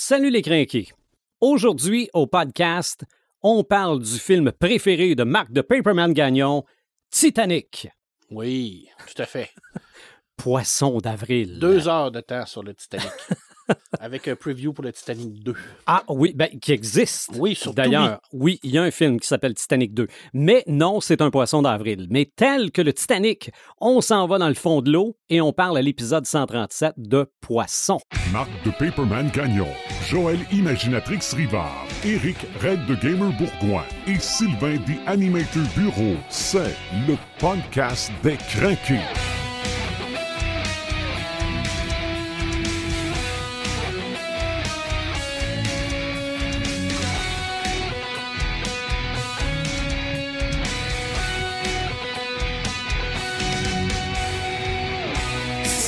Salut 0.00 0.30
les 0.30 0.42
crinqués. 0.42 0.92
Aujourd'hui, 1.40 2.08
au 2.12 2.28
podcast, 2.28 3.04
on 3.42 3.64
parle 3.64 4.00
du 4.00 4.16
film 4.20 4.52
préféré 4.52 5.16
de 5.16 5.24
Marc 5.24 5.50
de 5.50 5.60
Paperman 5.60 6.12
Gagnon, 6.12 6.64
Titanic. 7.10 7.88
Oui, 8.30 8.88
tout 9.08 9.20
à 9.20 9.26
fait. 9.26 9.50
Poisson 10.36 10.98
d'avril. 10.98 11.58
Deux 11.58 11.88
heures 11.88 12.12
de 12.12 12.20
temps 12.20 12.46
sur 12.46 12.62
le 12.62 12.74
Titanic. 12.74 13.10
avec 14.00 14.28
un 14.28 14.36
preview 14.36 14.72
pour 14.72 14.84
le 14.84 14.92
Titanic 14.92 15.42
2. 15.42 15.54
Ah 15.86 16.04
oui, 16.08 16.32
ben, 16.34 16.48
qui 16.60 16.72
existe. 16.72 17.30
Oui, 17.34 17.54
surtout. 17.54 17.76
D'ailleurs, 17.76 18.20
oui, 18.32 18.58
il 18.62 18.70
y 18.70 18.78
a 18.78 18.82
un 18.82 18.90
film 18.90 19.20
qui 19.20 19.26
s'appelle 19.26 19.54
Titanic 19.54 19.94
2. 19.94 20.06
Mais 20.32 20.64
non, 20.66 21.00
c'est 21.00 21.20
un 21.22 21.30
poisson 21.30 21.62
d'avril. 21.62 22.06
Mais 22.10 22.30
tel 22.36 22.70
que 22.70 22.82
le 22.82 22.92
Titanic, 22.92 23.50
on 23.80 24.00
s'en 24.00 24.26
va 24.26 24.38
dans 24.38 24.48
le 24.48 24.54
fond 24.54 24.82
de 24.82 24.90
l'eau 24.90 25.16
et 25.28 25.40
on 25.40 25.52
parle 25.52 25.78
à 25.78 25.82
l'épisode 25.82 26.26
137 26.26 26.94
de 26.96 27.26
Poisson. 27.40 27.98
Marc 28.32 28.50
de 28.64 28.70
Paperman 28.70 29.30
Gagnon, 29.30 29.68
Joël 30.06 30.38
Imaginatrix 30.52 31.20
Rivard, 31.34 31.86
Eric 32.04 32.36
Red 32.60 32.86
de 32.86 32.94
Gamer 32.94 33.32
Bourgoin 33.38 33.84
et 34.06 34.18
Sylvain 34.18 34.76
The 34.78 34.98
Animator 35.06 35.62
Bureau. 35.76 36.16
C'est 36.28 36.74
le 37.06 37.16
podcast 37.38 38.10
des 38.22 38.36
craqués.« 38.36 39.00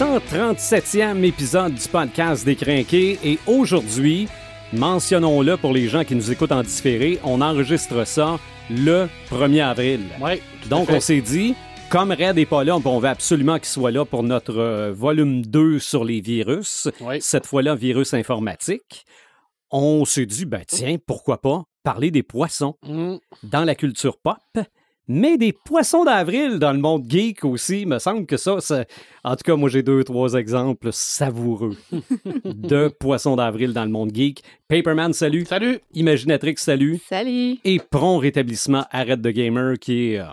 137e 0.00 1.22
épisode 1.24 1.74
du 1.74 1.86
podcast 1.86 2.42
des 2.46 2.56
Crinqués 2.56 3.18
et 3.22 3.38
aujourd'hui, 3.46 4.28
mentionnons-le 4.72 5.58
pour 5.58 5.74
les 5.74 5.88
gens 5.88 6.04
qui 6.04 6.14
nous 6.14 6.32
écoutent 6.32 6.52
en 6.52 6.62
différé, 6.62 7.18
on 7.22 7.42
enregistre 7.42 8.06
ça 8.06 8.38
le 8.70 9.10
1er 9.28 9.60
avril. 9.62 10.00
Oui. 10.22 10.40
Donc 10.70 10.88
on 10.88 11.00
s'est 11.00 11.20
dit, 11.20 11.54
comme 11.90 12.12
Red 12.12 12.36
n'est 12.36 12.46
pas 12.46 12.64
là, 12.64 12.76
on 12.82 12.98
veut 12.98 13.10
absolument 13.10 13.58
qu'il 13.58 13.66
soit 13.68 13.90
là 13.90 14.06
pour 14.06 14.22
notre 14.22 14.56
euh, 14.56 14.90
volume 14.90 15.44
2 15.44 15.78
sur 15.78 16.02
les 16.02 16.22
virus, 16.22 16.88
Oui. 17.02 17.20
cette 17.20 17.44
fois-là 17.44 17.74
virus 17.74 18.14
informatique. 18.14 19.04
On 19.70 20.06
s'est 20.06 20.24
dit, 20.24 20.46
ben 20.46 20.62
tiens, 20.66 20.96
pourquoi 21.06 21.42
pas 21.42 21.64
parler 21.82 22.10
des 22.10 22.22
poissons 22.22 22.76
Mm. 22.86 23.16
dans 23.42 23.64
la 23.64 23.74
culture 23.74 24.16
pop, 24.16 24.38
mais 25.12 25.36
des 25.36 25.52
poissons 25.52 26.04
d'avril 26.04 26.60
dans 26.60 26.72
le 26.72 26.78
monde 26.78 27.04
geek 27.08 27.44
aussi. 27.44 27.80
Il 27.82 27.88
me 27.88 27.98
semble 27.98 28.26
que 28.26 28.36
ça, 28.36 28.60
ça- 28.60 28.84
en 29.24 29.32
tout 29.34 29.42
cas, 29.44 29.56
moi 29.56 29.68
j'ai 29.68 29.82
deux, 29.82 30.04
trois 30.04 30.34
exemples 30.34 30.90
savoureux 30.92 31.76
de 32.44 32.86
poissons 32.88 33.34
d'avril 33.34 33.72
dans 33.72 33.84
le 33.84 33.90
monde 33.90 34.14
geek. 34.14 34.42
Paperman, 34.68 35.12
salut. 35.12 35.44
Salut. 35.46 35.80
Imaginatrix, 35.94 36.54
salut. 36.58 37.00
Salut! 37.08 37.56
Et 37.64 37.80
prompt 37.90 38.18
rétablissement 38.18 38.84
Arrête 38.92 39.20
de 39.20 39.30
Gamer 39.32 39.78
qui 39.80 40.12
est, 40.12 40.20
euh, 40.20 40.26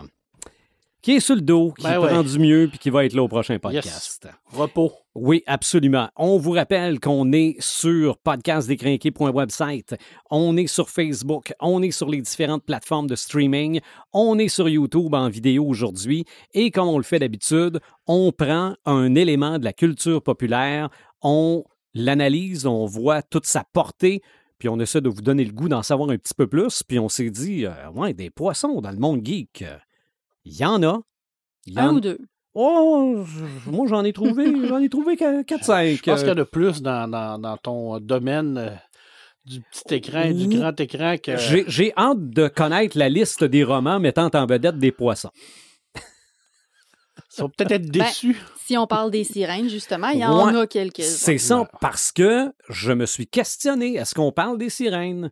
qui 1.02 1.14
est 1.14 1.20
sur 1.20 1.36
le 1.36 1.42
dos, 1.42 1.74
qui 1.78 1.84
Ben 1.84 2.02
prend 2.02 2.18
ouais. 2.18 2.24
du 2.24 2.40
mieux 2.40 2.68
puis 2.70 2.80
qui 2.80 2.90
va 2.90 3.06
être 3.06 3.14
là 3.14 3.24
au 3.24 3.28
prochain 3.28 3.60
podcast. 3.60 4.28
Repos. 4.52 4.92
Oui, 5.16 5.44
absolument. 5.48 6.10
On 6.16 6.38
vous 6.38 6.52
rappelle 6.52 7.00
qu'on 7.00 7.32
est 7.32 7.56
sur 7.60 8.18
podcastdécrinqué.website, 8.18 9.96
on 10.30 10.56
est 10.58 10.68
sur 10.68 10.90
Facebook, 10.90 11.54
on 11.60 11.82
est 11.82 11.92
sur 11.92 12.08
les 12.10 12.22
différentes 12.22 12.64
plateformes 12.64 13.08
de 13.08 13.16
streaming, 13.16 13.80
on 14.14 14.38
est 14.38 14.48
sur 14.48 14.70
YouTube 14.70 15.14
en 15.16 15.30
vidéo 15.30 15.66
aujourd'hui. 15.66 16.26
Et 16.54 16.70
comme 16.70 16.88
on 16.88 16.98
le 16.98 17.04
fait 17.04 17.20
d'habitude, 17.20 17.80
on 18.06 18.32
prend 18.32 18.76
un 18.86 19.16
élément 19.16 19.58
de 19.58 19.66
la 19.66 19.74
culture 19.74 20.22
populaire, 20.22 20.90
on 21.22 21.64
l'analyse, 21.96 22.66
on 22.66 22.86
voit 22.86 23.22
toute 23.24 23.46
sa 23.46 23.64
portée, 23.74 24.22
puis 24.60 24.70
on 24.70 24.80
essaie 24.80 25.02
de 25.02 25.10
vous 25.10 25.22
donner 25.22 25.46
le 25.46 25.52
goût 25.52 25.70
d'en 25.70 25.84
savoir 25.84 26.10
un 26.10 26.18
petit 26.18 26.34
peu 26.36 26.48
plus, 26.48 26.84
puis 26.84 27.00
on 27.00 27.10
s'est 27.10 27.30
dit, 27.30 27.66
euh, 27.66 27.90
ouais, 27.96 28.14
des 28.14 28.30
poissons 28.30 28.82
dans 28.82 28.92
le 28.92 28.98
monde 28.98 29.26
geek, 29.26 29.64
il 30.50 30.58
y 30.58 30.66
en 30.66 30.82
a. 30.84 31.00
Y 31.66 31.80
Un 31.80 31.90
en- 31.90 31.96
ou 31.96 32.00
deux? 32.00 32.18
Oh, 32.60 33.24
moi 33.68 33.86
j'en 33.88 34.04
ai 34.04 34.14
trouvé, 34.14 34.68
j'en 34.68 34.80
ai 34.80 34.90
trouvé 34.90 35.16
4-5. 35.16 35.98
Je 35.98 36.02
pense 36.04 36.20
qu'il 36.22 36.30
y 36.30 36.32
en 36.32 36.38
a 36.38 36.46
plus 36.46 36.82
dans, 36.82 37.08
dans, 37.08 37.38
dans 37.38 37.58
ton 37.58 38.00
domaine 38.00 38.58
euh, 38.58 38.70
du 39.46 39.62
petit 39.62 39.96
écran 39.96 40.22
et 40.24 40.34
du 40.34 40.48
grand 40.58 40.80
écran 40.80 41.18
que. 41.22 41.38
J'ai 41.38 41.94
hâte 41.96 42.30
de 42.32 42.48
connaître 42.48 42.98
la 42.98 43.10
liste 43.10 43.44
des 43.44 43.64
romans 43.64 44.00
mettant 44.00 44.30
en 44.34 44.46
vedette 44.48 44.80
des 44.80 44.92
poissons. 44.92 45.30
Ils 47.38 47.42
vont 47.42 47.50
peut-être 47.50 47.72
être 47.74 47.92
Ben, 47.92 48.04
déçus. 48.06 48.38
Si 48.66 48.78
on 48.78 48.88
parle 48.88 49.12
des 49.12 49.24
sirènes, 49.24 49.70
justement, 49.70 50.10
il 50.10 50.20
y 50.20 50.26
en 50.26 50.48
Ouais. 50.52 50.58
a 50.62 50.66
quelques-uns. 50.68 51.04
C'est 51.04 51.38
ça 51.38 51.70
parce 51.82 52.12
que 52.12 52.52
je 52.70 52.92
me 52.92 53.06
suis 53.06 53.28
questionné, 53.28 53.96
est-ce 53.96 54.16
qu'on 54.16 54.32
parle 54.32 54.58
des 54.58 54.70
sirènes? 54.72 55.32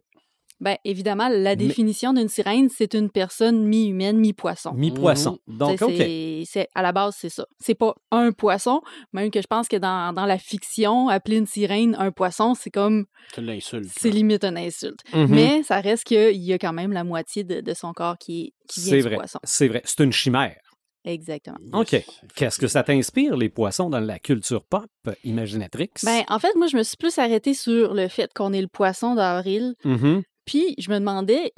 Ben, 0.62 0.78
évidemment, 0.86 1.28
la 1.30 1.56
définition 1.58 2.14
d'une 2.14 2.30
sirène, 2.30 2.70
c'est 2.70 2.94
une 2.94 3.10
personne 3.10 3.66
mi-humaine, 3.66 4.18
mi-poisson. 4.18 4.72
Mi-poisson. 4.74 5.38
Donc, 5.48 5.80
C'est- 5.80 5.86
OK. 5.86 5.94
c'est- 5.98 6.44
c'est- 6.46 6.70
à 6.74 6.82
la 6.82 6.94
base, 6.94 7.16
c'est 7.20 7.30
ça. 7.30 7.46
C'est 7.60 7.76
pas 7.76 7.94
un 8.12 8.32
poisson, 8.32 8.82
même 9.12 9.32
que 9.32 9.42
je 9.42 9.48
pense 9.48 9.68
que 9.68 9.76
dans, 9.76 10.14
dans 10.14 10.26
la 10.26 10.38
fiction, 10.38 11.10
appeler 11.10 11.38
une 11.38 11.46
sirène 11.46 11.96
un 12.00 12.12
poisson, 12.12 12.54
c'est 12.56 12.70
comme, 12.72 13.06
Tu 13.34 13.42
l'insultes. 13.42 13.90
c'est 13.98 14.10
limite 14.10 14.46
une 14.46 14.58
insulte. 14.58 15.00
Mhm. 15.14 15.28
Mais 15.30 15.64
ça 15.64 15.82
reste 15.82 16.06
qu'il 16.06 16.38
y 16.38 16.54
a 16.54 16.58
quand 16.58 16.74
même 16.74 16.94
la 16.94 17.04
moitié 17.04 17.44
de, 17.44 17.60
de 17.60 17.74
son 17.74 17.92
corps 17.92 18.18
qui, 18.18 18.42
est, 18.46 18.54
qui 18.70 18.80
vient 18.80 18.90
C'est 18.92 18.96
du 18.98 19.02
vrai. 19.04 19.16
poisson. 19.16 19.40
C'est 19.44 19.68
vrai. 19.68 19.82
C'est 19.84 20.04
une 20.04 20.14
chimère. 20.14 20.56
Exactement. 21.04 21.58
OK. 21.74 22.04
Qu'est-ce 22.36 22.58
que 22.58 22.68
ça 22.68 22.82
t'inspire, 22.82 23.38
les 23.38 23.50
poissons, 23.50 23.90
dans 23.92 24.00
la 24.00 24.18
culture 24.20 24.64
pop 24.66 24.88
imaginatrix? 25.24 25.92
Ben, 26.04 26.24
en 26.30 26.40
fait, 26.40 26.56
moi, 26.56 26.66
je 26.68 26.78
me 26.78 26.84
suis 26.84 26.98
plus 26.98 27.18
arrêtée 27.20 27.54
sur 27.54 27.94
le 27.94 28.08
fait 28.08 28.34
qu'on 28.34 28.54
est 28.54 28.62
le 28.62 28.68
poisson 28.68 29.14
d'avril. 29.16 29.76
Mhm. 29.84 30.24
Puis 30.46 30.76
je 30.78 30.90
me 30.90 31.00
demandais, 31.00 31.52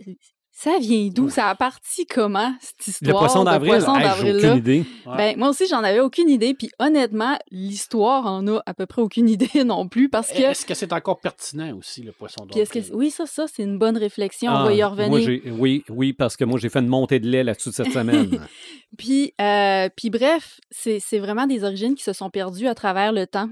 ça 0.60 0.80
vient 0.80 1.08
d'où? 1.14 1.30
Ça 1.30 1.50
a 1.50 1.56
parti 1.56 2.08
comment, 2.08 2.52
cette 2.60 2.88
histoire 2.88 3.14
Le 3.14 3.20
poisson 3.20 3.42
de 3.42 3.46
d'avril, 3.46 3.76
hey, 3.76 4.12
j'ai 4.20 4.36
aucune 4.48 4.58
idée. 4.58 4.86
Ouais. 5.06 5.18
Ben, 5.18 5.38
moi 5.38 5.50
aussi, 5.50 5.68
j'en 5.68 5.84
avais 5.84 6.00
aucune 6.00 6.30
idée. 6.30 6.56
Puis 6.56 6.72
honnêtement, 6.80 7.38
l'histoire 7.52 8.26
en 8.26 8.48
a 8.48 8.64
à 8.66 8.74
peu 8.74 8.88
près 8.88 9.04
aucune 9.04 9.30
idée 9.30 9.64
non 9.64 9.88
plus 9.88 10.10
parce 10.10 10.30
que... 10.30 10.42
Est-ce 10.42 10.66
que 10.66 10.74
c'est 10.74 10.94
encore 10.94 11.20
pertinent 11.20 11.78
aussi, 11.78 12.02
le 12.02 12.12
poisson 12.12 12.48
que... 12.48 12.94
Oui, 12.96 13.12
ça, 13.12 13.28
ça, 13.28 13.46
c'est 13.48 13.62
une 13.62 13.78
bonne 13.78 13.98
réflexion. 13.98 14.52
Ah, 14.52 14.64
On 14.64 14.66
va 14.66 14.74
y 14.74 14.80
moi, 14.80 14.88
revenir. 14.88 15.54
oui, 15.60 15.84
oui, 15.90 16.14
parce 16.14 16.36
que 16.36 16.44
moi, 16.44 16.58
j'ai 16.58 16.70
fait 16.70 16.80
une 16.80 16.88
montée 16.88 17.20
de 17.20 17.28
lait 17.28 17.44
là-dessus 17.44 17.72
cette 17.72 17.92
semaine. 17.92 18.40
Puis, 18.98 19.34
euh, 19.40 19.90
puis 19.96 20.10
bref, 20.10 20.60
c'est 20.72 21.00
c'est 21.00 21.20
vraiment 21.20 21.46
des 21.46 21.66
origines 21.66 21.94
qui 21.94 22.04
se 22.04 22.14
sont 22.14 22.30
perdues 22.30 22.68
à 22.68 22.74
travers 22.74 23.12
le 23.12 23.28
temps. 23.28 23.50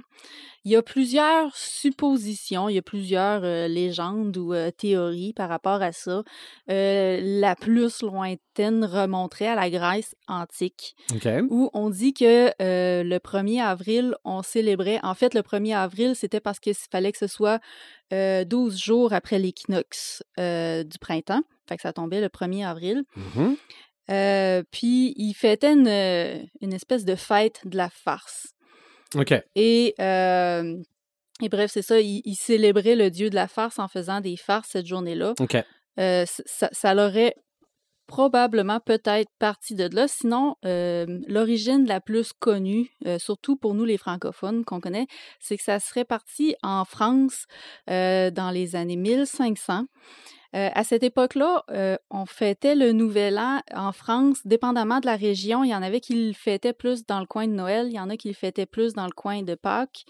Il 0.66 0.72
y 0.72 0.76
a 0.76 0.82
plusieurs 0.82 1.56
suppositions, 1.56 2.70
il 2.70 2.76
y 2.76 2.80
a 2.80 2.82
plusieurs 2.82 3.44
euh, 3.44 3.68
légendes 3.68 4.36
ou 4.36 4.52
euh, 4.52 4.72
théories 4.72 5.32
par 5.32 5.48
rapport 5.48 5.84
à 5.84 5.92
ça. 5.92 6.24
Euh, 6.72 7.20
la 7.22 7.56
plus 7.56 8.02
lointaine 8.02 8.84
remonterait 8.84 9.48
à 9.48 9.54
la 9.54 9.70
Grèce 9.70 10.16
antique, 10.28 10.96
où 11.52 11.70
on 11.74 11.92
dit 11.92 12.16
que 12.16 12.52
le 12.60 13.18
1er 13.20 13.62
avril, 13.62 14.16
on 14.26 14.42
célébrait. 14.42 15.00
En 15.04 15.14
fait, 15.14 15.36
le 15.36 15.42
1er 15.42 15.76
avril, 15.76 16.16
c'était 16.16 16.40
parce 16.40 16.60
qu'il 16.60 16.74
fallait 16.74 17.12
que 17.12 17.20
ce 17.20 17.28
soit 17.28 17.60
euh, 18.12 18.44
12 18.44 18.76
jours 18.76 19.14
après 19.14 19.38
l'équinoxe 19.38 20.24
du 20.38 21.00
printemps. 21.00 21.44
Fait 21.70 21.76
que 21.76 21.84
ça 21.84 21.94
tombait 21.94 22.22
le 22.22 22.28
1er 22.28 22.66
avril. 22.66 23.04
Mhm. 23.16 23.56
Euh, 24.12 24.64
puis 24.72 25.14
il 25.18 25.34
fêtait 25.34 25.74
une, 25.74 26.48
une 26.62 26.74
espèce 26.74 27.06
de 27.06 27.16
fête 27.16 27.62
de 27.66 27.78
la 27.78 27.90
farce. 27.90 28.55
OK. 29.14 29.34
Et, 29.56 29.94
euh, 30.00 30.78
et 31.42 31.50
bref, 31.50 31.72
c'est 31.72 31.82
ça, 31.82 32.00
il, 32.00 32.22
il 32.26 32.36
célébrait 32.36 32.96
le 32.96 33.10
dieu 33.12 33.30
de 33.30 33.36
la 33.36 33.48
farce 33.48 33.80
en 33.80 33.88
faisant 33.88 34.22
des 34.22 34.38
farces 34.38 34.70
cette 34.72 34.88
journée-là. 34.88 35.34
OK. 35.40 35.58
Euh, 36.00 36.26
ça, 36.28 36.70
ça 36.72 36.94
l'aurait 36.94 37.36
probablement 38.08 38.80
peut-être 38.80 39.30
parti 39.40 39.76
de 39.76 39.90
là. 39.94 40.08
Sinon, 40.08 40.56
euh, 40.66 41.06
l'origine 41.28 41.88
la 41.88 42.02
plus 42.02 42.34
connue, 42.34 42.90
euh, 43.06 43.18
surtout 43.20 43.56
pour 43.56 43.74
nous 43.74 43.86
les 43.86 43.98
francophones 43.98 44.64
qu'on 44.64 44.80
connaît, 44.80 45.08
c'est 45.40 45.58
que 45.58 45.64
ça 45.64 45.80
serait 45.80 46.06
parti 46.06 46.56
en 46.62 46.86
France 46.86 47.46
euh, 47.90 48.30
dans 48.32 48.52
les 48.52 48.76
années 48.76 48.96
1500. 48.96 49.86
Euh, 50.54 50.70
à 50.74 50.84
cette 50.84 51.04
époque-là, 51.04 51.64
euh, 51.72 51.98
on 52.10 52.26
fêtait 52.26 52.76
le 52.76 52.92
Nouvel 52.92 53.38
An 53.38 53.62
en 53.74 53.92
France, 53.92 54.40
dépendamment 54.46 55.00
de 55.00 55.06
la 55.06 55.16
région. 55.16 55.64
Il 55.64 55.70
y 55.70 55.76
en 55.76 55.82
avait 55.82 56.00
qui 56.00 56.28
le 56.28 56.34
fêtaient 56.34 56.74
plus 56.74 57.06
dans 57.06 57.20
le 57.20 57.26
coin 57.26 57.48
de 57.48 57.54
Noël, 57.54 57.88
il 57.88 57.94
y 57.94 58.00
en 58.00 58.10
a 58.10 58.18
qui 58.18 58.28
le 58.28 58.34
fêtaient 58.34 58.66
plus 58.66 58.94
dans 58.94 59.06
le 59.06 59.12
coin 59.12 59.42
de 59.42 59.56
Pâques. 59.56 60.06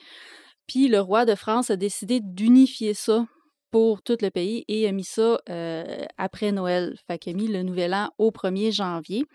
Puis 0.68 0.88
le 0.88 1.00
roi 1.00 1.26
de 1.26 1.36
France 1.36 1.70
a 1.70 1.76
décidé 1.76 2.20
d'unifier 2.22 2.94
ça 2.94 3.26
pour 3.72 4.02
tout 4.02 4.18
le 4.22 4.30
pays 4.30 4.66
et 4.68 4.88
a 4.88 4.92
mis 4.92 5.04
ça 5.04 5.40
euh, 5.50 6.06
après 6.18 6.52
Noël. 6.52 6.96
Fait 7.08 7.20
qu'il 7.20 7.34
a 7.34 7.38
mis 7.38 7.48
le 7.48 7.64
Nouvel 7.64 7.94
An 7.94 8.10
au 8.18 8.32
1er 8.32 8.72
janvier. 8.72 9.26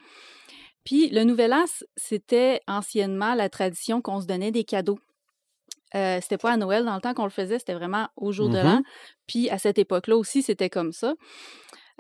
Puis 0.84 1.08
le 1.10 1.24
Nouvel 1.24 1.52
An, 1.52 1.64
c'était 1.96 2.60
anciennement 2.66 3.34
la 3.34 3.48
tradition 3.48 4.00
qu'on 4.00 4.20
se 4.20 4.26
donnait 4.26 4.50
des 4.50 4.64
cadeaux. 4.64 4.98
Euh, 5.94 6.18
c'était 6.22 6.38
pas 6.38 6.52
à 6.52 6.56
Noël 6.56 6.84
dans 6.84 6.94
le 6.94 7.00
temps 7.00 7.14
qu'on 7.14 7.24
le 7.24 7.30
faisait, 7.30 7.58
c'était 7.58 7.74
vraiment 7.74 8.08
au 8.16 8.30
jour 8.32 8.48
de 8.48 8.58
Mhm. 8.58 8.64
l'an. 8.64 8.82
Puis 9.26 9.50
à 9.50 9.58
cette 9.58 9.78
époque-là 9.78 10.16
aussi, 10.16 10.42
c'était 10.42 10.70
comme 10.70 10.92
ça. 10.92 11.14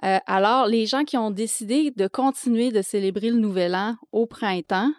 Euh, 0.04 0.18
alors, 0.26 0.66
les 0.66 0.86
gens 0.86 1.04
qui 1.04 1.16
ont 1.16 1.30
décidé 1.30 1.90
de 1.90 2.06
continuer 2.06 2.70
de 2.70 2.82
célébrer 2.82 3.30
le 3.30 3.36
Nouvel 3.36 3.74
An 3.74 3.96
au 4.12 4.26
printemps, 4.26 4.90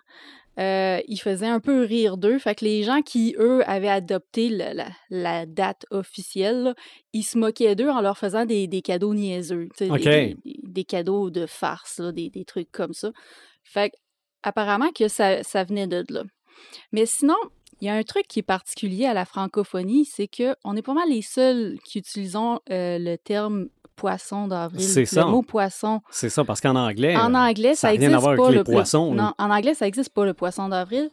euh, 0.59 0.99
il 1.07 1.17
faisait 1.17 1.47
un 1.47 1.59
peu 1.61 1.81
rire 1.83 2.17
d'eux. 2.17 2.37
Fait 2.37 2.53
que 2.55 2.65
les 2.65 2.83
gens 2.83 3.01
qui, 3.01 3.33
eux, 3.39 3.63
avaient 3.67 3.87
adopté 3.89 4.49
le- 4.49 4.73
la, 4.75 4.89
la 5.09 5.45
date 5.45 5.85
officielle, 5.89 6.63
là, 6.63 6.73
ils 7.13 7.23
se 7.23 7.37
moquaient 7.37 7.73
d'eux 7.75 7.89
en 7.89 8.01
leur 8.01 8.17
faisant 8.17 8.45
des, 8.45 8.67
des 8.67 8.81
cadeaux 8.81 9.13
niaiseux. 9.15 9.69
des- 10.45 10.83
cadeaux 10.83 11.29
de 11.29 11.45
farce, 11.45 11.99
là, 11.99 12.11
des, 12.11 12.29
des 12.29 12.43
trucs 12.45 12.71
comme 12.71 12.93
ça. 12.93 13.11
Fait 13.63 13.89
que, 13.91 13.95
apparemment 14.43 14.91
que 14.91 15.07
ça, 15.07 15.41
ça 15.43 15.63
venait 15.63 15.87
de 15.87 16.03
là. 16.09 16.23
Mais 16.91 17.05
sinon, 17.05 17.35
il 17.81 17.87
y 17.87 17.89
a 17.89 17.93
un 17.95 18.03
truc 18.03 18.27
qui 18.27 18.39
est 18.39 18.43
particulier 18.43 19.05
à 19.07 19.13
la 19.13 19.25
francophonie, 19.25 20.05
c'est 20.05 20.27
que 20.27 20.55
on 20.63 20.75
est 20.75 20.81
pas 20.81 20.93
mal 20.93 21.09
les 21.09 21.21
seuls 21.23 21.77
qui 21.83 21.97
utilisons 21.99 22.59
euh, 22.69 22.97
le 22.99 23.17
terme 23.17 23.67
poisson 23.95 24.47
d'avril. 24.47 24.81
C'est 24.81 25.01
le 25.01 25.05
ça. 25.05 25.25
mot 25.25 25.41
poisson. 25.41 26.01
C'est 26.11 26.29
ça, 26.29 26.43
parce 26.43 26.61
qu'en 26.61 26.75
anglais, 26.75 27.15
En 27.15 27.33
anglais, 27.33 27.75
ça 27.75 27.81
ça 27.81 27.87
a 27.89 27.91
rien 27.91 28.13
à 28.13 28.17
voir 28.19 28.51
le 28.51 28.63
poissons. 28.63 29.13
Non, 29.13 29.33
en 29.37 29.49
anglais, 29.49 29.73
ça 29.73 29.87
existe 29.87 30.13
pas 30.13 30.25
le 30.25 30.33
poisson 30.33 30.69
d'avril. 30.69 31.09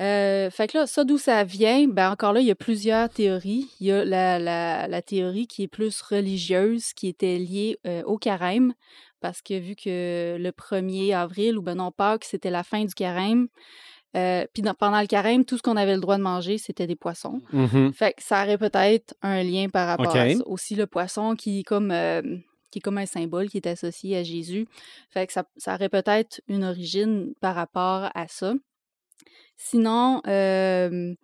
Euh, 0.00 0.50
fait 0.50 0.66
que 0.66 0.78
là, 0.78 0.86
ça 0.86 1.04
d'où 1.04 1.16
ça 1.16 1.44
vient, 1.44 1.86
ben 1.88 2.10
encore 2.10 2.34
là, 2.34 2.40
il 2.40 2.46
y 2.46 2.50
a 2.50 2.54
plusieurs 2.54 3.08
théories. 3.08 3.70
Il 3.80 3.86
y 3.86 3.92
a 3.92 4.04
la, 4.04 4.38
la, 4.38 4.88
la 4.88 5.02
théorie 5.02 5.46
qui 5.46 5.62
est 5.62 5.68
plus 5.68 6.02
religieuse, 6.02 6.92
qui 6.92 7.08
était 7.08 7.38
liée 7.38 7.78
euh, 7.86 8.02
au 8.04 8.18
carême, 8.18 8.74
parce 9.20 9.40
que 9.40 9.58
vu 9.58 9.74
que 9.74 10.36
le 10.38 10.50
1er 10.50 11.14
avril, 11.14 11.56
ou 11.56 11.62
ben 11.62 11.76
non, 11.76 11.90
Pâques, 11.92 12.24
c'était 12.24 12.50
la 12.50 12.62
fin 12.62 12.84
du 12.84 12.92
carême, 12.94 13.48
euh, 14.14 14.46
puis 14.52 14.62
pendant 14.78 15.00
le 15.00 15.06
carême, 15.06 15.44
tout 15.44 15.58
ce 15.58 15.62
qu'on 15.62 15.76
avait 15.76 15.94
le 15.94 16.00
droit 16.00 16.16
de 16.16 16.22
manger, 16.22 16.58
c'était 16.58 16.86
des 16.86 16.96
poissons. 16.96 17.40
mhm. 17.52 17.92
Fait 17.92 18.12
que 18.12 18.22
ça 18.22 18.44
aurait 18.44 18.58
peut-être 18.58 19.14
un 19.22 19.42
lien 19.42 19.68
par 19.68 19.88
rapport 19.88 20.14
à 20.14 20.30
ça. 20.30 20.38
Aussi 20.46 20.74
le 20.74 20.86
poisson 20.86 21.34
qui 21.34 21.60
est 21.60 21.62
comme 21.64 21.90
euh, 21.90 22.22
qui 22.70 22.78
est 22.78 22.82
comme 22.82 22.98
un 22.98 23.06
symbole 23.06 23.48
qui 23.48 23.58
est 23.58 23.66
associé 23.66 24.16
à 24.16 24.22
Jésus. 24.22 24.66
Fait 25.10 25.26
que 25.26 25.32
ça, 25.32 25.44
ça 25.56 25.74
aurait 25.74 25.88
peut-être 25.88 26.40
une 26.48 26.64
origine 26.64 27.34
par 27.40 27.54
rapport 27.54 28.10
à 28.14 28.26
ça. 28.28 28.54
Sinon, 29.56 30.20
euh, 30.26 31.14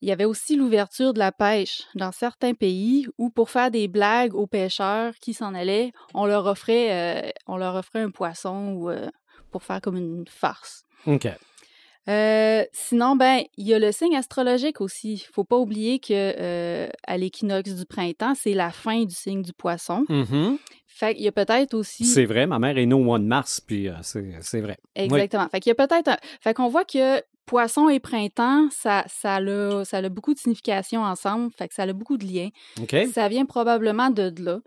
il 0.00 0.08
y 0.08 0.12
avait 0.12 0.24
aussi 0.24 0.56
l'ouverture 0.56 1.14
de 1.14 1.18
la 1.18 1.32
pêche 1.32 1.82
dans 1.94 2.12
certains 2.12 2.54
pays 2.54 3.06
où 3.18 3.30
pour 3.30 3.50
faire 3.50 3.70
des 3.70 3.88
blagues 3.88 4.34
aux 4.34 4.46
pêcheurs 4.46 5.14
qui 5.20 5.34
s'en 5.34 5.54
allaient, 5.54 5.92
on 6.14 6.26
leur 6.26 6.46
offrait, 6.46 7.26
euh, 7.26 7.30
on 7.46 7.56
leur 7.56 7.74
offrait 7.74 8.00
un 8.00 8.10
poisson 8.10 8.72
ou 8.72 8.90
pour 9.50 9.62
faire 9.62 9.80
comme 9.80 9.96
une 9.96 10.26
farce. 10.28 10.84
OK. 11.06 11.28
Euh, 12.08 12.64
sinon, 12.72 13.16
ben, 13.16 13.42
il 13.56 13.66
y 13.66 13.74
a 13.74 13.78
le 13.78 13.90
signe 13.92 14.16
astrologique 14.16 14.80
aussi. 14.80 15.26
Faut 15.32 15.44
pas 15.44 15.56
oublier 15.56 15.98
que 15.98 16.12
euh, 16.12 16.88
à 17.06 17.18
l'équinoxe 17.18 17.72
du 17.74 17.84
printemps, 17.84 18.34
c'est 18.36 18.54
la 18.54 18.70
fin 18.70 19.04
du 19.04 19.14
signe 19.14 19.42
du 19.42 19.52
poisson. 19.52 20.04
Fait 20.86 21.14
qu'il 21.14 21.24
y 21.24 21.28
a 21.28 21.32
peut-être 21.32 21.74
aussi. 21.74 22.04
C'est 22.06 22.24
vrai, 22.24 22.46
ma 22.46 22.58
mère 22.58 22.78
est 22.78 22.86
née 22.86 22.94
au 22.94 23.00
mois 23.00 23.18
de 23.18 23.24
mars, 23.24 23.60
puis 23.60 23.88
euh, 23.88 23.94
c'est 24.02 24.60
vrai. 24.60 24.78
Exactement. 24.94 25.48
Fait 25.48 25.60
qu'il 25.60 25.70
y 25.70 25.72
a 25.78 25.86
peut-être. 25.86 26.08
un- 26.08 26.16
Fait 26.40 26.54
qu'on 26.54 26.68
voit 26.68 26.84
que 26.84 27.20
poisson 27.46 27.88
et 27.88 28.00
printemps, 28.00 28.68
ça, 28.70 29.04
ça, 29.08 29.36
a, 29.36 29.84
ça 29.84 29.98
a 29.98 30.08
beaucoup 30.08 30.34
de 30.34 30.38
signification 30.38 31.02
ensemble. 31.02 31.50
Fait 31.56 31.68
que 31.68 31.74
ça 31.74 31.84
a 31.84 31.92
beaucoup 31.92 32.16
de 32.18 32.26
liens. 32.26 32.48
Ça 33.12 33.28
vient 33.28 33.46
probablement 33.46 34.10
de 34.10 34.32
là. 34.38 34.58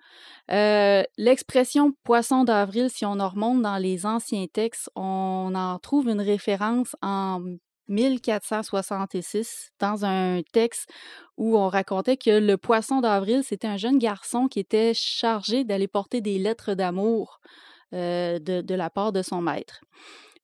Euh, 0.51 1.03
L'expression 1.17 1.91
poisson 2.03 2.43
d'avril, 2.43 2.89
si 2.89 3.05
on 3.05 3.19
en 3.19 3.29
remonte 3.29 3.61
dans 3.61 3.77
les 3.77 4.05
anciens 4.05 4.45
textes, 4.51 4.89
on 4.95 5.53
en 5.55 5.77
trouve 5.79 6.07
une 6.09 6.21
référence 6.21 6.95
en 7.01 7.41
1466 7.89 9.71
dans 9.79 10.05
un 10.05 10.41
texte 10.53 10.89
où 11.37 11.57
on 11.57 11.67
racontait 11.67 12.17
que 12.17 12.39
le 12.39 12.57
poisson 12.57 13.01
d'avril, 13.01 13.43
c'était 13.43 13.67
un 13.67 13.77
jeune 13.77 13.97
garçon 13.97 14.47
qui 14.47 14.59
était 14.59 14.93
chargé 14.93 15.63
d'aller 15.63 15.87
porter 15.87 16.21
des 16.21 16.37
lettres 16.37 16.73
d'amour 16.73 17.39
euh, 17.93 18.37
de, 18.39 18.61
de 18.61 18.75
la 18.75 18.89
part 18.89 19.11
de 19.11 19.21
son 19.21 19.41
maître. 19.41 19.81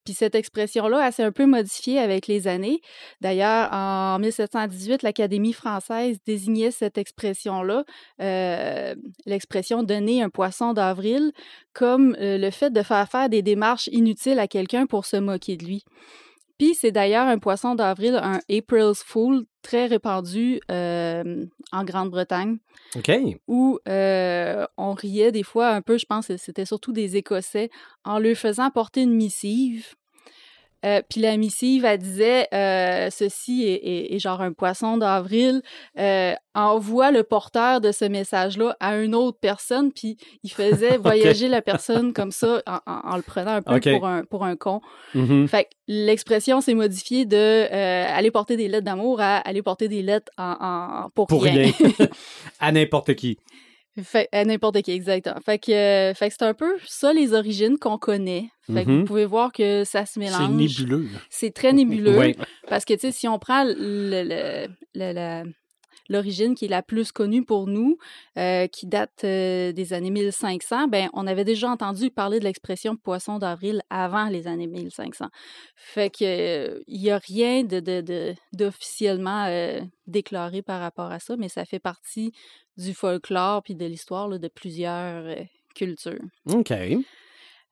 Puis 0.06 0.13
cette 0.13 0.36
expression-là, 0.36 1.06
elle 1.06 1.12
s'est 1.12 1.24
un 1.24 1.31
peu 1.31 1.48
modifiée 1.48 2.00
avec 2.00 2.28
les 2.28 2.48
années. 2.48 2.80
D'ailleurs, 3.22 3.69
en 3.74 4.19
1718, 4.19 5.02
l'Académie 5.02 5.54
française 5.54 6.18
désignait 6.25 6.72
cette 6.72 6.98
expression-là, 6.98 7.84
euh, 8.22 8.96
l'expression 9.25 9.84
donner 9.84 10.22
un 10.22 10.30
poisson 10.30 10.74
d'avril, 10.74 11.31
comme 11.74 12.16
euh, 12.19 12.38
le 12.38 12.52
fait 12.52 12.72
de 12.72 12.84
faire 12.84 13.10
faire 13.10 13.30
des 13.30 13.42
démarches 13.42 13.88
inutiles 13.92 14.40
à 14.40 14.48
quelqu'un 14.48 14.86
pour 14.86 15.06
se 15.06 15.18
moquer 15.18 15.57
de 15.57 15.66
lui. 15.66 15.84
Puis 16.57 16.74
c'est 16.75 16.92
d'ailleurs 16.92 17.28
un 17.28 17.38
poisson 17.38 17.75
d'avril, 17.75 18.19
un 18.22 18.40
April's 18.50 19.04
Fool, 19.04 19.46
très 19.62 19.88
répandu 19.88 20.62
euh, 20.72 21.46
en 21.72 21.84
Grande-Bretagne 21.84 22.57
OK. 22.96 23.12
où 23.48 23.80
euh, 23.90 24.66
on 24.78 24.94
riait 24.94 25.31
des 25.31 25.44
fois 25.44 25.69
un 25.69 25.81
peu, 25.81 25.98
je 25.98 26.06
pense 26.06 26.28
que 26.28 26.38
c'était 26.38 26.66
surtout 26.66 26.94
des 26.94 27.18
Écossais, 27.18 27.69
en 28.04 28.19
leur 28.19 28.38
faisant 28.38 28.69
porter 28.69 29.02
une 29.02 29.16
missive. 29.16 29.96
Euh, 30.86 31.02
Puis 31.10 31.22
la 31.22 31.36
missive, 31.38 31.84
elle 31.86 31.98
disait 32.00 32.48
euh, 32.54 33.10
ceci 33.12 33.64
est, 33.64 33.74
est- 33.84 34.16
est 34.16 34.20
genre 34.20 34.42
un 34.42 34.54
poisson 34.54 34.98
d'avril. 34.98 35.62
euh, 36.00 36.34
envoie 36.58 37.12
le 37.12 37.24
porteur 37.24 37.82
de 37.82 37.92
ce 37.92 38.06
message-là 38.06 38.78
à 38.80 38.96
une 38.98 39.14
autre 39.14 39.38
personne, 39.42 39.92
puis 39.92 40.16
il 40.44 40.50
faisait 40.52 40.96
voyager 40.98 41.50
la 41.50 41.62
personne 41.62 42.14
comme 42.14 42.32
ça 42.32 42.62
en, 42.66 42.78
en- 42.86 43.12
en 43.12 43.16
le 43.18 43.24
prenant 43.24 43.52
un 43.56 43.62
peu 43.62 43.74
pour, 43.98 44.08
un, 44.08 44.24
pour 44.24 44.46
un 44.46 44.56
con. 44.56 44.80
Mhm. 45.16 45.50
Fait 45.50 45.66
que 45.66 45.70
l'expression 45.88 46.62
s'est 46.62 46.74
modifiée 46.74 47.26
de 47.26 47.68
aller 47.74 48.32
porter 48.32 48.56
des 48.56 48.70
lettres 48.70 48.86
d'amour 48.86 49.20
à 49.20 49.38
aller 49.40 49.62
porter 49.62 49.90
des 49.90 50.02
lettres 50.02 50.32
en, 50.38 50.56
en- 50.62 51.10
pour, 51.10 51.28
Pour 51.28 51.44
rien. 51.44 51.72
à 52.62 52.72
n'importe 52.72 53.16
qui. 53.16 53.38
Fait, 54.04 54.28
à 54.34 54.44
n'importe 54.44 54.82
qui, 54.82 54.92
exactement. 54.92 55.40
Fait 55.46 55.58
que, 55.58 55.72
euh, 55.72 56.14
fait 56.14 56.28
que 56.30 56.36
c'est 56.38 56.46
un 56.46 56.54
peu 56.54 56.76
ça 56.86 57.14
les 57.14 57.34
origines 57.34 57.78
qu'on 57.78 57.98
connaît. 57.98 58.50
Fait 58.74 58.84
que 58.84 58.90
vous 58.92 59.04
pouvez 59.06 59.26
voir 59.26 59.52
que 59.54 59.84
ça 59.86 60.06
se 60.06 60.14
C'est 60.14 60.20
mélange. 60.20 60.50
nébuleux. 60.50 61.04
là. 61.14 61.20
C'est 61.30 61.54
très 61.54 61.72
nébuleux. 61.72 62.34
Parce 62.68 62.84
que, 62.84 62.94
tu 62.94 63.00
sais, 63.02 63.12
si 63.12 63.28
on 63.28 63.40
prend 63.40 63.64
l'origine 66.10 66.54
qui 66.56 66.66
est 66.66 66.70
la 66.70 66.84
plus 66.84 67.12
connue 67.12 67.44
pour 67.44 67.66
nous, 67.68 67.98
euh, 68.38 68.68
qui 68.68 68.86
date 68.86 69.24
euh, 69.24 69.72
des 69.72 69.94
années 69.94 70.12
1500, 70.12 70.88
ben 70.88 71.10
on 71.14 71.26
avait 71.26 71.44
déjà 71.46 71.70
entendu 71.70 72.12
parler 72.12 72.40
de 72.40 72.44
l'expression 72.44 72.96
poisson 72.96 73.40
d'avril 73.40 73.82
avant 73.90 74.26
les 74.30 74.48
années 74.48 74.68
1500. 74.68 75.26
Fait 75.76 76.10
que 76.12 76.24
euh, 76.24 76.80
il 76.88 77.02
y 77.02 77.10
a 77.10 77.18
rien 77.18 77.64
de, 77.64 77.80
de- 77.80 78.02
de- 78.02 78.36
d'officiellement 78.54 79.46
euh, 79.48 79.80
déclaré 80.06 80.62
par 80.62 80.80
rapport 80.80 81.12
à 81.12 81.20
ça, 81.20 81.38
mais 81.38 81.50
ça 81.50 81.66
fait 81.66 81.80
partie 81.80 82.32
du 82.77 82.94
folklore 82.94 83.63
puis 83.63 83.75
de 83.75 83.86
l'histoire 83.86 84.27
de 84.30 84.48
plusieurs 84.48 85.25
euh, 85.25 85.44
cultures. 85.75 86.19
OK. 86.51 86.72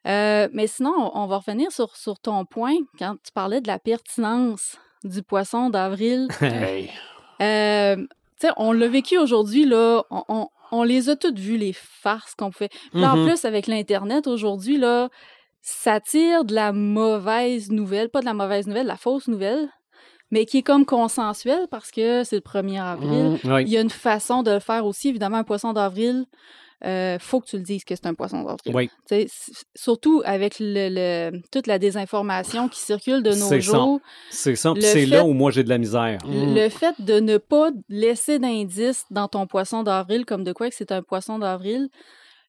Euh, 0.06 0.50
mais 0.52 0.68
sinon, 0.68 1.12
on 1.14 1.28
va 1.28 1.38
revenir 1.38 1.72
sur, 1.72 1.96
sur 1.96 2.20
ton 2.20 2.46
point 2.46 2.76
quand 3.00 3.16
tu 3.24 3.32
parlais 3.34 3.62
de 3.62 3.68
la 3.68 3.80
pertinence 3.80 4.78
du 5.04 5.24
poisson 5.24 5.70
d'avril. 5.70 6.28
Hey. 6.42 6.90
Euh, 7.42 7.96
tu 8.40 8.48
sais, 8.48 8.54
on 8.58 8.72
l'a 8.74 8.88
vécu 8.88 9.18
aujourd'hui, 9.18 9.66
là. 9.66 10.04
On, 10.10 10.24
on- 10.30 10.48
on 10.76 10.82
les 10.84 11.08
a 11.10 11.16
toutes 11.16 11.38
vues, 11.38 11.58
les 11.58 11.72
farces 11.74 12.34
qu'on 12.34 12.52
fait. 12.52 12.70
Puis 12.92 13.06
en 13.06 13.24
plus, 13.26 13.46
avec 13.46 13.68
l'Internet 13.68 14.26
aujourd'hui, 14.26 14.78
là, 14.78 15.10
ça 15.62 16.00
tire 16.00 16.46
de 16.46 16.56
la 16.56 16.74
mauvaise 16.74 17.70
nouvelle, 17.72 18.10
pas 18.10 18.22
de 18.22 18.26
la 18.26 18.34
mauvaise 18.34 18.66
nouvelle, 18.66 18.84
de 18.86 18.88
la 18.88 18.98
fausse 18.98 19.28
nouvelle, 19.28 19.70
mais 20.34 20.46
qui 20.46 20.58
est 20.58 20.64
comme 20.64 20.84
consensuelle 20.86 21.68
parce 21.70 21.92
que 21.92 22.24
c'est 22.24 22.38
le 22.38 22.42
1er 22.42 22.82
avril. 22.82 23.40
Mm. 23.44 23.54
Oui. 23.54 23.62
Il 23.64 23.70
y 23.70 23.78
a 23.78 23.82
une 23.82 23.90
façon 23.92 24.42
de 24.42 24.52
le 24.52 24.60
faire 24.60 24.86
aussi. 24.86 25.10
Évidemment, 25.10 25.38
un 25.38 25.44
poisson 25.44 25.74
d'avril, 25.74 26.26
euh, 26.86 27.18
faut 27.20 27.40
que 27.40 27.46
tu 27.46 27.58
le 27.58 27.62
dises 27.62 27.84
que 27.86 27.96
c'est 27.96 28.08
un 28.08 28.16
poisson 28.16 28.44
d'avril. 28.44 28.74
Oui. 28.76 28.90
Surtout 29.76 30.24
avec 30.26 30.56
le, 30.60 30.90
le- 31.32 31.42
toute 31.52 31.68
la 31.68 31.78
désinformation 31.80 32.68
qui 32.68 32.80
circule 32.80 33.22
de 33.22 33.30
nos 33.30 33.48
C'est 33.48 33.62
ça. 33.62 33.78
jours. 33.78 34.00
C'est 34.32 34.56
ça. 34.56 34.74
C'est 34.82 35.06
là 35.06 35.24
où 35.24 35.34
moi 35.34 35.52
j'ai 35.52 35.64
de 35.64 35.70
la 35.70 35.78
misère. 35.78 36.18
Mm. 36.26 36.56
Le 36.56 36.70
fait 36.70 36.96
de 37.00 37.20
ne 37.20 37.38
pas 37.38 37.70
laisser 37.90 38.40
d'indices 38.40 39.06
dans 39.12 39.28
ton 39.28 39.46
poisson 39.48 39.84
d'avril, 39.84 40.26
comme 40.26 40.44
de 40.44 40.52
quoi 40.52 40.70
que 40.70 40.76
c'est 40.76 40.92
un 40.92 41.04
poisson 41.04 41.38
d'avril, 41.40 41.90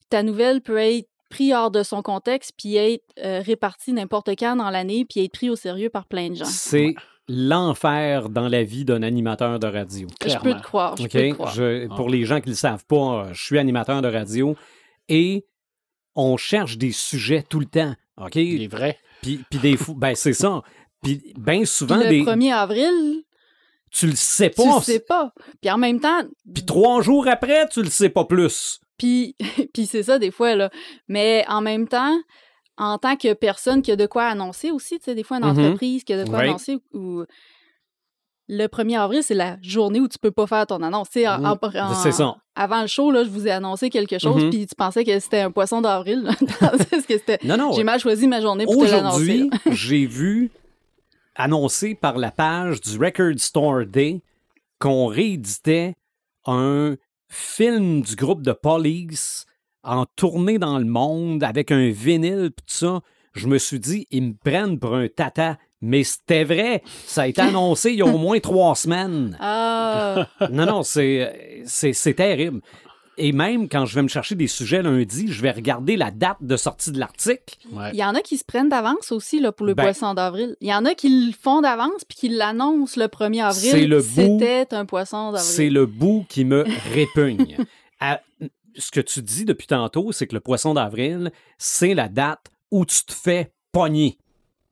ta 0.08 0.22
nouvelle 0.22 0.62
peut 0.62 0.78
être 0.78 1.08
prise 1.30 1.52
hors 1.52 1.70
de 1.70 1.82
son 1.82 2.00
contexte, 2.02 2.52
puis 2.56 2.76
être 2.76 3.04
euh, 3.24 3.40
répartie 3.44 3.92
n'importe 3.92 4.30
quand 4.38 4.56
dans 4.56 4.70
l'année, 4.70 5.04
puis 5.04 5.24
être 5.24 5.32
pris 5.32 5.50
au 5.50 5.56
sérieux 5.56 5.90
par 5.90 6.06
plein 6.06 6.30
de 6.30 6.36
gens. 6.36 6.44
C'est 6.44 6.94
l'enfer 7.28 8.28
dans 8.28 8.48
la 8.48 8.62
vie 8.64 8.84
d'un 8.84 9.02
animateur 9.02 9.58
de 9.58 9.66
radio. 9.66 10.08
Je 10.26 10.36
peux 10.38 10.54
te 10.54 10.62
croire, 10.62 10.96
je 10.96 11.04
OK? 11.04 11.10
peux 11.12 11.28
te 11.28 11.32
croire. 11.34 11.54
Je- 11.54 11.86
pour 11.96 12.08
les 12.08 12.24
gens 12.24 12.40
qui 12.40 12.48
ne 12.48 12.52
le 12.52 12.56
savent 12.58 12.84
pas, 12.86 13.26
euh, 13.26 13.32
je 13.32 13.42
suis 13.44 13.58
animateur 13.58 14.02
de 14.02 14.08
radio 14.08 14.56
et 15.08 15.46
on 16.14 16.36
cherche 16.36 16.78
des 16.78 16.92
sujets 16.92 17.42
tout 17.42 17.60
le 17.60 17.66
temps. 17.66 17.94
OK? 18.20 18.36
Il 18.36 18.62
est 18.62 18.68
vrai. 18.68 18.98
Puis, 19.22 19.40
puis 19.50 19.58
des 19.58 19.76
fous, 19.76 19.94
ben 19.94 20.14
c'est 20.14 20.32
ça. 20.34 20.62
Puis 21.02 21.32
Puis 21.44 21.66
souvent, 21.66 21.96
le 21.96 22.08
des, 22.08 22.22
1er 22.22 22.52
avril, 22.52 23.22
tu 23.90 24.06
le 24.06 24.14
sais 24.16 24.50
tu 24.50 24.56
pas. 24.56 24.76
le 24.76 24.82
sais 24.82 25.00
pas. 25.00 25.32
Puis 25.60 25.70
en 25.70 25.78
même 25.78 26.00
temps, 26.00 26.22
Puis 26.54 26.64
trois 26.64 27.00
jours 27.02 27.26
après, 27.28 27.68
tu 27.68 27.82
le 27.82 27.90
sais 27.90 28.08
pas 28.10 28.24
plus. 28.24 28.80
Puis, 28.98 29.34
puis 29.74 29.86
c'est 29.86 30.02
ça 30.04 30.18
des 30.18 30.30
fois, 30.30 30.54
là. 30.54 30.70
Mais 31.08 31.44
en 31.48 31.60
même 31.60 31.88
temps, 31.88 32.16
en 32.76 32.98
tant 32.98 33.16
que 33.16 33.32
personne 33.34 33.82
qui 33.82 33.92
a 33.92 33.96
de 33.96 34.06
quoi 34.06 34.24
annoncer 34.26 34.70
aussi, 34.70 34.98
tu 34.98 35.04
sais, 35.04 35.14
des 35.14 35.22
fois, 35.22 35.36
une 35.38 35.44
Mhm. 35.44 35.50
entreprise 35.58 36.04
qui 36.04 36.12
a 36.12 36.24
de 36.24 36.28
quoi 36.28 36.40
Oui. 36.40 36.48
annoncer 36.48 36.78
ou... 36.92 37.24
Le 38.46 38.66
1er 38.66 38.98
avril, 38.98 39.22
c'est 39.22 39.32
la 39.34 39.56
journée 39.62 40.00
où 40.00 40.06
tu 40.08 40.18
peux 40.18 40.30
pas 40.30 40.46
faire 40.46 40.66
ton 40.66 40.82
annonce. 40.82 41.08
Tu 41.08 41.20
sais, 41.20 41.28
en- 41.28 41.42
en- 41.42 41.58
en- 41.62 41.94
C'est 41.94 42.12
ça. 42.12 42.36
Avant 42.54 42.82
le 42.82 42.86
show, 42.88 43.10
là, 43.10 43.24
je 43.24 43.30
vous 43.30 43.46
ai 43.46 43.50
annoncé 43.50 43.88
quelque 43.88 44.18
chose, 44.18 44.42
Mhm. 44.44 44.50
puis 44.50 44.66
tu 44.66 44.74
pensais 44.74 45.02
que 45.02 45.18
c'était 45.18 45.40
un 45.40 45.50
poisson 45.50 45.80
d'avril. 45.80 46.28
Non, 47.44 47.56
non. 47.56 47.72
J'ai 47.72 47.84
mal 47.84 48.00
choisi 48.00 48.28
ma 48.28 48.40
journée 48.42 48.64
pour 48.66 48.84
te 48.84 48.90
l'annoncer. 48.90 49.44
Aujourd'hui, 49.44 49.50
j'ai 49.72 50.04
vu 50.06 50.50
annoncé 51.36 51.94
par 51.94 52.18
la 52.18 52.30
page 52.30 52.80
du 52.82 52.98
Record 52.98 53.38
Store 53.38 53.86
Day 53.86 54.20
qu'on 54.78 55.06
rééditait 55.06 55.94
un 56.46 56.96
film 57.28 58.02
du 58.02 58.14
groupe 58.14 58.42
de 58.42 58.52
Police 58.52 59.46
en 59.84 60.06
tournée 60.16 60.58
dans 60.58 60.78
le 60.78 60.84
monde 60.84 61.42
avec 61.44 61.70
un 61.70 61.90
vinyle 61.90 62.50
pis 62.56 62.64
tout 62.66 62.74
ça. 62.74 63.00
Je 63.34 63.46
me 63.48 63.58
suis 63.58 63.80
dit, 63.80 64.06
ils 64.10 64.22
me 64.22 64.34
prennent 64.34 64.78
pour 64.78 64.94
un 64.94 65.08
tata. 65.08 65.58
Mais 65.80 66.02
c'était 66.02 66.44
vrai. 66.44 66.82
Ça 67.04 67.22
a 67.22 67.26
été 67.26 67.40
annoncé 67.42 67.90
il 67.90 67.96
y 67.96 68.02
a 68.02 68.06
au 68.06 68.16
moins 68.16 68.40
trois 68.40 68.74
semaines. 68.74 69.36
Ah, 69.40 70.28
Non, 70.50 70.64
non, 70.66 70.82
c'est, 70.82 71.62
c'est, 71.66 71.92
c'est 71.92 72.14
terrible. 72.14 72.60
Et 73.18 73.32
même 73.32 73.68
quand 73.68 73.84
je 73.86 73.94
vais 73.94 74.02
me 74.02 74.08
chercher 74.08 74.34
des 74.34 74.46
sujets 74.48 74.82
lundi, 74.82 75.26
je 75.30 75.40
vais 75.42 75.50
regarder 75.52 75.96
la 75.96 76.10
date 76.10 76.38
de 76.40 76.56
sortie 76.56 76.90
de 76.90 76.98
l'article. 76.98 77.56
Ouais. 77.72 77.90
il 77.92 77.98
y 77.98 78.04
en 78.04 78.14
a 78.14 78.20
qui 78.22 78.36
se 78.38 78.44
prennent 78.44 78.68
d'avance 78.70 79.12
aussi 79.12 79.38
là, 79.40 79.52
pour 79.52 79.66
le 79.66 79.74
Ben- 79.74 79.84
poisson 79.84 80.14
d'avril. 80.14 80.56
Il 80.60 80.68
y 80.68 80.74
en 80.74 80.84
a 80.84 80.94
qui 80.94 81.26
le 81.26 81.32
font 81.32 81.60
d'avance 81.60 82.04
puis 82.08 82.16
qui 82.18 82.28
l'annoncent 82.28 83.00
le 83.00 83.06
1er 83.06 83.44
avril. 83.44 83.70
C'est 83.70 83.86
le 83.86 83.98
bout- 84.00 84.38
C'était 84.40 84.66
un 84.74 84.84
poisson 84.86 85.32
d'avril. 85.32 85.48
C'est 85.48 85.70
le 85.70 85.86
bout 85.86 86.24
qui 86.28 86.44
me 86.44 86.64
répugne. 86.94 87.56
À- 88.00 88.20
ce 88.76 88.90
que 88.90 89.00
tu 89.00 89.22
dis 89.22 89.44
depuis 89.44 89.66
tantôt, 89.66 90.12
c'est 90.12 90.26
que 90.26 90.34
le 90.34 90.40
poisson 90.40 90.74
d'avril, 90.74 91.32
c'est 91.58 91.94
la 91.94 92.08
date 92.08 92.50
où 92.70 92.84
tu 92.84 93.02
te 93.04 93.12
fais 93.12 93.52
pogner. 93.72 94.18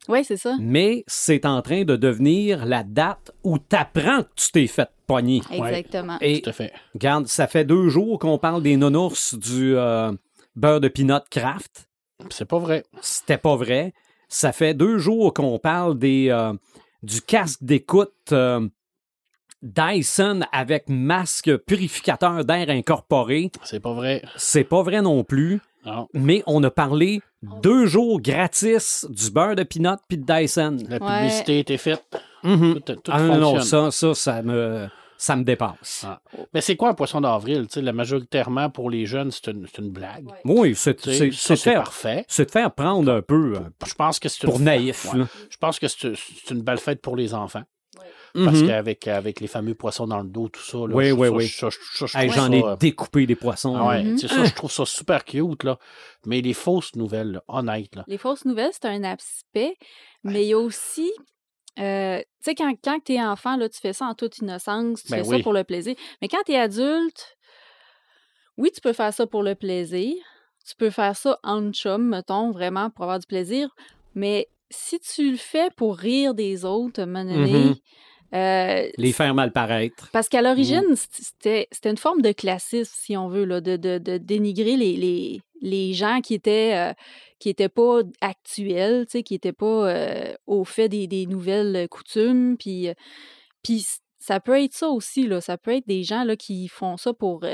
Oui, 0.08 0.24
c'est 0.24 0.36
ça. 0.36 0.56
Mais 0.60 1.04
c'est 1.06 1.46
en 1.46 1.62
train 1.62 1.84
de 1.84 1.94
devenir 1.94 2.66
la 2.66 2.82
date 2.82 3.30
où 3.44 3.58
tu 3.58 3.76
apprends 3.76 4.22
que 4.22 4.28
tu 4.34 4.50
t'es 4.50 4.66
fait 4.66 4.88
pogner. 5.06 5.42
Exactement. 5.50 6.18
Et 6.20 6.40
Tout 6.42 6.50
à 6.50 6.52
fait. 6.52 6.72
regarde, 6.94 7.26
ça 7.28 7.46
fait 7.46 7.64
deux 7.64 7.88
jours 7.88 8.18
qu'on 8.18 8.38
parle 8.38 8.62
des 8.62 8.76
nounours 8.76 9.34
du 9.34 9.76
euh, 9.76 10.12
beurre 10.56 10.80
de 10.80 10.88
peanut 10.88 11.22
craft. 11.30 11.88
C'est 12.30 12.46
pas 12.46 12.58
vrai. 12.58 12.84
C'était 13.00 13.38
pas 13.38 13.54
vrai. 13.56 13.94
Ça 14.28 14.52
fait 14.52 14.74
deux 14.74 14.98
jours 14.98 15.32
qu'on 15.34 15.58
parle 15.58 15.98
des, 15.98 16.30
euh, 16.30 16.52
du 17.02 17.20
casque 17.20 17.62
d'écoute 17.62 18.12
euh, 18.32 18.66
Dyson 19.62 20.40
avec 20.52 20.88
masque 20.88 21.56
purificateur 21.58 22.44
d'air 22.44 22.68
incorporé. 22.68 23.50
C'est 23.64 23.80
pas 23.80 23.92
vrai. 23.92 24.22
C'est 24.36 24.64
pas 24.64 24.82
vrai 24.82 25.02
non 25.02 25.24
plus. 25.24 25.60
Non. 25.84 26.08
Mais 26.14 26.42
on 26.46 26.62
a 26.62 26.70
parlé 26.70 27.22
deux 27.42 27.86
jours 27.86 28.20
gratis 28.20 29.06
du 29.08 29.30
beurre 29.30 29.56
de 29.56 29.64
peanut 29.64 29.98
puis 30.08 30.18
de 30.18 30.24
Dyson. 30.24 30.78
La 30.88 31.00
publicité 31.00 31.56
a 31.56 31.58
été 31.58 31.78
faite. 31.78 32.04
Mhm. 32.44 32.80
Tout, 32.80 32.94
tout 32.96 33.12
Ah 33.12 33.22
non, 33.22 33.60
ça, 33.60 33.90
ça, 33.90 34.14
ça 34.14 34.42
me, 34.42 34.88
ça 35.16 35.36
me 35.36 35.44
dépasse. 35.44 36.04
Ah. 36.06 36.20
Mais 36.52 36.60
c'est 36.60 36.76
quoi 36.76 36.90
un 36.90 36.94
poisson 36.94 37.20
d'avril? 37.20 37.66
Tu 37.68 37.74
sais, 37.74 37.82
la 37.82 37.92
majoritairement 37.92 38.70
pour 38.70 38.90
les 38.90 39.06
jeunes, 39.06 39.30
c'est 39.30 39.48
une, 39.50 39.66
c'est 39.66 39.80
une 39.80 39.90
blague. 39.90 40.26
Oui, 40.44 40.74
c'est 40.76 40.94
parfait. 41.74 42.24
c'est 42.28 42.46
de 42.46 42.50
faire 42.50 42.72
prendre 42.72 43.12
un 43.12 43.22
peu 43.22 43.54
Je 43.86 43.94
pense 43.94 44.18
que 44.18 44.28
c'est 44.28 44.44
une 44.44 44.50
pour 44.50 44.60
naïf. 44.60 45.12
Ouais. 45.12 45.24
Je 45.50 45.56
pense 45.56 45.78
que 45.78 45.88
c'est 45.88 46.14
c'est 46.16 46.54
une 46.54 46.62
belle 46.62 46.78
fête 46.78 47.00
pour 47.00 47.16
les 47.16 47.34
enfants. 47.34 47.62
Parce 48.34 48.60
Mhm. 48.60 48.66
qu'avec 48.66 49.08
avec 49.08 49.40
les 49.40 49.46
fameux 49.46 49.74
poissons 49.74 50.06
dans 50.06 50.20
le 50.22 50.28
dos, 50.28 50.48
tout 50.48 50.62
ça, 50.62 50.78
là, 50.78 50.94
Oui, 50.94 51.08
je- 51.08 51.12
oui, 51.12 51.28
ça, 51.28 51.34
oui. 51.34 51.46
je- 51.46 52.06
je 52.06 52.18
Hey, 52.18 52.30
J'en 52.30 52.50
ai 52.50 52.62
euh, 52.64 52.76
découpé 52.76 53.26
des 53.26 53.36
poissons. 53.36 53.74
ah 53.76 53.86
ouais, 53.88 54.02
Mhm. 54.04 54.16
tu 54.16 54.26
sais, 54.26 54.34
ça, 54.34 54.44
je 54.44 54.54
trouve 54.54 54.72
ça 54.72 54.86
super 54.86 55.24
cute, 55.24 55.64
là. 55.64 55.78
Mais 56.24 56.40
les 56.40 56.54
fausses 56.54 56.94
nouvelles, 56.96 57.32
là, 57.32 57.44
honnêtes, 57.48 57.94
là. 57.94 58.04
Les 58.06 58.16
fausses 58.18 58.44
nouvelles, 58.46 58.70
c'est 58.72 58.86
un 58.86 59.04
aspect, 59.04 59.76
mais 60.24 60.44
il 60.44 60.48
y 60.48 60.52
a 60.54 60.58
aussi. 60.58 61.12
euh, 61.78 62.18
tu 62.18 62.24
sais, 62.40 62.54
quand, 62.54 62.70
quand 62.84 62.98
tu 63.04 63.14
es 63.14 63.22
enfant, 63.22 63.56
là, 63.56 63.66
tu 63.68 63.80
fais 63.80 63.92
ça 63.94 64.04
en 64.06 64.14
toute 64.14 64.38
innocence, 64.38 65.04
tu 65.04 65.10
Ben 65.10 65.22
fais 65.24 65.28
oui. 65.28 65.36
ça 65.38 65.42
pour 65.42 65.52
le 65.54 65.64
plaisir. 65.64 65.94
Mais 66.20 66.28
quand 66.28 66.42
tu 66.44 66.52
es 66.52 66.58
adulte, 66.58 67.36
oui, 68.58 68.70
tu 68.74 68.80
peux 68.80 68.92
faire 68.92 69.12
ça 69.12 69.26
pour 69.26 69.42
le 69.42 69.54
plaisir. 69.54 70.14
Tu 70.66 70.74
peux 70.76 70.90
faire 70.90 71.16
ça 71.16 71.38
en 71.42 71.72
chum, 71.72 72.08
mettons, 72.08 72.50
vraiment, 72.50 72.90
pour 72.90 73.04
avoir 73.04 73.18
du 73.18 73.26
plaisir. 73.26 73.74
Mais 74.14 74.48
si 74.70 75.00
tu 75.00 75.30
le 75.30 75.36
fais 75.38 75.70
pour 75.76 75.96
rire 75.96 76.34
des 76.34 76.64
autres, 76.64 77.00
à 77.00 77.04
un 77.04 77.06
moment 77.06 77.24
donné. 77.24 77.74
Euh, 78.34 78.88
Les 78.96 79.12
faire 79.12 79.34
mal 79.34 79.52
paraître. 79.52 80.08
parce 80.12 80.28
qu'à 80.28 80.42
l'origine, 80.42 80.84
c'était 80.96 81.68
c'était 81.70 81.90
une 81.90 81.96
forme 81.98 82.22
de 82.22 82.32
classisme, 82.32 82.92
si 82.96 83.16
on 83.16 83.28
veut, 83.28 83.44
là, 83.44 83.60
de, 83.60 83.76
de- 83.76 83.98
de 83.98 84.16
dénigrer 84.18 84.76
les, 84.76 84.96
les, 84.96 85.40
les 85.60 85.92
gens 85.92 86.20
qui 86.20 86.34
étaient 86.34 86.74
euh, 86.74 86.92
qui 87.38 87.48
étaient 87.50 87.68
pas 87.68 88.00
actuels, 88.20 89.06
tu 89.06 89.12
sais, 89.18 89.22
qui 89.22 89.34
étaient 89.34 89.52
pas 89.52 89.88
euh, 89.90 90.34
au 90.46 90.64
fait 90.64 90.88
des, 90.88 91.06
des 91.06 91.26
nouvelles 91.26 91.88
coutumes. 91.88 92.56
Puis, 92.58 92.88
puis 93.62 93.84
ça 94.18 94.40
peut 94.40 94.62
être 94.62 94.74
ça 94.74 94.88
aussi, 94.88 95.26
là. 95.26 95.40
Ça 95.40 95.58
peut 95.58 95.74
être 95.74 95.86
des 95.86 96.02
gens 96.04 96.24
là, 96.24 96.36
qui 96.36 96.68
font 96.68 96.96
ça 96.96 97.12
pour, 97.12 97.44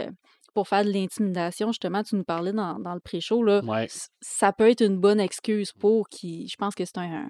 pour 0.54 0.68
faire 0.68 0.84
de 0.84 0.90
l'intimidation. 0.90 1.68
Justement, 1.72 2.02
tu 2.02 2.16
nous 2.16 2.24
parlais 2.24 2.52
dans, 2.52 2.78
dans 2.78 2.94
le 2.94 3.00
pré-show, 3.00 3.42
là. 3.42 3.62
Ouais. 3.64 3.86
Ça 4.20 4.52
peut 4.52 4.68
être 4.68 4.82
une 4.84 4.98
bonne 4.98 5.20
excuse 5.20 5.72
pour 5.72 6.08
qui. 6.10 6.46
Je 6.48 6.56
pense 6.56 6.74
que 6.74 6.84
c'est 6.84 6.98
un, 6.98 7.28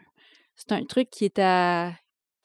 c'est 0.56 0.72
un 0.72 0.84
truc 0.84 1.08
qui 1.10 1.24
est 1.26 1.38
à 1.38 1.92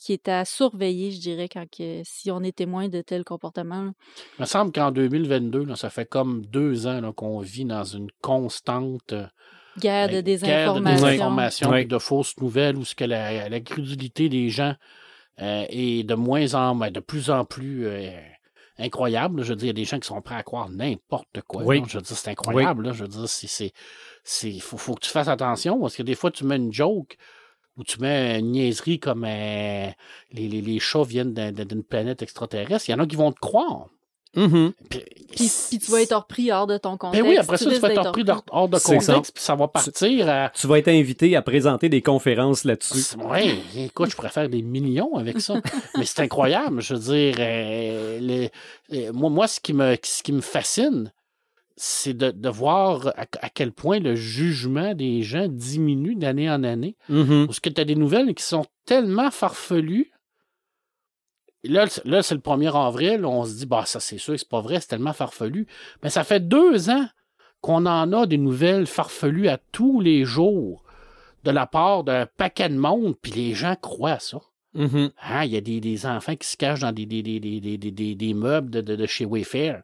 qui 0.03 0.13
est 0.13 0.27
à 0.27 0.43
surveiller, 0.43 1.11
je 1.11 1.19
dirais, 1.21 1.47
quand 1.47 1.65
que, 1.69 2.01
si 2.03 2.29
on 2.29 2.41
est 2.41 2.55
témoin 2.55 2.89
de 2.89 3.01
tel 3.01 3.23
comportement. 3.23 3.93
Il 4.37 4.41
me 4.41 4.45
semble 4.45 4.71
qu'en 4.73 4.91
2022, 4.91 5.63
là, 5.63 5.75
ça 5.75 5.89
fait 5.89 6.05
comme 6.05 6.45
deux 6.45 6.87
ans 6.87 6.99
là, 6.99 7.13
qu'on 7.13 7.39
vit 7.39 7.65
dans 7.65 7.83
une 7.85 8.09
constante 8.21 9.13
euh, 9.13 9.25
Guerre 9.79 10.07
de 10.07 10.13
guerre 10.21 10.73
de 10.75 10.81
désinformation. 10.81 11.71
de 11.71 11.97
fausses 11.97 12.37
nouvelles 12.37 12.77
où 12.77 12.83
ce 12.85 12.95
que 12.95 13.05
la, 13.05 13.47
la 13.49 13.59
crédulité 13.61 14.29
des 14.29 14.49
gens 14.49 14.75
euh, 15.41 15.65
est 15.69 16.03
de 16.03 16.15
moins 16.15 16.53
en 16.53 16.75
ben, 16.75 16.91
de 16.91 16.99
plus 16.99 17.29
en 17.29 17.45
plus 17.45 17.87
euh, 17.87 18.11
incroyable. 18.77 19.43
Je 19.43 19.49
veux 19.49 19.55
dire, 19.55 19.65
il 19.65 19.67
y 19.67 19.71
a 19.71 19.73
des 19.73 19.85
gens 19.85 19.99
qui 19.99 20.07
sont 20.07 20.21
prêts 20.21 20.35
à 20.35 20.43
croire 20.43 20.69
n'importe 20.69 21.41
quoi. 21.47 21.63
Oui. 21.63 21.81
Je 21.87 21.97
veux 21.97 22.03
dire, 22.03 22.17
c'est 22.17 22.29
incroyable. 22.29 22.87
là. 22.87 22.91
Je 22.93 23.03
veux 23.03 23.07
dire, 23.07 23.27
c'est, 23.29 23.47
c'est, 23.47 23.71
c'est- 24.23 24.59
faut, 24.59 24.77
faut 24.77 24.95
que 24.95 25.01
tu 25.05 25.09
fasses 25.09 25.27
attention 25.27 25.79
parce 25.79 25.95
que 25.95 26.03
des 26.03 26.15
fois, 26.15 26.29
tu 26.29 26.43
mets 26.43 26.57
une 26.57 26.73
joke 26.73 27.17
ou 27.77 27.83
tu 27.83 27.99
mets 27.99 28.39
une 28.39 28.51
niaiserie 28.51 28.99
comme 28.99 29.23
euh, 29.27 29.87
les, 30.31 30.47
les, 30.47 30.61
les 30.61 30.79
chats 30.79 31.03
viennent 31.03 31.33
d'un- 31.33 31.51
d'un- 31.51 31.65
d'une 31.65 31.83
planète 31.83 32.21
extraterrestre. 32.21 32.87
Il 32.87 32.91
y 32.91 32.95
en 32.95 32.99
a 32.99 33.05
qui 33.07 33.15
vont 33.15 33.31
te 33.31 33.39
croire. 33.39 33.87
Mhm. 34.35 34.73
Puis, 34.89 34.99
Puis, 35.35 35.51
puis 35.69 35.77
tu 35.79 35.91
vas 35.91 36.01
être 36.01 36.15
repris 36.15 36.51
hors 36.51 36.65
de 36.65 36.77
ton 36.79 36.93
ben 36.93 36.97
contexte. 36.97 37.27
oui, 37.29 37.37
après 37.37 37.57
ça, 37.57 37.69
tu 37.69 37.77
vas 37.79 37.91
être 37.93 38.01
repris 38.07 38.23
hors 38.49 38.67
de 38.67 38.79
contexte, 38.79 39.31
puis 39.35 39.43
ça 39.43 39.53
va 39.53 39.67
partir 39.67 40.27
à. 40.27 40.49
Tu 40.55 40.65
vas 40.65 40.79
être 40.79 40.87
invité 40.87 41.35
à 41.35 41.43
présenter 41.43 41.87
des 41.87 42.01
conférences 42.01 42.63
là-dessus. 42.65 43.15
Oui, 43.29 43.59
écoute, 43.77 44.09
je 44.09 44.15
pourrais 44.15 44.29
faire 44.29 44.49
des 44.49 44.63
millions 44.63 45.15
avec 45.17 45.39
ça. 45.39 45.61
Mais 45.99 46.05
c'est 46.05 46.21
incroyable. 46.21 46.81
Je 46.81 46.95
veux 46.95 46.99
dire, 47.15 47.35
euh, 47.37 48.47
euh, 48.93 49.11
moi, 49.13 49.29
moi 49.29 49.47
ce, 49.47 49.59
qui 49.59 49.73
me, 49.73 49.95
ce 50.01 50.23
qui 50.23 50.31
me 50.31 50.41
fascine, 50.41 51.11
c'est 51.75 52.13
de, 52.13 52.31
de 52.31 52.49
voir 52.49 53.07
à, 53.17 53.25
à 53.41 53.49
quel 53.49 53.71
point 53.71 53.99
le 53.99 54.15
jugement 54.15 54.93
des 54.93 55.23
gens 55.23 55.47
diminue 55.47 56.15
d'année 56.15 56.49
en 56.49 56.63
année. 56.63 56.95
Mhm. 57.09 57.47
Parce 57.47 57.59
que 57.59 57.69
tu 57.69 57.81
as 57.81 57.85
des 57.85 57.95
nouvelles 57.95 58.33
qui 58.35 58.43
sont 58.43 58.65
tellement 58.85 59.31
farfelues. 59.31 60.11
Là, 61.63 61.85
là 62.03 62.21
c'est 62.21 62.35
le 62.35 62.41
1er 62.41 62.75
avril, 62.87 63.25
on 63.25 63.45
se 63.45 63.55
dit, 63.55 63.65
bah, 63.65 63.85
ça 63.85 63.99
c'est 64.01 64.17
sûr 64.17 64.37
c'est 64.37 64.47
pas 64.49 64.59
vrai, 64.61 64.79
c'est 64.81 64.87
tellement 64.87 65.13
farfelu. 65.13 65.65
Mais 66.03 66.09
ça 66.09 66.23
fait 66.25 66.41
deux 66.45 66.89
ans 66.89 67.07
qu'on 67.61 67.85
en 67.85 68.11
a 68.11 68.25
des 68.27 68.37
nouvelles 68.37 68.85
farfelues 68.87 69.47
à 69.47 69.57
tous 69.71 70.01
les 70.01 70.25
jours 70.25 70.83
de 71.45 71.51
la 71.51 71.65
part 71.65 72.03
d'un 72.03 72.25
paquet 72.25 72.67
de 72.69 72.75
monde, 72.77 73.15
puis 73.21 73.31
les 73.31 73.53
gens 73.53 73.75
croient 73.81 74.11
à 74.13 74.19
ça. 74.19 74.41
Mhm. 74.73 75.11
Hein, 75.21 75.43
Il 75.45 75.51
y 75.51 75.57
a 75.57 75.61
des, 75.61 75.79
des 75.79 76.05
enfants 76.05 76.35
qui 76.35 76.47
se 76.47 76.57
cachent 76.57 76.79
dans 76.81 76.91
des, 76.91 77.05
des, 77.05 77.21
des, 77.23 77.39
des, 77.39 77.59
des, 77.61 77.77
des- 77.77 77.91
des- 77.91 78.15
des 78.15 78.33
meubles 78.33 78.69
de, 78.69 78.81
de- 78.81 78.95
de 78.97 79.05
chez 79.05 79.23
Wayfair. 79.25 79.83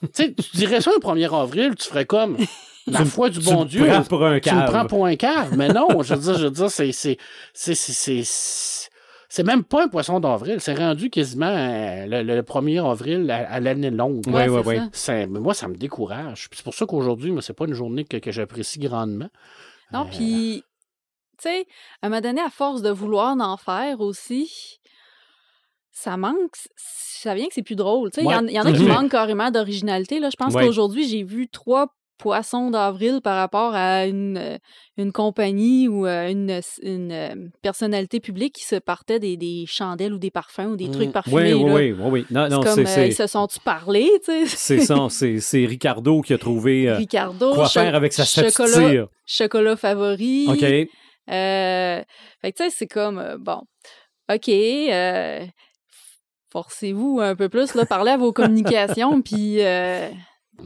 Tu 0.00 0.08
sais, 0.12 0.34
tu 0.34 0.56
dirais 0.56 0.80
ça 0.80 0.90
le 0.94 1.00
1er 1.00 1.34
avril, 1.34 1.74
tu 1.76 1.88
ferais 1.88 2.06
comme 2.06 2.36
la 2.86 3.04
foi 3.04 3.28
du 3.30 3.38
Tu 3.40 3.44
bon 3.44 3.60
me 3.64 3.68
Dieu. 3.68 3.86
prends 3.86 4.02
pour 4.04 4.24
un 4.24 4.40
Tu 4.40 4.54
me 4.54 4.66
prends 4.66 4.86
pour 4.86 5.06
un 5.06 5.16
cave. 5.16 5.56
Mais 5.56 5.68
non, 5.68 5.88
je 6.02 6.14
veux 6.14 6.20
dire, 6.20 6.38
je 6.38 6.44
veux 6.44 6.50
dire, 6.50 6.70
c'est, 6.70 6.92
c'est, 6.92 7.18
c'est, 7.52 7.74
c'est, 7.74 7.92
c'est, 8.22 8.88
c'est 9.28 9.42
même 9.42 9.64
pas 9.64 9.84
un 9.84 9.88
poisson 9.88 10.20
d'avril. 10.20 10.60
C'est 10.60 10.74
rendu 10.74 11.10
quasiment 11.10 11.46
euh, 11.46 12.06
le, 12.06 12.22
le 12.22 12.42
1er 12.42 12.88
avril 12.88 13.30
à, 13.30 13.50
à 13.50 13.60
l'année 13.60 13.90
longue. 13.90 14.24
Ça. 14.84 14.88
C'est- 14.92 15.26
mais 15.26 15.40
moi, 15.40 15.52
ça 15.54 15.66
me 15.68 15.74
décourage. 15.76 16.48
Puis 16.48 16.58
C'est 16.58 16.64
pour 16.64 16.74
ça 16.74 16.86
qu'aujourd'hui, 16.86 17.32
c'est 17.40 17.52
pas 17.56 17.66
une 17.66 17.74
journée 17.74 18.04
que, 18.04 18.16
que 18.18 18.30
j'apprécie 18.30 18.78
grandement. 18.78 19.28
Non, 19.92 20.02
Euh, 20.06 20.10
puis, 20.10 20.62
tu 21.38 21.48
sais, 21.48 21.66
à 22.02 22.06
un 22.06 22.08
moment 22.10 22.20
donné, 22.20 22.40
à 22.40 22.50
force 22.50 22.82
de 22.82 22.90
vouloir 22.90 23.36
en 23.38 23.56
faire 23.56 24.00
aussi, 24.00 24.50
ça 25.90 26.16
manque, 26.16 26.56
ça 27.16 27.34
vient 27.34 27.46
que 27.46 27.54
c'est 27.54 27.62
plus 27.62 27.76
drôle. 27.76 28.10
Il 28.16 28.24
y 28.24 28.26
en- 28.34 28.46
y, 28.46 28.58
en 28.60 28.64
a 28.64 28.72
qui 28.72 28.82
Mhm. 28.82 28.88
manquent 28.88 29.10
carrément 29.10 29.50
d'originalité. 29.50 30.20
Je 30.20 30.36
pense 30.36 30.54
Ouais. 30.54 30.64
qu'aujourd'hui, 30.64 31.08
j'ai 31.08 31.22
vu 31.22 31.48
trois 31.48 31.88
poissons 32.18 32.70
d'avril 32.70 33.20
par 33.22 33.36
rapport 33.36 33.74
à 33.74 34.06
une, 34.06 34.38
euh, 34.38 34.56
une 34.96 35.12
compagnie 35.12 35.86
ou 35.86 36.06
euh, 36.06 36.30
une, 36.30 36.62
une 36.82 37.12
euh, 37.12 37.34
personnalité 37.60 38.20
publique 38.20 38.54
qui 38.54 38.64
se 38.64 38.76
partait 38.76 39.18
des, 39.18 39.36
des 39.36 39.64
chandelles 39.68 40.14
ou 40.14 40.18
des 40.18 40.30
parfums 40.30 40.68
ou 40.72 40.76
des 40.76 40.90
trucs 40.90 41.10
Mm. 41.10 41.12
parfumés. 41.12 41.52
Oui, 41.52 41.62
oui, 41.62 41.90
là. 41.90 41.96
oui, 41.98 42.10
oui. 42.10 42.26
Non, 42.30 42.48
C'est 42.62 42.70
comme, 42.70 42.86
euh, 42.86 43.06
ils 43.06 43.14
se 43.14 43.26
sont-tu 43.26 43.60
parlé, 43.60 44.08
tu 44.24 44.46
sais? 44.46 44.46
c'est 44.46 44.80
ça. 44.80 44.96
C'est, 45.10 45.66
Ricardo 45.66 46.22
qui 46.22 46.32
a 46.32 46.38
trouvé 46.38 46.88
euh, 46.88 46.96
Ricardo, 46.96 47.52
quoi 47.52 47.68
faire 47.68 47.94
avec 47.94 48.14
sa 48.14 48.24
chocolat, 48.24 49.06
chocolat 49.26 49.76
favori. 49.76 50.46
OK. 50.48 50.62
Euh, 50.62 52.02
fait 52.40 52.52
que 52.52 52.56
tu 52.56 52.64
sais, 52.64 52.70
c'est 52.70 52.86
comme, 52.86 53.36
bon, 53.40 53.60
OK, 54.32 54.48
forcez-vous 56.56 57.20
un 57.20 57.34
peu 57.36 57.50
plus, 57.50 57.74
là, 57.74 57.84
parlez 57.84 58.12
à 58.12 58.16
vos 58.16 58.32
communications, 58.32 59.20
puis 59.28 59.56
euh, 59.60 60.08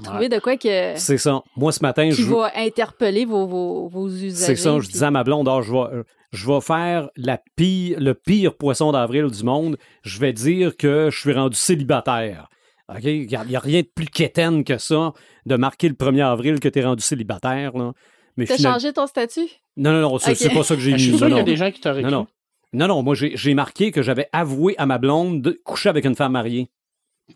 Trouver 0.04 0.28
de 0.28 0.38
quoi 0.38 0.56
que, 0.56 0.92
C'est 0.94 1.18
ça. 1.18 1.42
Moi, 1.56 1.72
ce 1.72 1.80
matin, 1.82 2.08
qui 2.10 2.22
je, 2.22 2.30
va 2.32 2.52
interpeller 2.54 3.24
vos, 3.24 3.44
vos, 3.48 3.88
vos 3.88 4.08
usagers. 4.08 4.30
c'est 4.54 4.54
ça, 4.56 4.78
je 4.78 4.88
disais 4.88 5.06
à 5.06 5.10
ma 5.10 5.24
blonde, 5.24 5.48
Ah, 5.48 5.60
je, 5.62 5.72
vais, 5.72 6.04
je 6.30 6.46
vais 6.46 6.60
faire 6.60 7.08
la 7.16 7.40
pire, 7.56 7.98
le 7.98 8.14
pire 8.14 8.56
poisson 8.56 8.92
d'avril 8.92 9.26
du 9.26 9.42
monde. 9.42 9.76
Je 10.04 10.20
vais 10.20 10.32
dire 10.32 10.76
que 10.76 11.08
je 11.10 11.18
suis 11.18 11.32
rendu 11.32 11.56
célibataire. 11.56 12.48
OK? 12.88 13.02
Il 13.02 13.26
n'y 13.26 13.34
a, 13.34 13.42
il 13.44 13.50
y 13.50 13.56
a 13.56 13.60
rien 13.60 13.80
de 13.80 13.88
plus 13.92 14.06
quétaine 14.06 14.62
que 14.62 14.78
ça, 14.78 15.12
de 15.46 15.56
marquer 15.56 15.88
le 15.88 15.94
1er 15.96 16.24
avril 16.24 16.60
que 16.60 16.68
tu 16.68 16.78
es 16.78 16.84
rendu 16.84 17.02
célibataire. 17.02 17.76
Là. 17.76 17.90
Mais 18.36 18.46
T'as 18.46 18.56
final- 18.58 18.74
changé 18.74 18.92
ton 18.92 19.08
statut? 19.08 19.48
Non, 19.76 19.92
non, 19.92 20.02
non, 20.02 20.18
c'est 20.18 20.50
pas 20.54 20.62
ça 20.62 20.76
que 20.76 20.80
j'ai 20.80 20.92
Ben, 20.92 20.98
Je 20.98 21.04
mis. 21.04 21.08
suis 21.10 21.18
sûr 21.18 21.28
non, 21.28 21.34
qu'il 21.34 21.36
y 21.38 21.40
a 21.40 21.44
des 21.52 21.56
gens 21.56 21.70
qui 21.72 21.80
t'auraient 21.80 22.02
Non, 22.02 22.10
non. 22.10 22.26
Non, 22.72 22.86
non, 22.86 23.02
moi, 23.02 23.14
j'ai 23.16 23.54
marqué 23.54 23.90
que 23.90 24.02
j'avais 24.02 24.28
avoué 24.32 24.74
à 24.78 24.86
ma 24.86 24.98
blonde 24.98 25.42
de 25.42 25.60
coucher 25.64 25.88
avec 25.88 26.04
une 26.04 26.14
femme 26.14 26.32
mariée. 26.32 26.68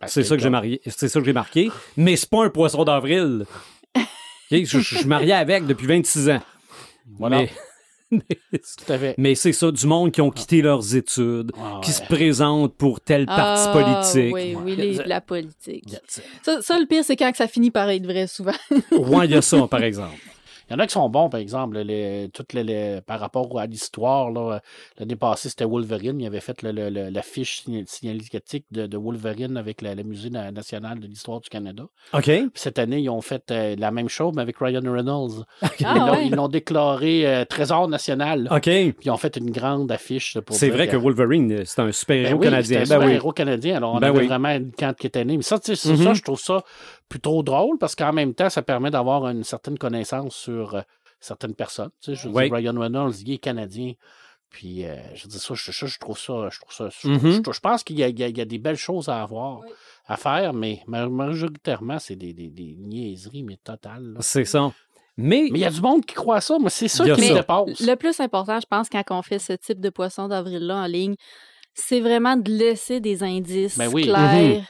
C'est 0.07 0.23
ça 0.25 0.37
que 0.37 0.43
j'ai 0.43 0.51
marié. 0.51 0.81
C'est 0.87 1.09
ça 1.09 1.21
que 1.21 1.27
j'ai 1.27 1.33
marqué. 1.33 1.71
Mais 1.97 2.17
c'est 2.17 2.29
pas 2.31 2.45
un 2.45 2.51
poisson 2.51 2.85
d'avril. 2.85 3.45
Je, 4.51 4.79
suis 4.79 5.07
marié 5.07 5.33
avec 5.33 5.67
depuis 5.67 5.87
26 5.87 6.31
ans. 6.31 6.41
Voilà. 7.19 7.39
Mais, 7.39 7.51
mais- 8.53 8.59
Tout 8.59 8.93
à 8.93 8.99
fait. 8.99 9.15
mais 9.19 9.35
c'est 9.35 9.53
ça, 9.53 9.71
du 9.73 9.87
monde 9.87 10.13
qui 10.13 10.21
ont 10.21 10.31
quitté 10.31 10.63
leurs 10.63 10.95
études, 10.95 11.51
Ah, 11.59 11.81
qui 11.83 11.91
se 11.91 12.03
présentent 12.03 12.75
pour 12.77 13.01
tel 13.01 13.27
parti 13.27 13.65
Ah, 13.67 13.73
politique. 13.73 14.35
Oui, 14.35 14.57
oui, 14.63 14.77
les- 14.77 14.95
la 15.05 15.21
politique. 15.21 15.97
Ça, 16.43 16.63
ça, 16.63 16.79
le 16.79 16.87
pire, 16.87 17.05
c'est 17.05 17.17
quand 17.17 17.31
que 17.33 17.37
ça 17.37 17.49
finit 17.49 17.71
par 17.73 17.89
être 17.91 18.05
vrai, 18.05 18.27
souvent. 18.29 18.53
Ouais, 18.93 19.27
il 19.27 19.33
y 19.33 19.35
a 19.37 19.43
ça, 19.43 19.67
par 19.67 19.83
exemple. 19.83 20.15
Il 20.69 20.73
y 20.73 20.77
en 20.77 20.79
a 20.79 20.87
qui 20.87 20.93
sont 20.95 21.09
bons, 21.11 21.29
par 21.29 21.41
exemple, 21.41 21.79
les, 21.79 22.31
toutes 22.33 22.53
les, 22.55 22.65
les- 22.65 23.01
par 23.03 23.21
rapport 23.21 23.59
à 23.59 23.67
l'histoire. 23.67 24.31
là, 24.31 24.61
L'année 24.99 25.17
passée, 25.17 25.49
c'était 25.51 25.65
Wolverine. 25.67 26.21
Il 26.21 26.27
avait 26.27 26.41
fait 26.41 26.63
le- 26.63 26.73
le- 26.73 26.89
le- 26.89 27.11
l'affiche 27.11 27.63
signa- 27.65 27.85
signalétique 27.87 28.65
de, 28.71 28.87
de 28.87 28.97
Wolverine 28.97 29.57
avec 29.57 29.83
la- 29.83 29.95
le 29.95 30.03
Musée 30.05 30.31
na- 30.31 30.51
national 30.53 31.01
de 31.01 31.07
l'histoire 31.07 31.41
du 31.41 31.49
Canada. 31.51 31.85
OK? 32.15 32.23
Puis 32.25 32.49
cette 32.55 32.79
année, 32.79 33.01
ils 33.01 33.11
ont 33.11 33.21
fait 33.21 33.51
euh, 33.51 33.77
la 33.79 33.91
même 33.91 34.09
chose, 34.09 34.33
mais 34.35 34.43
avec 34.43 34.57
Ryan 34.59 34.81
Reynolds. 34.85 35.45
Ah, 35.63 35.69
ils 35.79 35.87
l'ont- 35.87 36.13
ouais. 36.13 36.27
ils 36.29 36.35
l'ont 36.35 36.49
déclaré 36.49 37.27
euh, 37.27 37.45
trésor 37.45 37.89
national. 37.89 38.49
OK. 38.51 38.63
Puis 38.63 38.95
ils 39.05 39.11
ont 39.11 39.17
fait 39.19 39.37
une 39.37 39.51
grande 39.51 39.91
affiche. 39.93 40.39
pour 40.41 40.57
C'est 40.57 40.71
vrai 40.71 40.89
que 40.89 40.97
Wolverine, 40.97 41.65
c'est 41.67 41.81
un 41.81 41.87
Ben 41.87 41.93
super-héros 41.93 42.39
oui, 42.39 42.45
canadien. 42.47 42.81
un 42.81 42.85
Ben 42.99 43.07
oui. 43.07 43.13
héros 43.13 43.33
canadien. 43.33 43.77
Alors, 43.77 43.95
on 43.95 43.99
Ben 44.01 44.09
avait 44.09 44.21
oui. 44.21 44.27
vraiment 44.29 44.49
une 44.51 44.73
cante 44.73 44.97
qui 44.97 45.07
était 45.09 45.25
née. 45.25 45.37
Mais 45.37 45.43
ça, 45.43 45.59
tu 45.59 45.75
sais, 45.75 45.89
ça, 45.89 45.93
Mhm. 45.95 46.03
ça, 46.05 46.15
je 46.15 46.23
trouve 46.23 46.41
ça 46.41 46.63
plutôt 47.09 47.43
drôle 47.43 47.79
parce 47.79 47.95
qu'en 47.95 48.13
même 48.13 48.35
temps, 48.35 48.51
ça 48.51 48.63
permet 48.63 48.91
d'avoir 48.91 49.29
une 49.29 49.45
certaine 49.45 49.79
connaissance 49.79 50.35
sur 50.35 50.75
euh, 50.75 50.81
certaines 51.21 51.55
personnes. 51.55 51.91
Tu 52.01 52.15
sais, 52.15 52.23
je 52.23 52.29
veux 52.29 52.35
Oui. 52.35 52.45
dire, 52.45 52.55
Ryan 52.55 52.79
Reynolds, 52.81 53.15
il 53.21 53.33
est 53.33 53.39
canadien. 53.39 53.93
Puis, 54.51 54.85
euh, 54.85 54.95
je 55.15 55.27
dis 55.27 55.39
ça, 55.39 55.55
je, 55.55 55.73
ça, 55.73 55.87
je 55.87 55.99
trouve 55.99 56.19
ça, 56.19 56.49
je 56.51 56.61
trouve 56.61 56.73
ça, 56.73 56.89
je, 56.89 57.09
Mhm. 57.09 57.43
je- 57.45 57.53
je 57.53 57.61
pense 57.61 57.83
qu'il 57.83 57.99
y, 57.99 58.05
a- 58.05 58.09
il 58.09 58.19
y 58.19 58.23
a- 58.23 58.29
il 58.29 58.39
y 58.39 58.41
a 58.41 58.45
des 58.45 58.59
belles 58.59 58.77
choses 58.77 59.09
à 59.09 59.21
avoir, 59.21 59.63
à 60.07 60.17
faire, 60.17 60.53
mais 60.53 60.81
ma- 60.87 61.09
majoritairement, 61.09 61.99
c'est 61.99 62.15
des, 62.15 62.33
des, 62.33 62.49
des 62.51 62.77
niaiseries, 62.79 63.43
mais 63.43 63.57
totales. 63.63 64.17
C'est 64.21 64.45
ça. 64.45 64.73
Mais, 65.17 65.49
Mais 65.51 65.59
il 65.59 65.63
y 65.63 65.65
a 65.65 65.71
du 65.71 65.81
monde 65.81 66.05
qui 66.05 66.15
croit 66.15 66.41
ça, 66.41 66.59
moi, 66.59 66.71
c'est 66.71 66.87
ça 66.89 67.05
qui 67.05 67.21
ça. 67.27 67.33
me 67.33 67.39
dépasse. 67.39 67.81
Le 67.81 67.95
plus 67.97 68.19
important, 68.21 68.59
je 68.61 68.67
pense, 68.67 68.89
quand 68.89 69.03
on 69.11 69.23
fait 69.23 69.39
ce 69.41 69.53
type 69.55 69.81
de 69.81 69.91
poisson 69.91 70.29
d'avril-là 70.29 70.77
en 70.77 70.87
ligne, 70.87 71.15
c'est 71.73 72.01
vraiment 72.01 72.37
de 72.37 72.51
laisser 72.51 73.01
des 73.01 73.23
indices 73.25 73.77
Ben 73.79 73.89
oui. 73.93 74.03
clairs. 74.05 74.65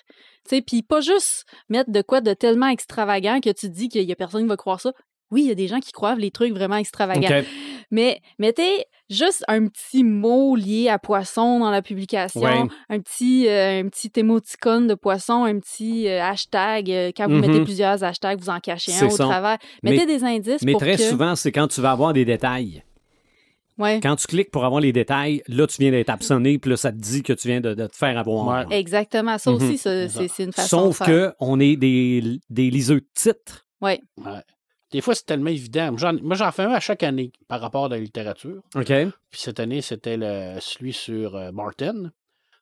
Tu 0.48 0.56
sais, 0.56 0.62
puis 0.62 0.82
pas 0.82 1.00
juste 1.00 1.44
mettre 1.68 1.90
de 1.90 2.02
quoi 2.02 2.20
de 2.20 2.34
tellement 2.34 2.68
extravagant 2.68 3.40
que 3.40 3.50
tu 3.50 3.68
dis 3.70 3.88
qu'il 3.88 4.02
y 4.02 4.12
a 4.12 4.16
personne 4.16 4.42
qui 4.42 4.48
va 4.48 4.56
croire 4.56 4.80
ça. 4.80 4.92
Oui, 5.30 5.42
il 5.42 5.48
y 5.48 5.50
a 5.50 5.54
des 5.54 5.68
gens 5.68 5.80
qui 5.80 5.90
croient 5.90 6.14
les 6.16 6.30
trucs 6.30 6.52
vraiment 6.52 6.76
extravagants. 6.76 7.42
Mais 7.90 8.20
mettez 8.38 8.84
juste 9.10 9.44
un 9.48 9.66
petit 9.68 10.04
mot 10.04 10.54
lié 10.56 10.88
à 10.88 10.98
poisson 10.98 11.60
dans 11.60 11.70
la 11.70 11.82
publication, 11.82 12.40
Ouais. 12.40 12.62
un 12.88 12.98
petit 13.00 13.48
euh, 13.48 13.80
un 13.82 13.88
petit 13.88 14.10
émoticône 14.16 14.86
de 14.86 14.94
poisson, 14.94 15.44
un 15.44 15.58
petit 15.58 16.08
euh, 16.08 16.22
hashtag. 16.22 16.90
euh, 16.90 17.10
quand 17.16 17.28
vous 17.28 17.36
mettez 17.36 17.62
plusieurs 17.64 18.02
hashtags, 18.04 18.38
vous 18.40 18.50
en 18.50 18.60
cachez 18.60 18.92
un 19.00 19.06
au 19.06 19.10
ça. 19.10 19.24
travers. 19.24 19.58
Mais- 19.82 19.92
Mettez 19.92 20.06
des 20.06 20.24
indices 20.24 20.62
mais 20.62 20.72
pour 20.72 20.80
très 20.80 20.96
que... 20.96 21.02
souvent, 21.02 21.34
c'est 21.36 21.52
quand 21.52 21.68
tu 21.68 21.80
vas 21.80 21.92
avoir 21.92 22.12
des 22.12 22.24
détails. 22.24 22.82
Ouais. 23.76 23.98
Quand 24.00 24.14
tu 24.16 24.26
cliques 24.28 24.50
pour 24.52 24.64
avoir 24.64 24.80
les 24.80 24.92
détails, 24.92 25.42
là, 25.48 25.66
tu 25.66 25.76
viens 25.80 25.90
d'être 25.90 26.10
absonné, 26.10 26.58
puis 26.58 26.70
là, 26.70 26.76
ça 26.76 26.92
te 26.92 26.96
dit 26.96 27.22
que 27.24 27.32
tu 27.32 27.48
viens 27.48 27.60
de, 27.60 27.74
de 27.74 27.86
te 27.88 27.96
faire 27.96 28.16
avoir. 28.18 28.68
Ouais. 28.68 28.78
Exactement. 28.78 29.36
Ça 29.38 29.50
Mhm. 29.50 29.56
aussi, 29.56 29.78
C'est 29.78 30.44
une 30.44 30.52
façon 30.52 30.92
Sauf 30.92 31.00
de 31.00 31.04
faire. 31.04 31.06
que 31.06 31.34
on 31.40 31.58
est 31.58 31.76
des, 31.76 32.38
des 32.50 32.70
liseux 32.70 33.00
de 33.00 33.06
titres. 33.14 33.66
Ouais. 33.80 34.00
Des 34.92 35.00
fois, 35.00 35.14
c'est 35.16 35.26
tellement 35.26 35.50
évident. 35.50 35.92
Moi, 36.22 36.36
j'en- 36.36 36.52
fais 36.52 36.62
un 36.62 36.70
à 36.70 36.78
chaque 36.78 37.02
année 37.02 37.32
par 37.48 37.60
rapport 37.60 37.86
à 37.86 37.88
la 37.88 37.98
littérature. 37.98 38.62
OK? 38.76 38.86
Puis 38.86 39.40
cette 39.40 39.58
année, 39.58 39.80
c'était 39.80 40.16
celui 40.60 40.92
sur 40.92 41.34
euh, 41.34 41.50
Martin. 41.50 42.12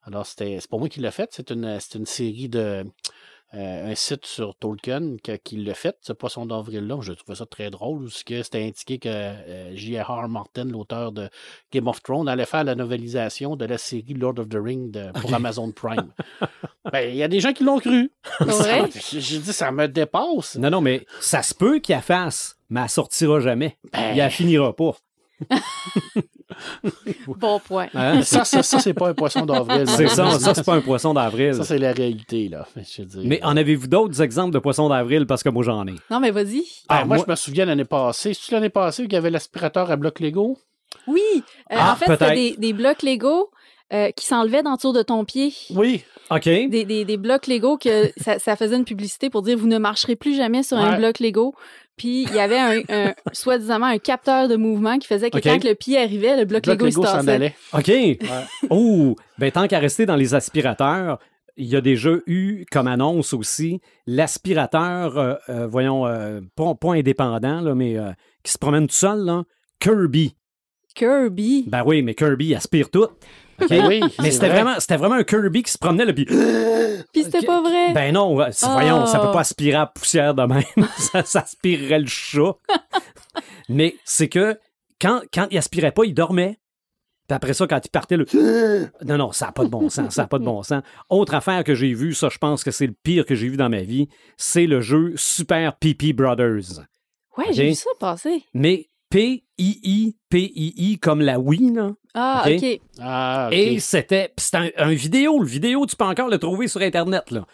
Alors, 0.05 0.25
c'était, 0.27 0.57
c'est 0.61 0.71
pas 0.71 0.79
moi 0.79 0.89
qui 0.89 1.01
l'ai 1.01 1.11
fait. 1.11 1.29
C'est 1.33 1.51
une, 1.51 1.79
c'est 1.79 1.99
une 1.99 2.07
série 2.07 2.49
de. 2.49 2.85
Euh, 3.55 3.91
un 3.91 3.95
site 3.95 4.25
sur 4.27 4.55
Tolkien 4.57 5.17
qui 5.45 5.57
l'a 5.59 5.75
fait, 5.75 5.97
ce 6.01 6.13
poisson 6.13 6.47
d'avril-là. 6.47 6.99
Je 7.03 7.13
trouvais 7.13 7.37
ça 7.37 7.45
très 7.47 7.71
drôle, 7.71 8.05
parce 8.05 8.23
que 8.25 8.43
c'était 8.43 8.63
indiqué 8.65 8.99
que 8.99 9.09
euh, 9.11 9.75
J.R.R. 9.77 10.29
Martin, 10.29 10.65
l'auteur 10.65 11.13
de 11.13 11.29
Game 11.73 11.87
of 11.87 12.03
Thrones, 12.03 12.29
allait 12.29 12.47
faire 12.47 12.65
la 12.65 12.75
novelisation 12.75 13.57
de 13.57 13.65
la 13.67 13.77
série 13.79 14.15
Lord 14.15 14.39
of 14.39 14.49
the 14.49 14.57
Rings 14.59 14.91
de- 14.91 15.11
pour. 15.21 15.35
Amazon 15.35 15.71
Prime. 15.73 16.13
ben, 16.93 17.09
il 17.11 17.17
y 17.17 17.23
a 17.23 17.29
des 17.29 17.41
gens 17.41 17.53
qui 17.53 17.65
l'ont 17.65 17.79
cru. 17.79 18.11
vrai? 18.41 18.91
Ça- 18.91 19.19
J'ai 19.19 19.39
dit, 19.39 19.53
ça 19.53 19.71
me 19.71 19.87
dépasse. 19.87 20.57
Non, 20.57 20.71
non, 20.71 20.81
mais 20.81 21.05
ça 21.21 21.43
se 21.43 21.55
peut 21.55 21.79
qu'il 21.79 21.95
la 21.95 22.01
fasse, 22.03 22.57
mais 22.71 22.81
elle 22.83 22.89
sortira 22.89 23.41
jamais. 23.41 23.77
Ben, 23.93 24.13
Il 24.13 24.19
la 24.19 24.31
finira 24.31 24.75
pas. 24.75 24.97
Bon 27.27 27.59
point. 27.61 27.89
Hein? 27.95 28.23
ça, 28.23 28.45
ça, 28.45 28.63
ça, 28.63 28.79
c'est 28.79 28.95
pas 28.95 29.09
un 29.09 29.15
poisson 29.15 29.45
d'avril. 29.47 29.85
C'est 29.87 30.09
ça, 30.09 30.31
ça, 30.39 30.55
c'est 30.55 30.65
pas 30.65 30.75
un 30.75 30.81
poisson 30.81 31.15
d'avril. 31.15 31.55
Ça, 31.55 31.65
c'est 31.65 31.79
la 31.79 31.93
réalité, 31.93 32.49
là. 32.49 32.67
Je 32.77 33.03
dire. 33.03 33.23
Mais 33.25 33.43
en 33.43 33.57
avez-vous 33.57 33.87
d'autres 33.87 34.21
exemples 34.23 34.53
de 34.53 34.59
poissons 34.59 34.89
d'avril? 34.89 35.27
Parce 35.27 35.43
que 35.43 35.49
moi, 35.49 35.63
j'en 35.63 35.87
ai. 35.87 35.95
Non, 36.11 36.21
mais 36.21 36.31
vas-y. 36.31 36.63
Ah, 36.89 36.99
Ah, 37.03 37.05
moi, 37.05 37.17
moi- 37.17 37.25
je 37.27 37.31
me 37.31 37.37
souviens 37.37 37.65
l'année 37.65 37.85
passée. 37.85 38.35
C'est-tu 38.35 38.53
l'année 38.53 38.69
passée 38.71 39.05
qu'il 39.05 39.13
y 39.15 39.17
avait 39.17 39.31
l'aspirateur 39.31 39.91
à 39.91 39.97
bloc 39.97 40.21
Lego? 40.21 40.59
Oui. 41.07 41.21
euh, 41.37 41.41
Ah, 41.71 41.93
en 41.93 41.97
fait, 41.97 42.07
c'était 42.19 42.55
des 42.59 42.73
blocs 42.73 43.03
Lego 43.03 43.51
euh, 43.93 44.11
qui 44.11 44.27
s'enlevaient 44.27 44.63
dans 44.63 44.73
le 44.73 44.79
tour 44.79 44.93
de 44.93 45.03
ton 45.03 45.25
pied. 45.25 45.53
Oui. 45.71 46.03
OK? 46.31 46.45
Des, 46.45 46.85
des, 46.85 47.05
des 47.05 47.17
blocs 47.17 47.47
Lego 47.47 47.77
que 47.77 48.11
ça, 48.17 48.39
ça 48.39 48.57
faisait 48.57 48.77
une 48.77 48.85
publicité 48.85 49.31
pour 49.31 49.43
dire 49.43 49.59
vous 49.59 49.67
ne 49.67 49.79
marcherez 49.79 50.17
plus 50.17 50.35
jamais 50.37 50.63
sur 50.63 50.77
un 50.79 50.97
bloc 50.99 51.21
Lego. 51.21 51.55
Puis 51.97 52.23
il 52.23 52.35
y 52.35 52.41
avait 52.41 52.59
un, 52.59 52.81
un 52.89 53.15
soi-disant 53.33 53.83
un 53.83 53.99
capteur 53.99 54.49
de 54.49 54.57
mouvement 54.57 54.99
qui 54.99 55.07
faisait 55.07 55.31
que 55.31 55.37
OK. 55.37 55.45
quand 55.45 55.63
le 55.63 55.75
pied 55.75 55.99
arrivait, 55.99 56.37
le 56.37 56.47
bloc, 56.47 56.65
Bloc 56.65 56.77
Lego, 56.77 56.87
il 56.87 56.93
se 56.93 56.99
Lego 56.99 57.11
s'en 57.11 57.29
allait. 57.29 57.55
OK. 57.75 57.93
Oh, 58.71 59.15
ben 59.39 59.51
tant 59.51 59.69
qu'à 59.69 59.79
rester 59.79 60.07
dans 60.07 60.17
les 60.17 60.35
aspirateurs, 60.35 61.19
il 61.57 61.67
y 61.67 61.77
a 61.77 61.81
déjà 61.81 62.13
eu 62.27 62.65
comme 62.71 62.87
annonce 62.87 63.33
aussi 63.35 63.81
l'aspirateur, 64.07 65.19
euh, 65.19 65.35
euh, 65.49 65.67
voyons, 65.67 66.07
euh, 66.07 66.41
pas, 66.57 66.75
pas 66.75 66.95
indépendant, 66.95 67.61
là, 67.61 67.75
mais 67.75 67.99
euh, 67.99 68.11
qui 68.43 68.53
se 68.53 68.59
promène 68.59 68.87
tout 68.87 68.95
seul, 68.95 69.25
là, 69.25 69.43
Kirby. 69.79 70.35
Kirby. 70.95 71.65
Ben 71.69 71.83
oui, 71.85 72.03
mais 72.03 72.15
Kirby 72.15 72.55
aspire 72.55 72.91
tout. 72.91 73.09
Ben 73.69 73.87
oui, 73.87 74.01
mais 74.01 74.09
c'est 74.27 74.31
c'était 74.33 74.49
vrai. 74.49 74.63
vraiment, 74.63 74.81
c'était 74.81 74.97
vraiment 74.97 75.15
un 75.17 75.25
Kirby 75.25 75.63
qui 75.63 75.73
se 75.73 75.79
promenait, 75.79 76.05
là, 76.05 76.13
puis... 76.13 76.25
Puis 77.13 77.25
c'était 77.25 77.45
pas 77.45 77.61
vrai. 77.61 77.93
Ben 77.93 78.13
non, 78.15 78.35
voyons, 78.35 79.07
ça 79.07 79.19
peut 79.19 79.27
Oh. 79.29 79.33
pas 79.33 79.41
aspirer 79.41 79.77
à 79.77 79.81
la 79.81 79.87
poussière 79.87 80.35
de 80.35 80.43
même. 80.45 80.63
ça, 80.97 81.25
ça 81.25 81.41
aspirerait 81.41 81.99
le 82.01 82.07
chat. 82.07 82.55
Mais 83.69 83.97
c'est 84.05 84.29
que 84.29 84.59
quand, 85.01 85.21
quand 85.33 85.47
il 85.51 85.59
aspirait 85.59 85.93
pas, 85.93 86.05
il 86.05 86.15
dormait. 86.15 86.59
Puis 87.29 87.37
après 87.37 87.55
ça, 87.55 87.67
quand 87.67 87.81
il 87.85 87.89
partait, 87.91 88.17
le... 88.17 88.25
Non, 89.05 89.17
non, 89.19 89.33
ça 89.33 89.47
n'a 89.47 89.53
pas 89.53 89.65
de 89.65 89.69
bon 89.69 89.89
sens. 89.89 90.15
Ça 90.15 90.23
n'a 90.23 90.29
pas 90.29 90.39
de 90.39 90.45
bon 90.45 90.63
sens. 90.63 90.83
Autre 91.11 91.35
affaire 91.35 91.65
que 91.65 91.75
j'ai 91.75 91.93
vue, 91.93 92.15
ça, 92.15 92.29
je 92.31 92.39
pense 92.39 92.65
que 92.65 92.71
c'est 92.71 92.87
le 92.87 92.95
pire 93.03 93.25
que 93.27 93.35
j'ai 93.35 93.49
vu 93.49 93.57
dans 93.57 93.69
ma 93.69 93.83
vie, 93.83 94.09
c'est 94.37 94.67
le 94.67 94.81
jeu 94.81 95.13
Super 95.17 95.77
PP 95.77 96.13
Brothers. 96.15 96.81
ouais, 97.39 97.47
j'ai 97.53 97.69
vu 97.69 97.75
ça 97.75 97.91
passer. 98.01 98.45
Mais 98.55 98.89
P-I-I, 99.13 100.17
P-I-I, 100.31 100.99
comme 100.99 101.21
la 101.21 101.39
Wii, 101.39 101.73
là. 101.73 101.91
Ah, 102.15 102.45
Ok? 102.47 102.81
Ah, 103.01 103.47
OK. 103.49 103.55
Et 103.57 103.79
c'était 103.79 104.33
un, 104.55 104.69
un 104.77 104.93
vidéo. 104.95 105.39
Le 105.39 105.47
vidéo, 105.47 105.87
tu 105.87 105.97
peux 105.97 106.05
encore 106.05 106.29
le 106.29 106.39
trouver 106.39 106.67
sur 106.67 106.81
Internet. 106.81 107.31
là. 107.31 107.47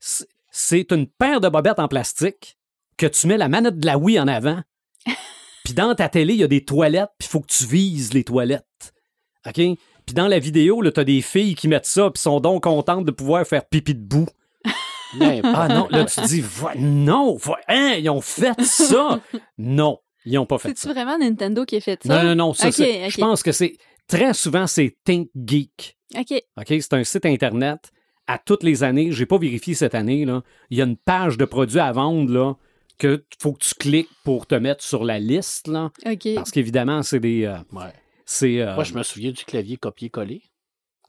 C'est- 0.00 0.90
une 0.92 1.06
paire 1.06 1.40
de 1.40 1.48
bobettes 1.48 1.78
en 1.78 1.88
plastique 1.88 2.58
que 2.96 3.06
tu 3.06 3.26
mets 3.26 3.36
la 3.38 3.48
manette 3.48 3.78
de 3.78 3.86
la 3.86 3.98
Wii 3.98 4.18
en 4.20 4.26
avant. 4.28 4.60
Puis 5.64 5.74
dans 5.74 5.94
ta 5.94 6.08
télé, 6.08 6.34
il 6.34 6.40
y 6.40 6.44
a 6.44 6.48
des 6.48 6.64
toilettes, 6.64 7.10
puis 7.18 7.28
il 7.28 7.30
faut 7.30 7.40
que 7.40 7.52
tu 7.52 7.64
vises 7.66 8.12
les 8.14 8.24
toilettes. 8.24 8.92
OK? 9.46 9.54
Puis 9.54 10.14
dans 10.14 10.26
la 10.26 10.38
vidéo, 10.38 10.82
tu 10.90 10.98
as 11.00 11.04
des 11.04 11.20
filles 11.22 11.54
qui 11.54 11.68
mettent 11.68 11.86
ça, 11.86 12.10
puis 12.10 12.20
sont 12.20 12.40
donc 12.40 12.64
contentes 12.64 13.04
de 13.04 13.10
pouvoir 13.12 13.46
faire 13.46 13.64
pipi 13.66 13.94
debout. 13.94 14.26
Ah 15.20 15.68
non, 15.68 15.88
là, 15.90 16.04
tu 16.06 16.20
te 16.20 16.26
dis, 16.26 16.42
non, 16.78 17.36
hein, 17.68 17.94
ils 17.98 18.08
ont 18.10 18.20
fait 18.22 18.58
ça. 18.62 19.20
Non, 19.58 19.98
ils 20.24 20.32
n'ont 20.34 20.46
pas 20.46 20.58
fait 20.58 20.68
C'est-tu 20.76 20.92
vraiment 20.92 21.18
Nintendo 21.18 21.64
qui 21.64 21.76
a 21.76 21.80
fait 21.80 22.02
ça? 22.04 22.22
Non, 22.22 22.28
non, 22.30 22.34
non, 22.46 22.54
ça, 22.54 22.70
je 22.70 23.16
pense 23.20 23.42
que 23.42 23.52
c'est, 23.52 23.76
très 24.06 24.34
souvent, 24.34 24.66
c'est 24.66 24.96
Think 25.04 25.30
Geek. 25.36 25.96
OK. 26.16 26.42
OK? 26.58 26.66
C'est 26.68 26.92
un 26.94 27.04
site 27.04 27.26
Internet. 27.26 27.90
À 28.26 28.38
toutes 28.38 28.62
les 28.62 28.84
années, 28.84 29.10
j'ai 29.12 29.26
pas 29.26 29.38
vérifié 29.38 29.74
cette 29.74 29.94
année, 29.96 30.24
là, 30.24 30.42
il 30.70 30.78
y 30.78 30.82
a 30.82 30.84
une 30.84 30.96
page 30.96 31.36
de 31.36 31.44
produits 31.44 31.80
à 31.80 31.90
vendre 31.92 32.32
là, 32.32 32.54
que 32.98 33.24
faut 33.40 33.52
que 33.52 33.64
tu 33.64 33.74
cliques 33.74 34.08
pour 34.24 34.46
te 34.46 34.54
mettre 34.54 34.84
sur 34.84 35.04
la 35.04 35.18
liste. 35.18 35.66
Là, 35.66 35.90
OK. 36.06 36.28
parce 36.36 36.50
qu'évidemment, 36.52 37.02
c'est 37.02 37.18
des. 37.18 37.44
euh, 37.44 37.56
Ouais. 37.72 37.92
c'est, 38.24 38.60
euh, 38.60 38.74
Moi, 38.76 38.84
je 38.84 38.94
me 38.94 39.02
souviens 39.02 39.32
du 39.32 39.44
clavier 39.44 39.76
copier-coller. 39.76 40.40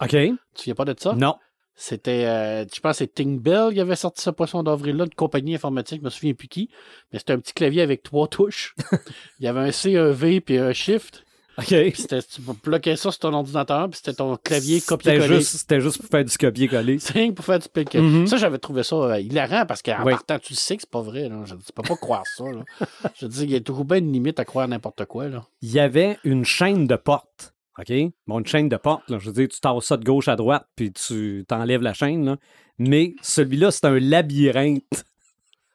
OK? 0.02 0.10
Tu 0.10 0.18
ne 0.32 0.36
souviens 0.56 0.76
pas 0.76 0.86
de 0.86 0.96
ça? 1.00 1.14
Non. 1.14 1.36
C'était, 1.76 2.26
euh, 2.26 2.66
je 2.74 2.80
pense, 2.80 2.98
c'est 2.98 3.14
Ting 3.14 3.40
Bell 3.40 3.74
qui 3.74 3.80
avait 3.80 3.96
sorti 3.96 4.22
ce 4.22 4.30
poisson 4.30 4.62
d'avril-là, 4.64 5.06
de 5.08 5.16
compagnie 5.16 5.56
informatique, 5.56 6.02
je 6.02 6.06
me 6.06 6.10
souviens 6.12 6.34
plus 6.34 6.48
qui. 6.48 6.70
Mais 7.12 7.20
c'était 7.20 7.34
un 7.34 7.40
petit 7.40 7.54
clavier 7.54 7.82
avec 7.82 8.04
trois 8.04 8.28
touches. 8.28 8.76
Il 9.40 9.46
y 9.46 9.48
avait 9.48 9.60
un 9.62 9.72
C, 9.72 9.98
un 9.98 10.12
V 10.12 10.40
puis 10.40 10.58
un 10.60 10.72
Shift. 10.72 11.24
OK. 11.58 11.66
Puis 11.68 11.94
c'était- 11.96 12.22
tu 12.24 12.42
bloquais 12.64 12.96
ça 12.96 13.12
sur 13.12 13.20
ton 13.20 13.34
ordinateur, 13.34 13.88
puis 13.90 13.98
c'était 13.98 14.14
ton 14.16 14.36
clavier 14.38 14.80
C'était 14.80 14.90
copié-collé. 14.90 15.36
juste, 15.38 15.56
c'était 15.58 15.82
juste 15.82 16.00
pour 16.00 16.10
faire 16.10 16.26
du 16.26 16.36
copier-coller. 16.36 16.98
C'est 17.00 17.32
pour 17.32 17.46
faire 17.46 17.60
du 17.60 17.70
pic. 17.70 17.94
Mhm. 17.94 18.26
Ça, 18.28 18.38
j'avais 18.38 18.58
trouvé 18.58 18.82
ça 18.84 18.96
euh, 18.96 19.20
hilarant 19.20 19.66
parce 19.68 19.82
qu'en 19.84 20.04
Oui. 20.04 20.14
partant, 20.14 20.40
tu 20.40 20.54
le 20.54 20.58
sais 20.58 20.78
que 20.78 20.82
c'est 20.84 20.90
pas 20.90 21.02
vrai. 21.02 21.30
Là. 21.30 21.42
Je, 21.46 21.54
tu 21.54 21.72
peux 21.76 21.84
pas 21.84 21.96
croire 21.96 22.24
ça. 22.38 22.44
Là. 22.46 22.64
Je 23.20 23.28
dis, 23.28 23.44
il 23.44 23.52
y 23.52 23.56
a 23.56 23.62
toujours 23.62 23.86
bien 23.86 23.98
une 23.98 24.12
limite 24.12 24.40
à 24.40 24.46
croire 24.46 24.68
n'importe 24.68 25.06
quoi. 25.06 25.28
Là. 25.28 25.46
Il 25.62 25.72
y 25.72 25.80
avait 25.80 26.18
une 26.24 26.44
chaîne 26.46 26.88
de 26.88 26.96
porte. 26.96 27.53
OK? 27.80 27.94
Bon, 28.28 28.40
une 28.40 28.46
chaîne 28.46 28.70
de 28.70 28.78
porte, 28.78 29.10
là, 29.10 29.18
je 29.20 29.28
veux 29.28 29.34
dire, 29.34 29.48
tu 29.48 29.60
tasses 29.60 29.86
ça 29.86 29.98
de 29.98 30.04
gauche 30.04 30.28
à 30.28 30.36
droite, 30.36 30.68
puis 30.76 30.92
tu 30.94 31.44
t'enlèves 31.48 31.82
la 31.82 31.94
chaîne. 31.94 32.26
Là. 32.26 32.38
Mais 32.78 33.16
celui-là, 33.22 33.72
c'est 33.72 33.86
un 33.86 34.00
labyrinthe. 34.00 35.04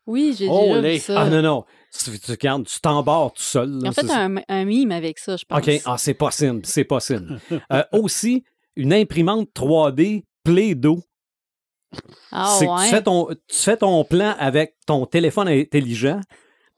Oui, 0.07 0.35
j'ai 0.39 0.47
Oh, 0.49 0.61
déjà 0.67 0.81
les- 0.81 0.93
vu 0.95 0.99
ça. 1.01 1.21
Ah 1.23 1.29
non, 1.29 1.43
non. 1.43 1.65
Tu, 1.93 2.19
tu, 2.19 2.31
regardes, 2.31 2.67
tu 2.67 2.81
t'embarres 2.81 3.33
tout 3.33 3.43
seul. 3.43 3.69
là, 3.83 3.91
ont 3.91 3.93
fait 3.93 4.11
un, 4.11 4.37
un 4.49 4.65
mime 4.65 4.93
avec 4.93 5.19
ça, 5.19 5.37
je 5.37 5.45
pense. 5.45 5.59
OK, 5.59 5.71
ah, 5.85 5.99
c'est 5.99 6.15
possible, 6.15 6.61
c'est 6.65 6.85
possible. 6.85 7.41
Euh, 7.73 7.83
aussi, 7.93 8.45
une 8.77 8.93
imprimante 8.95 9.49
3D 9.55 10.25
Play-Doh. 10.45 11.03
Ah 12.33 12.55
c'est 12.59 12.67
que 12.67 12.71
ouais. 12.71 12.85
tu 12.85 12.91
fais, 12.91 13.03
ton, 13.03 13.27
tu 13.49 13.57
fais 13.57 13.77
ton 13.79 14.05
plan 14.05 14.35
avec 14.39 14.77
ton 14.87 15.07
téléphone 15.07 15.49
intelligent 15.49 16.21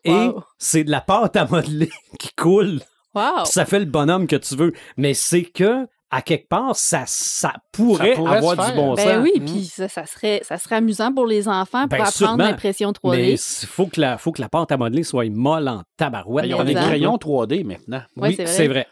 et 0.04 0.12
Wow. 0.12 0.44
c'est 0.59 0.85
de 0.85 0.90
la 0.90 1.00
pâte 1.00 1.37
à 1.37 1.46
modeler 1.46 1.90
qui 2.18 2.30
coule. 2.37 2.80
Wow. 3.14 3.44
Ça 3.44 3.64
fait 3.64 3.78
le 3.80 3.84
bonhomme 3.86 4.26
que 4.26 4.36
tu 4.36 4.54
veux. 4.56 4.72
Mais 4.96 5.14
c'est 5.14 5.42
que, 5.44 5.86
à 6.12 6.22
quelque 6.22 6.48
part, 6.48 6.74
ça, 6.76 7.04
ça 7.06 7.54
pourrait, 7.72 8.10
Ça 8.10 8.16
pourrait 8.16 8.36
avoir 8.38 8.68
du 8.70 8.76
bon 8.76 8.94
Ben 8.94 9.16
sens. 9.16 9.22
oui, 9.22 9.32
Mm. 9.40 9.44
puis 9.44 9.64
ça, 9.64 9.88
ça 9.88 10.06
serait, 10.06 10.40
ça 10.44 10.58
serait 10.58 10.76
amusant 10.76 11.12
pour 11.12 11.26
les 11.26 11.46
enfants 11.48 11.82
pour 11.82 11.88
Ben, 11.90 11.96
apprendre 11.98 12.12
sûrement. 12.12 12.36
l'impression 12.44 12.92
3D. 12.92 13.16
Mais 13.16 13.32
il 13.34 13.66
faut 13.68 13.86
que, 13.86 14.00
la, 14.00 14.18
faut 14.18 14.32
que 14.32 14.40
la 14.40 14.48
pâte 14.48 14.72
à 14.72 14.76
modeler 14.76 15.02
soit 15.04 15.28
molle 15.30 15.68
en 15.68 15.82
tabarouette. 15.96 16.44
Ben, 16.46 16.50
ils 16.50 16.54
ont 16.54 16.64
des 16.64 16.74
crayons 16.74 17.16
3D 17.16 17.64
maintenant. 17.64 18.02
Ouais, 18.16 18.30
oui, 18.30 18.34
c'est 18.36 18.44
vrai. 18.44 18.52
c'est 18.54 18.68
vrai. 18.68 18.86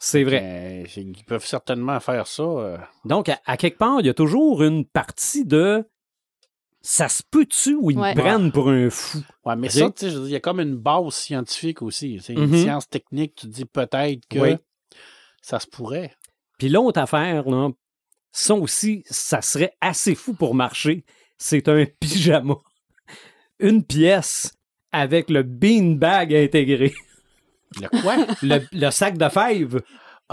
C'est 0.00 0.24
vrai. 0.24 0.84
C'est- 0.88 1.00
ils 1.02 1.24
peuvent 1.24 1.46
certainement 1.46 1.98
faire 2.00 2.26
ça. 2.26 2.42
euh. 2.42 2.76
Donc, 3.04 3.28
à, 3.28 3.38
à 3.46 3.56
quelque 3.56 3.78
part, 3.78 4.00
il 4.00 4.06
y 4.06 4.10
a 4.10 4.14
toujours 4.14 4.62
une 4.62 4.84
partie 4.84 5.44
de 5.46 5.84
ça 6.86 7.08
se 7.08 7.22
peut-tu 7.30 7.74
ou 7.76 7.90
ils 7.90 7.98
Ouais. 7.98 8.14
me 8.14 8.20
prennent 8.20 8.52
pour 8.52 8.68
un 8.68 8.90
fou? 8.90 9.18
Ouais, 9.46 9.56
mais 9.56 9.70
ça, 9.70 9.90
tu 9.90 10.10
sais, 10.10 10.14
il 10.14 10.28
y 10.28 10.36
a 10.36 10.40
comme 10.40 10.60
une 10.60 10.76
base 10.76 11.14
scientifique 11.14 11.80
aussi. 11.80 12.20
C'est 12.22 12.34
une 12.34 12.46
Mhm. 12.46 12.56
science 12.62 12.88
technique. 12.90 13.34
Tu 13.36 13.46
te 13.46 13.52
dis 13.52 13.64
peut-être 13.64 14.20
que 14.28 14.38
Oui. 14.38 14.56
ça 15.40 15.58
se 15.58 15.66
pourrait. 15.66 16.14
Puis 16.58 16.68
l'autre 16.68 17.00
affaire, 17.00 17.48
là, 17.48 17.70
ça 18.32 18.54
aussi, 18.54 19.02
ça 19.08 19.40
serait 19.40 19.72
assez 19.80 20.14
fou 20.14 20.34
pour 20.34 20.54
marcher. 20.54 21.04
C'est 21.38 21.68
un 21.68 21.86
pyjama. 22.00 22.56
Une 23.60 23.82
pièce 23.82 24.52
avec 24.92 25.30
le 25.30 25.42
beanbag 25.42 26.34
intégré. 26.34 26.92
Le 27.80 27.88
quoi? 28.02 28.16
Le, 28.42 28.60
le 28.72 28.90
sac 28.90 29.16
de 29.16 29.28
fèves. 29.30 29.80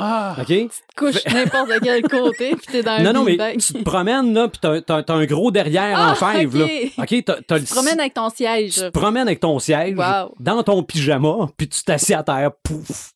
Ah! 0.02 0.36
OK? 0.42 0.54
Couche 0.98 1.26
n'importe 1.32 1.72
quel 1.84 2.02
côté, 2.04 2.56
puis 2.56 2.66
t'es 2.72 2.84
dans 2.84 2.92
un 2.92 3.00
Non, 3.04 3.14
non, 3.14 3.24
mais 3.24 3.38
tu 3.58 3.74
te 3.74 3.84
promènes, 3.84 4.34
là, 4.34 4.48
puis 4.48 4.60
t'as, 4.62 4.82
t'as- 4.82 5.04
t'as 5.04 5.14
un 5.14 5.26
gros 5.26 5.52
derrière 5.52 5.94
Ah, 5.98 6.12
en 6.12 6.16
fèves, 6.16 6.56
ok. 6.56 6.60
là. 6.98 7.04
OK? 7.04 7.24
T'as, 7.26 7.36
t'as 7.48 7.60
Tu 7.60 7.66
te 7.66 7.70
promènes 7.74 8.00
avec 8.00 8.14
ton 8.14 8.30
siège. 8.30 8.74
tu 8.74 8.80
te 8.82 8.90
promènes 8.90 9.28
avec 9.28 9.40
ton 9.40 9.60
siège 9.60 9.96
Wow. 9.98 10.34
dans 10.40 10.64
ton 10.64 10.84
pyjama, 10.84 11.50
puis 11.56 11.68
tu 11.70 11.84
t'assieds 11.84 12.16
à 12.16 12.24
terre, 12.24 12.52
pouf. 12.64 13.12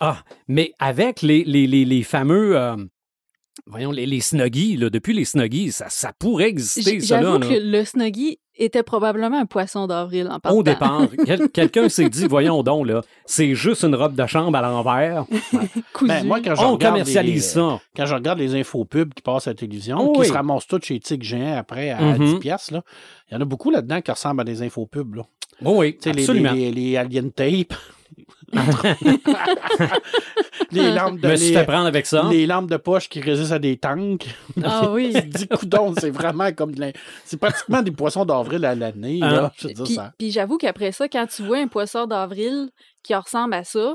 Ah, 0.00 0.18
mais 0.48 0.72
avec 0.78 1.22
les, 1.22 1.44
les, 1.44 1.66
les, 1.66 1.84
les 1.84 2.02
fameux, 2.02 2.56
euh, 2.58 2.76
voyons, 3.66 3.92
les, 3.92 4.06
les 4.06 4.20
snuggies, 4.20 4.76
là, 4.76 4.90
depuis 4.90 5.12
les 5.14 5.24
snuggies, 5.24 5.72
ça, 5.72 5.86
ça 5.88 6.12
pourrait 6.18 6.48
exister, 6.48 7.00
ça, 7.00 7.20
là. 7.20 7.38
J'avoue 7.38 7.38
que 7.40 7.58
le 7.60 7.84
snuggie 7.84 8.38
était 8.56 8.82
probablement 8.82 9.38
un 9.38 9.46
poisson 9.46 9.86
d'avril 9.86 10.28
en 10.30 10.38
partant. 10.40 10.58
Au 10.58 10.62
départ, 10.62 11.02
quel- 11.26 11.48
quelqu'un 11.50 11.88
s'est 11.88 12.08
dit, 12.08 12.26
voyons 12.26 12.62
donc, 12.62 12.86
là, 12.86 13.00
c'est 13.26 13.54
juste 13.54 13.82
une 13.82 13.94
robe 13.94 14.14
de 14.14 14.26
chambre 14.26 14.56
à 14.56 14.62
l'envers. 14.62 15.24
Ben, 16.02 16.26
moi, 16.26 16.40
quand 16.44 16.54
je 16.54 16.60
On 16.62 16.72
regarde 16.72 16.94
commercialise 16.94 17.34
les- 17.34 17.40
ça. 17.40 17.80
quand 17.96 18.06
je 18.06 18.14
regarde 18.14 18.38
les 18.38 18.54
infopubs 18.54 19.12
qui 19.14 19.22
passent 19.22 19.46
à 19.46 19.50
la 19.50 19.54
télévision, 19.54 19.96
Oh 20.00 20.12
qui 20.12 20.20
oui. 20.20 20.26
se 20.26 20.32
ramassent 20.32 20.66
toutes 20.66 20.84
chez 20.84 20.98
Tic 21.00 21.22
Géant 21.22 21.56
après 21.56 21.90
à 21.90 22.00
Mhm. 22.00 22.34
10 22.34 22.38
piastres, 22.40 22.74
là, 22.74 22.82
il 23.30 23.34
y 23.34 23.36
en 23.36 23.40
a 23.40 23.44
beaucoup 23.44 23.70
là-dedans 23.70 24.00
qui 24.00 24.10
ressemblent 24.10 24.40
à 24.40 24.44
des 24.44 24.62
infopubs. 24.62 25.14
Là. 25.14 25.22
Oh 25.64 25.76
oui, 25.78 25.94
Tu 25.96 26.02
sais, 26.02 26.12
les, 26.12 26.22
absolument. 26.22 26.52
les, 26.52 26.70
les, 26.72 26.90
les 26.90 26.96
alien 26.96 27.30
tape. 27.32 27.74
Les 30.72 30.90
lampes 30.92 31.20
de 31.20 31.28
Je 31.30 31.34
suis 31.36 31.48
les, 31.48 31.54
fait 31.54 31.64
prendre 31.64 31.86
avec 31.86 32.06
ça. 32.06 32.28
les 32.30 32.46
lampes 32.46 32.70
de 32.70 32.76
poche 32.76 33.08
qui 33.08 33.20
résistent 33.20 33.52
à 33.52 33.58
des 33.58 33.76
tanks. 33.76 34.26
Ah 34.62 34.90
oui. 34.90 35.12
Dis, 35.26 35.46
c'est 35.98 36.10
vraiment 36.10 36.52
comme 36.52 36.74
de 36.74 36.80
la- 36.80 36.92
C'est 37.24 37.36
pratiquement 37.38 37.82
des 37.82 37.90
poissons 37.90 38.24
d'avril 38.24 38.64
à 38.64 38.74
l'année. 38.74 39.20
Ah. 39.22 39.30
là. 39.30 39.52
Je 39.58 39.68
veux 39.68 39.74
dire 39.74 39.84
Puis, 39.84 39.94
ça. 39.94 40.12
puis 40.18 40.30
j'avoue 40.30 40.58
qu'après 40.58 40.92
ça, 40.92 41.08
quand 41.08 41.26
tu 41.26 41.42
vois 41.42 41.58
un 41.58 41.68
poisson 41.68 42.06
d'avril 42.06 42.70
qui 43.02 43.14
ressemble 43.14 43.54
à 43.54 43.64
ça, 43.64 43.94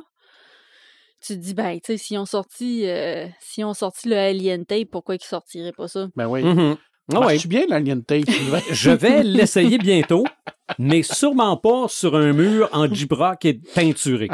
tu 1.22 1.34
te 1.34 1.40
dis, 1.40 1.54
ben, 1.54 1.76
tu 1.82 1.94
sais, 1.94 1.98
si 1.98 2.18
on 2.18 2.26
sorti, 2.26 2.84
euh, 2.86 3.28
si 3.42 3.64
on 3.64 3.74
sorti 3.74 4.08
le 4.08 4.16
Alien 4.18 4.66
Tape, 4.66 4.88
pourquoi 4.92 5.16
ils 5.16 5.22
sortiraient 5.24 5.74
pas 5.74 5.88
ça? 5.90 6.08
Ben 6.16 6.28
oui. 6.28 6.44
Mhm. 6.44 6.78
Ah 7.14 7.20
ouais. 7.22 7.26
Marche-tu 7.26 7.48
bien 7.48 7.66
l'alien 7.68 8.04
tape? 8.04 8.24
Je 8.72 8.92
vais 8.92 9.24
l'essayer 9.24 9.78
bientôt, 9.80 10.24
mais 10.78 11.04
sûrement 11.04 11.58
pas 11.58 11.88
sur 11.88 12.16
un 12.16 12.34
mur 12.34 12.70
en 12.72 12.88
gibra 12.88 13.36
qui 13.36 13.50
est 13.50 13.74
teinturé. 13.74 14.30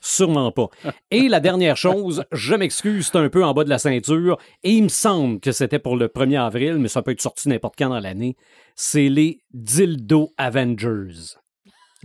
Sûrement 0.00 0.52
pas. 0.52 0.68
Et 1.10 1.28
la 1.28 1.40
dernière 1.40 1.76
chose, 1.76 2.24
je 2.32 2.54
m'excuse, 2.54 3.10
c'est 3.10 3.18
un 3.18 3.28
peu 3.28 3.44
en 3.44 3.52
bas 3.52 3.64
de 3.64 3.68
la 3.68 3.78
ceinture, 3.78 4.38
et 4.62 4.70
il 4.70 4.84
me 4.84 4.88
semble 4.88 5.40
que 5.40 5.52
c'était 5.52 5.78
pour 5.78 5.96
le 5.96 6.06
1er 6.06 6.40
avril, 6.40 6.74
mais 6.74 6.88
ça 6.88 7.02
peut 7.02 7.10
être 7.10 7.20
sorti 7.20 7.48
n'importe 7.48 7.74
quand 7.76 7.88
dans 7.88 7.98
l'année. 7.98 8.36
C'est 8.76 9.08
les 9.08 9.40
Dildo 9.52 10.32
Avengers. 10.38 11.36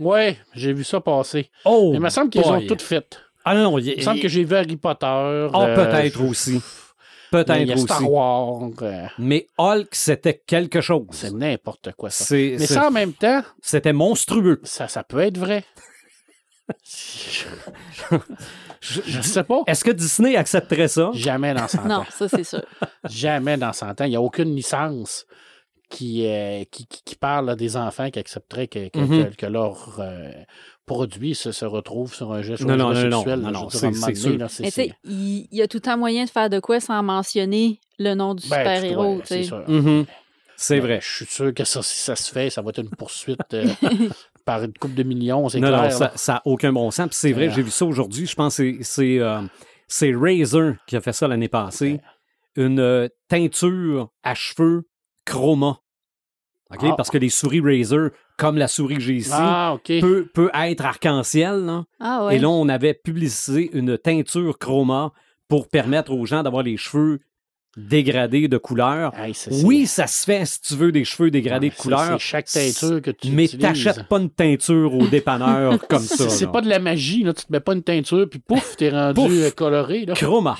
Ouais, 0.00 0.38
j'ai 0.54 0.72
vu 0.72 0.82
ça 0.82 1.00
passer. 1.00 1.50
Oh! 1.64 1.92
Il 1.94 2.00
me 2.00 2.08
semble 2.08 2.30
qu'ils 2.30 2.42
ont 2.42 2.66
toutes 2.66 2.82
faites. 2.82 3.20
Ah 3.44 3.54
non, 3.54 3.78
il, 3.78 3.86
Il 3.86 3.96
me 3.98 4.02
semble 4.02 4.20
que 4.20 4.28
j'ai 4.28 4.42
vu 4.42 4.56
Harry 4.56 4.76
Potter. 4.76 5.06
Ah, 5.06 5.50
euh, 5.54 5.74
peut-être 5.76 6.20
aussi. 6.22 6.60
Il 7.34 7.40
y 7.40 7.44
Peut-être 7.44 7.70
a 7.70 7.74
aussi. 7.74 7.82
Star 7.84 8.10
Wars. 8.10 8.70
euh, 8.82 9.06
Mais 9.18 9.46
Hulk, 9.58 9.88
c'était 9.94 10.42
quelque 10.46 10.80
chose. 10.80 11.06
c'est 11.12 11.32
n'importe 11.32 11.92
quoi, 11.96 12.10
ça. 12.10 12.24
C'est- 12.24 12.56
Mais 12.58 12.66
c'est- 12.66 12.74
ça, 12.74 12.88
en 12.88 12.90
même 12.90 13.12
temps, 13.12 13.42
C'était 13.62 13.92
monstrueux. 13.92 14.60
ça, 14.64 14.88
ça 14.88 15.02
peut 15.04 15.20
être 15.20 15.38
vrai. 15.38 15.64
Je- 18.80 19.00
Je 19.06 19.20
sais 19.22 19.44
pas. 19.44 19.60
Est-ce 19.66 19.84
que 19.84 19.90
Disney 19.90 20.36
accepterait 20.36 20.88
ça? 20.88 21.10
Jamais 21.14 21.54
dans 21.54 21.68
100 21.68 21.84
Non, 21.88 21.96
ans. 21.96 22.06
ça, 22.10 22.28
c'est 22.28 22.44
sûr. 22.44 22.62
Jamais 23.08 23.56
dans 23.56 23.72
100 23.72 24.00
ans. 24.00 24.04
Il 24.04 24.10
n'y 24.10 24.16
a 24.16 24.20
aucune 24.20 24.54
licence 24.54 25.24
qui, 25.90 26.26
euh, 26.26 26.64
qui, 26.70 26.86
qui, 26.86 27.02
qui 27.04 27.16
parle 27.16 27.50
à 27.50 27.56
des 27.56 27.76
enfants 27.76 28.10
qui 28.10 28.18
accepteraient 28.18 28.66
que, 28.68 28.88
que, 28.88 28.98
Mhm. 28.98 29.30
que- 29.30 29.36
que 29.36 29.46
leur 29.46 29.96
euh, 30.00 30.30
produit 30.86 31.34
se, 31.34 31.50
se 31.52 31.64
retrouve 31.64 32.14
sur 32.14 32.32
un 32.32 32.42
geste 32.42 32.62
Non, 32.62 32.76
non, 32.76 32.92
non, 32.92 33.08
non, 33.08 33.22
sexuel. 33.22 33.40
non, 33.40 33.48
un 34.44 34.48
c'est- 34.48 34.92
il 35.04 35.46
y 35.52 35.62
a 35.62 35.66
tout 35.68 35.78
le 35.78 35.82
temps 35.82 35.96
moyen 35.96 36.24
de 36.24 36.30
faire 36.30 36.50
de 36.50 36.60
quoi 36.60 36.80
sans 36.80 37.02
mentionner 37.02 37.80
le 37.98 38.14
nom 38.14 38.34
du 38.34 38.46
Ben, 38.48 38.58
super-héros, 38.58 39.20
c'est 39.24 39.42
sais. 39.42 39.48
sûr. 39.48 39.64
Mhm. 39.68 40.04
C'est 40.56 40.74
Mais 40.76 40.80
vrai. 40.80 40.98
Je 41.02 41.14
suis 41.16 41.26
sûr 41.26 41.52
que 41.54 41.64
ça, 41.64 41.82
si 41.82 41.96
ça 41.98 42.14
se 42.14 42.30
fait, 42.30 42.48
ça 42.50 42.62
va 42.62 42.70
être 42.70 42.80
une 42.80 42.90
poursuite 42.90 43.40
euh, 43.54 43.64
par 44.44 44.62
une 44.62 44.72
coupe 44.74 44.94
de 44.94 45.02
millions, 45.02 45.48
c'est 45.48 45.58
Non, 45.58 45.68
clair. 45.68 45.82
non, 45.92 45.98
là. 45.98 46.12
ça 46.14 46.32
n'a 46.34 46.42
aucun 46.44 46.72
bon 46.72 46.90
sens. 46.90 47.08
Puis 47.08 47.16
c'est 47.16 47.32
vrai, 47.32 47.50
j'ai 47.50 47.62
vu 47.62 47.70
ça 47.70 47.84
aujourd'hui. 47.84 48.26
Je 48.26 48.34
pense 48.36 48.56
que 48.58 48.82
c'est- 48.82 48.82
c'est 48.82 49.18
euh, 49.20 49.40
Razer 50.16 50.74
qui 50.86 50.96
a 50.96 51.00
fait 51.00 51.12
ça 51.12 51.26
l'année 51.28 51.48
passée. 51.48 52.00
Une 52.56 52.78
euh, 52.78 53.08
teinture 53.28 54.10
à 54.22 54.34
cheveux 54.34 54.84
chroma. 55.24 55.78
OK? 56.70 56.80
Ah. 56.82 56.94
Parce 56.96 57.10
que 57.10 57.18
les 57.18 57.30
souris 57.30 57.60
Razer, 57.60 58.10
comme 58.36 58.56
la 58.58 58.68
souris 58.68 58.96
que 58.96 59.00
j'ai 59.00 59.14
ici, 59.14 59.30
Ah, 59.32 59.76
peut, 60.00 60.28
peut 60.32 60.50
être 60.54 60.84
arc-en-ciel. 60.84 61.64
là. 61.64 61.84
Ah 62.00 62.24
ouais. 62.26 62.36
Et 62.36 62.38
là, 62.38 62.48
on 62.48 62.68
avait 62.68 62.94
publicisé 62.94 63.70
une 63.72 63.96
teinture 63.98 64.58
chroma 64.58 65.12
pour 65.48 65.68
permettre 65.68 66.12
aux 66.12 66.26
gens 66.26 66.42
d'avoir 66.42 66.62
les 66.62 66.76
cheveux 66.76 67.20
dégradés 67.76 68.48
de 68.48 68.58
couleur. 68.58 69.12
Hey, 69.18 69.34
Oui, 69.64 69.86
ça 69.86 70.06
se 70.06 70.24
fait 70.24 70.44
si 70.46 70.60
tu 70.60 70.74
veux 70.74 70.92
des 70.92 71.04
cheveux 71.04 71.30
dégradés 71.30 71.70
de 71.70 71.74
couleur. 71.74 72.12
C'est 72.12 72.18
chaque 72.18 72.46
teinture 72.46 73.00
que 73.02 73.10
tu 73.10 73.30
Mais 73.30 73.48
t'achètes 73.48 74.08
pas 74.08 74.18
une 74.18 74.30
teinture 74.30 74.94
au 74.94 75.06
dépanneur 75.06 75.78
comme 75.88 76.02
ça. 76.02 76.28
C'est 76.28 76.50
pas 76.50 76.60
de 76.60 76.68
la 76.68 76.78
magie, 76.78 77.22
là. 77.22 77.32
Tu 77.32 77.44
te 77.44 77.52
mets 77.52 77.60
pas 77.60 77.72
une 77.74 77.82
teinture, 77.82 78.28
puis 78.30 78.38
pouf, 78.40 78.76
t'es 78.76 78.90
rendu 78.90 79.14
Pouf. 79.14 79.30
euh, 79.32 79.50
coloré, 79.50 80.04
là. 80.06 80.14
Chroma. 80.14 80.56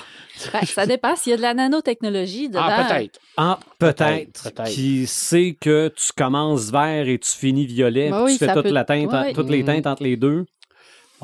Ben, 0.52 0.66
ça 0.66 0.84
dépend 0.84 1.14
s'il 1.14 1.30
y 1.30 1.34
a 1.34 1.36
de 1.36 1.42
la 1.42 1.54
nanotechnologie 1.54 2.48
dedans. 2.48 2.62
Ah, 2.64 2.86
peut-être. 2.88 3.20
Ah, 3.36 3.58
peut-être. 3.78 4.64
Qui 4.64 5.06
sait 5.06 5.56
que 5.60 5.92
tu 5.94 6.08
commences 6.16 6.72
vert 6.72 7.06
et 7.08 7.18
tu 7.18 7.30
finis 7.30 7.66
violet, 7.66 8.10
Ben 8.10 8.16
puis 8.16 8.24
oui, 8.24 8.38
tu 8.38 8.44
fais 8.44 8.52
toute 8.52 8.64
peut- 8.64 8.70
la 8.70 8.84
teinte, 8.84 9.10
toutes 9.32 9.48
les 9.50 9.64
teintes 9.64 9.86
entre 9.86 10.02
les 10.02 10.16
deux. 10.16 10.44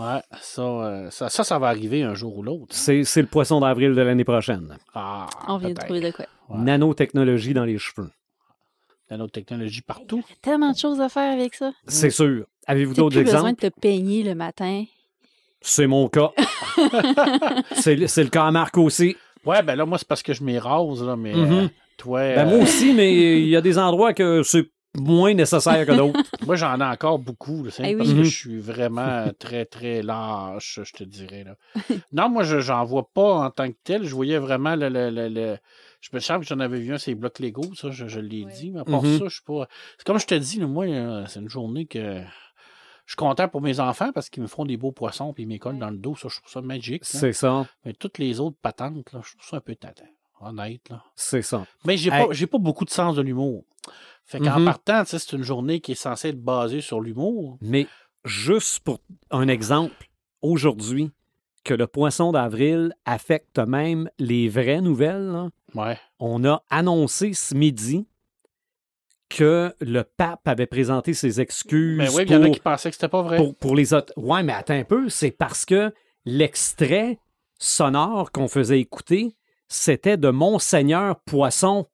Ouais, 0.00 0.22
ça, 0.40 0.62
euh, 0.62 1.10
ça, 1.10 1.28
ça, 1.28 1.44
ça 1.44 1.58
va 1.58 1.68
arriver 1.68 2.02
un 2.02 2.14
jour 2.14 2.38
ou 2.38 2.42
l'autre. 2.42 2.68
C'est 2.74 3.04
c'est 3.04 3.20
le 3.20 3.26
poisson 3.28 3.60
d'avril 3.60 3.94
de 3.94 4.00
l'année 4.00 4.24
prochaine. 4.24 4.76
Ah, 4.94 5.26
On 5.48 5.58
vient 5.58 5.70
de 5.70 5.74
trouver 5.74 6.00
de 6.00 6.10
quoi. 6.10 6.24
Ouais. 6.48 6.58
Nanotechnologie 6.58 7.52
dans 7.52 7.64
les 7.64 7.76
cheveux. 7.78 8.10
Nanotechnologie 9.10 9.82
partout. 9.82 10.22
Tellement 10.40 10.72
de 10.72 10.78
choses 10.78 11.00
à 11.00 11.08
faire 11.08 11.32
avec 11.32 11.54
ça. 11.54 11.72
C'est 11.86 12.10
sûr. 12.10 12.46
Avez-vous 12.66 12.94
Tu 12.94 13.00
n'as 13.00 13.04
d'autres 13.04 13.16
plus 13.16 13.24
besoin 13.24 13.42
de 13.52 13.56
exemples? 13.56 13.70
te 13.74 13.80
peigner 13.80 14.22
le 14.22 14.34
matin. 14.34 14.84
C'est 15.60 15.86
mon 15.86 16.08
cas. 16.08 16.30
c'est 17.72 17.96
le 17.96 18.06
c'est 18.06 18.24
le 18.24 18.30
cas 18.30 18.44
à 18.46 18.50
Marc 18.50 18.78
aussi. 18.78 19.16
Ouais, 19.44 19.62
ben 19.62 19.74
là, 19.74 19.84
moi, 19.86 19.98
c'est 19.98 20.06
parce 20.08 20.22
que 20.22 20.32
je 20.32 20.42
m'érase, 20.44 21.02
là, 21.02 21.16
mais 21.16 21.34
Mhm. 21.34 21.52
euh, 21.64 21.68
toi. 21.96 22.20
Ben, 22.20 22.46
euh, 22.46 22.50
moi 22.50 22.58
aussi, 22.62 22.92
mais 22.94 23.40
il 23.40 23.48
y 23.48 23.56
a 23.56 23.60
des 23.60 23.78
endroits 23.78 24.12
que 24.14 24.42
c'est 24.42 24.64
moins 24.96 25.34
nécessaire 25.34 25.86
que 25.86 25.92
d'autres. 25.92 26.20
moi, 26.46 26.56
j'en 26.56 26.80
ai 26.80 26.84
encore 26.84 27.18
beaucoup, 27.18 27.64
là, 27.64 27.70
Eh 27.78 27.82
oui. 27.82 27.96
parce 27.96 28.12
que 28.12 28.22
je 28.22 28.36
suis 28.36 28.58
vraiment 28.58 29.28
très, 29.38 29.64
très 29.64 30.02
lâche, 30.02 30.80
je 30.82 30.92
te 30.92 31.04
dirais. 31.04 31.44
Là. 31.44 31.56
non, 32.12 32.28
moi, 32.28 32.42
je 32.42 32.60
j'en 32.60 32.84
vois 32.84 33.08
pas 33.12 33.34
en 33.44 33.50
tant 33.50 33.68
que 33.70 33.76
tel. 33.84 34.04
Je 34.04 34.14
voyais 34.14 34.38
vraiment 34.38 34.74
le. 34.76 34.88
le, 34.88 35.10
le- 35.10 35.28
le- 35.28 35.58
Je 36.00 36.08
me 36.12 36.20
semble 36.20 36.40
que 36.40 36.46
j'en 36.48 36.60
avais 36.60 36.80
vu 36.80 36.94
un, 36.94 36.98
c'est 36.98 37.14
blocs 37.14 37.38
Lego, 37.40 37.62
ça, 37.74 37.90
je, 37.90 38.08
je 38.08 38.20
l'ai 38.20 38.44
Ouais. 38.44 38.52
dit. 38.52 38.70
Mais 38.70 38.80
à 38.80 38.84
part 38.84 39.02
Mhm. 39.02 39.18
ça, 39.18 39.24
je 39.26 39.34
suis 39.34 39.44
pas. 39.44 39.68
C'est 39.98 40.04
comme 40.06 40.18
je 40.18 40.26
te 40.26 40.34
dis, 40.34 40.60
moi, 40.60 40.86
euh, 40.86 41.24
c'est 41.26 41.40
une 41.40 41.48
journée 41.50 41.86
que. 41.86 42.22
Je 43.06 43.14
suis 43.14 43.16
content 43.16 43.48
pour 43.48 43.60
mes 43.60 43.80
enfants 43.80 44.12
parce 44.12 44.30
qu'ils 44.30 44.40
me 44.42 44.46
font 44.48 44.64
des 44.64 44.76
beaux 44.76 44.92
poissons 44.92 45.32
puis 45.32 45.42
ils 45.42 45.46
m'écolent 45.46 45.74
Ouais. 45.74 45.80
dans 45.80 45.90
le 45.90 45.96
dos. 45.98 46.14
Ça, 46.14 46.28
je 46.30 46.36
trouve 46.36 46.50
ça 46.50 46.60
magique. 46.62 47.02
là. 47.02 47.20
C'est 47.20 47.32
ça. 47.32 47.66
Mais 47.84 47.92
toutes 47.92 48.18
les 48.18 48.38
autres 48.38 48.56
patentes, 48.62 49.12
là, 49.12 49.20
je 49.24 49.32
trouve 49.36 49.48
ça 49.48 49.56
un 49.56 49.60
peu 49.60 49.74
tâtant. 49.74 50.04
Honnête, 50.40 50.88
là. 50.88 51.02
C'est 51.16 51.42
ça. 51.42 51.66
Mais 51.84 51.96
j'ai 51.96 52.10
Hey. 52.10 52.26
pas, 52.26 52.32
j'ai 52.32 52.46
pas 52.46 52.58
beaucoup 52.58 52.84
de 52.84 52.90
sens 52.90 53.16
de 53.16 53.20
l'humour. 53.22 53.64
Fait 54.30 54.38
qu'en 54.38 54.60
Mhm. 54.60 54.64
partant, 54.64 55.02
c'est 55.04 55.32
une 55.32 55.42
journée 55.42 55.80
qui 55.80 55.92
est 55.92 55.96
censée 55.96 56.28
être 56.28 56.40
basée 56.40 56.80
sur 56.80 57.00
l'humour. 57.00 57.58
Mais 57.60 57.88
juste 58.24 58.78
pour 58.78 59.00
un 59.32 59.48
exemple, 59.48 60.08
aujourd'hui, 60.40 61.10
que 61.64 61.74
le 61.74 61.88
poisson 61.88 62.30
d'avril 62.30 62.94
affecte 63.04 63.58
même 63.58 64.08
les 64.20 64.48
vraies 64.48 64.80
nouvelles, 64.82 65.26
là, 65.32 65.48
Ouais. 65.74 65.98
on 66.20 66.44
a 66.44 66.62
annoncé 66.70 67.32
ce 67.32 67.56
midi 67.56 68.06
que 69.28 69.74
le 69.80 70.04
pape 70.04 70.46
avait 70.46 70.66
présenté 70.66 71.12
ses 71.12 71.40
excuses 71.40 71.98
Mais 71.98 72.08
oui, 72.14 72.22
il 72.26 72.30
y 72.32 72.36
en 72.36 72.42
a 72.44 72.50
qui 72.50 72.60
pensaient 72.60 72.90
que 72.90 72.96
c'était 72.96 73.08
pas 73.08 73.22
vrai. 73.22 73.36
pour, 73.36 73.56
pour 73.56 73.74
les 73.74 73.92
autres. 73.94 74.12
Ouais, 74.16 74.44
mais 74.44 74.52
attends 74.52 74.74
un 74.74 74.84
peu, 74.84 75.08
c'est 75.08 75.30
parce 75.32 75.64
que 75.64 75.92
l'extrait 76.24 77.18
sonore 77.58 78.30
qu'on 78.32 78.48
faisait 78.48 78.78
écouter, 78.80 79.36
c'était 79.68 80.16
de 80.16 80.30
Monseigneur 80.30 81.18
Poisson. 81.20 81.86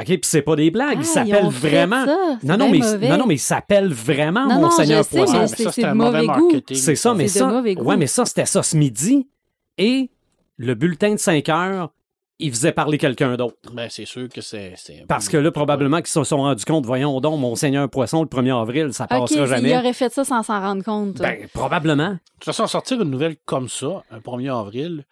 OK, 0.00 0.06
puis 0.06 0.20
c'est 0.22 0.42
pas 0.42 0.56
des 0.56 0.70
blagues, 0.70 0.94
il 0.94 0.98
Ah, 0.98 1.00
ils 1.02 1.04
s'appelle 1.04 1.46
vraiment. 1.48 2.06
Non, 2.42 2.56
non, 2.56 2.70
mais, 2.70 2.78
non, 3.08 3.18
non, 3.18 3.26
mais 3.26 3.34
il 3.34 3.38
s'appelle 3.38 3.92
vraiment 3.92 4.46
Non, 4.46 4.54
non, 4.56 4.60
Monseigneur 4.62 5.06
Poisson. 5.06 5.40
mais 5.40 5.46
c'est- 5.48 5.56
ça, 5.64 5.70
c'est 5.70 5.70
c'était 5.70 5.82
de 5.82 5.92
un 5.92 5.94
mauvais 5.94 6.26
goût. 6.26 6.50
C'est 6.72 6.94
ça, 6.96 7.14
mais 7.14 7.28
C'est 7.28 7.40
ça. 7.40 7.62
goût. 7.62 7.82
Ouais, 7.84 7.96
mais 7.96 8.06
ça, 8.06 8.24
c'était 8.24 8.46
ça 8.46 8.62
ce 8.62 8.76
midi. 8.76 9.28
Et 9.78 10.10
le 10.56 10.74
bulletin 10.74 11.12
de 11.12 11.18
5 11.18 11.48
heures, 11.50 11.90
il 12.38 12.50
faisait 12.50 12.72
parler 12.72 12.96
quelqu'un 12.98 13.36
d'autre. 13.36 13.56
Ben, 13.72 13.88
c'est 13.90 14.06
sûr 14.06 14.28
que 14.28 14.40
c'est. 14.40 14.72
c'est- 14.76 15.04
Parce 15.06 15.28
que 15.28 15.36
là, 15.36 15.52
probablement 15.52 15.98
qu'ils 15.98 16.08
se 16.08 16.24
sont 16.24 16.38
rendus 16.38 16.64
compte, 16.64 16.86
voyons 16.86 17.20
donc, 17.20 17.38
Monseigneur 17.38 17.88
Poisson, 17.88 18.22
le 18.22 18.28
1er 18.28 18.50
avril, 18.60 18.92
ça 18.92 19.04
OK, 19.04 19.10
passera 19.10 19.40
il 19.42 19.46
jamais. 19.46 19.76
aurait 19.76 19.92
fait 19.92 20.10
ça 20.12 20.24
sans 20.24 20.42
s'en 20.42 20.58
rendre 20.60 20.82
compte. 20.82 21.18
Ben, 21.18 21.46
probablement. 21.52 22.12
De 22.12 22.18
toute 22.40 22.44
façon, 22.46 22.66
sortir 22.66 23.00
une 23.02 23.10
nouvelle 23.10 23.36
comme 23.44 23.68
ça, 23.68 24.02
un 24.10 24.18
1er 24.20 24.48
avril, 24.48 25.04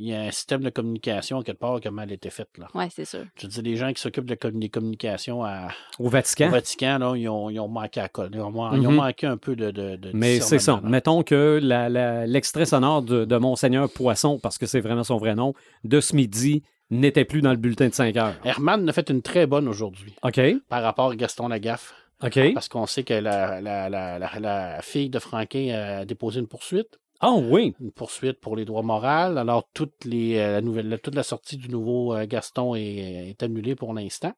il 0.00 0.08
y 0.08 0.14
a 0.14 0.22
un 0.22 0.30
système 0.30 0.62
de 0.62 0.70
communication 0.70 1.42
quelque 1.42 1.58
part 1.58 1.78
qui 1.80 1.88
a 1.88 1.90
mal 1.90 2.10
été 2.10 2.30
fait. 2.30 2.48
Là. 2.58 2.68
Ouais, 2.74 2.88
c'est 2.90 3.04
sûr. 3.04 3.24
Je 3.36 3.46
dire, 3.46 3.62
les 3.62 3.76
gens 3.76 3.92
qui 3.92 4.00
s'occupent 4.00 4.24
de 4.28 4.34
commu- 4.34 4.58
des 4.58 4.68
communications 4.70 5.44
à, 5.44 5.68
Au 5.98 6.06
au 6.06 6.08
Vatican. 6.08 6.48
Vatican, 6.48 6.98
là, 6.98 7.14
ils, 7.16 7.28
ont, 7.28 7.50
ils 7.50 7.60
ont 7.60 7.68
manqué 7.68 8.00
à 8.00 8.08
colle. 8.08 8.30
Ils 8.32 8.40
ont, 8.40 8.50
man- 8.50 8.80
ils 8.80 8.86
ont 8.88 8.92
Mhm. 8.92 8.96
manqué 8.96 9.26
un 9.26 9.36
peu 9.36 9.54
de. 9.56 9.70
de, 9.70 9.96
de 9.96 10.10
Mais 10.14 10.40
c'est 10.40 10.58
ça. 10.58 10.80
là. 10.82 10.88
Mettons 10.88 11.22
que 11.22 11.60
la- 11.62 11.88
la- 11.88 12.26
l'extrait 12.26 12.64
sonore 12.66 13.02
de, 13.02 13.24
de 13.26 13.36
Monseigneur 13.36 13.90
Poisson, 13.92 14.38
parce 14.42 14.56
que 14.58 14.66
c'est 14.66 14.80
vraiment 14.80 15.04
son 15.04 15.18
vrai 15.18 15.34
nom, 15.34 15.52
de 15.84 16.00
ce 16.00 16.16
midi, 16.16 16.62
n'était 16.90 17.24
plus 17.24 17.42
dans 17.42 17.50
le 17.50 17.56
bulletin 17.58 17.88
de 17.88 17.94
5 17.94 18.16
heures. 18.16 18.34
Herman 18.44 18.88
a 18.88 18.92
fait 18.92 19.10
une 19.10 19.22
très 19.22 19.46
bonne 19.46 19.68
aujourd'hui 19.68 20.14
OK? 20.22 20.40
par 20.68 20.82
rapport 20.82 21.10
à 21.10 21.16
Gaston 21.16 21.46
Lagaffe. 21.48 21.94
OK? 22.24 22.52
Parce 22.54 22.68
qu'on 22.68 22.86
sait 22.86 23.02
que 23.04 23.14
la, 23.14 23.60
la, 23.60 23.88
la, 23.88 24.18
la, 24.18 24.30
la 24.40 24.82
fille 24.82 25.08
de 25.08 25.18
Franquin 25.18 25.68
a 26.00 26.04
déposé 26.04 26.40
une 26.40 26.48
poursuite. 26.48 26.98
Ah 27.20 27.34
oui! 27.34 27.74
Une 27.80 27.92
poursuite 27.92 28.40
pour 28.40 28.56
les 28.56 28.64
droits 28.64 28.82
moraux. 28.82 29.04
Alors, 29.36 29.68
euh, 29.76 30.96
toute 30.96 31.14
la 31.14 31.22
sortie 31.22 31.56
du 31.56 31.68
nouveau 31.68 32.14
euh, 32.14 32.26
Gaston 32.26 32.74
est, 32.74 33.30
est 33.30 33.42
annulée 33.42 33.74
pour 33.74 33.92
l'instant. 33.92 34.32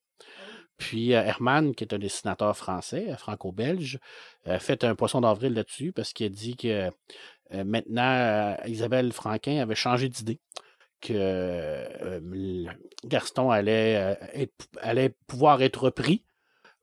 Puis 0.79 1.15
euh, 1.15 1.23
Herman, 1.23 1.75
qui 1.75 1.85
est 1.85 1.95
un 1.95 1.99
dessinateur 1.99 2.57
français, 2.57 3.07
euh, 3.11 3.17
franco-belge, 3.17 4.01
a 4.47 4.59
fait 4.59 4.83
un 4.83 4.97
poisson 4.97 5.21
d'avril 5.21 5.55
là-dessus 5.55 5.93
parce 5.93 6.13
qu'il 6.13 6.27
a 6.27 6.29
dit 6.29 6.57
que 6.57 6.91
euh, 7.55 7.65
maintenant, 7.65 8.03
euh, 8.03 8.55
Isabelle 8.67 9.13
Franquin 9.13 9.61
avait 9.61 9.75
changé 9.75 10.09
d'idée. 10.09 10.41
Que 11.01 11.13
euh, 11.17 12.21
Gaston 13.05 13.51
allait, 13.51 14.17
euh, 14.37 14.47
allait 14.81 15.15
pouvoir 15.27 15.61
être 15.63 15.85
repris, 15.85 16.23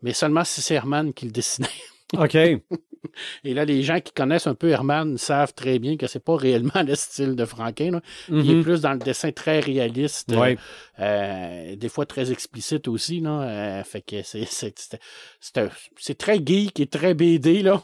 mais 0.02 0.12
seulement 0.12 0.44
si 0.44 0.62
c'est 0.62 0.76
Herman 0.76 1.14
qui 1.14 1.26
le 1.26 1.32
dessinait. 1.32 1.68
OK. 2.17 2.36
Et 3.43 3.54
là, 3.54 3.63
les 3.65 3.82
gens 3.82 4.00
qui 4.02 4.12
connaissent 4.12 4.48
un 4.48 4.56
peu 4.56 4.69
Herman 4.69 5.17
savent 5.17 5.54
très 5.54 5.80
bien 5.80 5.95
que 5.95 6.06
c'est 6.08 6.24
pas 6.24 6.36
réellement 6.36 6.72
le 6.86 6.95
style 6.95 7.36
de 7.36 7.45
Franquin. 7.45 7.91
là. 7.91 8.02
Il 8.30 8.50
est 8.50 8.56
Mhm. 8.56 8.63
plus 8.63 8.82
dans 8.82 8.91
le 8.93 9.00
dessin 9.00 9.32
très 9.32 9.60
réaliste, 9.62 10.32
euh, 10.34 10.39
Ouais. 10.39 10.58
euh, 11.00 11.76
des 11.76 11.89
fois 11.89 12.06
très 12.06 12.32
explicite 12.32 12.88
aussi. 12.88 13.19
Là, 13.22 13.41
euh, 13.41 13.84
fait 13.84 14.02
que 14.02 14.22
c'est, 14.24 14.45
c'est, 14.50 14.74
c'est, 14.78 15.00
c'est 15.39 15.58
un- 15.60 15.69
c'est 15.98 16.17
très 16.17 16.39
geek 16.45 16.80
et 16.80 16.88
très 16.88 17.13
BD. 17.13 17.62
Là. 17.62 17.82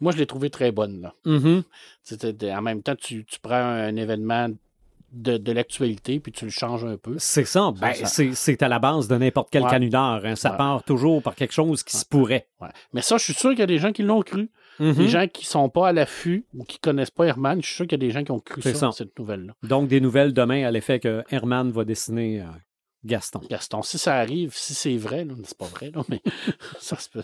Moi, 0.00 0.12
je 0.12 0.18
l'ai 0.18 0.26
trouvé 0.26 0.50
très 0.50 0.72
bonne. 0.72 1.02
Là. 1.02 1.14
Mhm. 1.24 1.62
C'était- 2.02 2.52
en 2.52 2.62
même 2.62 2.82
temps, 2.82 2.96
tu, 2.96 3.24
tu 3.24 3.38
prends 3.40 3.54
un 3.54 3.94
événement 3.96 4.48
de, 5.16 5.36
de 5.38 5.52
l'actualité 5.52 6.20
puis 6.20 6.30
tu 6.32 6.44
le 6.44 6.50
changes 6.50 6.84
un 6.84 6.96
peu. 6.96 7.16
C'est 7.18 7.44
ça. 7.44 7.72
Ben, 7.80 7.92
c'est- 7.94 8.62
à 8.62 8.68
la 8.68 8.78
base 8.78 9.08
de 9.08 9.16
n'importe 9.16 9.48
quel 9.50 9.62
Ouais. 9.64 9.70
canular. 9.70 10.24
hein. 10.24 10.36
Ça 10.36 10.52
Ouais. 10.52 10.56
part 10.56 10.82
toujours 10.84 11.22
par 11.22 11.34
quelque 11.34 11.52
chose 11.54 11.82
qui 11.82 11.96
se 11.96 12.04
pourrait. 12.04 12.48
Mais 12.92 13.02
ça, 13.02 13.16
je 13.18 13.24
suis 13.24 13.34
sûr 13.34 13.50
qu'il 13.50 13.60
y 13.60 13.62
a 13.62 13.66
des 13.66 13.78
gens 13.78 13.92
qui 13.92 14.02
l'ont 14.02 14.22
cru. 14.22 14.50
Mhm. 14.78 14.92
Les 14.98 15.08
gens 15.08 15.26
qui 15.26 15.46
sont 15.46 15.68
pas 15.70 15.88
à 15.88 15.92
l'affût 15.92 16.44
ou 16.54 16.62
qui 16.64 16.78
connaissent 16.78 17.10
pas 17.10 17.24
Herman, 17.24 17.62
je 17.62 17.66
suis 17.66 17.76
sûr 17.76 17.86
qu'il 17.86 17.92
y 18.00 18.04
a 18.04 18.06
des 18.06 18.10
gens 18.12 18.22
qui 18.24 18.30
ont 18.32 18.40
cru 18.40 18.60
ça, 18.60 18.74
ça. 18.74 18.92
cette 18.92 19.18
nouvelle-là. 19.18 19.54
Donc, 19.62 19.88
des 19.88 20.00
nouvelles 20.00 20.34
demain 20.34 20.66
à 20.66 20.70
l'effet 20.70 21.00
que 21.00 21.24
Herman 21.30 21.70
va 21.70 21.84
dessiner 21.86 22.42
euh, 22.42 22.46
Gaston. 23.04 23.40
Gaston, 23.48 23.80
si 23.82 23.96
ça 23.98 24.16
arrive, 24.16 24.52
si 24.54 24.74
c'est 24.74 24.96
vrai, 24.98 25.26
c'est 25.44 25.56
pas 25.56 25.64
vrai, 25.66 25.90
là, 25.94 26.02
mais 26.10 26.20
ça 26.78 26.98
se 26.98 27.08
peut. 27.08 27.22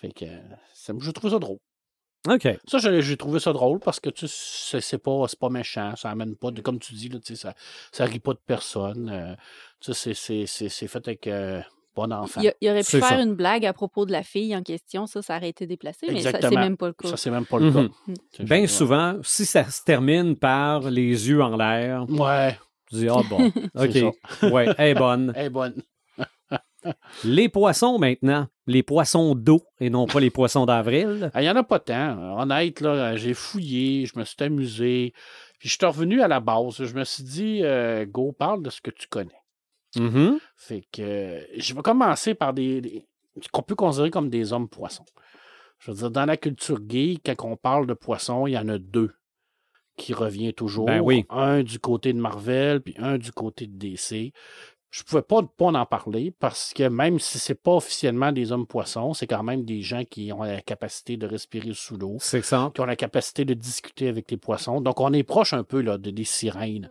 Fait 0.00 0.10
que 0.12 0.24
euh, 0.24 0.38
ça- 0.74 0.92
je 0.98 1.10
trouve 1.12 1.30
ça 1.30 1.38
drôle. 1.38 1.58
OK. 2.28 2.48
Ça, 2.68 2.78
j'ai 3.00 3.16
trouvé 3.16 3.40
ça 3.40 3.52
drôle 3.52 3.80
parce 3.80 3.98
que 3.98 4.08
tu 4.10 4.28
sais, 4.28 4.80
c'est 4.80 4.98
pas, 4.98 5.24
c'est 5.28 5.38
pas 5.38 5.48
méchant, 5.48 5.94
ça 5.96 6.10
amène 6.10 6.36
pas 6.36 6.50
de. 6.52 6.60
Comme 6.60 6.78
tu 6.78 6.94
dis, 6.94 7.08
là, 7.08 7.18
tu 7.18 7.34
sais, 7.34 7.42
ça, 7.42 7.54
ça 7.90 8.04
rit 8.04 8.20
pas 8.20 8.32
de 8.34 8.40
personne. 8.46 9.08
euh, 9.12 9.34
tu 9.80 9.92
sais, 9.92 10.14
c'est- 10.14 10.14
c'est- 10.14 10.46
c'est 10.46 10.68
c'est 10.68 10.86
fait 10.86 11.06
avec 11.08 11.26
euh, 11.26 11.60
bon 11.96 12.12
enfant. 12.12 12.40
Il, 12.60 12.70
aurait 12.70 12.84
pu 12.84 12.90
faire 13.00 13.08
ça. 13.08 13.20
une 13.20 13.34
blague 13.34 13.66
à 13.66 13.72
propos 13.72 14.06
de 14.06 14.12
la 14.12 14.22
fille 14.22 14.54
en 14.56 14.62
question, 14.62 15.06
ça, 15.06 15.20
ça 15.20 15.36
aurait 15.36 15.48
été 15.48 15.66
déplacé, 15.66 16.06
mais 16.08 16.20
ça, 16.20 16.30
c'est 16.30 16.36
Exactement. 16.36 16.60
même 16.60 16.76
pas 16.76 16.86
le 16.86 16.92
cas. 16.92 17.08
Ça, 17.08 17.16
c'est 17.16 17.30
même 17.32 17.44
pas 17.44 17.58
le 17.58 17.70
Mhm. 17.70 17.88
cas. 17.88 17.94
Sais, 18.36 18.44
Bien 18.44 18.66
souvent, 18.68 19.18
si 19.24 19.44
ça 19.44 19.68
se 19.68 19.82
termine 19.82 20.36
par 20.36 20.82
les 20.90 21.28
yeux 21.28 21.42
en 21.42 21.56
l'air, 21.56 22.06
Ouais, 22.08 22.56
tu 22.88 22.94
dis, 22.96 23.08
ah 23.08 23.22
bon, 23.28 23.50
C'est 23.74 24.04
OK. 24.04 24.52
Ouais, 24.52 24.68
elle 24.78 24.88
est 24.90 24.94
bonne. 24.94 25.32
elle 25.34 25.46
est 25.46 25.50
bonne. 25.50 25.82
Les 27.24 27.48
poissons 27.48 27.98
maintenant, 27.98 28.48
les 28.66 28.82
poissons 28.82 29.34
d'eau 29.34 29.62
et 29.80 29.90
non 29.90 30.06
pas 30.06 30.20
les 30.20 30.30
poissons 30.30 30.66
d'avril. 30.66 31.30
Ah, 31.34 31.42
Il 31.42 31.44
n'y 31.44 31.50
en 31.50 31.56
a 31.56 31.62
pas 31.62 31.78
tant. 31.78 32.38
Honnête, 32.38 32.80
là, 32.80 33.16
j'ai 33.16 33.34
fouillé, 33.34 34.06
je 34.06 34.18
me 34.18 34.24
suis 34.24 34.36
amusé. 34.40 35.12
Puis 35.58 35.68
je 35.68 35.76
suis 35.76 35.86
revenu 35.86 36.22
à 36.22 36.28
la 36.28 36.40
base. 36.40 36.84
Je 36.84 36.94
me 36.94 37.04
suis 37.04 37.22
dit, 37.22 37.60
euh, 37.62 38.04
go, 38.06 38.32
parle 38.32 38.62
de 38.62 38.70
ce 38.70 38.80
que 38.80 38.90
tu 38.90 39.06
connais. 39.08 39.30
Mhm. 39.96 40.38
Fait 40.56 40.84
que 40.90 41.02
euh, 41.02 41.40
je 41.56 41.74
vais 41.74 41.82
commencer 41.82 42.34
par 42.34 42.54
des, 42.54 43.06
qu'on 43.52 43.62
peut 43.62 43.74
considérer 43.74 44.10
comme 44.10 44.30
des 44.30 44.52
hommes 44.52 44.68
poissons. 44.68 45.04
Je 45.78 45.90
veux 45.90 45.96
dire, 45.96 46.10
dans 46.10 46.24
la 46.24 46.36
culture 46.36 46.80
gay, 46.80 47.18
quand 47.24 47.34
on 47.46 47.56
parle 47.56 47.86
de 47.86 47.94
poissons, 47.94 48.46
il 48.46 48.52
y 48.52 48.58
en 48.58 48.68
a 48.68 48.78
deux 48.78 49.12
qui 49.96 50.14
revient 50.14 50.54
toujours. 50.54 50.86
Ben 50.86 51.00
oui. 51.00 51.26
Un 51.28 51.62
du 51.62 51.78
côté 51.78 52.12
de 52.12 52.18
Marvel, 52.18 52.80
puis 52.80 52.94
un 52.98 53.18
du 53.18 53.32
côté 53.32 53.66
de 53.66 53.76
DC. 53.76 54.32
Je 54.94 55.02
pouvais 55.04 55.22
pas, 55.22 55.40
pas 55.42 55.66
en 55.66 55.86
parler 55.86 56.34
parce 56.38 56.74
que 56.74 56.82
même 56.86 57.18
si 57.18 57.38
c'est 57.38 57.54
pas 57.60 57.72
officiellement 57.72 58.30
des 58.30 58.52
hommes 58.52 58.66
poissons, 58.66 59.14
c'est 59.14 59.26
quand 59.26 59.42
même 59.42 59.64
des 59.64 59.80
gens 59.80 60.04
qui 60.04 60.30
ont 60.32 60.42
la 60.42 60.60
capacité 60.60 61.16
de 61.16 61.26
respirer 61.26 61.70
sous 61.72 61.96
l'eau, 61.96 62.18
C'est 62.20 62.42
ça. 62.44 62.70
qui 62.74 62.80
ont 62.82 62.84
la 62.84 62.94
capacité 62.94 63.46
de 63.46 63.54
discuter 63.54 64.08
avec 64.08 64.30
les 64.30 64.36
poissons. 64.36 64.82
Donc 64.82 65.00
on 65.00 65.12
est 65.14 65.22
proche 65.22 65.54
un 65.54 65.64
peu 65.64 65.80
là, 65.80 65.96
de, 65.96 66.10
des 66.10 66.24
sirènes. 66.24 66.90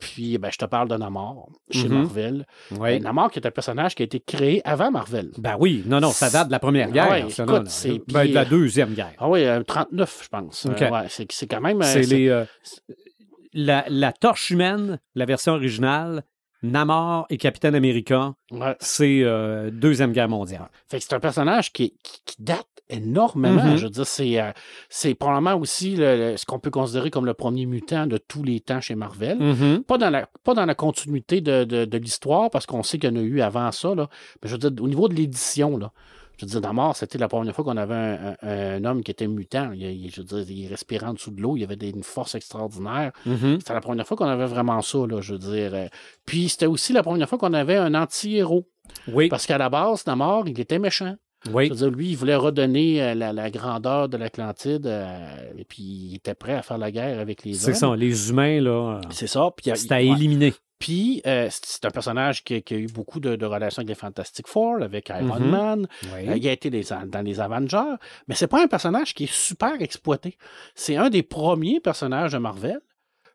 Puis 0.00 0.36
ben, 0.38 0.50
je 0.52 0.58
te 0.58 0.64
parle 0.64 0.88
de 0.88 0.96
Namor 0.96 1.48
chez 1.70 1.88
Mhm. 1.88 1.94
Marvel. 2.02 2.46
Oui. 2.72 2.94
Euh, 2.94 2.98
Namor, 2.98 3.30
qui 3.30 3.38
est 3.38 3.46
un 3.46 3.50
personnage 3.52 3.94
qui 3.94 4.02
a 4.02 4.04
été 4.06 4.18
créé 4.20 4.60
avant 4.66 4.90
Marvel. 4.90 5.30
Ben 5.38 5.56
oui, 5.58 5.84
non, 5.86 6.00
non, 6.00 6.10
ça 6.10 6.28
date 6.28 6.48
de 6.48 6.52
la 6.52 6.58
première 6.58 6.88
Ah 6.90 6.92
guerre. 6.92 7.10
ouais, 7.10 7.30
ça, 7.30 7.44
écoute, 7.44 7.54
non, 7.54 7.62
non. 7.62 7.70
c'est- 7.70 8.02
Ben, 8.12 8.28
de 8.28 8.34
la 8.34 8.42
euh, 8.42 8.44
deuxième 8.44 8.92
guerre. 8.92 9.14
Ah 9.18 9.28
oui, 9.30 9.44
euh, 9.44 9.62
39, 9.62 10.20
je 10.24 10.28
pense. 10.28 10.66
Euh, 10.66 10.70
OK. 10.72 10.80
ouais, 10.80 11.06
c'est, 11.08 11.46
quand 11.46 11.60
même. 11.62 11.80
euh, 11.80 11.84
C'est 11.84 12.02
c'est- 12.02 12.14
les. 12.14 12.28
euh, 12.28 12.44
la, 13.54 13.84
la 13.88 14.12
torche 14.12 14.50
humaine, 14.50 14.98
la 15.14 15.24
version 15.24 15.52
originale, 15.54 16.24
Namor 16.62 17.26
et 17.30 17.36
Capitaine 17.36 17.74
America, 17.74 18.34
ouais. 18.50 18.76
c'est 18.80 19.20
euh, 19.22 19.70
Deuxième 19.70 20.12
Guerre 20.12 20.28
mondiale. 20.28 20.68
Fait 20.88 20.98
que 20.98 21.04
c'est 21.04 21.14
un 21.14 21.20
personnage 21.20 21.72
qui, 21.72 21.94
qui- 22.02 22.20
qui 22.24 22.36
date 22.42 22.66
énormément. 22.88 23.64
Mhm. 23.64 23.76
Je 23.76 23.84
veux 23.84 23.90
dire, 23.90 24.06
c'est, 24.06 24.40
euh, 24.40 24.52
c'est 24.88 25.14
probablement 25.14 25.54
aussi 25.56 25.96
le- 25.96 26.16
le- 26.32 26.36
ce 26.36 26.46
qu'on 26.46 26.60
peut 26.60 26.70
considérer 26.70 27.10
comme 27.10 27.26
le 27.26 27.34
premier 27.34 27.66
mutant 27.66 28.06
de 28.06 28.16
tous 28.16 28.42
les 28.44 28.60
temps 28.60 28.80
chez 28.80 28.94
Marvel. 28.94 29.38
Mhm. 29.38 29.82
Pas, 29.84 29.98
dans 29.98 30.10
la, 30.10 30.28
pas 30.44 30.54
dans 30.54 30.64
la 30.66 30.74
continuité 30.76 31.40
de, 31.40 31.64
de- 31.64 31.84
de 31.84 31.98
l'histoire, 31.98 32.48
parce 32.50 32.64
qu'on 32.64 32.82
sait 32.84 32.98
qu'il 32.98 33.10
y 33.10 33.12
en 33.12 33.16
a 33.20 33.22
eu 33.24 33.40
avant 33.40 33.72
ça. 33.72 33.94
Là. 33.94 34.08
Mais 34.42 34.48
je 34.48 34.54
veux 34.56 34.70
dire, 34.70 34.82
au 34.84 34.88
niveau 34.88 35.08
de 35.08 35.14
l'édition, 35.14 35.76
là, 35.78 35.90
Je 36.38 36.44
veux 36.44 36.50
dire, 36.50 36.60
Namor, 36.60 36.94
c'était 36.96 37.18
la 37.18 37.28
première 37.28 37.54
fois 37.54 37.64
qu'on 37.64 37.76
avait 37.78 37.94
un, 37.94 38.36
un- 38.42 38.76
un 38.76 38.84
homme 38.84 39.02
qui 39.02 39.10
était 39.10 39.26
mutant. 39.26 39.70
Il, 39.72 39.82
il- 39.82 40.10
je 40.10 40.20
veux 40.20 40.42
dire, 40.44 40.50
il 40.50 40.66
respirait 40.68 41.06
en 41.06 41.14
dessous 41.14 41.30
de 41.30 41.40
l'eau, 41.40 41.56
il 41.56 41.64
avait 41.64 41.76
des- 41.76 41.90
une 41.90 42.02
force 42.02 42.34
extraordinaire. 42.34 43.12
Mhm. 43.24 43.58
C'était 43.60 43.72
la 43.74 43.80
première 43.80 44.06
fois 44.06 44.16
qu'on 44.16 44.26
avait 44.28 44.46
vraiment 44.46 44.82
ça, 44.82 44.98
là, 45.08 45.20
je 45.20 45.32
veux 45.32 45.38
dire. 45.38 45.74
euh. 45.74 45.86
Puis 46.26 46.48
c'était 46.50 46.66
aussi 46.66 46.92
la 46.92 47.02
première 47.02 47.28
fois 47.28 47.38
qu'on 47.38 47.54
avait 47.54 47.76
un 47.76 47.94
anti-héros. 47.94 48.68
Oui, 49.08 49.28
Parce 49.28 49.46
qu'à 49.46 49.58
la 49.58 49.68
base, 49.68 50.06
Namor, 50.06 50.46
il 50.48 50.60
était 50.60 50.78
méchant. 50.78 51.16
oui. 51.52 51.66
Je 51.66 51.70
veux 51.70 51.76
dire, 51.76 51.90
lui, 51.90 52.10
il 52.10 52.16
voulait 52.16 52.36
redonner 52.36 53.02
euh, 53.02 53.14
la, 53.14 53.32
la 53.32 53.50
grandeur 53.50 54.08
de 54.08 54.16
l'Atlantide, 54.16 54.86
euh, 54.86 55.52
et 55.56 55.64
puis 55.64 55.82
il 55.82 56.14
était 56.16 56.34
prêt 56.34 56.54
à 56.54 56.62
faire 56.62 56.78
la 56.78 56.90
guerre 56.90 57.18
avec 57.20 57.44
les 57.44 57.54
C'est 57.54 57.68
hommes. 57.70 57.74
ça, 57.74 57.96
les 57.96 58.30
humains, 58.30 58.60
là, 58.60 59.00
C'est 59.10 59.26
ça. 59.26 59.50
Puis, 59.56 59.70
c'est 59.74 59.90
à 59.92 59.96
ouais. 59.96 60.06
éliminer. 60.06 60.54
Puis, 60.78 61.22
euh, 61.26 61.48
c'est 61.50 61.84
un 61.86 61.90
personnage 61.90 62.44
qui, 62.44 62.62
qui 62.62 62.74
a 62.74 62.76
eu 62.76 62.86
beaucoup 62.86 63.18
de, 63.18 63.34
de 63.36 63.46
relations 63.46 63.80
avec 63.80 63.88
les 63.88 63.94
Fantastic 63.94 64.46
Four, 64.46 64.82
avec 64.82 65.08
Iron 65.08 65.40
Mhm. 65.40 65.50
Man. 65.50 65.88
Oui. 66.14 66.28
Euh, 66.28 66.36
il 66.36 66.46
a 66.48 66.52
été 66.52 66.68
des- 66.70 66.84
dans 67.06 67.22
les 67.22 67.40
Avengers. 67.40 67.94
Mais 68.28 68.34
c'est 68.34 68.46
pas 68.46 68.62
un 68.62 68.66
personnage 68.68 69.14
qui 69.14 69.24
est 69.24 69.32
super 69.32 69.80
exploité. 69.80 70.36
C'est 70.74 70.96
un 70.96 71.08
des 71.08 71.22
premiers 71.22 71.80
personnages 71.80 72.32
de 72.32 72.38
Marvel, 72.38 72.78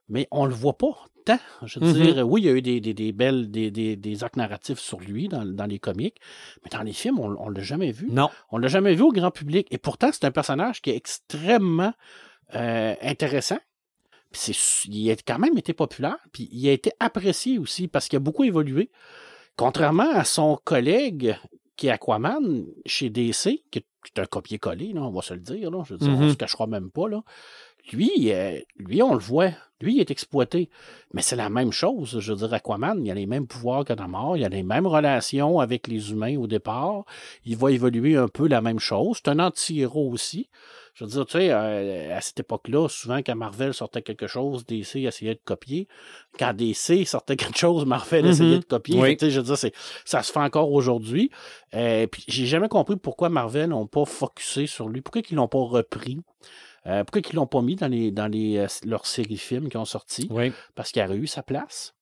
mais 0.08 0.28
on 0.32 0.46
le 0.46 0.54
voit 0.54 0.78
pas 0.78 0.96
tant. 1.26 1.40
Je 1.66 1.80
veux 1.80 1.88
Mhm. 1.88 1.94
dire, 2.14 2.28
oui, 2.30 2.42
il 2.42 2.46
y 2.46 2.50
a 2.50 2.54
eu 2.54 2.62
des, 2.62 2.80
des, 2.80 2.94
des 2.94 3.12
belles, 3.12 3.50
des, 3.50 4.24
arcs 4.24 4.36
narratifs 4.38 4.80
sur 4.80 5.00
lui 5.00 5.28
dans, 5.28 5.46
dans 5.46 5.66
les 5.66 5.80
comics, 5.80 6.20
mais 6.64 6.70
dans 6.72 6.84
les 6.84 6.94
films, 6.94 7.20
on, 7.20 7.36
on 7.40 7.50
l'a 7.50 7.62
jamais 7.62 7.92
vu. 7.92 8.08
Non. 8.12 8.30
On 8.52 8.58
l'a 8.60 8.68
jamais 8.68 8.94
vu 8.96 9.02
au 9.04 9.12
grand 9.12 9.32
public. 9.32 9.68
Et 9.72 9.78
pourtant, 9.80 10.10
c'est 10.12 10.26
un 10.26 10.32
personnage 10.32 10.82
qui 10.82 10.90
est 10.92 10.96
extrêmement 10.96 11.94
euh, 12.56 12.96
intéressant. 13.02 13.58
Il 14.88 15.12
a 15.12 15.16
quand 15.16 15.40
même 15.40 15.58
été 15.58 15.74
populaire, 15.74 16.18
puis 16.32 16.48
il 16.52 16.68
a 16.70 16.72
été 16.72 16.92
apprécié 17.00 17.58
aussi 17.58 17.88
parce 17.88 18.08
qu'il 18.08 18.18
a 18.18 18.22
beaucoup 18.22 18.44
évolué. 18.44 18.90
Contrairement 19.58 20.10
à 20.12 20.24
son 20.24 20.58
collègue 20.64 21.36
qui 21.76 21.88
est 21.88 21.92
Aquaman 21.92 22.66
chez 22.86 23.10
DC, 23.10 23.64
qui 23.72 23.80
est 23.80 24.20
un 24.20 24.26
copier-coller, 24.26 24.94
on 24.96 25.12
va 25.12 25.22
se 25.22 25.34
le 25.34 25.40
dire, 25.42 25.70
là, 25.72 25.84
je 25.86 25.94
veux 25.94 26.00
dire, 26.00 26.10
on 26.10 26.22
Mhm. 26.22 26.30
se 26.32 26.36
cachera 26.36 26.66
même 26.68 26.90
pas. 26.92 27.08
Là. 27.08 27.22
Lui, 27.92 28.32
euh, 28.32 28.60
lui, 28.78 29.02
on 29.02 29.14
le 29.14 29.20
voit. 29.20 29.52
Lui, 29.82 29.96
il 29.96 30.00
est 30.00 30.12
exploité. 30.12 30.70
Mais 31.14 31.24
c'est 31.24 31.36
la 31.36 31.50
même 31.50 31.72
chose. 31.72 32.20
Je 32.20 32.32
veux 32.34 32.38
dire, 32.48 32.54
Aquaman, 32.54 33.04
il 33.04 33.10
a 33.12 33.16
les 33.16 33.26
mêmes 33.26 33.48
pouvoirs 33.48 33.84
que 33.84 33.94
Namor, 33.94 34.38
il 34.38 34.46
a 34.46 34.50
les 34.50 34.62
mêmes 34.64 34.86
relations 34.88 35.60
avec 35.60 35.88
les 35.88 36.12
humains 36.12 36.38
au 36.38 36.46
départ. 36.48 37.04
Il 37.46 37.58
va 37.58 37.72
évoluer 37.72 38.16
un 38.16 38.28
peu 38.28 38.48
la 38.48 38.62
même 38.62 38.80
chose. 38.80 39.18
C'est 39.24 39.30
un 39.32 39.40
anti-héros 39.40 40.12
aussi. 40.12 40.50
Je 40.94 41.06
veux 41.06 41.10
dire, 41.10 41.26
tu 41.26 41.38
sais, 41.38 41.52
euh, 41.52 42.16
à 42.16 42.22
cette 42.22 42.40
époque-là, 42.42 42.88
souvent, 42.90 43.18
quand 43.20 43.36
Marvel 43.36 43.74
sortait 43.74 44.02
quelque 44.02 44.28
chose, 44.28 44.66
DC 44.66 44.98
essayait 45.06 45.36
de 45.36 45.40
copier. 45.44 45.88
Quand 46.38 46.54
DC 46.54 47.06
sortait 47.06 47.36
quelque 47.38 47.58
chose, 47.58 47.86
Marvel 47.86 48.26
Mhm. 48.26 48.32
essayait 48.32 48.60
de 48.60 48.66
copier. 48.66 49.00
Oui. 49.00 49.08
Fait 49.10 49.16
que, 49.16 49.20
tu 49.22 49.26
sais, 49.28 49.32
je 49.32 49.40
veux 49.40 49.46
dire, 49.56 49.72
ça 50.06 50.22
se 50.24 50.32
fait 50.32 50.40
encore 50.40 50.72
aujourd'hui. 50.72 51.32
Euh, 51.74 52.08
puis 52.08 52.24
j'ai 52.28 52.46
jamais 52.46 52.68
compris 52.68 52.98
pourquoi 52.98 53.30
Marvel 53.30 53.70
n'ont 53.70 53.88
pas 53.88 54.06
focusé 54.06 54.68
sur 54.68 54.90
lui. 54.90 55.02
Pourquoi 55.02 55.22
ils 55.30 55.36
l'ont 55.36 55.48
pas 55.48 55.60
repris? 55.60 56.20
Euh, 56.88 57.04
pourquoi 57.04 57.22
ils 57.32 57.36
l'ont 57.36 57.48
pas 57.48 57.62
mis 57.62 57.76
dans 57.76 57.88
les 57.88 58.10
dans 58.12 58.28
les 58.28 58.58
euh, 58.58 58.68
leurs 58.86 59.06
séries 59.06 59.38
films 59.38 59.70
qui 59.70 59.78
ont 59.78 59.86
sorti? 59.86 60.28
Oui. 60.32 60.52
Parce 60.76 60.92
qu'il 60.92 61.02
aurait 61.04 61.16
eu 61.16 61.28
sa 61.28 61.44
place. 61.44 61.94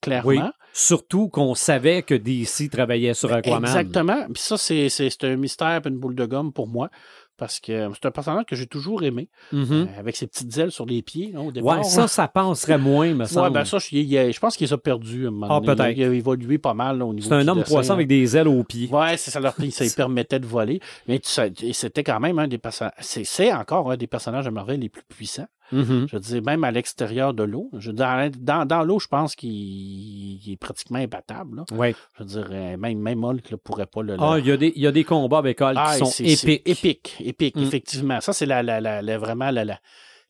Clairement. 0.00 0.28
Oui. 0.28 0.38
Surtout 0.74 1.28
qu'on 1.28 1.54
savait 1.54 2.02
que 2.02 2.14
DC 2.14 2.68
travaillait 2.68 3.14
sur 3.14 3.32
Aquaman. 3.32 3.64
Exactement. 3.64 4.24
Puis 4.32 4.42
ça, 4.42 4.58
c'est 4.58 5.24
un 5.24 5.36
mystère 5.36 5.80
et 5.84 5.88
une 5.88 5.96
boule 5.98 6.16
de 6.16 6.26
gomme 6.26 6.52
pour 6.52 6.66
moi. 6.66 6.90
Parce 7.36 7.58
que 7.58 7.88
c'est 7.94 8.06
un 8.06 8.10
personnage 8.12 8.44
que 8.46 8.54
j'ai 8.54 8.66
toujours 8.66 9.02
aimé. 9.02 9.28
Mhm. 9.52 9.66
euh, 9.72 9.86
avec 9.98 10.14
ses 10.14 10.26
petites 10.28 10.56
ailes 10.56 10.70
sur 10.70 10.86
les 10.86 11.02
pieds, 11.02 11.32
là, 11.32 11.40
au 11.40 11.50
départ. 11.50 11.78
Ouais, 11.78 11.84
ça, 11.84 12.06
ça 12.06 12.28
passerait 12.28 12.78
moins, 12.78 13.12
me 13.12 13.20
Ouais, 13.20 13.26
semble. 13.26 13.50
ben 13.52 13.64
ça, 13.64 13.78
je, 13.78 13.88
il 13.96 14.34
pense 14.40 14.56
qu'il 14.56 14.66
les 14.68 14.72
a 14.72 14.78
perdus. 14.78 15.24
à 15.24 15.28
un 15.28 15.30
moment 15.32 15.46
Ah, 15.50 15.60
donné. 15.60 15.66
Il 15.66 15.70
a- 15.70 15.74
peut-être. 15.84 15.98
Il 15.98 16.04
a 16.04 16.12
évolué 16.14 16.58
pas 16.58 16.74
mal 16.74 16.98
là, 16.98 17.04
au 17.06 17.12
niveau 17.12 17.28
c'est 17.28 17.34
un 17.34 17.48
homme 17.48 17.58
dessin, 17.58 17.74
poisson 17.74 17.90
hein. 17.90 17.94
avec 17.94 18.06
des 18.06 18.36
ailes 18.36 18.46
aux 18.48 18.62
pieds. 18.62 18.88
Ouais, 18.88 19.16
ça 19.16 19.40
leur 19.40 19.54
ça 19.54 19.84
lui 19.84 19.90
permettait 19.96 20.38
de 20.38 20.46
voler. 20.46 20.80
Mais 21.08 21.20
c'était 21.24 22.04
quand 22.04 22.20
même 22.20 22.38
un 22.38 22.46
des 22.46 22.58
personnages. 22.58 22.94
C'est, 23.00 23.24
c'est 23.24 23.52
encore 23.52 23.90
un 23.90 23.96
des 23.96 24.06
personnages 24.06 24.44
de 24.44 24.50
Marvel 24.50 24.78
les 24.80 24.88
plus 24.88 25.02
puissants. 25.02 25.46
Mhm. 25.72 26.06
Je 26.08 26.16
veux 26.16 26.20
dire, 26.20 26.42
même 26.42 26.62
à 26.64 26.70
l'extérieur 26.70 27.34
de 27.34 27.42
l'eau. 27.42 27.70
Dans, 27.72 28.66
dans 28.66 28.82
l'eau, 28.82 28.98
je 28.98 29.08
pense 29.08 29.34
qu'il 29.34 29.50
il 29.50 30.52
est 30.52 30.56
pratiquement 30.56 30.98
imbattable. 30.98 31.56
là. 31.56 31.64
Ouais. 31.76 31.94
Je 32.18 32.22
veux 32.22 32.28
dire, 32.28 32.48
euh, 32.50 32.76
même, 32.76 32.98
même 32.98 33.24
Hulk 33.24 33.50
ne 33.50 33.56
pourrait 33.56 33.86
pas 33.86 34.02
le. 34.02 34.16
Ah, 34.18 34.36
il 34.38 34.46
y, 34.46 34.52
a 34.52 34.56
des- 34.56 34.72
il 34.76 34.82
y 34.82 34.86
a 34.86 34.92
des 34.92 35.04
combats 35.04 35.38
avec 35.38 35.60
Hulk 35.60 35.74
Ah, 35.76 35.92
qui 35.98 36.04
sont 36.04 36.22
épiques. 36.24 36.62
Épique, 36.66 37.16
épique, 37.20 37.56
Mm. 37.56 37.62
effectivement. 37.62 38.20
Ça, 38.20 38.32
c'est 38.32 38.46
la, 38.46 38.62
la, 38.62 38.80
la, 38.80 39.00
la- 39.02 39.18
vraiment 39.18 39.50
la, 39.50 39.64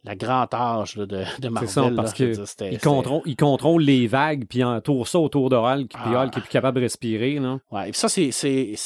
la, 0.05 0.15
grande 0.15 0.55
âge 0.55 0.97
là, 0.97 1.07
de, 1.07 1.25
de 1.41 1.49
Marvel. 1.49 1.69
C'est 1.69 1.75
ça, 1.75 1.91
parce 1.97 2.17
Je 2.17 2.25
veux 2.25 2.31
que 2.31 2.37
dire, 2.37 2.49
c'était- 2.49 2.69
il 2.69 2.73
c'était- 2.75 2.87
contrôle, 2.89 3.23
il 3.27 3.37
contrôle 3.37 3.83
les 3.83 4.07
vagues, 4.07 4.45
puis 4.49 4.61
il 4.61 4.65
entoure 4.65 5.09
ça 5.09 5.19
autour 5.19 5.51
de 5.51 5.57
Hulk, 5.57 5.89
puis 5.89 5.99
Ah. 6.05 6.23
Hulk 6.25 6.37
est 6.37 6.41
plus 6.41 6.49
capable 6.51 6.77
de 6.79 6.83
respirer. 6.85 7.39
Là. 7.39 7.59
Ouais, 7.71 7.89
et 7.89 7.93
puis 7.93 7.99
ça, 8.01 8.09
c'est, 8.09 8.31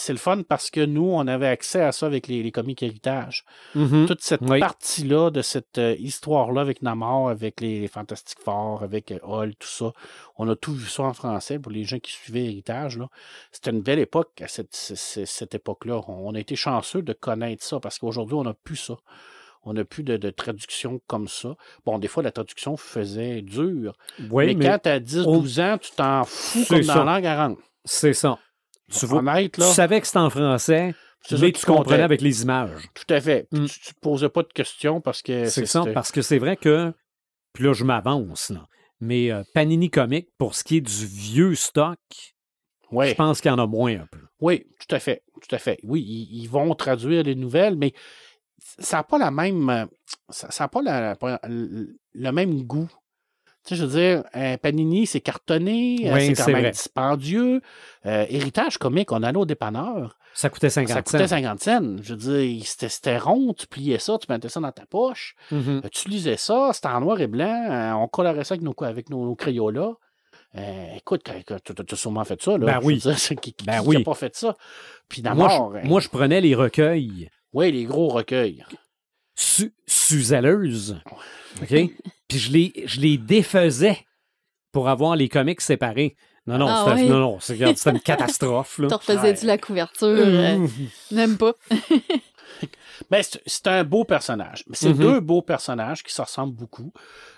le 0.08 0.16
fun 0.16 0.42
parce 0.48 0.70
que 0.70 0.84
nous, 0.84 1.08
on 1.10 1.26
avait 1.26 1.48
accès 1.48 1.82
à 1.82 1.92
ça 1.92 2.06
avec 2.06 2.28
les, 2.28 2.42
les 2.42 2.52
comics 2.52 2.82
héritage. 2.82 3.44
Mhm. 3.74 4.06
Toute 4.06 4.22
cette 4.22 4.42
Oui. 4.42 4.60
partie-là 4.60 5.30
de 5.30 5.42
cette 5.42 5.78
euh, 5.78 5.94
histoire-là 5.98 6.60
avec 6.60 6.82
Namor, 6.82 7.28
avec 7.30 7.60
les, 7.60 7.80
les 7.80 7.88
Fantastic 7.88 8.38
Four, 8.40 8.82
avec 8.82 9.12
euh, 9.12 9.18
Hulk, 9.22 9.58
tout 9.58 9.68
ça, 9.68 9.92
on 10.36 10.48
a 10.48 10.54
tout 10.56 10.72
vu 10.72 10.86
ça 10.88 11.02
en 11.02 11.12
français 11.14 11.58
pour 11.58 11.72
les 11.72 11.84
gens 11.84 11.98
qui 11.98 12.12
suivaient 12.12 12.44
Héritage. 12.44 12.98
C'était 13.52 13.70
une 13.70 13.82
belle 13.82 13.98
époque 13.98 14.40
à 14.40 14.48
cette, 14.48 14.74
ce- 14.74 14.94
ce- 14.94 15.24
cette 15.24 15.54
époque-là. 15.54 16.00
On 16.08 16.34
a 16.34 16.38
été 16.38 16.54
chanceux 16.56 17.02
de 17.02 17.12
connaître 17.12 17.64
ça 17.64 17.80
parce 17.80 17.98
qu'aujourd'hui, 17.98 18.36
on 18.36 18.44
n'a 18.44 18.54
plus 18.54 18.76
ça. 18.76 18.94
On 19.64 19.74
n'a 19.74 19.84
plus 19.84 20.02
de, 20.02 20.16
de 20.16 20.30
traduction 20.30 21.00
comme 21.06 21.28
ça. 21.28 21.56
Bon, 21.84 21.98
des 21.98 22.08
fois, 22.08 22.22
la 22.22 22.30
traduction 22.30 22.76
faisait 22.76 23.42
dur. 23.42 23.94
Oui, 24.30 24.46
mais, 24.46 24.54
mais, 24.54 24.66
quand 24.66 24.78
tu 24.84 24.88
as 24.88 25.00
10-12 25.00 25.60
ans, 25.60 25.78
tu 25.78 25.90
t'en 25.92 26.24
fous 26.24 26.64
comme 26.68 26.80
dans 26.80 26.94
ça. 26.94 27.04
la 27.04 27.12
langue 27.14 27.26
à 27.26 27.44
rendre. 27.44 27.58
c'est 27.84 28.14
ça. 28.14 28.38
Tu, 28.90 29.04
vois, 29.04 29.22
savais 29.60 30.00
que 30.00 30.06
c'était 30.06 30.18
en 30.18 30.30
français, 30.30 30.94
mais 31.30 31.52
tu 31.52 31.66
comprenais 31.66 31.96
comptait. 31.96 32.02
avec 32.02 32.20
les 32.22 32.42
images. 32.42 32.88
Tout 32.94 33.12
à 33.12 33.20
fait. 33.20 33.46
Mm. 33.52 33.66
Tu 33.66 33.80
ne 33.88 33.92
te 33.92 34.00
posais 34.00 34.28
pas 34.30 34.42
de 34.42 34.52
questions 34.52 35.02
parce 35.02 35.20
que 35.20 35.44
C'est 35.46 35.66
ça, 35.66 35.84
parce 35.92 36.10
que 36.10 36.22
c'est 36.22 36.38
vrai 36.38 36.56
que, 36.56 36.92
puis 37.52 37.64
là, 37.64 37.74
je 37.74 37.84
m'avance, 37.84 38.48
là, 38.48 38.66
mais 39.00 39.30
euh, 39.30 39.42
Panini 39.52 39.90
Comic, 39.90 40.28
pour 40.38 40.54
ce 40.54 40.64
qui 40.64 40.78
est 40.78 40.80
du 40.80 41.06
vieux 41.06 41.54
stock, 41.54 41.98
je 42.90 43.14
pense 43.14 43.40
qu'il 43.40 43.50
y 43.50 43.54
en 43.54 43.58
a 43.58 43.66
moins 43.66 44.00
un 44.00 44.06
peu. 44.10 44.20
Oui, 44.40 44.66
tout 44.80 44.94
à 44.94 44.98
fait. 44.98 45.22
Tout 45.34 45.54
à 45.54 45.58
fait. 45.58 45.78
Oui, 45.82 46.00
ils, 46.00 46.42
ils 46.42 46.48
vont 46.48 46.74
traduire 46.74 47.22
les 47.24 47.34
nouvelles, 47.34 47.76
mais 47.76 47.92
ça 48.78 48.98
n'a 48.98 49.02
pas 49.02 49.18
la 49.18 49.30
même. 49.30 49.68
euh, 49.70 49.86
Ça 50.30 50.48
n'a 50.64 50.68
pas 50.68 50.82
la- 50.82 51.16
la- 51.20 51.40
le 51.48 52.32
même 52.32 52.62
goût. 52.64 52.88
Tu 53.64 53.74
sais, 53.74 53.76
je 53.76 53.84
veux 53.84 53.90
dire, 54.00 54.24
euh, 54.36 54.56
Panini, 54.56 55.06
c'est 55.06 55.20
cartonné, 55.20 55.98
euh, 56.10 56.14
Oui, 56.14 56.26
c'est 56.34 56.34
quand 56.44 56.46
même 56.52 56.60
vrai. 56.62 56.70
dispendieux. 56.70 57.60
Euh, 58.06 58.24
Héritage 58.28 58.78
comique, 58.78 59.12
on 59.12 59.22
allait 59.22 59.36
au 59.38 59.44
dépanneur. 59.44 60.16
Ça 60.34 60.48
coûtait 60.48 60.70
50 60.70 60.94
Ça 60.94 61.02
coûtait 61.02 61.18
cents. 61.26 61.36
50 61.36 61.60
cents. 61.60 61.96
Je 62.02 62.14
veux 62.14 62.16
dire, 62.46 62.62
c'était 62.66 63.18
rond, 63.18 63.52
tu 63.54 63.66
pliais 63.66 63.98
ça, 63.98 64.16
tu 64.18 64.26
mettais 64.30 64.48
ça 64.48 64.60
dans 64.60 64.72
ta 64.72 64.86
poche, 64.86 65.34
Mhm. 65.50 65.82
euh, 65.84 65.88
tu 65.90 66.08
lisais 66.08 66.36
ça, 66.36 66.70
c'était 66.72 66.88
en 66.88 67.00
noir 67.00 67.20
et 67.20 67.26
blanc, 67.26 67.98
on 68.02 68.08
colorait 68.08 68.44
ça 68.44 68.54
avec 68.54 68.62
nos, 68.62 68.74
avec 68.84 69.10
nos, 69.10 69.24
nos 69.24 69.34
crayons-là. 69.34 69.92
Euh, 70.56 70.86
écoute, 70.96 71.24
tu 71.24 71.72
as 71.92 71.96
sûrement 71.96 72.24
fait 72.24 72.40
ça, 72.40 72.56
là. 72.56 72.66
Ben 72.66 72.80
oui. 72.82 72.98
dire, 72.98 73.14
qui 73.42 73.54
Ben 73.66 73.82
oui. 73.84 74.02
pas 74.02 74.14
fait 74.14 74.34
ça? 74.34 74.56
Puis 75.08 75.22
Moi, 75.22 75.34
d'abord, 75.34 75.74
je, 75.82 75.86
moi, 75.86 76.00
je 76.00 76.08
prenais 76.08 76.40
les 76.40 76.54
recueils 76.54 77.28
oui, 77.52 77.72
les 77.72 77.84
gros 77.84 78.08
recueils. 78.08 78.64
su 79.34 79.72
Suzalleuse, 79.86 81.00
OK? 81.62 81.74
Puis 82.28 82.38
je 82.38 82.52
les, 82.52 82.72
je 82.86 83.00
les 83.00 83.16
défaisais 83.18 83.98
pour 84.72 84.88
avoir 84.88 85.16
les 85.16 85.28
comics 85.28 85.60
séparés. 85.60 86.16
Non, 86.46 86.58
non, 86.58 86.66
Ah 86.68 86.84
c'était 86.96 87.02
ouais. 87.02 87.08
non, 87.08 87.38
une 87.92 88.00
catastrophe. 88.04 88.78
Là. 88.78 88.88
T'en 88.88 88.96
refaisais-tu 88.96 89.44
la 89.46 89.58
couverture? 89.58 90.08
euh, 90.08 90.66
Même 91.10 91.36
pas? 91.38 91.52
Ben, 93.10 93.22
c'est 93.46 93.66
un 93.68 93.84
beau 93.84 94.04
personnage. 94.04 94.64
Mais 94.66 94.74
C'est 94.76 94.88
Mhm. 94.92 94.98
deux 94.98 95.20
beaux 95.20 95.42
personnages 95.42 96.02
qui 96.02 96.12
se 96.12 96.20
ressemblent 96.20 96.54
beaucoup. 96.56 96.92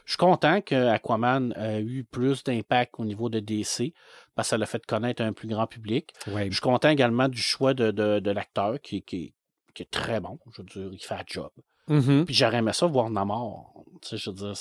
Je 0.07 0.13
suis 0.13 0.17
content 0.19 0.61
que 0.63 0.75
Aquaman 0.89 1.53
a 1.57 1.79
eu 1.81 2.05
plus 2.05 2.43
d'impact 2.43 2.95
au 2.99 3.05
niveau 3.05 3.29
de 3.29 3.39
DC 3.41 3.93
parce 4.35 4.49
que 4.49 4.51
ça 4.51 4.59
l'a 4.59 4.67
fait 4.67 4.85
connaître 4.87 5.23
un 5.23 5.33
plus 5.35 5.47
grand 5.49 5.67
public. 5.67 6.13
Ouais. 6.29 6.47
Je 6.47 6.53
suis 6.53 6.61
content 6.63 6.89
également 6.89 7.29
du 7.29 7.41
choix 7.43 7.75
de, 7.75 7.91
de, 7.91 8.19
de 8.21 8.31
l'acteur 8.31 8.81
qui, 8.81 9.03
qui, 9.03 9.35
qui 9.75 9.83
est 9.83 9.91
très 9.91 10.21
bon. 10.21 10.39
Je 10.53 10.63
veux 10.63 10.67
dire, 10.69 10.91
il 10.93 10.99
fait 11.03 11.15
un 11.15 11.25
job. 11.27 11.51
Mhm. 11.89 12.25
Puis 12.25 12.35
j'aurais 12.35 12.59
aimé 12.59 12.73
ça 12.73 12.87
voir 12.87 13.11
Namor. 13.11 13.85
Tu 14.03 14.09
sais, 14.11 14.17
je 14.17 14.31
veux 14.31 14.37
dire, 14.37 14.55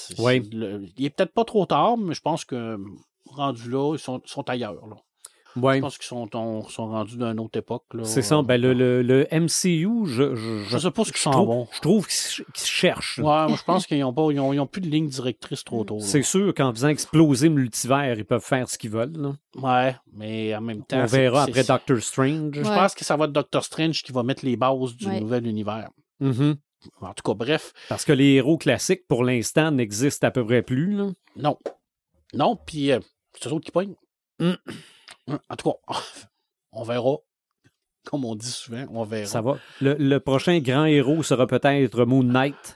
le- 0.52 0.86
il 0.98 1.06
est 1.06 1.10
peut-être 1.12 1.34
pas 1.34 1.46
trop 1.46 1.66
tard, 1.66 1.98
mais 1.98 2.14
je 2.14 2.22
pense 2.22 2.44
que 2.46 2.78
rendu 3.28 3.70
là, 3.70 3.94
ils 3.96 4.00
sont, 4.00 4.22
sont 4.26 4.50
ailleurs. 4.50 4.86
Là. 4.88 4.96
Ouais. 5.62 5.78
Je 5.78 5.82
pense 5.82 5.98
qu'ils 5.98 6.08
sont, 6.08 6.30
on- 6.36 6.64
sont 6.68 6.88
rendus 6.88 7.18
d'une 7.18 7.40
autre 7.40 7.58
époque. 7.60 7.84
C'est 8.04 8.22
ça. 8.22 8.42
Ben, 8.42 8.60
le, 8.60 8.74
le, 8.74 9.02
le 9.02 9.28
MCU, 9.32 10.06
je, 10.06 10.36
je, 10.36 10.64
Je 10.68 10.78
sais 10.78 10.92
pas 10.92 11.04
ce 11.06 11.12
qu'ils 11.12 11.32
trouve, 11.32 11.48
vont. 11.48 11.68
je 11.74 11.80
trouve 11.82 12.08
qu'ils 12.08 12.46
cherchent. 12.56 13.20
Ouais, 13.20 13.24
moi, 13.24 13.56
je 13.58 13.64
pense 13.64 13.86
qu'ils 13.88 14.00
n'ont 14.00 14.14
pas, 14.14 14.30
ils 14.32 14.40
ont, 14.40 14.54
ils 14.54 14.60
ont 14.60 14.68
plus 14.68 14.82
de 14.82 14.88
ligne 14.90 15.08
directrice 15.08 15.64
trop 15.64 15.84
tôt. 15.84 16.00
C'est 16.00 16.24
sûr 16.24 16.54
qu'en 16.54 16.72
faisant 16.74 16.90
exploser 16.90 17.50
le 17.50 17.56
multivers, 17.56 18.18
ils 18.18 18.26
peuvent 18.26 18.44
faire 18.44 18.70
ce 18.70 18.78
qu'ils 18.78 18.92
veulent. 18.92 19.18
là. 19.18 19.36
Ouais, 19.56 19.96
mais 20.14 20.56
en 20.56 20.62
même 20.62 20.84
temps. 20.84 21.02
On 21.02 21.06
verra 21.06 21.44
après 21.44 21.64
Doctor 21.64 22.00
Strange. 22.00 22.54
Je 22.56 22.62
pense 22.62 22.96
que 22.96 23.04
ça 23.06 23.18
va 23.18 23.26
être 23.26 23.32
Doctor 23.34 23.64
Strange 23.64 24.04
qui 24.04 24.12
va 24.12 24.24
mettre 24.24 24.46
les 24.46 24.56
bases 24.58 24.96
du 24.96 25.08
Ouais. 25.08 25.20
nouvel 25.20 25.48
univers. 25.48 25.90
Mhm. 26.20 26.56
En 27.02 27.14
tout 27.14 27.24
cas, 27.24 27.34
bref, 27.34 27.74
Parce 27.90 28.06
que 28.06 28.14
les 28.14 28.36
héros 28.36 28.58
classiques, 28.58 29.06
pour 29.08 29.26
l'instant, 29.26 29.70
n'existent 29.72 30.28
à 30.28 30.32
peu 30.32 30.46
près 30.46 30.62
plus. 30.62 30.96
Là. 30.96 31.10
non. 31.36 31.58
Non, 32.34 32.56
puis 32.56 32.92
euh, 32.92 33.00
c'est 33.34 33.50
eux 33.50 33.54
autres 33.54 33.66
qui 33.66 33.72
pognent. 33.72 33.96
Mm. 34.40 34.54
En 35.50 35.56
tout 35.56 35.72
cas, 35.72 35.78
on 36.72 36.84
verra. 36.84 37.16
comme 38.06 38.26
on 38.26 38.36
dit 38.36 38.48
souvent. 38.52 38.86
On 38.92 39.04
verra. 39.04 39.26
Ça 39.26 39.42
va. 39.42 39.58
Le, 39.82 39.96
le 39.96 40.20
prochain 40.20 40.60
grand 40.60 40.86
héros 40.86 41.24
sera 41.24 41.48
peut-être 41.48 42.06
Moon 42.06 42.24
Knight. 42.24 42.76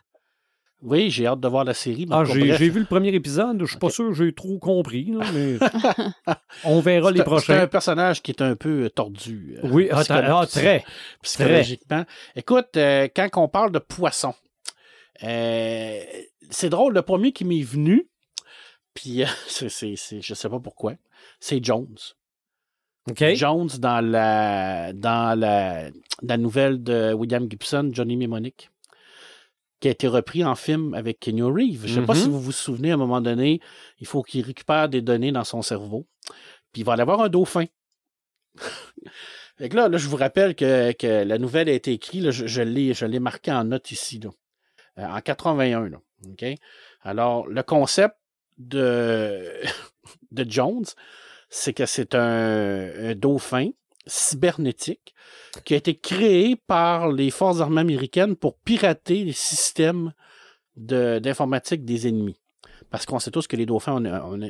Oui, 0.86 1.10
j'ai 1.10 1.26
hâte 1.28 1.39
de 1.39 1.47
voir 1.47 1.64
la 1.64 1.74
série. 1.74 2.06
Ah, 2.12 2.26
j'ai 2.26 2.70
vu 2.70 2.82
le 2.82 2.86
premier 2.86 3.14
épisode. 3.16 3.58
Je 3.62 3.66
suis 3.68 3.78
pas 3.78 3.89
sûr 3.89 4.10
que 4.10 4.16
j'ai 4.16 4.34
trop 4.34 4.60
compris, 4.60 5.06
là, 5.14 5.26
mais 5.34 5.58
on 6.66 6.82
verra 6.82 7.10
les 7.10 7.22
un- 7.22 7.24
C'est 7.24 7.30
prochains. 7.30 7.60
un 7.62 7.68
personnage 7.68 8.22
qui 8.22 8.32
est 8.32 8.41
un 8.41 8.58
peu 8.58 8.84
euh, 8.84 8.89
tordu. 8.89 9.58
euh, 9.64 9.70
Oui, 9.70 9.88
ah, 9.91 10.04
ah, 10.10 10.45
très. 10.45 10.84
psychologiquement. 11.22 12.04
Écoute, 12.36 12.76
euh, 12.76 13.08
quand 13.16 13.30
on 13.38 13.47
parle 13.47 13.72
de 13.72 13.80
poisson, 13.80 14.34
euh, 15.24 16.01
c'est 16.49 16.70
drôle, 16.70 16.93
le 16.93 17.01
premier 17.01 17.32
qui 17.32 17.45
m'est 17.45 17.62
venu, 17.64 18.10
puis 18.93 19.24
je 19.62 20.34
sais 20.34 20.49
pas 20.49 20.60
pourquoi, 20.60 20.95
c'est 21.39 21.64
Jones. 21.64 21.95
Jones 23.36 23.70
dans 23.80 24.01
la, 24.01 24.93
dans 24.93 25.38
la, 25.38 25.89
la 26.22 26.38
nouvelle 26.38 26.82
de 26.82 27.14
William 27.14 27.49
Gibson, 27.49 27.89
Johnny 27.91 28.16
Mnemonic, 28.16 28.70
qui 29.80 29.89
a 29.89 29.91
été 29.91 30.08
repris 30.08 30.45
en 30.45 30.56
film 30.56 30.93
avec 30.93 31.20
Kenny 31.20 31.41
Reeves. 31.41 31.86
Je 31.86 31.95
sais 31.95 32.06
pas 32.06 32.14
Mhm. 32.14 32.20
si 32.22 32.30
vous 32.30 32.39
vous 32.39 32.51
souvenez, 32.54 32.91
à 32.91 32.93
un 32.93 32.97
moment 32.97 33.20
donné, 33.22 33.60
il 33.99 34.08
faut 34.08 34.24
qu'il 34.24 34.45
récupère 34.45 34.88
des 34.88 35.01
données 35.01 35.32
dans 35.34 35.43
son 35.43 35.62
cerveau, 35.62 36.08
puis 36.72 36.82
il 36.82 36.86
va 36.86 36.93
aller 36.93 37.01
avoir 37.01 37.22
un 37.22 37.30
dauphin. 37.30 37.66
Fait 39.58 39.70
que 39.70 39.76
là, 39.76 39.88
là, 39.88 39.97
je 39.97 40.08
vous 40.08 40.18
rappelle 40.18 40.56
que, 40.56 40.91
que 40.93 41.24
la 41.24 41.38
nouvelle 41.38 41.70
a 41.70 41.74
été 41.74 41.91
écrite, 41.91 42.24
là, 42.24 42.32
je, 42.32 42.47
je 42.47 42.62
l'ai, 42.62 43.20
marqué 43.20 43.51
en 43.51 43.66
note 43.66 43.91
ici, 43.91 44.20
là, 44.20 44.30
euh, 44.99 45.06
en 45.06 45.22
81. 45.22 45.89
Là, 45.89 45.97
OK? 46.28 46.45
Alors, 47.01 47.47
le 47.47 47.62
concept 47.62 48.16
de, 48.58 49.43
de 50.32 50.49
Jones, 50.49 50.86
c'est 51.56 51.74
que 51.74 51.86
c'est 51.86 52.16
un, 52.16 53.12
un 53.12 53.16
dauphin 53.16 53.70
cybernétique 54.08 55.14
qui 55.66 55.74
a 55.76 55.78
été 55.78 55.95
créé 55.95 56.56
par 56.56 57.12
les 57.12 57.30
forces 57.30 57.62
armées 57.62 57.82
américaines 57.82 58.36
pour 58.36 58.58
pirater 58.58 59.24
les 59.24 59.34
systèmes 59.34 60.14
de- 60.76 61.20
d'informatique 61.20 61.86
des 61.86 62.08
ennemis. 62.08 62.39
Parce 62.89 63.06
qu'on 63.06 63.20
sait 63.20 63.32
tous 63.32 63.47
que 63.47 63.56
les 63.56 63.66
dauphins 63.66 63.93
ont, 63.93 64.06
ont 64.06 64.41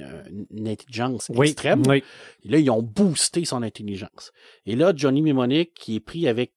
une 0.52 0.68
intelligence 0.68 1.30
Oui, 1.36 1.48
extrême. 1.50 1.84
oui. 1.88 2.04
Et 2.44 2.50
là, 2.50 2.58
ils 2.58 2.70
ont 2.70 2.82
boosté 2.82 3.46
son 3.46 3.64
intelligence. 3.64 4.32
Et 4.66 4.76
là, 4.76 4.94
Johnny 4.96 5.22
Mnemonic, 5.22 5.74
qui 5.74 5.96
est 5.98 6.00
pris 6.00 6.28
avec 6.28 6.54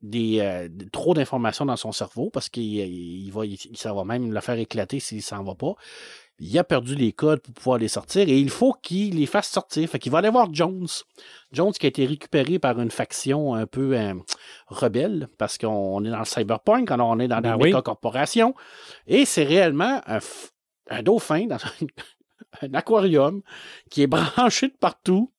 des, 0.00 0.38
euh, 0.40 0.68
trop 0.92 1.12
d'informations 1.14 1.66
dans 1.66 1.76
son 1.76 1.90
cerveau, 1.92 2.30
parce 2.30 2.48
qu'il 2.48 2.62
il 2.64 3.30
va, 3.32 3.44
il- 3.46 3.58
ça 3.76 3.92
va 3.92 4.04
même 4.04 4.32
le 4.32 4.40
faire 4.40 4.58
éclater 4.58 5.00
s'il 5.00 5.22
s'en 5.22 5.42
va 5.42 5.54
pas. 5.56 5.74
Il 6.40 6.56
a 6.56 6.62
perdu 6.62 6.94
les 6.94 7.12
codes 7.12 7.40
pour 7.40 7.52
pouvoir 7.52 7.78
les 7.78 7.88
sortir 7.88 8.28
et 8.28 8.38
il 8.38 8.50
faut 8.50 8.72
qu'il 8.72 9.16
les 9.16 9.26
fasse 9.26 9.48
sortir. 9.48 9.88
Fait 9.88 9.98
qu'il 9.98 10.12
va 10.12 10.18
aller 10.18 10.30
voir 10.30 10.48
Jones. 10.52 10.86
Jones 11.52 11.72
qui 11.72 11.86
a 11.86 11.88
été 11.88 12.06
récupéré 12.06 12.58
par 12.58 12.78
une 12.80 12.92
faction 12.92 13.54
un 13.54 13.66
peu 13.66 13.98
euh, 13.98 14.14
rebelle, 14.68 15.28
parce 15.36 15.58
qu'on 15.58 16.04
est 16.04 16.10
dans 16.10 16.18
le 16.18 16.24
cyberpunk, 16.24 16.90
alors 16.90 17.08
on 17.08 17.18
est 17.18 17.28
dans 17.28 17.40
Ben 17.40 17.56
des 17.56 17.62
oui. 17.62 17.68
méga-corporations. 17.70 18.54
Et 19.06 19.24
c'est 19.24 19.42
réellement 19.44 20.00
un, 20.06 21.02
dauphin 21.02 21.46
dans 21.46 21.56
un, 21.56 21.86
un 22.62 22.74
aquarium 22.74 23.42
qui 23.90 24.02
est 24.02 24.06
branché 24.06 24.68
de 24.68 24.76
partout. 24.78 25.32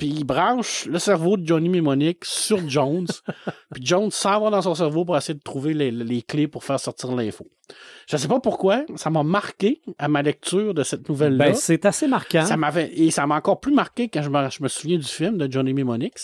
Puis 0.00 0.08
il 0.08 0.24
branche 0.24 0.86
le 0.86 0.98
cerveau 0.98 1.36
de 1.36 1.46
Johnny 1.46 1.68
Mnemonic 1.68 2.24
sur 2.24 2.66
Jones. 2.66 3.06
puis 3.74 3.84
Jones 3.84 4.10
s'en 4.10 4.40
va 4.40 4.48
dans 4.48 4.62
son 4.62 4.74
cerveau 4.74 5.04
pour 5.04 5.14
essayer 5.14 5.34
de 5.34 5.42
trouver 5.42 5.74
les, 5.74 5.90
les 5.90 6.22
clés 6.22 6.48
pour 6.48 6.64
faire 6.64 6.80
sortir 6.80 7.14
l'info. 7.14 7.46
Je 8.08 8.16
sais 8.16 8.26
pas 8.26 8.40
pourquoi, 8.40 8.82
ça 8.96 9.10
m'a 9.10 9.22
marqué 9.22 9.82
à 9.98 10.08
ma 10.08 10.22
lecture 10.22 10.72
de 10.72 10.84
cette 10.84 11.06
nouvelle-là. 11.10 11.48
Ben, 11.48 11.54
c'est 11.54 11.84
assez 11.84 12.08
marquant. 12.08 12.46
Ça 12.46 12.56
m'avait 12.56 12.90
et 12.94 13.10
ça 13.10 13.26
m'a 13.26 13.36
encore 13.36 13.60
plus 13.60 13.74
marqué 13.74 14.08
quand 14.08 14.22
je 14.22 14.30
me, 14.30 14.48
je 14.48 14.62
me 14.62 14.68
souviens 14.68 14.96
du 14.96 15.04
film 15.04 15.36
de 15.36 15.52
Johnny 15.52 15.74
Mnemonic 15.74 16.14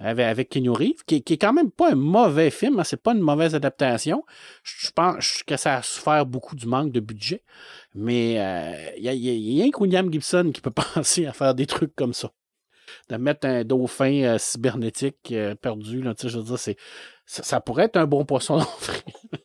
avec, 0.00 0.26
avec 0.26 0.48
Keanu 0.48 0.70
Reeves, 0.70 1.04
qui, 1.06 1.22
qui 1.22 1.34
est 1.34 1.38
quand 1.38 1.52
même 1.52 1.70
pas 1.70 1.92
un 1.92 1.94
mauvais 1.94 2.50
film, 2.50 2.80
hein, 2.80 2.84
c'est 2.84 3.00
pas 3.00 3.12
une 3.12 3.20
mauvaise 3.20 3.54
adaptation. 3.54 4.24
Je, 4.64 4.90
pense 4.90 5.44
que 5.46 5.56
ça 5.56 5.76
a 5.76 5.82
souffert 5.82 6.26
beaucoup 6.26 6.56
du 6.56 6.66
manque 6.66 6.90
de 6.90 7.00
budget, 7.00 7.44
mais 7.94 8.40
euh, 8.40 8.72
il 8.98 9.04
y, 9.04 9.08
a, 9.08 9.12
il 9.12 9.22
y 9.24 9.30
a- 9.30 9.34
y 9.34 9.60
a 9.60 9.62
rien 9.62 9.70
que 9.70 9.80
William 9.80 10.12
Gibson 10.12 10.50
qui 10.52 10.60
peut 10.60 10.72
penser 10.94 11.26
à 11.26 11.32
faire 11.32 11.54
des 11.54 11.66
trucs 11.66 11.94
comme 11.94 12.12
ça. 12.12 12.32
De 13.08 13.16
mettre 13.16 13.46
un 13.46 13.64
dauphin 13.64 14.22
euh, 14.22 14.38
cybernétique 14.38 15.16
euh, 15.32 15.54
perdu, 15.54 16.02
là, 16.02 16.14
je 16.22 16.38
veux 16.38 16.44
dire, 16.44 16.58
c'est, 16.58 16.76
ça, 17.26 17.42
ça 17.42 17.60
pourrait 17.60 17.84
être 17.84 17.96
un 17.96 18.06
bon 18.06 18.24
poisson. 18.24 18.64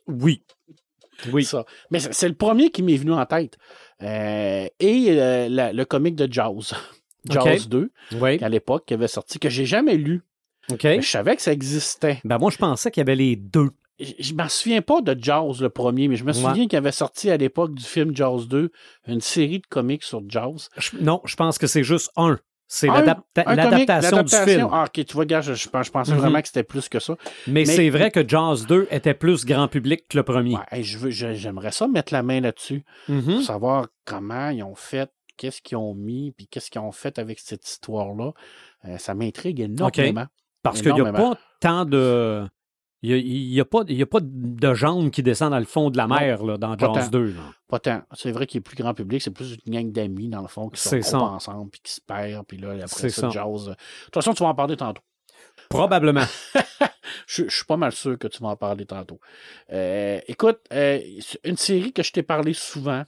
Oui. 0.07 0.43
Oui. 1.31 1.43
Ça. 1.45 1.65
Mais 1.91 1.99
c'est 1.99 2.27
le 2.27 2.35
premier 2.35 2.69
qui 2.71 2.83
m'est 2.83 2.97
venu 2.97 3.13
en 3.13 3.25
tête. 3.25 3.57
Euh, 4.01 4.67
et 4.79 5.15
la- 5.49 5.71
le 5.73 5.85
comic 5.85 6.15
de 6.15 6.31
Jaws. 6.31 6.73
Jaws 7.29 7.41
Ok. 7.63 7.67
2, 7.69 7.91
Oui. 8.19 8.43
à 8.43 8.49
l'époque, 8.49 8.85
qui 8.85 8.93
avait 8.93 9.07
sorti, 9.07 9.39
que 9.39 9.49
j'ai 9.49 9.65
jamais 9.65 9.95
lu. 9.95 10.21
Je 10.69 11.01
savais 11.01 11.35
que 11.35 11.41
ça 11.41 11.53
existait. 11.53 12.19
Ben, 12.23 12.37
moi, 12.37 12.51
je 12.51 12.57
pensais 12.57 12.91
qu'il 12.91 13.01
y 13.01 13.05
avait 13.05 13.15
les 13.15 13.35
deux. 13.35 13.69
Je, 13.99 14.11
je 14.19 14.33
m'en 14.33 14.49
souviens 14.49 14.81
pas 14.81 15.01
de 15.01 15.15
Jaws, 15.17 15.55
le 15.61 15.69
premier, 15.69 16.07
mais 16.09 16.17
je 16.17 16.23
me 16.25 16.33
Ouais. 16.33 16.39
souviens 16.41 16.67
qu'il 16.67 16.77
avait 16.77 16.91
sorti 16.91 17.29
à 17.31 17.37
l'époque 17.37 17.73
du 17.75 17.83
film 17.83 18.15
Jaws 18.15 18.45
2 18.45 18.71
une 19.07 19.21
série 19.21 19.59
de 19.59 19.65
comics 19.67 20.03
sur 20.03 20.21
Jaws. 20.27 20.67
Je- 20.77 20.97
non, 20.99 21.21
je 21.23 21.35
pense 21.35 21.57
que 21.57 21.65
c'est 21.67 21.83
juste 21.83 22.11
un. 22.17 22.37
C'est 22.67 22.87
l'adaptation 23.55 24.23
du 24.23 24.35
film. 24.53 24.69
Ah, 24.71 24.85
ok, 24.87 25.05
tu 25.05 25.13
vois, 25.13 25.25
gars, 25.25 25.41
je, 25.41 25.53
je, 25.53 25.69
pense- 25.69 25.85
je 25.85 25.91
pensais 25.91 26.11
Mhm. 26.13 26.17
vraiment 26.19 26.41
que 26.41 26.47
c'était 26.47 26.63
plus 26.63 26.89
que 26.89 26.99
ça. 26.99 27.15
Mais, 27.47 27.53
mais- 27.53 27.65
c'est 27.65 27.89
vrai 27.89 28.09
que 28.11 28.27
Jaws 28.27 28.65
2 28.67 28.87
était 28.91 29.13
plus 29.13 29.45
grand 29.45 29.67
public 29.67 30.07
que 30.09 30.17
le 30.17 30.23
premier. 30.23 30.55
Ouais, 30.55 30.81
j'aimerais 30.83 31.71
ça 31.71 31.87
mettre 31.87 32.11
la 32.13 32.23
main 32.23 32.41
là-dessus. 32.41 32.83
Mhm. 33.07 33.21
pour 33.35 33.41
savoir 33.43 33.87
comment 34.03 34.49
ils 34.49 34.63
ont 34.63 34.75
fait, 34.75 35.11
qu'est-ce 35.37 35.61
qu'ils 35.61 35.77
ont 35.77 35.93
mis, 35.93 36.31
puis 36.31 36.47
qu'est-ce 36.47 36.71
qu'ils 36.71 36.81
ont 36.81 36.91
fait 36.91 37.19
avec 37.19 37.39
cette 37.39 37.67
histoire-là. 37.67 38.31
Euh, 38.87 38.97
ça 38.97 39.13
m'intrigue 39.13 39.59
énormément. 39.61 40.25
Parce 40.63 40.81
qu'il 40.81 40.93
n'y 40.93 41.01
a 41.01 41.11
pas 41.13 41.37
tant 41.59 41.85
de. 41.85 42.47
Il 43.05 43.09
n'y 43.09 43.13
a, 43.13 43.17
il 43.17 43.53
y 43.53 43.59
a 43.61 43.65
pas, 43.65 43.83
il 43.87 43.95
y 43.97 44.01
a 44.01 44.05
pas 44.07 44.19
de 44.21 44.73
jambes 44.73 45.11
qui 45.11 45.21
descendent 45.21 45.51
dans 45.51 45.59
le 45.59 45.65
fond 45.65 45.91
de 45.91 45.97
la 45.97 46.07
mer 46.07 46.43
là, 46.43 46.57
dans 46.57 46.75
pas 46.75 46.87
Jaws 46.87 46.93
tant. 46.93 47.07
2. 47.09 47.25
là. 47.33 47.41
Pas 47.67 47.79
tant. 47.79 48.01
C'est 48.13 48.31
vrai 48.31 48.47
qu'il 48.47 48.57
est 48.57 48.61
plus 48.61 48.75
grand 48.75 48.95
public, 48.95 49.21
c'est 49.21 49.29
plus 49.29 49.57
une 49.67 49.73
gang 49.73 49.91
d'amis, 49.91 50.27
dans 50.29 50.41
le 50.41 50.47
fond, 50.47 50.69
qui 50.69 50.81
retrouvent 50.83 51.01
ça. 51.03 51.19
ensemble, 51.19 51.69
puis 51.69 51.81
qui 51.83 51.93
se 51.93 52.01
perdent, 52.01 52.47
puis 52.47 52.57
là, 52.57 52.71
après 52.83 53.09
ça. 53.09 53.29
Jaws. 53.29 53.67
euh, 53.67 53.71
De 53.71 53.75
toute 54.05 54.13
façon, 54.15 54.33
tu 54.33 54.41
vas 54.41 54.49
en 54.49 54.55
parler 54.55 54.75
tantôt. 54.75 55.03
Probablement. 55.69 56.25
Je, 57.27 57.43
je 57.47 57.55
suis 57.55 57.65
pas 57.65 57.77
mal 57.77 57.91
sûr 57.91 58.17
que 58.17 58.27
tu 58.27 58.41
vas 58.41 58.49
en 58.49 58.55
parler 58.55 58.85
tantôt. 58.85 59.19
Euh, 59.71 60.19
écoute, 60.27 60.59
euh, 60.73 60.99
une 61.43 61.57
série 61.57 61.93
que 61.93 62.03
je 62.03 62.11
t'ai 62.11 62.23
parlé 62.23 62.53
souvent, 62.53 63.03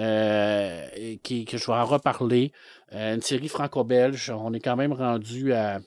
euh, 0.00 0.86
et 0.96 1.18
qui, 1.18 1.44
que 1.44 1.58
je 1.58 1.66
vais 1.66 1.72
en 1.72 1.84
reparler, 1.84 2.52
une 2.92 3.20
série 3.20 3.48
franco-belge. 3.48 4.30
On 4.30 4.52
est 4.54 4.60
quand 4.60 4.76
même 4.76 4.92
rendu 4.92 5.52
à, 5.52 5.80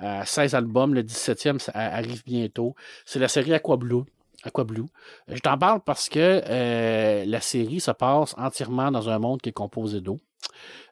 à 0.00 0.26
16 0.26 0.54
albums. 0.54 0.94
Le 0.94 1.02
17e 1.02 1.58
ça 1.58 1.72
arrive 1.74 2.24
bientôt. 2.24 2.74
C'est 3.04 3.18
la 3.18 3.28
série 3.28 3.54
Aqua 3.54 3.76
Blue. 3.76 4.02
Aqua 4.44 4.64
Blue. 4.64 4.86
Je 5.28 5.38
t'en 5.38 5.58
parle 5.58 5.80
parce 5.84 6.08
que 6.08 6.42
euh, 6.48 7.24
la 7.26 7.40
série 7.40 7.80
se 7.80 7.90
passe 7.90 8.34
entièrement 8.38 8.90
dans 8.90 9.08
un 9.08 9.18
monde 9.18 9.40
qui 9.40 9.50
est 9.50 9.52
composé 9.52 10.00
d'eau. 10.00 10.18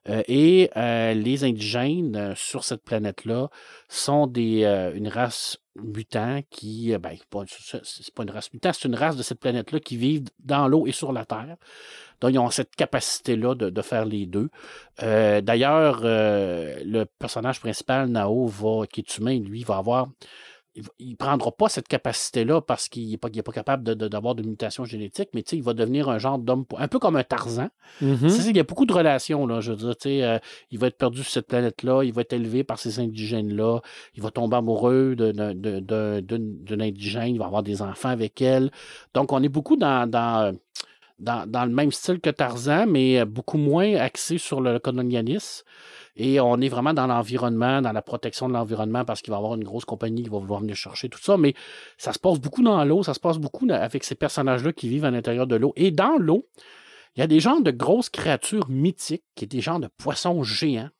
Euh, 0.08 0.22
et 0.28 0.70
euh, 0.76 1.14
les 1.14 1.44
indigènes 1.44 2.16
euh, 2.16 2.34
sur 2.34 2.64
cette 2.64 2.82
planète-là 2.84 3.48
sont 3.88 4.26
des, 4.26 4.64
euh, 4.64 4.92
une 4.94 5.08
race 5.08 5.58
mutant 5.82 6.40
qui, 6.50 6.92
euh, 6.92 6.98
ben, 6.98 7.16
c'est 7.82 8.14
pas 8.14 8.22
une 8.22 8.30
race 8.30 8.52
mutant, 8.52 8.72
c'est 8.72 8.88
une 8.88 8.94
race 8.94 9.16
de 9.16 9.22
cette 9.22 9.40
planète-là 9.40 9.80
qui 9.80 9.96
vivent 9.96 10.28
dans 10.40 10.68
l'eau 10.68 10.86
et 10.86 10.92
sur 10.92 11.12
la 11.12 11.24
Terre. 11.24 11.56
Donc, 12.20 12.32
ils 12.32 12.38
ont 12.38 12.50
cette 12.50 12.74
capacité-là 12.74 13.54
de, 13.54 13.70
de 13.70 13.82
faire 13.82 14.04
les 14.04 14.26
deux. 14.26 14.50
Euh, 15.02 15.40
D'ailleurs, 15.40 16.00
euh, 16.04 16.80
le 16.84 17.04
personnage 17.04 17.60
principal, 17.60 18.08
Nao, 18.08 18.46
va, 18.46 18.86
qui 18.86 19.00
est 19.00 19.18
humain, 19.18 19.38
lui, 19.38 19.62
va 19.62 19.76
avoir. 19.76 20.08
Il 20.74 20.84
il 20.98 21.16
prendra 21.16 21.50
pas 21.50 21.68
cette 21.68 21.88
capacité-là 21.88 22.60
parce 22.60 22.88
qu'il 22.88 23.10
n'est 23.10 23.16
pas, 23.16 23.28
pas 23.30 23.52
capable 23.52 23.82
de- 23.82 23.94
de- 23.94 24.06
d'avoir 24.08 24.34
de, 24.34 24.42
mutation 24.42 24.84
génétique, 24.84 25.30
mais 25.34 25.40
il 25.40 25.62
va 25.62 25.74
devenir 25.74 26.08
un 26.08 26.18
genre 26.18 26.38
d'homme, 26.38 26.64
un 26.76 26.88
peu 26.88 26.98
comme 26.98 27.16
un 27.16 27.24
Tarzan. 27.24 27.68
Tu 28.28 28.30
sais, 28.30 28.50
Il 28.50 28.56
y 28.56 28.60
a 28.60 28.64
beaucoup 28.64 28.86
de 28.86 28.92
relations, 28.92 29.46
là. 29.46 29.60
Je 29.60 29.72
veux 29.72 29.76
dire, 29.78 29.96
tu 29.96 30.08
sais, 30.10 30.22
euh, 30.22 30.38
il 30.70 30.78
va 30.78 30.86
être 30.88 30.98
perdu 30.98 31.22
sur 31.22 31.32
cette 31.32 31.48
planète-là, 31.48 32.04
il 32.04 32.12
va 32.12 32.20
être 32.20 32.32
élevé 32.32 32.62
par 32.64 32.78
ces 32.78 33.00
indigènes-là, 33.00 33.80
il 34.14 34.22
va 34.22 34.30
tomber 34.30 34.56
amoureux 34.56 35.16
de- 35.16 35.32
de- 35.32 35.52
de- 35.52 35.80
de- 35.80 36.20
d'une 36.20 36.62
d'une 36.64 36.82
indigène, 36.82 37.34
il 37.34 37.38
va 37.38 37.46
avoir 37.46 37.62
des 37.62 37.82
enfants 37.82 38.10
avec 38.10 38.40
elle. 38.42 38.70
Donc, 39.14 39.32
on 39.32 39.42
est 39.42 39.48
beaucoup 39.48 39.76
dans, 39.76 40.08
dans, 40.08 40.54
dans, 41.18 41.48
dans 41.48 41.64
le 41.64 41.72
même 41.72 41.92
style 41.92 42.20
que 42.20 42.30
Tarzan, 42.30 42.86
mais 42.86 43.24
beaucoup 43.24 43.58
moins 43.58 43.94
axé 43.96 44.38
sur 44.38 44.60
le 44.60 44.78
colonialisme. 44.78 45.64
Et 46.16 46.40
on 46.40 46.60
est 46.60 46.68
vraiment 46.68 46.92
dans 46.94 47.06
l'environnement, 47.06 47.80
dans 47.80 47.92
la 47.92 48.02
protection 48.02 48.48
de 48.48 48.52
l'environnement, 48.54 49.04
parce 49.04 49.22
qu'il 49.22 49.30
va 49.30 49.36
y 49.36 49.38
avoir 49.38 49.54
une 49.54 49.62
grosse 49.62 49.84
compagnie 49.84 50.24
qui 50.24 50.28
va 50.28 50.38
vouloir 50.38 50.60
venir 50.60 50.74
chercher 50.74 51.08
tout 51.08 51.20
ça. 51.20 51.36
Mais 51.36 51.54
ça 51.96 52.12
se 52.12 52.18
passe 52.18 52.40
beaucoup 52.40 52.62
dans 52.62 52.84
l'eau, 52.84 53.04
ça 53.04 53.14
se 53.14 53.20
passe 53.20 53.38
beaucoup 53.38 53.66
avec 53.70 54.02
ces 54.02 54.16
personnages-là 54.16 54.72
qui 54.72 54.88
vivent 54.88 55.04
à 55.04 55.12
l'intérieur 55.12 55.46
de 55.46 55.54
l'eau. 55.54 55.72
Et 55.76 55.92
dans 55.92 56.18
l'eau, 56.18 56.48
il 57.16 57.20
y 57.20 57.22
a 57.22 57.28
des 57.28 57.40
genres 57.40 57.62
de 57.62 57.70
grosses 57.70 58.10
créatures 58.10 58.68
mythiques, 58.68 59.24
qui 59.36 59.44
est 59.44 59.48
des 59.48 59.60
genres 59.60 59.80
de 59.80 59.88
poissons 59.96 60.42
géants. 60.42 60.90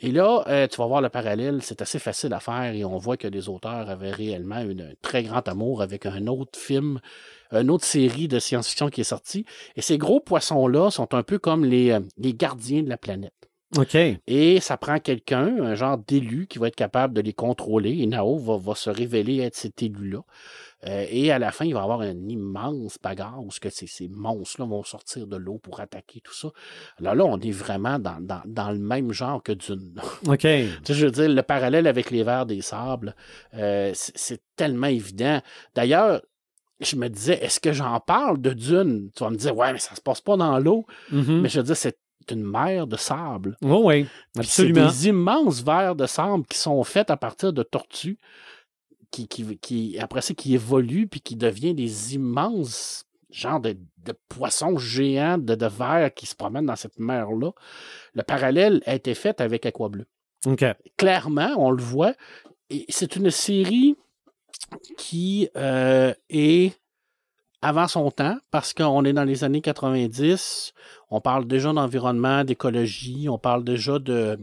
Et 0.00 0.12
là, 0.12 0.44
euh, 0.46 0.68
tu 0.68 0.76
vas 0.76 0.86
voir 0.86 1.00
le 1.00 1.08
parallèle, 1.08 1.60
c'est 1.60 1.82
assez 1.82 1.98
facile 1.98 2.32
à 2.32 2.38
faire 2.38 2.72
et 2.72 2.84
on 2.84 2.96
voit 2.98 3.16
que 3.16 3.26
les 3.26 3.48
auteurs 3.48 3.90
avaient 3.90 4.12
réellement 4.12 4.54
un 4.54 4.92
très 5.02 5.24
grand 5.24 5.46
amour 5.48 5.82
avec 5.82 6.06
un 6.06 6.28
autre 6.28 6.56
film, 6.56 7.00
une 7.52 7.70
autre 7.70 7.84
série 7.84 8.28
de 8.28 8.38
science-fiction 8.38 8.88
qui 8.88 9.00
est 9.02 9.04
sortie. 9.04 9.44
Et 9.76 9.82
ces 9.82 9.98
gros 9.98 10.20
poissons-là 10.20 10.90
sont 10.90 11.14
un 11.14 11.22
peu 11.22 11.38
comme 11.38 11.64
les, 11.64 11.90
euh, 11.90 12.00
les 12.16 12.34
gardiens 12.34 12.82
de 12.82 12.88
la 12.88 12.96
planète. 12.96 13.32
OK. 13.76 13.96
Et 14.26 14.60
ça 14.60 14.78
prend 14.78 14.98
quelqu'un, 14.98 15.62
un 15.62 15.74
genre 15.74 15.98
d'élu, 15.98 16.46
qui 16.46 16.58
va 16.58 16.68
être 16.68 16.76
capable 16.76 17.12
de 17.12 17.20
les 17.20 17.34
contrôler. 17.34 17.98
Et 17.98 18.06
Nao 18.06 18.38
va, 18.38 18.56
va 18.56 18.74
se 18.74 18.88
révéler 18.88 19.40
être 19.40 19.56
cet 19.56 19.82
élu-là. 19.82 20.20
Euh, 20.86 21.06
et 21.10 21.30
à 21.30 21.38
la 21.38 21.52
fin, 21.52 21.66
il 21.66 21.74
va 21.74 21.80
y 21.80 21.82
avoir 21.82 22.02
une 22.02 22.30
immense 22.30 22.96
bagarre 23.02 23.42
où 23.44 23.50
ce 23.50 23.60
que 23.60 23.68
ces, 23.68 23.86
ces 23.86 24.08
monstres-là 24.08 24.66
vont 24.66 24.84
sortir 24.84 25.26
de 25.26 25.36
l'eau 25.36 25.58
pour 25.58 25.80
attaquer 25.80 26.20
tout 26.22 26.32
ça. 26.32 26.48
Alors 26.98 27.14
là, 27.14 27.24
on 27.24 27.38
est 27.40 27.50
vraiment 27.50 27.98
dans, 27.98 28.20
dans, 28.20 28.42
dans 28.46 28.70
le 28.70 28.78
même 28.78 29.12
genre 29.12 29.42
que 29.42 29.52
Dune. 29.52 30.00
OK. 30.26 30.38
Tu 30.38 30.46
sais, 30.84 30.94
je 30.94 31.04
veux 31.04 31.12
dire, 31.12 31.28
le 31.28 31.42
parallèle 31.42 31.86
avec 31.86 32.10
les 32.10 32.22
vers 32.22 32.46
des 32.46 32.62
sables, 32.62 33.14
euh, 33.54 33.90
c'est 33.94 34.40
tellement 34.56 34.86
évident. 34.86 35.42
D'ailleurs, 35.74 36.22
je 36.80 36.96
me 36.96 37.08
disais, 37.08 37.42
est-ce 37.42 37.60
que 37.60 37.72
j'en 37.72 37.98
parle 38.00 38.40
de 38.40 38.52
Dune? 38.52 39.10
Tu 39.14 39.24
vas 39.24 39.30
me 39.30 39.36
dire, 39.36 39.56
ouais, 39.56 39.72
mais 39.72 39.78
ça 39.78 39.94
se 39.94 40.00
passe 40.00 40.20
pas 40.20 40.36
dans 40.36 40.58
l'eau. 40.58 40.86
Mhm. 41.10 41.40
Mais 41.40 41.48
je 41.48 41.58
veux 41.58 41.64
dire, 41.64 41.76
c'est 41.76 41.98
une 42.30 42.44
mer 42.44 42.86
de 42.86 42.96
sable. 42.96 43.56
Oh, 43.62 43.82
oui, 43.84 44.06
Puis 44.34 44.46
C'est 44.46 44.70
des 44.70 45.08
immenses 45.08 45.62
vers 45.62 45.96
de 45.96 46.06
sable 46.06 46.44
qui 46.46 46.58
sont 46.58 46.82
faits 46.84 47.10
à 47.10 47.16
partir 47.16 47.52
de 47.52 47.62
tortues, 47.62 48.18
qui, 49.10 49.26
qui, 49.26 49.56
qui 49.58 49.98
après 49.98 50.20
ça, 50.20 50.34
qui 50.34 50.54
évoluent, 50.54 51.08
puis 51.08 51.20
qui 51.20 51.36
deviennent 51.36 51.76
des 51.76 52.14
immenses 52.14 53.04
genres 53.30 53.60
de, 53.60 53.76
de 54.04 54.14
poissons 54.28 54.78
géants, 54.78 55.38
de, 55.38 55.54
de 55.54 55.66
vers 55.66 56.12
qui 56.14 56.26
se 56.26 56.34
promènent 56.34 56.66
dans 56.66 56.76
cette 56.76 56.98
mer-là. 56.98 57.50
Le 58.14 58.22
parallèle 58.22 58.82
a 58.86 58.94
été 58.94 59.14
fait 59.14 59.40
avec 59.40 59.66
Aquableu. 59.66 60.06
OK. 60.46 60.64
Clairement, 60.96 61.50
on 61.56 61.70
le 61.70 61.82
voit. 61.82 62.14
C'est 62.88 63.16
une 63.16 63.30
série 63.30 63.96
qui 64.96 65.48
euh, 65.56 66.12
est 66.28 66.78
avant 67.60 67.88
son 67.88 68.10
temps, 68.10 68.36
parce 68.50 68.72
qu'on 68.72 69.04
est 69.04 69.12
dans 69.12 69.24
les 69.24 69.42
années 69.42 69.60
90, 69.60 70.72
on 71.10 71.20
parle 71.20 71.46
déjà 71.46 71.72
d'environnement, 71.72 72.44
d'écologie, 72.44 73.28
on 73.28 73.38
parle 73.38 73.64
déjà 73.64 73.98
de 73.98 74.38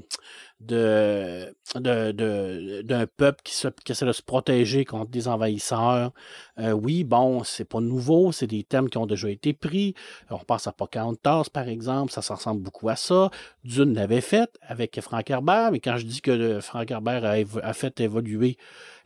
de 0.62 1.53
de- 1.76 2.82
d'un 2.82 3.08
peuple 3.08 3.41
qui, 3.43 3.53
se, 3.56 3.68
qui 3.68 3.91
essaie 3.91 4.06
de 4.06 4.12
se 4.12 4.22
protéger 4.22 4.86
contre 4.86 5.12
des 5.12 5.28
envahisseurs. 5.28 6.14
Euh, 6.60 6.72
oui, 6.72 7.03
bon, 7.03 7.43
c'est 7.43 7.66
pas 7.66 7.82
nouveau, 7.82 8.32
c'est 8.32 8.47
des 8.47 8.64
thèmes 8.64 8.89
qui 8.89 8.97
ont 8.97 9.06
déjà 9.06 9.30
été 9.30 9.53
pris. 9.53 9.93
On 10.30 10.38
pense 10.39 10.68
à 10.68 10.72
Pocahontas, 10.72 11.45
par 11.51 11.68
exemple, 11.68 12.12
ça 12.12 12.22
ressemble 12.22 12.62
beaucoup 12.62 12.89
à 12.89 12.95
ça. 12.95 13.30
Dune 13.64 13.93
l'avait 13.93 14.22
fait 14.22 14.58
avec 14.62 14.99
Frank 15.01 15.30
Herbert, 15.30 15.72
mais 15.72 15.80
quand 15.80 15.97
je 15.97 16.06
dis 16.06 16.22
que 16.22 16.60
Frank 16.62 16.89
Herbert 16.89 17.26
a, 17.26 17.74
fait 17.74 17.99
évoluer 17.99 18.58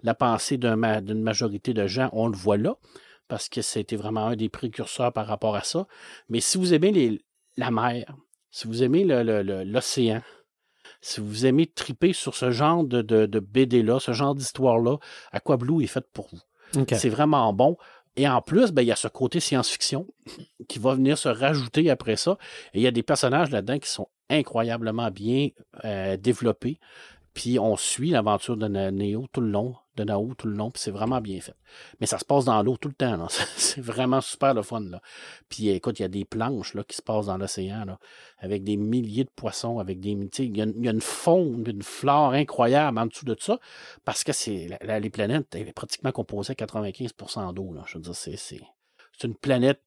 la 0.03 0.13
pensée 0.13 0.57
d'un 0.57 1.01
d'une 1.01 1.21
majorité 1.21 1.73
de 1.73 1.87
gens, 1.87 2.09
on 2.13 2.27
le 2.27 2.37
voit 2.37 2.57
là, 2.57 2.75
parce 3.27 3.49
que 3.49 3.61
c'était 3.61 3.95
vraiment 3.95 4.27
un 4.27 4.35
des 4.35 4.49
précurseurs 4.49 5.13
par 5.13 5.27
rapport 5.27 5.55
à 5.55 5.63
ça. 5.63 5.87
Mais 6.29 6.39
si 6.39 6.57
vous 6.57 6.73
aimez 6.73 6.91
les, 6.91 7.21
la 7.57 7.71
mer, 7.71 8.15
si 8.51 8.67
vous 8.67 8.83
aimez 8.83 9.03
l'océan, 9.05 10.21
si 11.01 11.21
vous 11.21 11.45
aimez 11.45 11.67
triper 11.67 12.13
sur 12.13 12.35
ce 12.35 12.51
genre 12.51 12.83
de, 12.83 13.01
de, 13.01 13.25
de 13.25 13.39
BD-là, 13.39 13.99
ce 13.99 14.11
genre 14.11 14.35
d'histoire-là, 14.35 14.97
Aquablue 15.31 15.83
est 15.83 15.87
fait 15.87 16.05
pour 16.11 16.27
vous. 16.31 16.39
C'est 16.95 17.09
vraiment 17.09 17.51
bon. 17.53 17.77
Et 18.15 18.27
en 18.27 18.41
plus, 18.41 18.71
ben, 18.71 18.81
il 18.81 18.87
y 18.87 18.91
a 18.91 18.95
ce 18.95 19.07
côté 19.07 19.39
science-fiction 19.39 20.05
qui 20.67 20.79
va 20.79 20.95
venir 20.95 21.17
se 21.17 21.29
rajouter 21.29 21.89
après 21.89 22.15
ça. 22.15 22.37
Et 22.73 22.79
il 22.79 22.81
y 22.81 22.87
a 22.87 22.91
des 22.91 23.03
personnages 23.03 23.49
là-dedans 23.49 23.79
qui 23.79 23.89
sont 23.89 24.07
incroyablement 24.29 25.09
bien 25.09 25.49
euh, 25.85 26.17
développés. 26.17 26.79
Puis 27.33 27.59
on 27.59 27.77
suit 27.77 28.09
l'aventure 28.09 28.57
de 28.57 28.67
Neo 28.67 29.27
tout 29.31 29.41
le 29.41 29.49
long, 29.49 29.75
de 29.99 30.05
Nao 30.05 30.33
tout 30.35 30.47
le 30.47 30.53
long, 30.55 30.71
puis 30.71 30.81
c'est 30.81 30.91
vraiment 30.91 31.21
bien 31.21 31.39
fait. 31.41 31.55
Mais 31.99 32.07
ça 32.07 32.17
se 32.17 32.25
passe 32.25 32.45
dans 32.45 32.61
l'eau 32.63 32.77
tout 32.77 32.87
le 32.87 32.93
temps. 32.93 33.27
C'est 33.57 33.81
vraiment 33.81 34.21
super 34.21 34.53
le 34.53 34.61
fun. 34.63 34.79
Là. 34.81 35.01
Puis 35.49 35.69
écoute, 35.69 35.99
il 35.99 36.03
y 36.03 36.05
a 36.05 36.09
des 36.09 36.25
planches 36.25 36.73
là, 36.73 36.83
qui 36.83 36.95
se 36.95 37.01
passent 37.01 37.27
dans 37.27 37.37
l'océan, 37.37 37.85
là, 37.85 37.99
avec 38.39 38.63
des 38.63 38.77
milliers 38.77 39.23
de 39.25 39.29
poissons, 39.35 39.79
avec 39.79 39.99
des. 39.99 40.11
Il 40.39 40.57
y, 40.57 40.61
a 40.61 40.65
une- 40.65 40.83
y 40.83 40.87
a 40.87 40.91
une 40.91 41.01
faune, 41.01 41.63
une 41.67 41.83
flore 41.83 42.33
incroyable 42.33 42.97
en 42.97 43.05
dessous 43.05 43.25
de 43.25 43.35
ça, 43.39 43.59
parce 44.05 44.23
que 44.23 44.31
c'est 44.33 44.69
les 44.81 45.09
planètes 45.09 45.53
est 45.55 45.73
pratiquement 45.73 46.11
composées 46.11 46.51
à 46.51 46.55
95% 46.55 47.53
d'eau. 47.53 47.73
là. 47.73 47.83
Je 47.85 47.97
veux 47.97 48.03
dire, 48.03 48.15
c'est, 48.15 48.37
c'est, 48.37 48.59
c'est 49.17 49.27
une 49.27 49.35
planète 49.35 49.81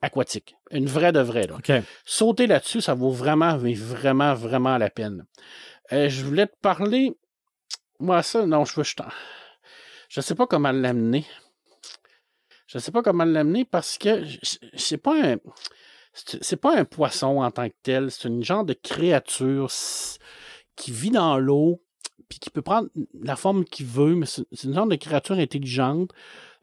aquatique. 0.00 0.56
Une 0.70 0.86
vraie 0.86 1.12
de 1.12 1.20
vraie. 1.20 1.46
Là. 1.46 1.56
Sauter 2.04 2.46
là-dessus, 2.46 2.80
ça 2.80 2.94
vaut 2.94 3.10
vraiment, 3.10 3.58
mais 3.58 3.74
vraiment, 3.74 4.34
vraiment 4.34 4.78
la 4.78 4.90
peine. 4.90 5.24
Euh, 5.92 6.08
je 6.08 6.24
voulais 6.24 6.46
te 6.46 6.56
parler. 6.60 7.16
Moi, 8.00 8.22
ça, 8.22 8.46
non, 8.46 8.64
je 8.64 8.74
veux. 8.76 8.84
Je, 8.84 8.94
je 10.08 10.20
sais 10.20 10.34
pas 10.34 10.46
comment 10.46 10.72
l'amener. 10.72 11.26
Je 12.66 12.78
sais 12.78 12.92
pas 12.92 13.02
comment 13.02 13.24
l'amener 13.24 13.64
parce 13.64 13.98
que 13.98 14.24
c'est 14.74 14.98
pas 14.98 15.32
un. 15.32 15.36
C'est 16.12 16.56
pas 16.60 16.76
un 16.76 16.84
poisson 16.84 17.42
en 17.42 17.50
tant 17.50 17.68
que 17.68 17.74
tel. 17.82 18.10
C'est 18.10 18.28
une 18.28 18.42
genre 18.42 18.64
de 18.64 18.72
créature 18.72 19.70
qui 20.76 20.90
vit 20.90 21.10
dans 21.10 21.38
l'eau 21.38 21.80
puis 22.28 22.38
qui 22.38 22.50
peut 22.50 22.62
prendre 22.62 22.88
la 23.22 23.36
forme 23.36 23.64
qu'il 23.64 23.86
veut, 23.86 24.14
mais 24.14 24.26
c'est 24.26 24.64
une 24.64 24.74
genre 24.74 24.86
de 24.86 24.96
créature 24.96 25.36
intelligente. 25.36 26.10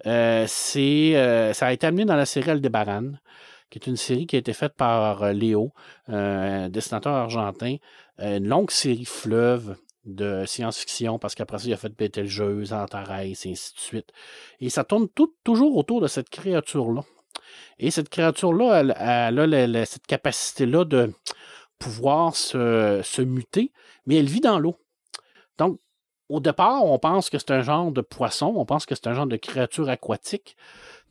Euh, 0.06 0.46
c'est, 0.48 1.16
euh, 1.16 1.54
ça 1.54 1.68
a 1.68 1.74
été 1.74 1.88
amené 1.88 2.06
dans 2.06 2.16
la 2.16 2.26
série 2.26 2.52
Aldébaran, 2.52 3.14
qui 3.70 3.80
est 3.80 3.88
une 3.88 3.96
série 3.96 4.28
qui 4.28 4.36
a 4.36 4.40
été 4.40 4.54
faite 4.54 4.74
par 4.76 5.24
euh, 5.24 5.34
Léo, 5.34 5.74
un 6.08 6.70
dessinateur 6.70 7.14
argentin. 7.14 7.78
Une 8.20 8.48
longue 8.48 8.72
série 8.72 9.06
fleuve 9.06 9.76
de 10.06 10.46
science-fiction, 10.46 11.20
parce 11.20 11.36
qu'après 11.36 11.60
ça, 11.60 11.66
il 11.68 11.74
a 11.74 11.78
fait 11.78 11.96
Betelgeuse, 11.96 12.74
Antares, 12.74 13.22
et 13.22 13.32
ainsi 13.32 13.50
de 13.52 13.80
suite. 13.80 14.12
Et 14.60 14.70
ça 14.70 14.84
tourne 14.84 15.08
tout, 15.10 15.34
toujours 15.44 15.76
autour 15.76 16.02
de 16.02 16.08
cette 16.08 16.30
créature-là. 16.30 17.02
Et 17.80 17.92
cette 17.92 18.10
créature-là, 18.10 18.80
elle, 18.80 18.96
elle 19.00 19.40
a 19.40 19.48
la- 19.48 19.68
la- 19.68 19.86
cette 19.86 20.06
capacité-là 20.08 20.86
de 20.86 21.12
pouvoir 21.80 22.36
se, 22.36 23.02
se 23.04 23.22
muter, 23.22 23.72
mais 24.06 24.16
elle 24.16 24.28
vit 24.28 24.40
dans 24.42 24.60
l'eau. 24.60 24.76
Donc, 25.58 25.80
au 26.30 26.40
départ, 26.40 26.86
on 26.86 26.98
pense 26.98 27.30
que 27.30 27.38
c'est 27.38 27.52
un 27.52 27.62
genre 27.62 27.92
de 27.92 28.02
poisson, 28.02 28.54
on 28.56 28.66
pense 28.66 28.86
que 28.86 28.96
c'est 28.96 29.08
un 29.08 29.14
genre 29.14 29.28
de 29.28 29.36
créature 29.38 29.90
aquatique, 29.90 30.56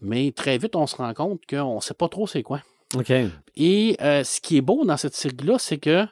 mais 0.01 0.33
très 0.33 0.59
vite, 0.59 0.75
on 0.77 0.87
se 0.87 0.97
rend 0.97 1.13
compte 1.15 1.41
qu'on 1.49 1.77
ne 1.77 1.81
sait 1.81 1.95
pas 1.95 2.09
trop 2.09 2.27
c'est 2.27 2.43
quoi. 2.43 2.63
OK. 2.97 3.13
Et 3.57 3.97
euh, 4.01 4.25
ce 4.25 4.41
qui 4.41 4.57
est 4.57 4.61
beau 4.61 4.85
dans 4.85 4.97
cette 4.97 5.15
série-là, 5.15 5.59
c'est 5.59 5.79
que 5.79 6.07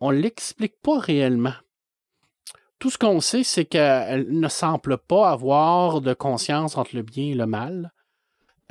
on 0.00 0.12
ne 0.12 0.18
l'explique 0.18 0.74
pas 0.82 0.98
réellement. 0.98 1.54
Tout 2.78 2.90
ce 2.90 2.98
qu'on 2.98 3.20
sait, 3.20 3.42
c'est 3.42 3.64
qu'elle 3.64 4.26
ne 4.28 4.48
semble 4.48 4.98
pas 4.98 5.30
avoir 5.30 6.00
de 6.00 6.12
conscience 6.12 6.76
entre 6.76 6.94
le 6.94 7.02
bien 7.02 7.24
et 7.24 7.34
le 7.34 7.46
mal. 7.46 7.92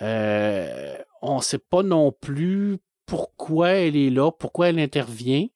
Euh, 0.01 0.95
on 1.21 1.37
ne 1.37 1.41
sait 1.41 1.59
pas 1.59 1.81
non 1.81 2.11
plus 2.11 2.77
pourquoi 3.05 3.69
elle 3.69 3.95
est 3.95 4.09
là, 4.09 4.31
pourquoi 4.31 4.69
elle 4.69 4.79
intervient. 4.79 5.47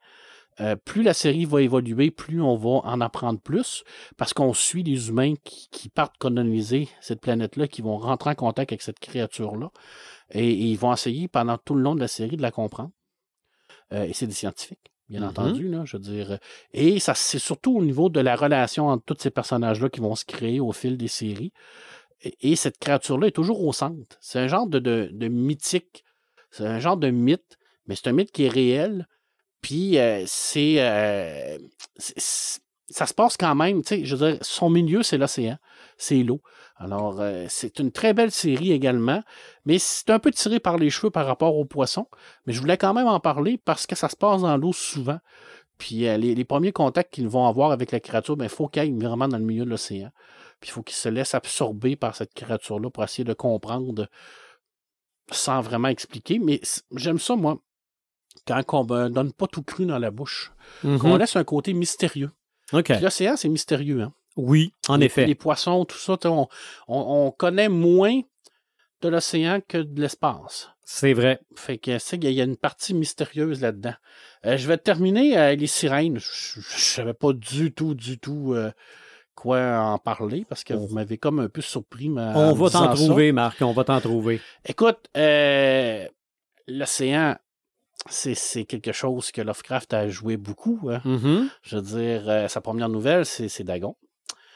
Euh, 0.61 0.75
plus 0.75 1.03
la 1.03 1.13
série 1.13 1.45
va 1.45 1.61
évoluer, 1.61 2.11
plus 2.11 2.41
on 2.41 2.57
va 2.57 2.81
en 2.83 2.99
apprendre 2.99 3.39
plus, 3.39 3.83
parce 4.17 4.33
qu'on 4.33 4.53
suit 4.53 4.83
les 4.83 5.07
humains 5.07 5.35
qui, 5.43 5.87
partent 5.89 6.17
coloniser 6.17 6.89
cette 6.99 7.21
planète-là, 7.21 7.67
qui 7.69 7.81
vont 7.81 7.97
rentrer 7.97 8.31
en 8.31 8.35
contact 8.35 8.73
avec 8.73 8.81
cette 8.81 8.99
créature-là, 8.99 9.71
et, 10.31 10.49
et 10.49 10.65
ils 10.65 10.77
vont 10.77 10.91
essayer 10.91 11.29
pendant 11.29 11.57
tout 11.57 11.75
le 11.75 11.81
long 11.81 11.95
de 11.95 12.01
la 12.01 12.09
série 12.09 12.35
de 12.35 12.41
la 12.41 12.51
comprendre. 12.51 12.91
Euh, 13.93 14.03
et 14.03 14.13
c'est 14.13 14.27
des 14.27 14.33
scientifiques, 14.33 14.91
bien 15.09 15.21
Mhm. 15.21 15.27
entendu, 15.27 15.67
là, 15.69 15.83
je 15.85 15.97
veux 15.97 16.03
dire. 16.03 16.37
Et 16.73 16.99
ça, 16.99 17.13
c'est 17.15 17.39
surtout 17.39 17.75
au 17.77 17.83
niveau 17.83 18.09
de 18.09 18.19
la 18.19 18.35
relation 18.35 18.87
entre 18.87 19.03
tous 19.05 19.21
ces 19.21 19.31
personnages-là 19.31 19.89
qui 19.89 19.99
vont 19.99 20.15
se 20.15 20.25
créer 20.25 20.59
au 20.59 20.71
fil 20.71 20.97
des 20.97 21.07
séries. 21.07 21.51
Et, 22.21 22.51
et 22.51 22.55
cette 22.55 22.77
créature-là 22.77 23.27
est 23.27 23.31
toujours 23.31 23.63
au 23.65 23.73
centre. 23.73 24.17
C'est 24.21 24.39
un 24.39 24.47
genre 24.47 24.67
de, 24.67 24.79
de, 24.79 25.09
de 25.11 25.27
mythique, 25.27 26.03
c'est 26.51 26.65
un 26.65 26.79
genre 26.79 26.97
de 26.97 27.09
mythe, 27.09 27.57
mais 27.87 27.95
c'est 27.95 28.07
un 28.09 28.13
mythe 28.13 28.31
qui 28.31 28.43
est 28.45 28.49
réel. 28.49 29.07
Puis 29.61 29.97
euh, 29.97 30.23
c'est, 30.25 30.75
euh, 30.79 31.57
c'est- 31.97 32.61
ça 32.91 33.05
se 33.05 33.13
passe 33.13 33.37
quand 33.37 33.53
même, 33.55 33.83
tu 33.83 33.89
sais, 33.99 34.05
je 34.05 34.15
veux 34.15 34.31
dire, 34.31 34.37
son 34.41 34.69
milieu, 34.69 35.03
c'est 35.03 35.17
l'océan, 35.17 35.57
c'est 35.99 36.23
l'eau. 36.23 36.41
Alors, 36.77 37.19
euh, 37.19 37.45
c'est 37.49 37.77
une 37.79 37.91
très 37.91 38.13
belle 38.13 38.31
série 38.31 38.71
également, 38.71 39.21
mais 39.65 39.77
c'est 39.77 40.09
un 40.09 40.17
peu 40.17 40.31
tiré 40.31 40.59
par 40.59 40.77
les 40.77 40.89
cheveux 40.89 41.11
par 41.11 41.25
rapport 41.25 41.55
aux 41.57 41.65
poissons. 41.65 42.07
Mais 42.45 42.53
je 42.53 42.61
voulais 42.61 42.77
quand 42.77 42.93
même 42.93 43.07
en 43.07 43.19
parler 43.19 43.59
parce 43.63 43.85
que 43.85 43.95
ça 43.95 44.09
se 44.09 44.15
passe 44.15 44.41
dans 44.41 44.57
l'eau 44.57 44.73
souvent. 44.73 45.19
Puis 45.77 46.07
euh, 46.07 46.17
les, 46.17 46.35
les 46.35 46.45
premiers 46.45 46.71
contacts 46.71 47.13
qu'ils 47.13 47.27
vont 47.27 47.45
avoir 47.45 47.71
avec 47.71 47.91
la 47.91 47.99
créature, 47.99 48.37
il 48.39 48.49
faut 48.49 48.67
qu'ils 48.67 48.81
aillent 48.81 48.97
vraiment 48.97 49.27
dans 49.27 49.37
le 49.37 49.43
milieu 49.43 49.65
de 49.65 49.69
l'océan. 49.69 50.09
Puis 50.59 50.69
il 50.69 50.71
faut 50.71 50.83
qu'ils 50.83 50.95
se 50.95 51.09
laissent 51.09 51.35
absorber 51.35 51.95
par 51.95 52.15
cette 52.15 52.33
créature-là 52.33 52.89
pour 52.89 53.03
essayer 53.03 53.25
de 53.25 53.33
comprendre 53.33 54.07
sans 55.31 55.61
vraiment 55.61 55.89
expliquer. 55.89 56.39
Mais 56.39 56.61
j'aime 56.95 57.19
ça, 57.19 57.35
moi, 57.35 57.57
quand 58.45 58.63
on 58.73 58.85
ne 58.85 59.09
donne 59.09 59.33
pas 59.33 59.47
tout 59.47 59.63
cru 59.63 59.85
dans 59.85 59.99
la 59.99 60.11
bouche. 60.11 60.51
Qu'on 60.81 61.17
laisse 61.17 61.35
un 61.35 61.43
côté 61.43 61.73
mystérieux. 61.73 62.31
L'océan, 63.01 63.35
c'est 63.35 63.49
mystérieux. 63.49 64.01
Hein? 64.01 64.13
Oui, 64.39 64.73
en 64.87 64.97
Les- 64.97 65.05
effet. 65.07 65.25
Les 65.25 65.35
poissons, 65.35 65.85
tout 65.85 65.97
ça, 65.97 66.17
on, 66.25 66.47
on- 66.87 67.27
on 67.27 67.31
connaît 67.31 67.69
moins 67.69 68.21
de 69.01 69.09
l'océan 69.09 69.59
que 69.67 69.77
de 69.77 70.01
l'espace. 70.01 70.69
C'est 70.83 71.13
vrai. 71.13 71.39
Fait 71.55 71.77
que 71.77 71.99
c'est 71.99 72.17
qu'il 72.19 72.31
y 72.33 72.41
a 72.41 72.43
une 72.43 72.57
partie 72.57 72.93
mystérieuse 72.93 73.61
là-dedans. 73.61 73.93
Euh, 74.45 74.57
je 74.57 74.67
vais 74.67 74.77
terminer 74.77 75.37
euh, 75.37 75.55
les 75.55 75.67
sirènes. 75.67 76.17
Je 76.19 76.59
ne 76.59 76.63
savais 76.63 77.13
pas 77.13 77.31
du 77.33 77.71
tout, 77.71 77.93
du 77.93 78.17
tout 78.19 78.53
euh, 78.55 78.71
quoi 79.35 79.79
en 79.79 79.99
parler 79.99 80.45
parce 80.49 80.63
que 80.63 80.73
vous 80.73 80.87
m'avez 80.93 81.17
comme 81.17 81.39
un 81.39 81.47
peu 81.49 81.61
surpris. 81.61 82.09
ma- 82.09 82.35
On 82.35 82.53
va 82.53 82.69
t'en 82.71 82.87
ça. 82.87 82.95
trouver, 82.95 83.31
Marc. 83.31 83.61
On 83.61 83.71
va 83.73 83.83
t'en 83.83 84.01
trouver. 84.01 84.41
Écoute, 84.65 85.09
l'océan, 86.67 87.35
c'est 88.09 88.65
quelque 88.65 88.91
chose 88.91 89.31
que 89.31 89.41
Lovecraft 89.41 89.93
a 89.93 90.09
joué 90.09 90.37
beaucoup. 90.37 90.89
hein. 90.89 91.01
Mhm. 91.05 91.49
Je 91.61 91.75
veux 91.77 91.81
dire, 91.81 92.29
euh, 92.29 92.47
sa 92.47 92.61
première 92.61 92.89
nouvelle, 92.89 93.25
c'est 93.25 93.63
Dagon. 93.63 93.95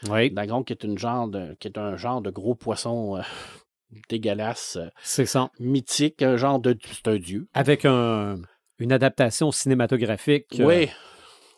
Oui, 0.10 0.32
Dagon 0.32 0.64
qui 0.64 0.74
est, 0.74 0.84
une 0.84 0.98
genre 0.98 1.28
de, 1.28 1.56
qui 1.60 1.68
est 1.68 1.78
un 1.78 1.96
genre 1.98 2.22
de 2.22 2.30
gros 2.30 2.56
poisson 2.56 3.18
euh, 3.18 3.22
dégueulasse, 4.10 4.78
euh, 4.78 4.88
c'est 5.04 5.26
ça. 5.26 5.50
mythique, 5.60 6.22
un 6.22 6.38
genre 6.38 6.60
de... 6.60 6.78
C'est 6.92 7.08
un 7.08 7.18
dieu. 7.18 7.48
Avec 7.54 7.86
un- 7.86 8.38
une 8.80 8.92
adaptation 8.92 9.52
cinématographique 9.52 10.60
euh, 10.60 10.86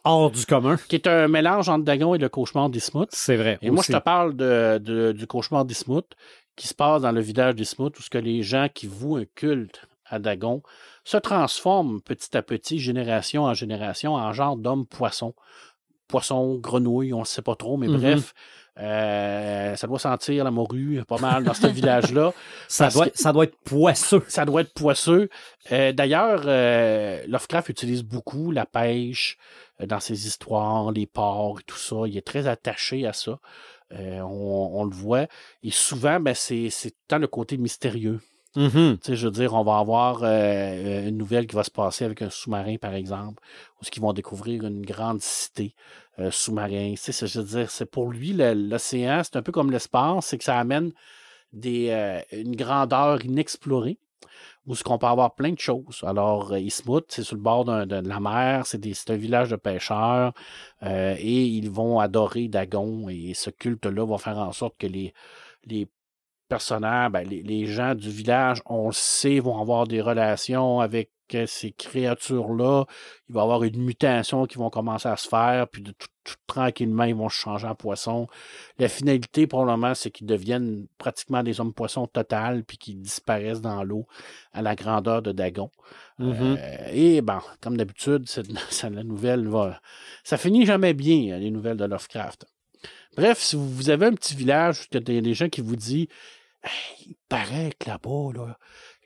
hors 0.04 0.30
du 0.32 0.46
commun. 0.46 0.78
qui 0.90 0.96
est 0.96 1.08
un 1.08 1.28
mélange 1.28 1.70
entre 1.70 1.86
Dagon 1.86 2.14
et 2.14 2.18
le 2.18 2.30
cauchemar 2.30 2.70
d'Ismouth. 2.70 3.10
C'est 3.12 3.38
vrai. 3.38 3.58
Et 3.62 3.72
moi, 3.72 3.84
je 3.88 3.94
te 3.94 3.98
parle 3.98 4.36
de, 4.36 4.78
de- 4.80 5.12
du 5.14 5.26
cauchemar 5.26 5.66
d'Ismouth 5.66 6.12
qui 6.56 6.68
se 6.68 6.74
passe 6.74 7.02
dans 7.02 7.12
le 7.12 7.22
village 7.22 7.56
d'Ismouth 7.56 7.98
où 7.98 8.02
ce 8.02 8.10
que 8.10 8.18
les 8.18 8.44
gens 8.44 8.68
qui 8.74 8.88
vouent 8.88 9.18
un 9.18 9.26
culte 9.34 9.82
à 10.06 10.20
Dagon 10.20 10.62
se 11.04 11.18
transforment 11.18 12.02
petit 12.02 12.36
à 12.38 12.42
petit, 12.44 12.80
génération 12.80 13.44
en 13.46 13.54
génération, 13.54 14.14
en 14.14 14.34
genre 14.34 14.56
d'homme-poisson. 14.58 15.32
Poisson, 15.32 15.36
grenouille, 16.60 17.14
on 17.14 17.20
ne 17.22 17.26
sait 17.26 17.42
pas 17.42 17.56
trop, 17.56 17.78
mais 17.78 17.88
Mhm. 17.88 17.98
bref, 17.98 18.34
euh, 18.78 19.76
ça 19.76 19.88
doit 19.88 20.00
sentir 20.00 20.44
la 20.44 20.52
morue 20.52 21.02
pas 21.08 21.18
mal 21.18 21.44
dans 21.44 21.54
ce 21.54 21.68
village-là. 21.68 22.34
ça, 22.68 22.90
doit, 22.90 23.10
que- 23.10 23.18
ça 23.18 23.32
doit 23.34 23.46
être 23.46 23.58
poisseux. 23.64 24.24
Ça 24.28 24.46
doit 24.46 24.62
être 24.62 24.74
poisseux. 24.74 25.30
Euh, 25.72 25.92
D'ailleurs, 25.94 26.44
euh, 26.46 27.24
Lovecraft 27.28 27.70
utilise 27.70 28.04
beaucoup 28.04 28.52
la 28.52 28.66
pêche 28.66 29.38
dans 29.86 30.00
ses 30.00 30.28
histoires, 30.28 30.92
les 30.92 31.06
ports 31.08 31.60
et 31.60 31.64
tout 31.64 31.78
ça. 31.78 31.96
Il 32.08 32.18
est 32.18 32.26
très 32.26 32.48
attaché 32.48 33.06
à 33.08 33.14
ça. 33.14 33.40
On, 33.92 34.70
on 34.74 34.84
le 34.84 34.96
voit. 34.96 35.28
Et 35.64 35.72
souvent, 35.72 36.20
ben, 36.20 36.34
c'est 36.34 36.70
c'est 36.70 36.90
tout 36.92 36.96
le 37.04 37.08
temps 37.08 37.18
le 37.20 37.28
côté 37.28 37.56
mystérieux. 37.58 38.20
Mhm. 38.56 38.98
Sais, 39.02 39.16
je 39.16 39.28
veux 39.28 39.32
dire, 39.34 39.54
on 39.54 39.64
va 39.64 39.80
avoir 39.80 40.24
euh, 40.24 41.08
une 41.10 41.18
nouvelle 41.18 41.46
qui 41.46 41.56
va 41.56 41.64
se 41.64 41.72
passer 41.72 42.06
avec 42.06 42.22
un 42.22 42.30
sous-marin, 42.30 42.78
par 42.78 42.94
exemple, 42.94 43.44
où 43.82 43.86
ils 43.94 44.02
vont 44.02 44.14
découvrir 44.14 44.64
une 44.66 44.86
grande 44.86 45.22
cité 45.22 45.76
euh, 46.20 46.32
sous-marin. 46.32 46.96
Je 46.96 47.40
veux 47.40 47.46
dire, 47.46 47.70
c'est 47.70 47.86
pour 47.86 48.10
lui, 48.10 48.34
l'océan, 48.34 49.22
c'est 49.24 49.36
un 49.36 49.42
peu 49.42 49.52
comme 49.52 49.72
l'espace, 49.72 50.28
c'est 50.28 50.38
que 50.38 50.46
ça 50.46 50.58
amène 50.58 50.94
des, 51.52 51.90
euh, 51.90 52.22
une 52.32 52.56
grandeur 52.56 53.24
inexplorée, 53.26 53.98
où 54.68 54.76
ce 54.76 54.84
qu'on 54.84 54.98
peut 54.98 55.08
avoir 55.08 55.36
plein 55.36 55.52
de 55.52 55.60
choses. 55.60 56.04
Alors, 56.04 56.52
euh, 56.52 56.60
Ismouth, 56.60 57.06
c'est 57.10 57.24
sur 57.24 57.36
le 57.36 57.42
bord 57.42 57.66
de, 57.66 58.08
la 58.08 58.20
mer, 58.20 58.66
c'est 58.66 59.10
un 59.10 59.16
village 59.16 59.50
de 59.50 59.56
pêcheurs, 59.56 60.34
euh, 60.84 61.16
et 61.18 61.46
ils 61.46 61.70
vont 61.70 62.00
adorer 62.00 62.48
Dagon, 62.48 63.10
et 63.10 63.34
ce 63.34 63.50
culte-là 63.50 64.06
va 64.06 64.18
faire 64.18 64.38
en 64.38 64.52
sorte 64.52 64.78
que 64.78 64.88
les, 64.88 65.14
les 65.66 65.88
personnages, 66.48 67.12
ben, 67.12 67.28
les, 67.28 67.42
les 67.42 67.66
gens 67.66 67.96
du 67.96 68.10
village, 68.10 68.62
on 68.66 68.88
le 68.88 68.94
sait, 68.94 69.40
vont 69.40 69.60
avoir 69.60 69.88
des 69.88 70.02
relations 70.02 70.80
avec 70.80 71.10
euh, 71.34 71.46
ces 71.48 71.72
créatures-là. 71.72 72.86
Il 73.30 73.34
va 73.34 73.42
y 73.42 73.44
avoir 73.44 73.64
une 73.64 73.82
mutation 73.82 74.46
qui 74.46 74.60
vont 74.60 74.70
commencer 74.70 75.10
à 75.10 75.18
se 75.18 75.28
faire, 75.28 75.68
puis 75.68 75.82
de 75.82 75.92
tout, 75.92 76.08
tout 76.24 76.36
tranquillement, 76.46 77.06
ils 77.06 77.16
vont 77.16 77.30
se 77.30 77.36
changer 77.36 77.66
en 77.66 77.74
poissons. 77.74 78.28
La 78.78 78.88
finalité, 78.88 79.48
probablement, 79.48 79.96
c'est 79.96 80.12
qu'ils 80.12 80.28
deviennent 80.28 80.86
pratiquement 81.00 81.42
des 81.42 81.60
hommes-poissons 81.60 82.06
total, 82.06 82.64
puis 82.64 82.78
qu'ils 82.78 83.02
disparaissent 83.02 83.62
dans 83.62 83.84
l'eau 83.84 84.06
à 84.54 84.62
la 84.62 84.76
grandeur 84.76 85.24
de 85.24 85.32
Dagon. 85.32 85.72
Mhm. 86.20 86.58
Euh, 86.60 86.90
et 86.92 87.22
bon, 87.22 87.40
comme 87.60 87.78
d'habitude, 87.78 88.26
la 88.84 89.04
nouvelle 89.04 89.48
va. 89.48 89.82
Ça 90.24 90.38
finit 90.38 90.66
jamais 90.66 90.94
bien, 90.94 91.40
les 91.40 91.50
nouvelles 91.50 91.78
de 91.78 91.86
Lovecraft. 91.86 92.46
Bref, 93.18 93.40
si 93.40 93.56
vous, 93.56 93.90
avez 93.90 94.06
un 94.06 94.14
petit 94.14 94.36
village, 94.36 94.88
il 94.92 94.96
y 94.96 95.18
a 95.18 95.22
des 95.22 95.34
gens 95.34 95.50
qui 95.50 95.62
vous 95.62 95.78
disent 95.78 96.08
il 97.06 97.16
paraît 97.30 97.72
que 97.80 97.90
là-bas, 97.90 98.32
là, 98.34 98.58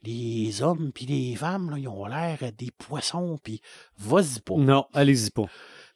les 0.03 0.61
hommes 0.61 0.91
puis 0.93 1.05
les 1.05 1.35
femmes, 1.35 1.69
là, 1.71 1.77
ils 1.77 1.87
ont 1.87 2.05
l'air 2.05 2.37
des 2.57 2.71
poissons, 2.71 3.37
puis 3.43 3.61
vas-y 3.97 4.39
pas. 4.39 4.55
Non, 4.55 4.85
allez-y 4.93 5.29
pas. 5.31 5.45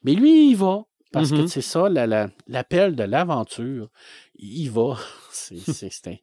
Mais 0.04 0.14
lui, 0.14 0.50
il 0.52 0.56
va. 0.56 0.84
Parce 1.12 1.30
que 1.30 1.46
c'est 1.46 1.62
ça, 1.62 1.90
la- 1.90 2.08
la- 2.08 2.30
l'appel 2.48 2.96
de 2.96 3.04
l'aventure. 3.04 3.90
Il 4.36 4.70
va. 4.72 4.98
C'est, 5.32 6.08
un- 6.08 6.16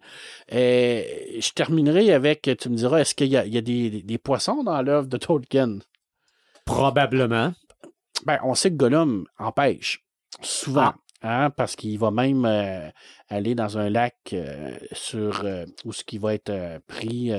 Euh, 0.53 1.03
je 1.38 1.51
terminerai 1.53 2.12
avec, 2.12 2.51
tu 2.59 2.68
me 2.68 2.74
diras, 2.76 2.99
est-ce 2.99 3.14
qu'il 3.14 3.28
y 3.28 3.36
a, 3.36 3.47
il 3.47 3.55
y 3.55 3.59
a 3.59 3.61
des, 3.61 4.03
des 4.03 4.18
poissons 4.18 4.64
dans 4.64 4.82
l'œuvre 4.82 5.07
de 5.07 5.16
Tolkien? 5.16 5.78
Probablement. 6.64 7.53
Ben, 8.26 8.38
on 8.45 8.55
sait 8.55 8.70
que 8.70 8.76
Gollum 8.76 9.26
empêche 9.38 10.05
souvent, 10.43 10.93
Ah. 10.93 10.97
Hein, 11.23 11.51
parce 11.51 11.77
qu'il 11.77 11.99
va 11.99 12.11
même 12.11 12.45
euh, 12.45 12.89
aller 13.29 13.55
dans 13.55 13.79
un 13.79 13.91
lac 13.91 14.16
euh, 14.33 14.77
sur 14.93 15.45
euh, 15.45 15.64
où 15.85 15.93
ce 15.93 16.05
qui 16.05 16.18
va 16.18 16.35
être 16.35 16.81
pris 16.87 17.33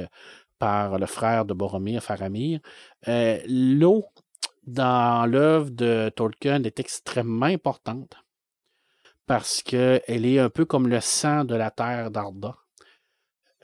par 0.60 1.00
le 1.00 1.06
frère 1.06 1.46
de 1.46 1.54
Boromir, 1.54 2.04
Faramir. 2.04 2.60
L'eau 3.08 4.06
dans 4.68 5.26
l'œuvre 5.26 5.72
de 5.72 6.12
Tolkien 6.16 6.64
est 6.64 6.80
extrêmement 6.80 7.48
importante 7.48 8.16
parce 9.26 9.64
qu'elle 9.64 10.26
est 10.26 10.40
un 10.40 10.50
peu 10.50 10.66
comme 10.66 10.88
le 10.88 11.00
sang 11.00 11.46
de 11.46 11.56
la 11.56 11.72
terre 11.72 12.12
d'Arda. 12.12 12.58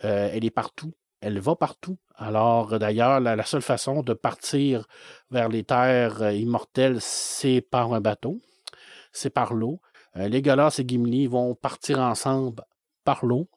Elle 0.02 0.46
est 0.46 0.52
partout. 0.52 0.94
Elle 1.20 1.40
va 1.40 1.56
partout. 1.56 1.98
Alors, 2.16 2.80
d'ailleurs, 2.80 3.20
la, 3.20 3.44
seule 3.44 3.62
façon 3.62 4.02
de 4.02 4.14
partir 4.14 4.88
vers 5.30 5.50
les 5.50 5.64
terres 5.64 6.32
immortelles, 6.32 7.00
c'est 7.00 7.62
par 7.62 7.94
un 7.94 8.02
bateau, 8.02 8.40
c'est 9.12 9.30
par 9.30 9.54
l'eau. 9.54 9.80
Euh, 10.18 10.28
Legolas 10.28 10.76
et 10.80 10.88
Gimli 10.88 11.28
vont 11.28 11.56
partir 11.56 12.00
ensemble 12.00 12.64
par 13.04 13.26
l'eau. 13.26 13.48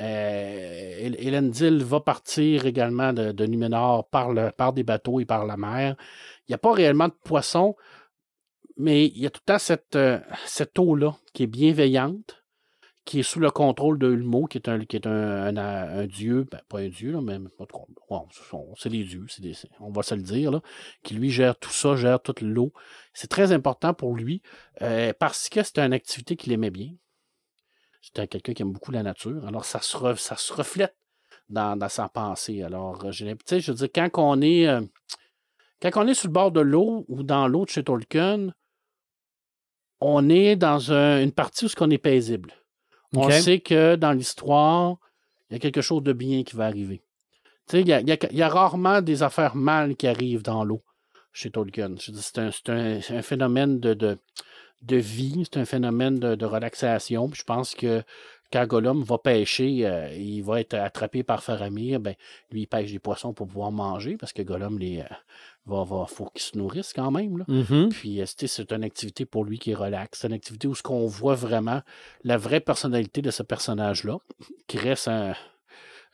Euh, 0.00 1.06
El- 1.06 1.16
Elendil 1.26 1.82
va 1.82 2.00
partir 2.00 2.66
également 2.66 3.12
de, 3.12 3.32
de 3.32 3.46
Numénor 3.46 4.08
par, 4.10 4.72
des 4.72 4.82
bateaux 4.82 5.20
et 5.20 5.24
par 5.24 5.46
la 5.46 5.56
mer. 5.56 5.96
Il 6.40 6.50
n'y 6.50 6.54
a 6.54 6.58
pas 6.58 6.72
réellement 6.72 7.08
de 7.08 7.14
poissons, 7.24 7.76
mais 8.76 9.06
il 9.06 9.18
y 9.18 9.26
a 9.26 9.30
tout 9.30 9.40
le 9.46 9.52
temps 9.52 9.58
cette, 9.58 9.96
euh, 9.96 10.18
cette 10.44 10.78
eau-là 10.78 11.16
qui 11.32 11.44
est 11.44 11.46
bienveillante, 11.46 12.44
qui 13.06 13.20
est 13.20 13.22
sous 13.22 13.38
le 13.38 13.50
contrôle 13.50 13.98
de 13.98 14.10
Ulmo, 14.10 14.46
qui 14.46 14.58
est 14.58 14.68
un, 14.68 14.84
qui 14.84 14.96
est 14.96 15.06
un, 15.06 15.56
un- 15.56 16.06
dieu, 16.06 16.44
ben, 16.50 16.60
pas 16.68 16.80
un 16.80 16.88
dieu, 16.88 17.12
là, 17.12 17.20
mais 17.22 17.38
c'est 18.76 18.90
des 18.90 19.04
dieux, 19.04 19.26
on 19.80 19.90
va 19.90 20.02
se 20.02 20.14
le 20.14 20.22
dire, 20.22 20.50
là, 20.50 20.60
qui 21.04 21.14
lui 21.14 21.30
gère 21.30 21.56
tout 21.56 21.70
ça, 21.70 21.94
gère 21.94 22.20
toute 22.20 22.40
l'eau. 22.40 22.72
C'est 23.14 23.28
très 23.28 23.52
important 23.52 23.94
pour 23.94 24.14
lui 24.14 24.42
euh, 24.82 25.12
parce 25.18 25.48
que 25.48 25.62
c'est 25.62 25.78
une 25.78 25.92
activité 25.92 26.36
qu'il 26.36 26.52
aimait 26.52 26.70
bien. 26.70 26.90
C'était 28.02 28.26
quelqu'un 28.26 28.52
qui 28.52 28.62
aime 28.62 28.72
beaucoup 28.72 28.90
la 28.92 29.04
nature. 29.04 29.46
Alors, 29.46 29.64
ça 29.64 29.80
se, 29.80 29.96
ça 30.16 30.36
se 30.36 30.52
reflète 30.52 30.96
dans, 31.48 31.76
dans 31.76 31.88
sa 31.88 32.08
pensée. 32.08 32.62
Alors, 32.62 33.04
euh, 33.04 33.12
je 33.12 33.24
veux 33.24 33.74
dire, 33.74 33.88
quand 33.94 34.10
on 34.16 34.40
est, 34.42 34.66
euh, 34.66 34.80
quand 35.80 35.90
on 35.94 36.08
est 36.08 36.14
sur 36.14 36.28
le 36.28 36.32
bord 36.32 36.50
de 36.50 36.60
l'eau 36.60 37.04
ou 37.08 37.22
dans 37.22 37.46
l'eau 37.46 37.64
de 37.64 37.70
chez 37.70 37.84
Tolkien, 37.84 38.50
on 40.00 40.28
est 40.28 40.56
dans 40.56 40.92
un- 40.92 41.22
une 41.22 41.32
partie 41.32 41.64
où 41.66 41.68
ce 41.68 41.76
qu'on 41.76 41.90
est 41.90 41.98
paisible. 41.98 42.52
On 43.14 43.30
sait 43.30 43.60
que 43.60 43.96
dans 43.96 44.12
l'histoire, 44.12 44.96
il 45.50 45.54
y 45.54 45.56
a 45.56 45.58
quelque 45.60 45.80
chose 45.80 46.02
de 46.02 46.12
bien 46.12 46.42
qui 46.42 46.56
va 46.56 46.66
arriver. 46.66 47.02
Tu 47.68 47.78
sais, 47.78 47.80
il 47.80 47.86
y 47.86 47.90
y 47.90 47.92
a- 47.92 48.00
il 48.30 48.36
y 48.36 48.42
a 48.42 48.48
rarement 48.48 49.00
des 49.02 49.22
affaires 49.22 49.56
mal 49.56 49.96
qui 49.96 50.06
arrivent 50.06 50.42
dans 50.42 50.64
l'eau 50.64 50.82
chez 51.32 51.50
Tolkien. 51.50 51.94
C'est 51.98 52.38
un, 52.68 53.22
phénomène 53.22 53.78
de, 53.80 53.94
de, 53.94 54.18
de 54.82 54.96
vie, 54.96 55.42
c'est 55.44 55.58
un 55.60 55.64
phénomène 55.64 56.18
de, 56.18 56.34
de 56.34 56.46
relaxation. 56.46 57.28
Puis 57.28 57.40
je 57.40 57.44
pense 57.44 57.74
que 57.74 58.02
quand 58.52 58.66
Gollum 58.66 59.02
va 59.02 59.18
pêcher, 59.18 59.86
euh, 59.86 60.08
il 60.14 60.42
va 60.42 60.60
être 60.60 60.74
attrapé 60.74 61.22
par 61.22 61.42
Faramir, 61.42 62.00
ben, 62.00 62.14
lui, 62.50 62.62
il 62.62 62.66
pêche 62.66 62.92
des 62.92 62.98
poissons 62.98 63.32
pour 63.32 63.46
pouvoir 63.48 63.72
manger, 63.72 64.16
parce 64.16 64.32
que 64.32 64.42
Gollum, 64.42 64.78
les, 64.78 65.00
euh, 65.00 65.04
va, 65.66 65.84
va, 65.84 66.06
faut 66.06 66.26
qu'il 66.26 66.42
se 66.42 66.56
nourrisse 66.56 66.92
quand 66.92 67.10
même. 67.10 67.38
Là. 67.38 67.44
Mhm. 67.48 67.88
Puis, 67.90 68.20
euh, 68.20 68.24
c'est 68.26 68.46
c'est 68.46 68.72
une 68.72 68.84
activité 68.84 69.24
pour 69.24 69.44
lui 69.44 69.58
qui 69.58 69.72
est 69.72 69.74
relax. 69.74 70.20
C'est 70.20 70.28
une 70.28 70.34
activité 70.34 70.68
où 70.68 70.74
ce 70.74 70.82
qu'on 70.82 71.06
voit 71.06 71.34
vraiment 71.34 71.82
la 72.24 72.36
vraie 72.36 72.60
personnalité 72.60 73.20
de 73.22 73.30
ce 73.30 73.42
personnage-là, 73.42 74.18
qui 74.68 74.78
reste 74.78 75.08
un- 75.08 75.34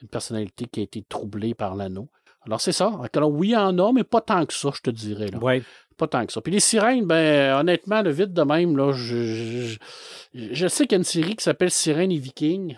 une 0.00 0.08
personnalité 0.08 0.66
qui 0.66 0.80
a 0.80 0.82
été 0.82 1.02
troublée 1.02 1.54
par 1.54 1.76
l'anneau. 1.76 2.08
Alors, 2.44 2.60
c'est 2.60 2.72
ça. 2.72 2.98
Alors, 3.14 3.30
oui, 3.30 3.48
il 3.48 3.52
y 3.52 3.56
en 3.56 3.78
a, 3.78 3.92
mais 3.92 4.02
pas 4.02 4.20
tant 4.20 4.44
que 4.46 4.52
ça, 4.52 4.70
je 4.74 4.80
te 4.80 4.90
dirais. 4.90 5.28
Là. 5.28 5.38
Ouais. 5.38 5.62
Pas 5.96 6.06
tant 6.08 6.24
que 6.26 6.32
ça. 6.32 6.40
Puis 6.40 6.52
les 6.52 6.60
sirènes, 6.60 7.04
ben, 7.06 7.54
honnêtement, 7.58 8.02
le 8.02 8.10
vite 8.10 8.32
de 8.32 8.42
même, 8.42 8.76
là, 8.76 8.92
je, 8.92 9.76
je, 10.34 10.66
sais 10.68 10.84
qu'il 10.86 10.92
y 10.92 10.96
a 10.96 10.98
une 10.98 11.04
série 11.04 11.36
qui 11.36 11.44
s'appelle 11.44 11.70
Sirènes 11.70 12.12
et 12.12 12.18
Vikings, 12.18 12.76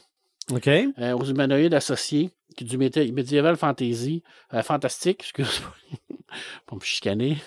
OK. 0.53 0.67
euh, 0.69 1.12
aux 1.12 1.25
humanoïdes 1.25 1.75
associés, 1.75 2.31
qui 2.57 2.65
est 2.65 2.67
du 2.67 2.79
médiéval 2.79 3.57
fantasy, 3.57 4.23
euh, 4.53 4.62
fantastique, 4.62 5.21
excuse-moi, 5.21 5.73
pour 6.67 6.77
me 6.79 6.83
chicaner. 6.83 7.39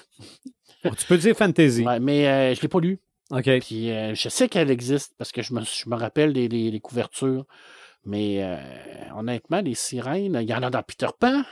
Oh, 0.86 0.89
tu 0.97 1.05
peux 1.05 1.18
dire 1.18 1.36
fantasy. 1.36 1.84
Ouais, 1.84 1.99
mais 1.99 2.28
euh, 2.28 2.53
je 2.53 2.59
ne 2.59 2.61
l'ai 2.63 2.68
pas 2.68 2.80
lu. 2.80 2.99
OK. 3.32 3.59
Puis 3.59 3.89
je 3.89 4.30
sais 4.30 4.47
qu'elle 4.47 4.72
existe 4.72 5.13
parce 5.18 5.32
que 5.34 5.41
je 5.41 5.53
me, 5.53 5.61
je 5.61 5.89
me 5.89 5.95
rappelle 5.95 6.32
des, 6.34 6.47
des- 6.47 6.72
des 6.72 6.80
couvertures. 6.80 7.45
Mais 8.05 8.41
honnêtement, 9.18 9.59
les 9.59 9.76
sirènes, 9.76 10.39
il 10.41 10.47
y 10.49 10.53
en 10.53 10.63
a 10.63 10.70
dans 10.70 10.82
Peter 10.82 11.07
Pan. 11.20 11.43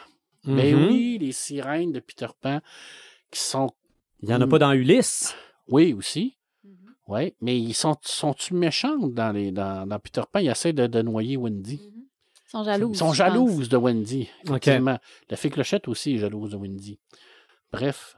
Mais 0.45 0.73
Mhm. 0.73 0.87
oui, 0.87 1.17
les 1.19 1.33
sirènes 1.33 1.91
de 1.91 1.99
Peter 1.99 2.27
Pan 2.39 2.61
qui 3.31 3.39
sont. 3.41 3.71
Il 4.21 4.27
n'y 4.29 4.33
en 4.33 4.41
a 4.41 4.47
pas 4.47 4.59
dans 4.59 4.71
Ulysse. 4.71 5.35
Oui, 5.67 5.93
aussi. 5.93 6.37
Mhm. 6.63 6.71
Oui, 7.07 7.33
mais 7.41 7.59
ils 7.59 7.73
sont, 7.73 7.95
sont-tu 8.01 8.53
méchantes 8.53 9.13
dans, 9.13 9.31
les, 9.31 9.51
dans, 9.51 9.87
dans 9.87 9.99
Peter 9.99 10.21
Pan? 10.31 10.39
Ils 10.39 10.49
essaient 10.49 10.73
de, 10.73 10.87
de 10.87 11.01
noyer 11.01 11.37
Wendy. 11.37 11.77
Mhm. 11.83 12.01
Ils 12.47 12.49
sont 12.51 12.63
jalouses. 12.63 12.95
Ils 12.95 12.99
sont 12.99 13.13
jalouses 13.13 13.69
de 13.69 13.77
Wendy. 13.77 14.29
OK. 14.47 14.49
Effectivement. 14.49 14.99
La 15.29 15.37
fée 15.37 15.49
Clochette 15.49 15.87
aussi 15.87 16.15
est 16.15 16.17
jalouse 16.19 16.51
de 16.51 16.57
Wendy. 16.57 16.99
Bref, 17.71 18.15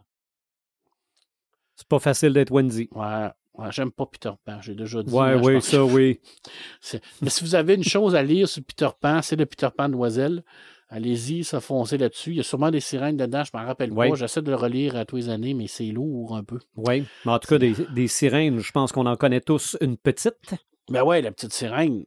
C'est 1.75 1.87
pas 1.87 1.99
facile 1.99 2.33
d'être 2.33 2.51
Wendy. 2.51 2.89
ouais, 2.91 3.29
ouais, 3.55 3.71
j'aime 3.71 3.91
pas 3.91 4.05
Peter 4.05 4.31
Pan, 4.45 4.61
j'ai 4.61 4.75
déjà 4.75 5.01
dit. 5.01 5.11
Ouais, 5.13 5.37
je 5.37 5.43
oui, 5.43 5.61
ça, 5.61 5.83
oui. 5.83 6.19
c'est- 6.81 7.01
Mais 7.21 7.29
si 7.29 7.43
vous 7.43 7.55
avez 7.55 7.73
une 7.75 7.83
chose 7.83 8.15
à 8.15 8.21
lire 8.21 8.47
sur 8.47 8.63
Peter 8.63 8.89
Pan, 8.99 9.21
c'est 9.21 9.35
le 9.35 9.45
Peter 9.45 9.69
Pan 9.75 9.89
Noiselle. 9.89 10.43
Allez-y, 10.89 11.43
ça 11.43 11.59
là-dessus. 11.97 12.31
Il 12.31 12.37
y 12.37 12.39
a 12.39 12.43
sûrement 12.43 12.71
des 12.71 12.79
sirènes 12.79 13.17
dedans, 13.17 13.43
je 13.43 13.51
m'en 13.53 13.65
rappelle 13.65 13.91
Ouais. 13.91 14.09
pas. 14.09 14.15
J'essaie 14.15 14.41
de 14.41 14.49
le 14.49 14.55
relire 14.55 14.95
à 14.95 15.03
tous 15.05 15.17
les 15.17 15.29
années, 15.29 15.53
mais 15.53 15.67
c'est 15.67 15.87
lourd 15.87 16.35
un 16.35 16.43
peu. 16.45 16.59
Oui. 16.77 17.03
Mais 17.25 17.31
en 17.33 17.39
tout 17.39 17.49
cas, 17.49 17.57
des, 17.57 17.73
des 17.93 18.07
sirènes, 18.07 18.59
je 18.59 18.71
pense 18.71 18.93
qu'on 18.93 19.05
en 19.05 19.17
connaît 19.17 19.41
tous 19.41 19.75
une 19.81 19.97
petite. 19.97 20.55
Ben 20.89 21.03
ouais, 21.03 21.21
la 21.21 21.31
petite 21.31 21.51
sirène. 21.51 22.05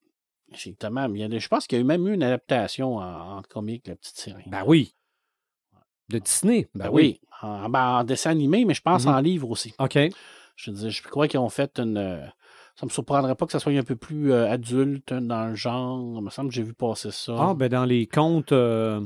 Exactement. 0.50 1.06
Il 1.14 1.20
y 1.20 1.24
a 1.24 1.28
des- 1.28 1.40
je 1.40 1.48
pense 1.48 1.66
qu'il 1.66 1.76
y 1.76 1.80
a 1.80 1.82
eu 1.82 1.86
même 1.86 2.08
eu 2.08 2.14
une 2.14 2.22
adaptation 2.22 2.96
en, 2.96 3.38
en 3.38 3.42
comique, 3.42 3.86
la 3.86 3.96
petite 3.96 4.16
sirène. 4.18 4.44
Ben 4.46 4.64
oui. 4.66 4.94
De 6.08 6.18
Disney. 6.18 6.68
Ben, 6.74 6.86
Ben 6.86 6.90
oui. 6.90 7.20
oui. 7.20 7.28
En, 7.42 7.68
ben, 7.68 7.98
en 7.98 8.04
dessin 8.04 8.30
animé, 8.30 8.64
mais 8.64 8.74
je 8.74 8.82
pense 8.82 9.04
Mhm. 9.04 9.12
en 9.14 9.20
livre 9.20 9.50
aussi. 9.50 9.74
OK. 9.78 9.98
Je, 10.56 10.70
dis, 10.70 10.90
je 10.90 11.02
crois 11.02 11.28
qu'ils 11.28 11.38
ont 11.40 11.48
fait 11.50 11.78
une. 11.78 11.98
Euh, 12.80 12.80
Ça 12.80 12.86
me 12.86 12.90
surprendrait 12.90 13.34
pas 13.34 13.46
que 13.46 13.52
ça 13.52 13.58
soit 13.60 13.72
un 13.72 13.82
peu 13.82 13.96
plus 13.96 14.32
euh, 14.32 14.50
adulte 14.50 15.12
hein, 15.12 15.20
dans 15.20 15.48
le 15.48 15.54
genre. 15.54 16.14
Il 16.18 16.22
me 16.24 16.30
semble 16.30 16.48
que 16.48 16.54
j'ai 16.54 16.62
vu 16.62 16.74
passer 16.74 17.10
ça. 17.10 17.34
Ah, 17.38 17.54
ben 17.54 17.68
dans 17.68 17.84
les 17.84 18.06
contes. 18.06 18.52
euh, 18.52 19.00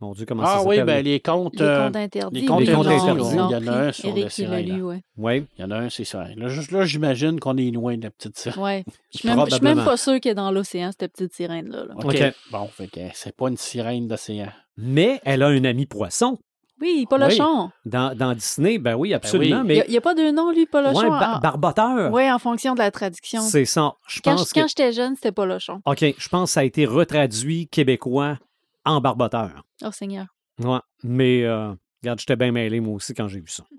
Mon 0.00 0.12
Dieu, 0.12 0.26
comment 0.26 0.42
Ah 0.44 0.58
ça 0.58 0.66
oui, 0.66 0.76
s'appelle? 0.76 0.96
ben 0.96 1.04
les 1.04 1.20
contes. 1.20 1.54
Les 1.60 1.62
euh, 1.62 1.86
contes 1.86 1.96
interdits. 1.96 2.40
les 2.40 2.46
contes 2.46 2.58
oui, 2.60 2.70
interdits, 2.70 3.22
il 3.32 3.36
y 3.36 3.40
en 3.56 3.66
a 3.66 3.72
un 3.86 3.92
sur 3.92 4.08
Eric, 4.08 4.16
le 4.16 4.20
il 4.20 4.24
l'a 4.24 4.30
sirène, 4.30 4.66
lu, 4.76 4.82
ouais. 4.82 5.02
Oui. 5.16 5.46
Il 5.56 5.62
y 5.62 5.64
en 5.64 5.70
a 5.70 5.76
un, 5.78 5.88
c'est 5.90 6.04
ça. 6.04 6.26
Là, 6.36 6.48
juste 6.48 6.70
là, 6.72 6.84
j'imagine 6.84 7.38
qu'on 7.40 7.56
est 7.56 7.70
loin 7.70 7.96
de 7.96 8.02
la 8.02 8.10
petite 8.10 8.36
sirène. 8.38 8.62
Ouais. 8.62 8.84
Je 9.12 9.18
suis 9.18 9.28
même, 9.28 9.84
pas 9.84 9.96
sûr 9.96 10.20
qu'elle 10.20 10.32
est 10.32 10.34
dans 10.34 10.50
l'océan, 10.50 10.90
cette 10.98 11.12
petite 11.12 11.32
sirène-là. 11.34 11.84
là. 11.86 11.94
OK. 11.96 12.04
OK. 12.04 12.34
Bon, 12.50 12.66
fait 12.66 12.88
que 12.88 13.00
c'est 13.14 13.34
pas 13.36 13.48
une 13.48 13.56
sirène 13.56 14.08
d'océan. 14.08 14.48
Mais 14.76 15.20
elle 15.24 15.42
a 15.42 15.48
un 15.48 15.64
ami 15.64 15.86
poisson. 15.86 16.38
Oui, 16.82 17.06
Polochon. 17.08 17.70
Dans, 17.86 18.14
dans 18.14 18.34
Disney, 18.34 18.78
ben 18.78 18.94
oui, 18.96 19.14
absolument. 19.14 19.62
oui. 19.62 19.76
Il 19.76 19.78
Mais 19.78 19.86
n'y 19.88 19.96
a, 19.96 20.00
pas 20.00 20.14
de 20.14 20.30
nom, 20.32 20.50
lui, 20.50 20.66
Polochon. 20.66 21.08
ba- 21.08 21.36
en- 21.36 21.38
barboteur. 21.38 22.12
Ouais, 22.12 22.30
en 22.30 22.38
fonction 22.40 22.74
de 22.74 22.80
la 22.80 22.90
traduction. 22.90 23.40
C'est 23.40 23.64
ça. 23.64 23.94
Je 24.08 24.20
Quand, 24.20 24.32
pense 24.34 24.48
je- 24.48 24.54
que. 24.54 24.60
quand 24.60 24.66
j'étais 24.68 24.92
jeune, 24.92 25.14
c'était 25.14 25.32
Polochon. 25.32 25.80
OK, 25.86 26.04
je 26.18 26.28
pense 26.28 26.50
que 26.50 26.54
ça 26.54 26.60
a 26.60 26.64
été 26.64 26.84
retraduit 26.84 27.68
québécois 27.68 28.38
en 28.84 29.00
barboteur. 29.00 29.62
Oh, 29.84 29.92
Seigneur. 29.92 30.26
Ouais. 30.58 30.80
Mais, 31.04 31.44
euh, 31.44 31.72
regarde, 32.02 32.18
j'étais 32.18 32.36
bien 32.36 32.50
mêlé, 32.52 32.80
moi 32.80 32.96
aussi, 32.96 33.14
quand 33.14 33.28
j'ai 33.28 33.40
vu 33.40 33.48
ça. 33.48 33.64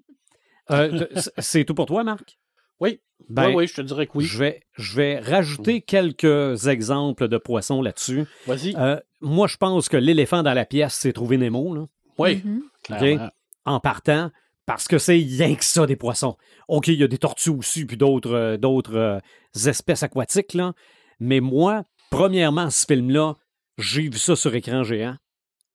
Euh, 0.71 1.05
c'est 1.39 1.65
tout 1.65 1.75
pour 1.75 1.87
toi, 1.87 2.05
Marc? 2.05 2.37
Oui. 2.79 3.01
Ben, 3.27 3.47
oui, 3.49 3.53
oui, 3.55 3.67
je 3.67 3.75
te 3.75 3.81
dirais 3.81 4.07
que 4.07 4.13
oui. 4.17 4.23
Je 4.23 4.37
vais, 4.37 4.61
je 4.77 4.95
vais 4.95 5.19
rajouter 5.19 5.81
quelques 5.81 6.67
exemples 6.67 7.27
de 7.27 7.37
poissons 7.37 7.81
là-dessus. 7.81 8.23
Vas-y. 8.47 8.73
Euh, 8.77 8.97
moi, 9.19 9.47
je 9.47 9.57
pense 9.57 9.89
que 9.89 9.97
l'éléphant 9.97 10.41
dans 10.41 10.53
la 10.53 10.63
pièce, 10.65 10.93
c'est 10.93 11.11
trouver 11.11 11.35
Nemo, 11.37 11.75
là, 11.75 11.85
oui, 12.17 12.41
Mhm. 12.43 12.63
clairement. 12.83 13.29
en 13.65 13.79
partant, 13.79 14.31
parce 14.65 14.87
que 14.87 14.97
c'est 14.97 15.13
rien 15.13 15.55
que 15.55 15.63
ça, 15.63 15.85
des 15.85 15.95
poissons. 15.95 16.37
OK, 16.67 16.87
il 16.87 16.95
y 16.99 17.03
a 17.03 17.07
des 17.07 17.17
tortues 17.17 17.49
aussi, 17.49 17.85
puis 17.85 17.97
d'autres 17.97 18.33
euh, 18.33 18.57
d'autres 18.57 18.95
euh, 18.95 19.19
espèces 19.67 20.03
aquatiques, 20.03 20.53
là. 20.53 20.73
Mais 21.19 21.39
moi, 21.39 21.83
premièrement, 22.09 22.69
ce 22.69 22.85
film-là, 22.85 23.35
j'ai 23.77 24.09
vu 24.09 24.17
ça 24.17 24.35
sur 24.35 24.53
écran 24.55 24.83
géant. 24.83 25.15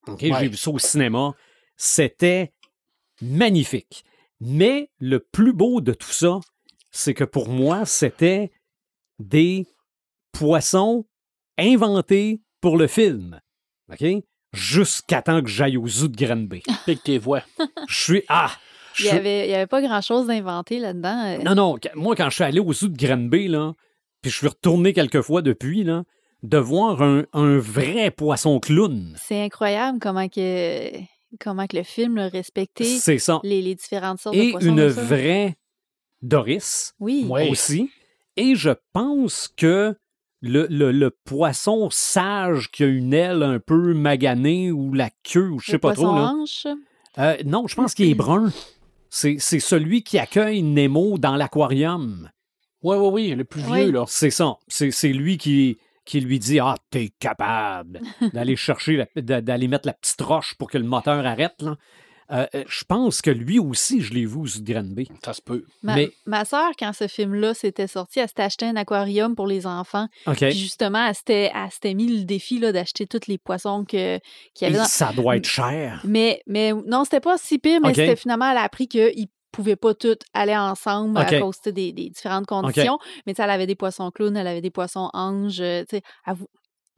OK, 0.06 0.22
Ouais. 0.22 0.32
j'ai 0.40 0.48
vu 0.48 0.56
ça 0.56 0.70
au 0.70 0.78
cinéma. 0.78 1.32
C'était 1.76 2.52
magnifique. 3.20 4.04
Mais 4.40 4.90
le 5.00 5.20
plus 5.20 5.52
beau 5.52 5.80
de 5.80 5.92
tout 5.92 6.10
ça, 6.12 6.40
c'est 6.90 7.14
que 7.14 7.24
pour 7.24 7.48
moi, 7.48 7.84
c'était 7.86 8.50
des 9.18 9.66
poissons 10.32 11.04
inventés 11.58 12.40
pour 12.60 12.76
le 12.76 12.86
film. 12.86 13.40
OK? 13.90 14.04
Jusqu'à 14.52 15.20
temps 15.22 15.42
que 15.42 15.48
j'aille 15.48 15.76
au 15.76 15.86
zoo 15.86 16.08
de 16.08 16.16
Granby. 16.16 16.62
Pique 16.86 17.02
tes 17.02 17.18
voix. 17.18 17.42
Je 17.88 18.02
suis. 18.02 18.22
Ah! 18.28 18.50
Il 18.98 19.02
je 19.02 19.02
n'y 19.04 19.08
suis- 19.10 19.18
avait, 19.18 19.46
il 19.46 19.50
y 19.50 19.54
avait 19.54 19.66
pas 19.66 19.80
grand-chose 19.82 20.26
d'inventé 20.26 20.78
là-dedans. 20.78 21.24
euh. 21.26 21.38
Non, 21.44 21.54
non, 21.54 21.76
moi, 21.94 22.16
quand 22.16 22.30
je 22.30 22.34
suis 22.36 22.44
allé 22.44 22.58
au 22.58 22.72
zoo 22.72 22.88
de 22.88 22.96
Granby, 22.96 23.48
là, 23.48 23.74
puis 24.22 24.30
je 24.30 24.36
suis 24.36 24.48
retourné 24.48 24.92
quelques 24.92 25.20
fois 25.22 25.40
depuis, 25.42 25.84
là, 25.84 26.02
de 26.42 26.58
voir 26.58 27.02
un, 27.02 27.24
un 27.32 27.58
vrai 27.58 28.10
poisson 28.10 28.58
clown. 28.58 29.14
C'est 29.22 29.40
incroyable 29.42 29.98
comment 30.00 30.28
que, 30.28 30.90
comment 31.38 31.66
que 31.66 31.76
le 31.76 31.82
film 31.84 32.18
a 32.18 32.28
respecté 32.28 32.84
C'est 32.84 33.18
ça. 33.18 33.40
les, 33.44 33.60
les 33.62 33.74
différentes 33.76 34.18
sortes 34.20 34.34
de 34.36 34.40
Et 34.40 34.50
poissons. 34.52 34.66
une 34.68 34.76
de 34.76 34.88
ça. 34.88 35.02
vraie 35.02 35.56
Doris 36.22 36.94
Oui. 36.98 37.26
Aussi. 37.50 37.90
Et 38.36 38.54
je 38.54 38.70
pense 38.92 39.48
que 39.56 39.96
le, 40.40 40.66
le- 40.70 40.92
le 40.92 41.10
poisson 41.10 41.88
sage 41.90 42.70
qui 42.70 42.84
a 42.84 42.86
une 42.86 43.12
aile 43.12 43.42
un 43.42 43.58
peu 43.58 43.94
maganée 43.94 44.70
ou 44.72 44.92
la 44.94 45.10
queue, 45.24 45.48
ou 45.50 45.58
je 45.58 45.72
Le 45.72 45.76
sais 45.76 45.78
pas 45.78 45.92
trop. 45.94 46.14
Là. 46.14 46.34
Euh, 47.18 47.36
non, 47.44 47.66
je 47.66 47.74
pense 47.74 47.94
qu'il 47.94 48.08
est 48.08 48.14
brun. 48.14 48.52
C'est 49.10 49.36
c'est 49.38 49.58
celui 49.60 50.02
qui 50.02 50.18
accueille 50.18 50.62
Nemo 50.62 51.18
dans 51.18 51.34
l'aquarium. 51.36 52.30
Oui, 52.82 52.96
oui, 52.96 53.08
oui, 53.12 53.34
le 53.34 53.44
plus 53.44 53.62
Oui. 53.68 53.82
vieux, 53.84 53.92
là. 53.92 54.04
C'est 54.06 54.30
ça. 54.30 54.56
C'est 54.68 54.90
c'est 54.92 55.12
lui 55.12 55.38
qui, 55.38 55.78
qui 56.04 56.20
lui 56.20 56.38
dit 56.38 56.60
Ah, 56.60 56.76
t'es 56.90 57.10
capable 57.18 58.00
d'aller 58.32 58.54
chercher, 58.54 59.06
d'aller 59.16 59.66
mettre 59.66 59.86
la 59.88 59.94
petite 59.94 60.20
roche 60.20 60.54
pour 60.58 60.70
que 60.70 60.78
le 60.78 60.84
moteur 60.84 61.26
arrête. 61.26 61.60
là. 61.62 61.76
Euh, 62.30 62.46
euh, 62.54 62.64
je 62.68 62.84
pense 62.84 63.22
que 63.22 63.30
lui 63.30 63.58
aussi, 63.58 64.00
je 64.02 64.12
l'ai 64.12 64.26
vu 64.26 64.46
sous 64.46 64.62
Granby. 64.62 65.08
Ça 65.24 65.32
se 65.32 65.40
peut. 65.40 65.64
Ma, 65.82 65.96
Mais- 65.96 66.10
ma 66.26 66.44
soeur, 66.44 66.70
quand 66.78 66.92
ce 66.92 67.08
film-là 67.08 67.54
s'était 67.54 67.86
sorti, 67.86 68.20
elle 68.20 68.28
s'était 68.28 68.42
acheté 68.42 68.66
un 68.66 68.76
aquarium 68.76 69.34
pour 69.34 69.46
les 69.46 69.66
enfants. 69.66 70.08
OK. 70.26 70.36
Puis 70.38 70.52
justement, 70.52 71.06
elle 71.06 71.14
s'était, 71.14 71.50
elle 71.54 71.70
s'était 71.70 71.94
mis 71.94 72.06
le 72.18 72.24
défi 72.24 72.58
là, 72.58 72.70
d'acheter 72.72 73.06
tous 73.06 73.26
les 73.28 73.38
poissons 73.38 73.84
que, 73.84 74.18
qu'il 74.54 74.66
y 74.66 74.70
avait 74.70 74.76
dans... 74.78 74.84
ça 74.84 75.12
doit 75.14 75.36
être 75.36 75.48
cher. 75.48 76.02
Mais, 76.04 76.42
mais 76.46 76.72
non, 76.86 77.04
c'était 77.04 77.20
pas 77.20 77.38
si 77.38 77.58
pire, 77.58 77.80
mais 77.82 77.94
c'était 77.94 78.16
finalement, 78.16 78.50
elle 78.50 78.58
a 78.58 78.62
appris 78.62 78.88
qu'ils 78.88 79.28
pouvaient 79.50 79.76
pas 79.76 79.94
tous 79.94 80.16
aller 80.34 80.54
ensemble 80.56 81.16
à 81.16 81.24
cause 81.40 81.56
des, 81.64 81.92
des 81.92 82.10
différentes 82.10 82.46
conditions. 82.46 82.98
Mais 83.26 83.32
tu 83.32 83.36
sais, 83.38 83.42
elle 83.44 83.50
avait 83.50 83.66
des 83.66 83.74
poissons 83.74 84.10
clowns, 84.10 84.36
elle 84.36 84.46
avait 84.46 84.60
des 84.60 84.70
poissons 84.70 85.08
anges. 85.14 85.60
euh, 85.60 85.84
elle 86.26 86.34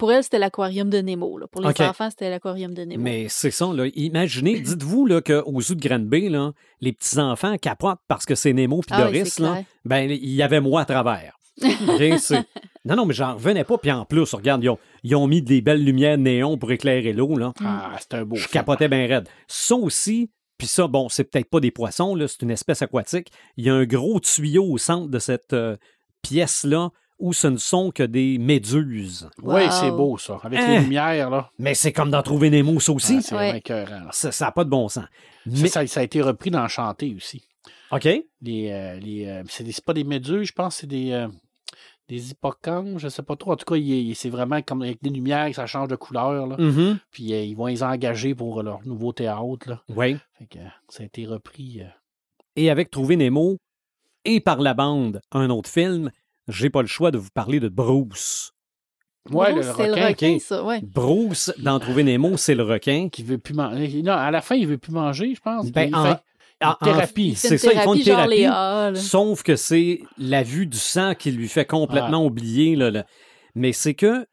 Pour 0.01 0.11
elle, 0.13 0.25
c'était 0.25 0.39
l'aquarium 0.39 0.89
de 0.89 0.99
Nemo. 0.99 1.37
là. 1.37 1.47
Pour 1.47 1.61
les 1.61 1.69
enfants, 1.83 2.09
c'était 2.09 2.31
l'aquarium 2.31 2.73
de 2.73 2.85
Nemo. 2.85 3.03
Mais 3.03 3.27
c'est 3.29 3.51
ça, 3.51 3.71
là. 3.71 3.87
Imaginez, 3.95 4.59
dites-vous 4.59 5.05
là, 5.05 5.21
qu'au 5.21 5.61
zoo 5.61 5.75
de 5.75 5.87
Granby, 5.87 6.31
là, 6.31 6.53
les 6.81 6.95
petits-enfants 6.95 7.59
capotent 7.59 8.01
parce 8.09 8.25
que 8.25 8.35
c'est 8.35 8.55
Nemo 8.55 8.81
puis 8.81 8.89
Ah 8.93 9.03
Doris. 9.05 9.39
là, 9.39 9.63
ben, 9.85 10.11
il 10.11 10.31
y 10.31 10.43
avait 10.43 10.61
moi 10.61 10.81
à 10.81 10.85
travers. 10.87 11.37
Non, 12.83 12.97
non, 12.97 13.05
mais 13.05 13.13
j'en 13.13 13.35
revenais 13.35 13.65
pas. 13.65 13.77
Puis 13.77 13.93
en 13.93 14.07
plus, 14.07 14.33
regarde, 14.33 14.65
ils 14.65 14.71
ont, 14.71 14.79
ils 15.03 15.15
ont 15.15 15.27
mis 15.27 15.43
des 15.43 15.61
belles 15.61 15.85
lumières 15.85 16.17
néon 16.17 16.57
pour 16.57 16.73
éclairer 16.73 17.13
l'eau. 17.13 17.37
là. 17.37 17.53
Ah, 17.63 17.93
c'est 18.01 18.15
un 18.15 18.25
beau 18.25 18.37
Je 18.37 18.49
capotais 18.49 18.89
bien 18.89 19.07
raide. 19.07 19.29
Ça 19.49 19.75
aussi, 19.75 20.31
puis 20.57 20.67
ça, 20.67 20.87
bon, 20.87 21.11
c'est 21.11 21.25
peut-être 21.25 21.51
pas 21.51 21.61
des 21.61 21.71
poissons, 21.71 22.15
là, 22.15 22.27
c'est 22.27 22.41
une 22.41 22.51
espèce 22.51 22.81
aquatique. 22.81 23.31
Il 23.59 23.67
y 23.67 23.69
a 23.69 23.75
un 23.75 23.85
gros 23.85 24.19
tuyau 24.19 24.65
au 24.65 24.79
centre 24.79 25.09
de 25.11 25.19
cette 25.19 25.53
euh, 25.53 25.77
pièce-là 26.23 26.91
où 27.21 27.33
ce 27.33 27.47
ne 27.47 27.57
sont 27.59 27.91
que 27.91 28.03
des 28.03 28.39
méduses. 28.39 29.29
Oui, 29.43 29.63
c'est 29.71 29.91
beau, 29.91 30.19
ça. 30.19 30.41
Avec 30.43 30.59
Hein? 30.59 30.67
les 30.69 30.81
lumières, 30.81 31.31
là. 31.31 31.51
Mais 31.59 31.75
c'est 31.75 31.93
comme 31.93 32.11
d'en 32.11 32.23
trouver 32.23 32.51
Nemo, 32.51 32.81
ça 32.81 32.93
aussi. 32.93 33.17
Ah, 33.19 33.23
c'est 33.23 33.35
Ouais. 33.35 33.41
vraiment 33.43 33.59
écœurant, 33.59 34.05
là. 34.07 34.09
ça 34.13 34.45
n'a 34.47 34.53
pas 34.53 34.65
de 34.65 34.71
bon 34.71 34.89
sens. 34.89 35.05
Ça, 35.05 35.11
Mais, 35.63 35.69
ça, 35.69 35.87
ça 35.87 36.01
a 36.01 36.03
été 36.03 36.21
repris 36.23 36.51
dans 36.51 36.67
Chanté 36.69 37.15
aussi. 37.17 37.43
OK? 37.93 38.05
Les, 38.05 38.71
euh, 38.71 38.99
les, 39.01 39.27
euh, 39.27 39.43
c'est, 39.49 39.85
pas 39.85 39.93
des 39.95 40.05
méduses, 40.05 40.49
je 40.49 40.53
pense, 40.53 40.77
c'est 40.77 40.87
des, 40.87 41.13
euh, 41.13 41.29
des 42.09 42.31
hippocampes, 42.31 42.99
je 42.99 43.09
sais 43.09 43.23
pas 43.23 43.37
trop. 43.37 43.53
En 43.53 43.57
tout 43.57 43.65
cas, 43.73 43.81
c'est 44.15 44.31
vraiment 44.31 44.61
comme 44.63 44.83
avec 44.83 45.03
des 45.03 45.11
lumières, 45.11 45.53
ça 45.55 45.67
change 45.67 45.89
de 45.89 45.97
couleur. 45.97 46.47
Là. 46.47 46.57
Mhm. 46.59 46.99
Puis 47.11 47.33
euh, 47.33 47.43
ils 47.43 47.55
vont 47.55 47.67
les 47.67 47.83
engager 47.83 48.35
pour 48.35 48.63
leur 48.63 48.81
nouveau 48.87 49.13
théâtre. 49.13 49.69
Là. 49.69 49.83
Oui. 49.89 50.17
Fait 50.39 50.47
que, 50.47 50.59
euh, 50.59 50.69
ça 50.89 51.03
a 51.03 51.07
été 51.07 51.27
repris. 51.27 51.81
euh. 51.83 51.89
Et 52.57 52.71
avec 52.71 52.91
Trouver 52.91 53.17
Nemo 53.17 53.57
et 54.25 54.41
par 54.41 54.61
la 54.61 54.75
bande, 54.75 55.21
un 55.33 55.49
autre 55.51 55.71
film, 55.71 56.11
j'ai 56.49 56.71
pas 56.71 56.83
le 56.83 56.89
choix 56.89 57.11
de 57.11 57.19
vous 57.19 57.31
parler 57.33 57.61
de 57.61 57.69
Bruce. 57.69 58.53
Ouais, 59.31 59.53
Bruce, 59.53 59.67
le 59.67 59.73
c'est 59.75 59.83
requin, 59.91 59.97
le 60.01 60.07
requin, 60.09 60.35
ok. 60.35 60.41
ça, 60.41 60.65
ouais. 60.65 60.81
Bruce, 60.83 61.53
dans 61.59 61.79
Trouver 61.79 62.03
Nemo, 62.05 62.37
c'est 62.37 62.55
le 62.55 62.63
requin. 62.63 63.09
qui 63.11 63.23
veut 63.23 63.39
plus 63.39 63.55
manger. 63.55 64.03
Non, 64.03 64.13
à 64.13 64.31
la 64.31 64.41
fin, 64.41 64.55
il 64.55 64.67
veut 64.67 64.79
plus 64.79 64.93
manger, 64.93 65.35
je 65.35 65.41
pense. 65.41 65.71
Ben, 65.71 65.95
en- 65.95 66.05
fait 66.15 66.19
En- 66.63 66.75
thérapie. 66.83 67.35
C'est 67.37 67.57
ça, 67.59 67.73
ils 67.73 67.81
font 67.81 67.95
une 67.95 68.03
thérapie. 68.03 68.47
Sauf 68.99 69.43
que 69.43 69.57
c'est 69.57 70.01
la 70.19 70.43
vue 70.43 70.67
du 70.67 70.77
sang 70.79 71.15
qui 71.15 71.31
lui 71.31 71.49
fait 71.49 71.65
complètement 71.67 72.25
oublier. 72.25 72.77
là, 72.77 72.91
là. 72.91 73.05
Mais 73.55 73.73
c'est 73.73 73.95
que 73.95 74.27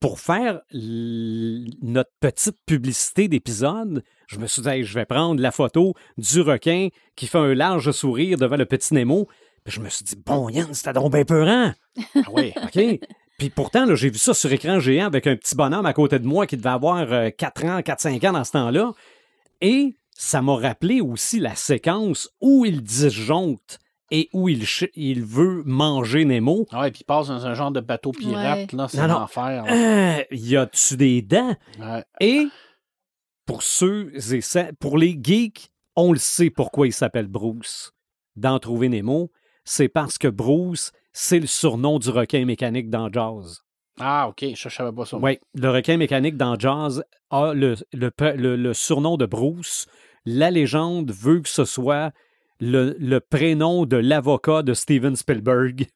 pour 0.00 0.20
faire 0.20 0.60
notre 0.72 2.10
petite 2.20 2.56
publicité 2.66 3.28
d'épisode, 3.28 4.02
je 4.26 4.38
me 4.38 4.46
suis 4.46 4.62
dit, 4.62 4.68
Hey, 4.68 4.84
je 4.84 4.94
vais 4.94 5.06
prendre 5.06 5.40
la 5.40 5.50
photo 5.50 5.94
du 6.18 6.40
requin 6.40 6.88
qui 7.16 7.26
fait 7.26 7.38
un 7.38 7.54
large 7.54 7.90
sourire 7.90 8.36
devant 8.38 8.56
le 8.56 8.66
petit 8.66 8.92
Nemo. 8.94 9.26
Puis 9.66 9.74
je 9.74 9.80
me 9.80 9.88
suis 9.88 10.04
dit, 10.04 10.16
bon, 10.24 10.48
Yann, 10.48 10.72
c'était 10.72 10.92
donc 10.92 11.12
bien 11.12 11.24
peurant. 11.24 11.72
Ah 12.14 12.30
ouais. 12.32 12.54
OK? 12.62 13.00
Puis 13.38 13.50
pourtant, 13.50 13.94
j'ai 13.94 14.08
vu 14.10 14.18
ça 14.18 14.32
sur 14.32 14.50
écran 14.52 14.80
géant 14.80 15.06
avec 15.06 15.26
un 15.26 15.36
petit 15.36 15.54
bonhomme 15.56 15.84
à 15.86 15.92
côté 15.92 16.18
de 16.18 16.26
moi 16.26 16.46
qui 16.46 16.56
devait 16.56 16.68
avoir 16.70 17.12
euh, 17.12 17.30
4 17.30 17.64
ans, 17.64 17.80
4-5 17.80 18.28
ans 18.28 18.32
dans 18.32 18.44
ce 18.44 18.52
temps-là. 18.52 18.92
Et 19.60 19.96
ça 20.12 20.40
m'a 20.40 20.54
rappelé 20.56 21.00
aussi 21.00 21.40
la 21.40 21.54
séquence 21.54 22.30
où 22.40 22.64
il 22.64 22.82
disjoncte 22.82 23.78
et 24.10 24.30
où 24.32 24.48
il, 24.48 24.64
il 24.94 25.24
veut 25.24 25.62
manger 25.66 26.24
Nemo. 26.24 26.66
Ah 26.70 26.82
ouais, 26.82 26.90
puis 26.92 27.00
il 27.02 27.04
passe 27.04 27.26
dans 27.26 27.44
un 27.44 27.54
genre 27.54 27.72
de 27.72 27.80
bateau 27.80 28.12
pirate, 28.12 28.72
là, 28.72 28.86
c'est 28.88 28.98
l'enfer. 29.08 29.64
Euh, 29.68 30.22
y 30.30 30.56
a-tu 30.56 30.96
des 30.96 31.22
dents? 31.22 31.56
Ouais. 31.80 32.04
Et 32.20 32.46
pour 33.44 33.62
ceux 33.64 34.12
et 34.32 34.40
celles- 34.40 34.74
pour 34.76 34.96
les 34.96 35.18
geeks 35.20 35.70
on 35.96 36.12
le 36.12 36.18
sait 36.18 36.50
pourquoi 36.50 36.86
il 36.86 36.92
s'appelle 36.92 37.26
Bruce 37.26 37.92
dans 38.36 38.58
Trouver 38.58 38.88
Nemo. 38.90 39.30
C'est 39.68 39.88
parce 39.88 40.16
que 40.16 40.28
Bruce, 40.28 40.92
c'est 41.12 41.40
le 41.40 41.46
surnom 41.46 41.98
du 41.98 42.08
requin 42.10 42.44
mécanique 42.44 42.88
dans 42.88 43.12
Jazz. 43.12 43.60
Ah, 43.98 44.28
OK, 44.28 44.44
je 44.54 44.68
ne 44.68 44.70
savais 44.72 44.92
pas 44.92 45.04
ça. 45.06 45.16
Oui, 45.18 45.38
le 45.54 45.70
requin 45.70 45.96
mécanique 45.96 46.36
dans 46.36 46.56
Jazz 46.58 47.02
a 47.30 47.52
le, 47.52 47.74
le, 47.92 48.10
le- 48.36 48.56
le 48.56 48.74
surnom 48.74 49.16
de 49.16 49.26
Bruce. 49.26 49.86
La 50.24 50.50
légende 50.50 51.10
veut 51.10 51.40
que 51.40 51.48
ce 51.48 51.64
soit 51.64 52.12
le, 52.60 52.94
le 53.00 53.20
prénom 53.20 53.86
de 53.86 53.96
l'avocat 53.96 54.62
de 54.62 54.72
Steven 54.72 55.16
Spielberg. 55.16 55.86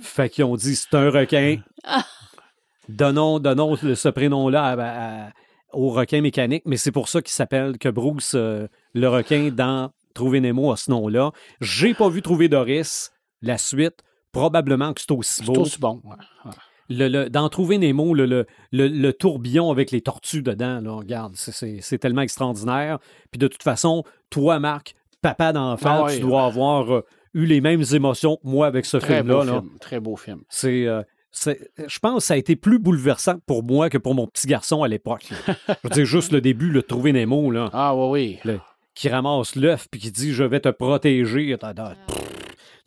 Fait 0.00 0.28
qu'ils 0.28 0.44
ont 0.44 0.56
dit 0.56 0.76
c'est 0.76 0.94
un 0.94 1.10
requin. 1.10 1.58
Donnons, 2.88 3.40
ce 3.76 4.08
prénom-là 4.08 5.32
au 5.72 5.88
requin 5.90 6.20
mécanique, 6.20 6.62
mais 6.66 6.76
c'est 6.76 6.92
pour 6.92 7.08
ça 7.08 7.22
qu'il 7.22 7.32
s'appelle 7.32 7.78
que 7.78 7.88
Bruce, 7.88 8.34
euh, 8.34 8.68
le 8.92 9.08
requin, 9.08 9.50
dans 9.50 9.90
Trouver 10.14 10.40
Nemo, 10.40 10.72
a 10.72 10.76
ce 10.76 10.90
nom-là. 10.90 11.32
J'ai 11.60 11.92
pas 11.94 12.08
vu 12.08 12.22
Trouver 12.22 12.48
Doris. 12.48 13.10
La 13.42 13.58
suite, 13.58 14.00
probablement 14.32 14.92
que 14.94 15.00
c'est 15.00 15.10
aussi 15.12 15.34
C'est 15.34 15.44
beau 15.44 15.60
aussi 15.62 15.78
bon. 15.78 16.00
ouais. 16.04 16.16
Ouais. 16.46 16.50
le, 16.88 17.08
le- 17.08 17.30
d'en 17.30 17.48
trouver 17.48 17.78
Nemo, 17.78 18.14
le, 18.14 18.26
le, 18.26 18.46
le- 18.72 18.88
le 18.88 19.12
tourbillon 19.12 19.70
avec 19.70 19.90
les 19.90 20.00
tortues 20.00 20.42
dedans, 20.42 20.80
là, 20.80 20.92
regarde, 20.92 21.34
c'est- 21.36 21.52
c'est 21.52 21.78
c'est 21.80 21.98
tellement 21.98 22.22
extraordinaire. 22.22 22.98
Puis 23.30 23.38
de 23.38 23.48
toute 23.48 23.62
façon, 23.62 24.02
toi, 24.30 24.58
Marc, 24.60 24.94
papa 25.22 25.52
d'enfant, 25.52 25.98
Ah 26.00 26.04
ouais, 26.04 26.16
tu 26.16 26.20
dois 26.22 26.44
avoir 26.46 26.92
euh, 26.94 27.04
eu 27.34 27.46
les 27.46 27.60
mêmes 27.60 27.82
émotions 27.92 28.36
que 28.36 28.46
moi 28.48 28.66
avec 28.66 28.84
ce 28.86 29.00
film-là. 29.00 29.44
film. 29.44 29.70
Très 29.80 30.00
beau 30.00 30.16
film. 30.16 30.42
C'est, 30.48 30.86
euh, 30.86 31.02
c'est- 31.30 31.70
je 31.86 31.98
pense 31.98 32.18
que 32.18 32.26
ça 32.26 32.34
a 32.34 32.36
été 32.36 32.54
plus 32.56 32.78
bouleversant 32.78 33.36
pour 33.46 33.62
moi 33.62 33.88
que 33.90 33.98
pour 33.98 34.14
mon 34.14 34.26
petit 34.26 34.46
garçon 34.46 34.82
à 34.82 34.88
l'époque. 34.88 35.28
je 35.48 35.74
veux 35.84 35.90
dire, 35.90 36.04
juste 36.04 36.32
le 36.32 36.40
début, 36.40 36.70
le 36.70 36.82
trouver 36.82 37.12
Nemo, 37.12 37.50
là, 37.50 37.70
Ah, 37.72 37.94
oui, 37.96 38.38
oui. 38.44 38.56
Qui 38.94 39.08
ramasse 39.08 39.56
l'œuf 39.56 39.86
puis 39.90 40.00
qui 40.00 40.10
dit 40.10 40.32
Je 40.32 40.44
vais 40.44 40.60
te 40.60 40.68
protéger. 40.68 41.54
Attends. 41.60 41.92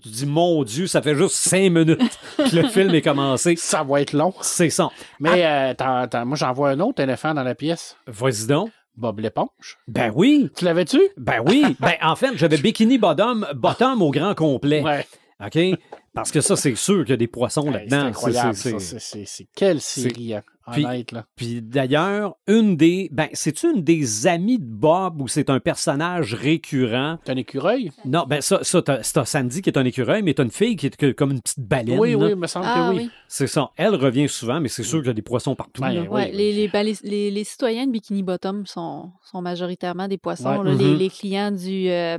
Tu 0.03 0.09
dis 0.09 0.25
Mon 0.25 0.63
Dieu, 0.63 0.87
ça 0.87 1.01
fait 1.01 1.15
juste 1.15 1.35
cinq 1.35 1.71
minutes 1.71 2.19
que 2.37 2.55
le 2.55 2.67
film 2.69 2.93
est 2.93 3.01
commencé. 3.01 3.55
Ça 3.55 3.83
va 3.83 4.01
être 4.01 4.13
long. 4.13 4.33
C'est 4.41 4.69
ça. 4.69 4.89
Mais 5.19 5.45
euh, 5.45 5.73
t'en- 5.73 6.07
t'en- 6.07 6.25
moi, 6.25 6.37
j'en 6.37 6.53
vois 6.53 6.69
un 6.69 6.79
autre 6.79 7.01
éléphant 7.01 7.33
dans 7.33 7.43
la 7.43 7.55
pièce. 7.55 7.97
Vas-y 8.07 8.47
donc. 8.47 8.69
Bob 8.95 9.19
l'éponge. 9.19 9.77
Ben 9.87 10.11
oui. 10.15 10.49
Tu 10.55 10.65
l'avais-tu? 10.65 10.99
Ben 11.17 11.41
oui. 11.45 11.63
Ben 11.79 11.93
en 12.01 12.15
fait, 12.15 12.31
j'avais 12.35 12.57
bikini 12.57 12.97
bottom, 12.97 13.45
bottom 13.55 14.01
au 14.01 14.11
grand 14.11 14.33
complet. 14.33 14.81
Ouais. 14.81 15.05
OK? 15.45 15.77
Parce 16.15 16.31
que 16.31 16.41
ça, 16.41 16.55
c'est 16.55 16.73
sûr 16.73 17.01
qu'il 17.03 17.11
y 17.11 17.13
a 17.13 17.17
des 17.17 17.27
poissons 17.27 17.69
là-dedans. 17.69 17.99
c'est 18.01 18.07
incroyable. 18.07 18.55
C'est- 18.55 18.71
ça. 18.71 18.79
c'est- 18.79 18.99
C'est- 18.99 18.99
C'est 18.99 19.25
c'est 19.25 19.47
quelle 19.55 19.81
série, 19.81 20.33
hein, 20.33 20.41
Puis- 20.71 20.85
honnête, 20.85 21.11
là. 21.11 21.25
Puis 21.35 21.61
d'ailleurs, 21.61 22.35
une 22.47 22.75
des. 22.77 23.09
Ben, 23.11 23.27
c'est-tu 23.33 23.71
une 23.73 23.83
des 23.83 24.27
amies 24.27 24.59
de 24.59 24.65
Bob 24.65 25.21
ou 25.21 25.27
c'est 25.27 25.49
un 25.49 25.59
personnage 25.59 26.33
récurrent? 26.33 27.17
T'as 27.23 27.33
un 27.33 27.37
écureuil? 27.37 27.91
Non, 28.05 28.25
ben 28.27 28.41
ça, 28.41 28.59
ça 28.63 28.81
t'as, 28.81 29.03
c'est 29.03 29.13
t'as 29.13 29.25
Sandy 29.25 29.61
qui 29.61 29.69
est 29.69 29.77
un 29.77 29.85
écureuil, 29.85 30.21
mais 30.23 30.33
t'as 30.33 30.43
une 30.43 30.51
fille 30.51 30.75
qui 30.75 30.87
est 30.87 30.95
que- 30.95 31.11
comme 31.11 31.31
une 31.31 31.41
petite 31.41 31.59
baleine. 31.59 31.99
Oui, 31.99 32.11
là. 32.11 32.17
oui, 32.17 32.29
il 32.31 32.35
me 32.35 32.47
semble 32.47 32.65
Ah 32.67 32.89
que 32.91 32.95
oui. 32.95 33.03
oui. 33.05 33.09
C'est 33.27 33.47
ça. 33.47 33.69
Elle 33.77 33.95
revient 33.95 34.27
souvent, 34.29 34.59
mais 34.59 34.69
c'est 34.69 34.83
sûr 34.83 34.99
qu'il 34.99 35.07
y 35.07 35.11
a 35.11 35.13
des 35.13 35.21
poissons 35.21 35.55
partout. 35.55 35.81
Ben, 35.81 35.91
là. 35.91 36.01
oui, 36.01 36.07
Ouais, 36.07 36.29
oui. 36.31 36.37
les, 36.37 36.53
les, 36.53 36.67
ben, 36.67 36.83
les, 36.83 36.95
les- 37.03 37.31
les 37.31 37.43
citoyens 37.43 37.85
de 37.87 37.91
Bikini 37.91 38.23
Bottom 38.23 38.65
sont, 38.65 39.11
sont 39.23 39.41
majoritairement 39.41 40.07
des 40.07 40.17
poissons. 40.17 40.49
Ouais. 40.59 40.63
là. 40.65 40.73
les, 40.73 40.85
Mhm. 40.85 40.97
les 40.97 41.09
clients 41.09 41.51
du, 41.51 41.89
euh, 41.89 42.17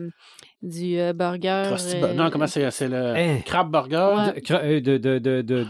du 0.62 0.98
euh, 0.98 1.12
burger. 1.12 1.64
Krusty 1.68 1.96
euh, 2.02 2.14
Non, 2.14 2.30
comment 2.30 2.46
c'est? 2.46 2.68
C'est 2.70 2.88
le 2.88 3.14
Hein? 3.14 3.38
Crab 3.44 3.70
Burger? 3.70 4.14
Ouais. 4.16 4.32
De, 4.34 4.40
cra- 4.40 4.60
euh, 4.64 4.80
de, 4.80 4.96
de, 4.98 5.18
de- 5.18 5.42
de- 5.42 5.62
du- 5.64 5.68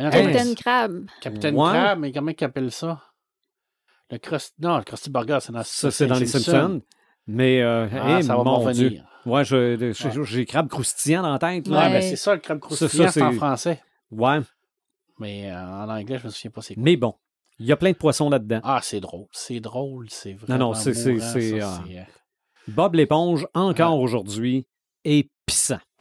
Voyons, 0.00 0.10
Hey. 0.10 0.32
Captain 0.32 0.54
Crab. 0.54 1.06
Capitaine 1.20 1.54
Ouais. 1.56 1.70
Crab, 1.70 1.98
mais 1.98 2.12
comment 2.12 2.32
ils 2.38 2.44
appellent 2.44 2.70
ça? 2.72 3.02
Le 4.10 4.18
Krusty... 4.18 4.54
Non, 4.60 4.78
le 4.78 4.84
Krusty 4.84 5.10
Burger, 5.10 5.38
c'est 5.40 5.52
dans, 5.52 5.62
ça, 5.64 5.90
c'est 5.90 6.06
dans 6.06 6.18
les 6.18 6.26
Simpsons. 6.26 6.80
Mais, 7.26 7.60
euh, 7.62 7.86
Ah, 7.92 8.18
eh, 8.18 8.22
ça 8.22 8.36
va 8.36 8.42
mon 8.44 8.70
Dieu. 8.70 9.00
Ouais, 9.26 9.44
je- 9.44 9.92
je- 9.92 10.22
j'ai 10.22 10.46
crabe 10.46 10.68
croustillant 10.68 11.22
dans 11.22 11.32
la 11.32 11.38
tête. 11.38 11.68
Là. 11.68 11.78
Ouais. 11.86 11.92
ben 11.92 12.02
c'est 12.02 12.16
ça, 12.16 12.34
le 12.34 12.40
crabe 12.40 12.58
croustillant, 12.60 12.88
ça, 13.06 13.10
c'est 13.12 13.22
en 13.22 13.32
français. 13.32 13.82
Ouais. 14.10 14.38
Mais 15.18 15.50
euh, 15.50 15.60
en 15.62 15.88
anglais, 15.90 16.18
je 16.18 16.24
me 16.26 16.30
souviens 16.30 16.50
pas 16.50 16.62
c'est 16.62 16.74
quoi. 16.74 16.82
Mais 16.84 16.96
bon, 16.96 17.14
il 17.58 17.66
y 17.66 17.72
a 17.72 17.76
plein 17.76 17.90
de 17.90 17.96
poissons 17.96 18.30
là-dedans. 18.30 18.60
Ah, 18.62 18.80
c'est 18.82 19.00
drôle. 19.00 19.26
C'est 19.32 19.60
drôle, 19.60 20.06
c'est 20.08 20.32
vraiment 20.32 20.68
non, 20.68 20.74
c'est- 20.74 20.94
c'est- 20.94 21.12
mourant, 21.14 21.26
c'est, 21.32 21.60
ça, 21.60 21.66
euh, 21.66 21.78
c'est, 21.86 21.98
euh, 21.98 22.02
Bob 22.68 22.94
l'éponge, 22.94 23.46
encore 23.52 23.98
aujourd'hui, 23.98 24.66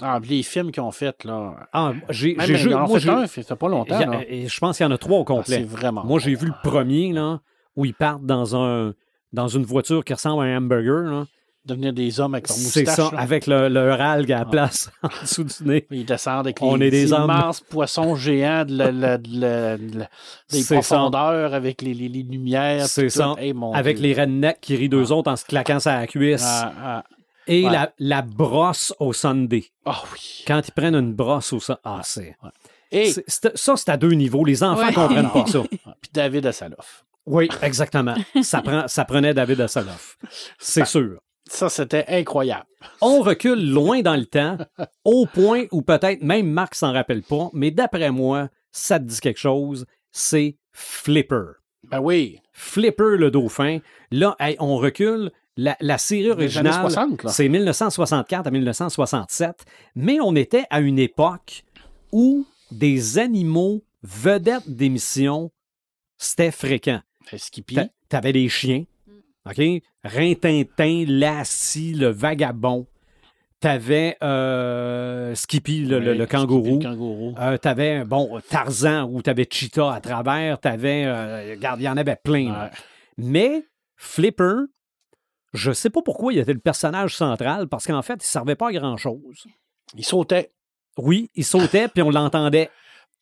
Ah, 0.02 0.20
les 0.28 0.44
films 0.44 0.72
qu'ils 0.72 0.84
ont 0.84 0.92
fait, 0.92 1.24
là... 1.26 1.56
Ah, 1.74 1.94
j'ai, 2.10 2.36
Même, 2.36 2.46
j'ai 2.48 2.54
ils 2.54 2.60
ju- 2.60 2.74
en 2.74 2.86
ont 2.86 2.88
moi, 2.88 3.00
ça 3.00 3.28
fait 3.28 3.56
pas 3.56 3.68
longtemps, 3.68 3.96
a- 4.00 4.24
et 4.28 4.48
je 4.48 4.60
pense 4.60 4.78
qu'il 4.78 4.86
y 4.86 4.88
en 4.90 4.92
a 4.92 4.98
trois 4.98 5.18
au 5.20 5.22
Ah, 5.22 5.42
c'est 5.46 5.62
complet. 5.62 5.64
vraiment 5.64 6.04
moi, 6.06 6.20
j'ai 6.20 6.36
vu 6.36 6.48
le 6.48 6.54
premier, 6.64 7.12
là, 7.14 7.40
où 7.76 7.86
ils 7.86 7.94
partent 7.94 8.26
dans 8.26 8.56
un 8.56 8.94
dans 9.34 9.48
une 9.50 9.64
voiture 9.66 10.04
qui 10.06 10.14
ressemble 10.14 10.44
à 10.44 10.46
un 10.46 10.58
hamburger. 10.58 11.12
Là. 11.12 11.26
Devenir 11.66 11.92
des 11.92 12.22
hommes 12.22 12.34
avec 12.34 12.48
leur 12.48 12.56
C'est 12.58 12.86
moustache. 12.86 12.96
ça, 12.96 13.10
là. 13.14 13.22
avec 13.22 13.46
le, 13.46 13.68
leur 13.68 14.00
algue 14.00 14.32
à 14.32 14.38
la 14.38 14.42
Ah. 14.48 14.50
place 14.50 14.90
en 15.04 15.10
dessous 15.22 15.44
du 15.44 15.54
nez. 15.70 15.86
Ils 15.92 16.06
descendent 16.06 16.46
avec 16.48 16.62
les 16.62 16.88
est 16.88 16.90
des 16.92 17.12
hommes. 17.12 17.24
immenses 17.30 17.60
poissons 17.60 18.16
géants 18.16 18.64
de 18.64 18.78
la- 18.78 18.92
la- 18.94 19.18
de 19.18 19.28
la- 19.42 19.78
de 19.78 19.98
la- 20.00 20.06
des 20.06 20.62
C'est 20.62 20.62
ça. 20.64 20.76
profondeurs 20.76 21.54
avec 21.54 21.82
les, 21.82 21.94
les- 21.94 22.08
les 22.08 22.24
lumières. 22.24 22.88
C'est 22.88 23.10
ça. 23.10 23.36
Hey, 23.38 23.54
Avec 23.74 23.98
Dieu. 23.98 24.08
les 24.08 24.14
rednecks 24.14 24.60
qui 24.62 24.78
rient 24.78 24.88
d'eux 24.90 25.08
Ah. 25.10 25.14
autres 25.16 25.30
en 25.30 25.36
se 25.36 25.44
claquant 25.44 25.80
sa 25.82 26.08
cuisse. 26.08 26.42
Ah, 26.48 26.72
ah. 26.82 27.04
Et 27.48 27.64
ouais. 27.66 27.72
la, 27.72 27.94
la 28.00 28.22
brosse 28.22 28.94
au 29.00 29.14
Sunday. 29.14 29.66
Ah 29.86 30.04
oui. 30.14 30.44
Quand 30.46 30.62
ils 30.68 30.72
prennent 30.72 30.96
une 30.96 31.14
brosse 31.14 31.54
au 31.54 31.60
Sunday. 31.60 31.80
Ah, 31.84 32.02
c'est. 32.04 32.36
Et 32.92 33.14
ça, 33.28 33.76
c'est 33.76 33.90
à 33.90 33.98
deux 33.98 34.12
niveaux. 34.12 34.46
Les 34.46 34.64
enfants 34.64 34.86
Ouais. 34.88 34.94
comprennent 34.94 35.32
pas 35.32 35.46
ça. 35.46 35.64
puis 36.02 36.12
David 36.14 36.46
Asaloff. 36.46 37.06
Oui, 37.26 37.50
exactement. 37.62 38.16
Ça, 38.42 38.62
prend, 38.62 38.88
ça 38.88 39.04
prenait 39.04 39.34
David 39.34 39.60
Hasselhoff. 39.60 40.18
C'est 40.60 40.86
sûr. 40.86 41.20
Ça, 41.46 41.68
c'était 41.70 42.06
incroyable. 42.08 42.66
On 43.02 43.22
recule 43.22 43.70
loin 43.72 44.02
dans 44.02 44.16
le 44.16 44.26
temps, 44.26 44.58
au 45.04 45.26
point 45.26 45.66
où 45.72 45.82
peut-être 45.82 46.22
même 46.22 46.50
Marc 46.50 46.76
s'en 46.76 46.94
rappelle 46.94 47.24
pas, 47.24 47.50
mais 47.54 47.72
d'après 47.72 48.12
moi, 48.12 48.48
ça 48.72 49.00
te 49.00 49.04
dit 49.06 49.20
quelque 49.20 49.40
chose, 49.40 49.86
c'est 50.12 50.56
Flipper. 50.72 51.52
Ben 51.84 52.00
oui. 52.00 52.40
Flipper 52.54 53.18
le 53.18 53.30
dauphin. 53.32 53.80
Là, 54.12 54.36
hey, 54.40 54.56
on 54.60 54.78
recule. 54.78 55.32
La, 55.58 55.76
la 55.82 55.98
série 55.98 56.30
originale, 56.30 56.74
60, 56.92 57.24
là. 57.24 57.30
c'est 57.32 57.50
1964 57.50 58.46
à 58.48 58.52
1967, 58.52 59.66
mais 59.96 60.20
on 60.22 60.36
était 60.36 60.66
à 60.70 60.80
une 60.82 61.00
époque 61.00 61.64
où 62.12 62.46
des 62.72 63.18
animaux 63.18 63.84
vedettes 64.04 64.70
d'émissions, 64.70 65.52
c'était 66.18 66.52
fréquent. 66.52 67.02
Skippy. 67.36 67.76
T'a- 67.76 67.88
T'avais 68.10 68.32
des 68.34 68.48
chiens, 68.50 68.84
OK? 69.50 69.62
Rintintin, 70.04 71.06
Lassie, 71.08 71.94
le 71.94 72.08
vagabond. 72.10 72.88
T'avais 73.60 74.16
euh, 74.24 75.34
Skippy, 75.34 75.82
le, 75.86 76.12
Oui, 76.22 76.28
kangourou. 76.28 76.80
Kangourou. 76.80 77.34
Euh, 77.40 77.58
t'avais, 77.58 78.06
bon, 78.06 78.40
Tarzan, 78.48 79.10
ou 79.12 79.22
t'avais 79.24 79.48
Cheetah 79.50 79.94
à 79.94 80.00
travers. 80.00 80.60
T'avais, 80.60 81.06
euh, 81.06 81.56
regarde, 81.56 81.82
il 81.82 81.84
y 81.84 81.90
en 81.90 81.98
avait 81.98 82.16
plein. 82.24 82.52
Ouais. 82.52 82.70
Mais 83.18 83.66
Flipper, 83.96 84.54
je 85.54 85.72
sais 85.72 85.90
pas 85.90 86.02
pourquoi 86.02 86.34
il 86.34 86.40
était 86.40 86.54
le 86.54 86.60
personnage 86.60 87.16
central, 87.16 87.68
parce 87.68 87.86
qu'en 87.88 88.02
fait, 88.02 88.16
il 88.24 88.28
servait 88.28 88.56
pas 88.56 88.70
à 88.70 88.74
grand-chose. 88.74 89.46
Il 89.96 90.06
sautait. 90.06 90.52
Oui, 90.98 91.30
il 91.36 91.46
sautait, 91.46 91.88
puis 91.88 92.02
on 92.04 92.10
l'entendait. 92.10 92.70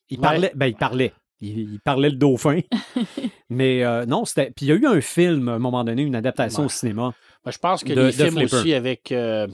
Il 0.09 0.17
Ouais. 0.19 0.23
parlait, 0.23 0.51
ben 0.55 0.67
il 0.67 0.75
parlait. 0.75 1.13
Il, 1.41 1.59
il 1.73 1.79
parlait 1.81 2.09
le 2.09 2.15
dauphin. 2.15 2.61
Mais 3.49 3.83
euh, 3.83 4.05
non, 4.05 4.25
c'était. 4.25 4.51
Puis 4.55 4.65
il 4.65 4.69
y 4.69 4.71
a 4.71 4.75
eu 4.75 4.85
un 4.87 5.01
film, 5.01 5.49
à 5.49 5.53
un 5.53 5.59
moment 5.59 5.83
donné, 5.83 6.01
une 6.01 6.15
adaptation 6.15 6.61
Ouais. 6.61 6.65
au 6.67 6.69
cinéma. 6.69 7.13
Ben, 7.43 7.51
je 7.51 7.57
pense 7.57 7.83
que 7.83 7.93
De- 7.93 8.01
les 8.05 8.11
films 8.11 8.37
aussi 8.43 8.73
avec 8.73 9.11
euh, 9.11 9.47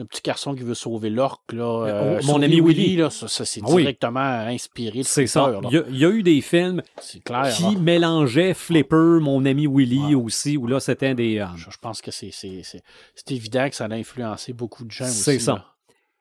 le 0.00 0.06
petit 0.06 0.22
garçon 0.24 0.54
qui 0.54 0.62
veut 0.62 0.74
sauver 0.74 1.10
l'orque, 1.10 1.52
là. 1.52 1.62
euh, 1.86 2.18
oh, 2.20 2.26
mon 2.26 2.32
Sauver 2.34 2.44
ami 2.46 2.60
Willy. 2.60 2.96
là, 2.96 3.10
ça, 3.10 3.28
ça, 3.28 3.44
c'est 3.44 3.60
Ah 3.64 3.70
oui. 3.70 3.82
directement 3.82 4.20
inspiré 4.20 4.98
de 5.00 5.04
C'est 5.04 5.26
ça. 5.26 5.60
Il 5.64 5.72
y, 5.72 5.76
a, 5.78 5.82
il 5.88 5.96
y 5.98 6.04
a 6.04 6.08
eu 6.10 6.22
des 6.22 6.40
films 6.40 6.82
clair. 7.24 7.52
qui 7.54 7.62
là. 7.62 7.70
mélangeaient 7.80 8.54
Flipper, 8.54 9.18
mon 9.20 9.44
ami 9.44 9.66
Willy 9.66 9.98
Ouais. 10.06 10.14
aussi, 10.14 10.56
où 10.56 10.66
là, 10.66 10.80
c'était 10.80 11.14
des. 11.14 11.38
euh, 11.38 11.46
Je, 11.56 11.70
je 11.70 11.76
pense 11.80 12.00
que 12.02 12.10
c'est, 12.10 12.30
c'est, 12.32 12.62
c'est, 12.64 12.82
c'est 13.14 13.30
évident 13.32 13.68
que 13.68 13.76
ça 13.76 13.84
a 13.84 13.92
influencé 13.92 14.52
beaucoup 14.52 14.84
de 14.84 14.90
gens 14.90 15.04
aussi. 15.04 15.14
C'est 15.22 15.38
ça. 15.38 15.52
là. 15.52 15.66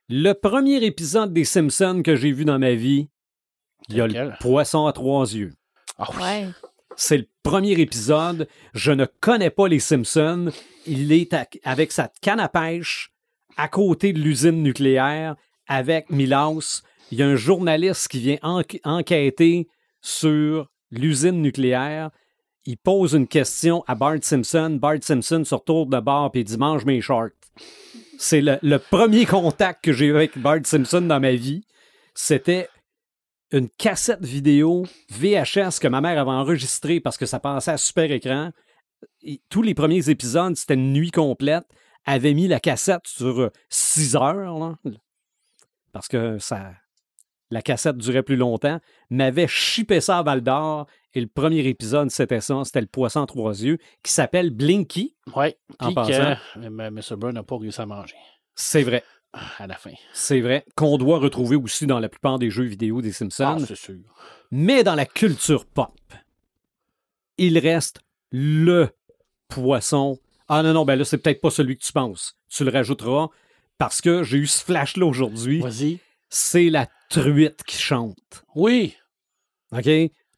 Le 0.09 0.33
premier 0.33 0.83
épisode 0.83 1.33
des 1.33 1.45
Simpsons 1.45 2.01
que 2.03 2.15
j'ai 2.15 2.31
vu 2.31 2.43
dans 2.45 2.59
ma 2.59 2.73
vie, 2.73 3.07
il 3.89 3.95
y 3.97 4.01
a 4.01 4.07
Lequel? 4.07 4.27
le 4.27 4.33
poisson 4.39 4.87
à 4.87 4.93
trois 4.93 5.33
yeux. 5.33 5.53
Ah 5.97 6.07
oui. 6.15 6.21
Ouais. 6.23 6.47
C'est 6.95 7.17
le 7.17 7.27
premier 7.43 7.79
épisode. 7.79 8.47
Je 8.73 8.91
ne 8.91 9.05
connais 9.21 9.49
pas 9.51 9.67
les 9.69 9.79
Simpsons. 9.79 10.51
Il 10.85 11.11
est 11.13 11.33
à- 11.33 11.45
avec 11.63 11.91
sa 11.93 12.11
canne 12.21 12.39
à 12.41 12.49
pêche 12.49 13.11
à 13.59 13.67
côté 13.67 14.13
de 14.13 14.19
l'usine 14.19 14.63
nucléaire 14.63 15.35
avec 15.67 16.09
Milaus. 16.09 16.81
Il 17.11 17.19
y 17.19 17.23
a 17.23 17.27
un 17.27 17.35
journaliste 17.35 18.07
qui 18.07 18.19
vient 18.19 18.37
enqu- 18.41 18.79
enquêter 18.83 19.67
sur 20.01 20.69
l'usine 20.91 21.41
nucléaire. 21.41 22.09
Il 22.65 22.77
pose 22.77 23.13
une 23.13 23.27
question 23.27 23.83
à 23.87 23.95
Bart 23.95 24.19
Simpson. 24.21 24.77
Bart 24.79 24.99
Simpson 25.01 25.43
se 25.43 25.55
retourne 25.55 25.89
de 25.89 25.99
bord 25.99 26.31
et 26.35 26.43
dit 26.43 26.57
Mange 26.57 26.85
mes 26.85 27.01
shorts. 27.01 27.29
C'est 28.17 28.41
le, 28.41 28.77
premier 28.77 29.25
contact 29.25 29.83
que 29.83 29.91
j'ai 29.91 30.05
eu 30.05 30.15
avec 30.15 30.37
Bart 30.37 30.59
Simpson 30.63 31.01
dans 31.01 31.19
ma 31.19 31.33
vie. 31.33 31.65
C'était 32.13 32.69
une 33.51 33.69
cassette 33.69 34.23
vidéo 34.23 34.85
VHS 35.09 35.79
que 35.81 35.87
ma 35.87 36.01
mère 36.01 36.19
avait 36.19 36.31
enregistrée 36.31 36.99
parce 36.99 37.17
que 37.17 37.25
ça 37.25 37.39
passait 37.39 37.71
à 37.71 37.77
super 37.77 38.11
écran 38.11 38.51
tous 39.49 39.61
les 39.61 39.73
premiers 39.73 40.09
épisodes, 40.09 40.55
c'était 40.55 40.73
une 40.73 40.93
nuit 40.93 41.11
complète, 41.11 41.65
avait 42.13 42.33
mis 42.33 42.47
la 42.47 42.59
cassette 42.59 43.05
sur 43.07 43.51
6 43.69 44.15
heures, 44.15 44.57
là, 44.59 44.75
parce 45.91 46.07
que 46.07 46.37
ça, 46.39 46.71
la 47.51 47.61
cassette 47.61 47.97
durait 47.97 48.23
plus 48.23 48.35
longtemps, 48.35 48.79
m'avait 49.09 49.47
chippé 49.47 50.01
ça 50.01 50.19
à 50.19 50.23
Val 50.23 50.41
d'Or, 50.41 50.87
et 51.13 51.21
le 51.21 51.27
premier 51.27 51.59
épisode, 51.67 52.11
c'était 52.11 52.41
ça, 52.41 52.61
c'était 52.65 52.81
le 52.81 52.87
poisson 52.87 53.23
à 53.23 53.25
trois 53.25 53.51
yeux, 53.63 53.77
qui 54.03 54.11
s'appelle 54.11 54.51
Blinky. 54.51 55.15
Oui. 55.35 55.55
En 55.79 55.93
passant. 55.93 56.35
euh, 56.57 56.67
M. 56.67 56.99
Burn 57.17 57.33
n'a 57.33 57.43
pas 57.43 57.57
réussi 57.57 57.81
à 57.81 57.85
manger 57.85 58.15
C'est 58.55 58.83
vrai, 58.83 59.03
ah, 59.33 59.39
à 59.59 59.67
la 59.67 59.75
fin. 59.75 59.93
c'est 60.13 60.41
vrai, 60.41 60.65
qu'on 60.75 60.97
doit 60.97 61.19
retrouver 61.19 61.55
aussi 61.55 61.87
dans 61.87 61.99
la 61.99 62.09
plupart 62.09 62.37
des 62.39 62.49
jeux 62.49 62.65
vidéo 62.65 63.01
des 63.01 63.09
Ah, 63.09 63.13
Simpsons. 63.13 63.65
c'est 63.67 63.75
sûr. 63.75 63.95
Mais 64.51 64.83
dans 64.83 64.95
la 64.95 65.05
culture 65.05 65.65
pop, 65.65 65.93
il 67.37 67.57
reste 67.59 68.01
le 68.31 68.89
poisson. 69.47 70.19
Ah 70.49 70.63
non, 70.63 70.73
non, 70.73 70.83
ben 70.85 70.95
là, 70.95 71.05
c'est 71.05 71.17
peut-être 71.19 71.41
pas 71.41 71.51
celui 71.51 71.77
que 71.77 71.83
tu 71.83 71.93
penses. 71.93 72.35
Tu 72.49 72.63
le 72.63 72.71
rajouteras 72.71 73.27
parce 73.77 74.01
que 74.01 74.23
j'ai 74.23 74.37
eu 74.37 74.47
ce 74.47 74.63
flash-là 74.63 75.05
aujourd'hui. 75.05 75.61
Vas-y. 75.61 75.99
C'est 76.29 76.69
la 76.69 76.87
truite 77.09 77.63
qui 77.63 77.77
chante. 77.77 78.43
Oui. 78.55 78.95
OK? 79.71 79.89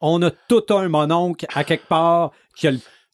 On 0.01 0.21
a 0.21 0.31
tout 0.31 0.63
un 0.69 0.89
mononcle 0.89 1.45
à 1.53 1.63
quelque 1.63 1.87
part 1.87 2.31
qui 2.55 2.67
a, 2.67 2.71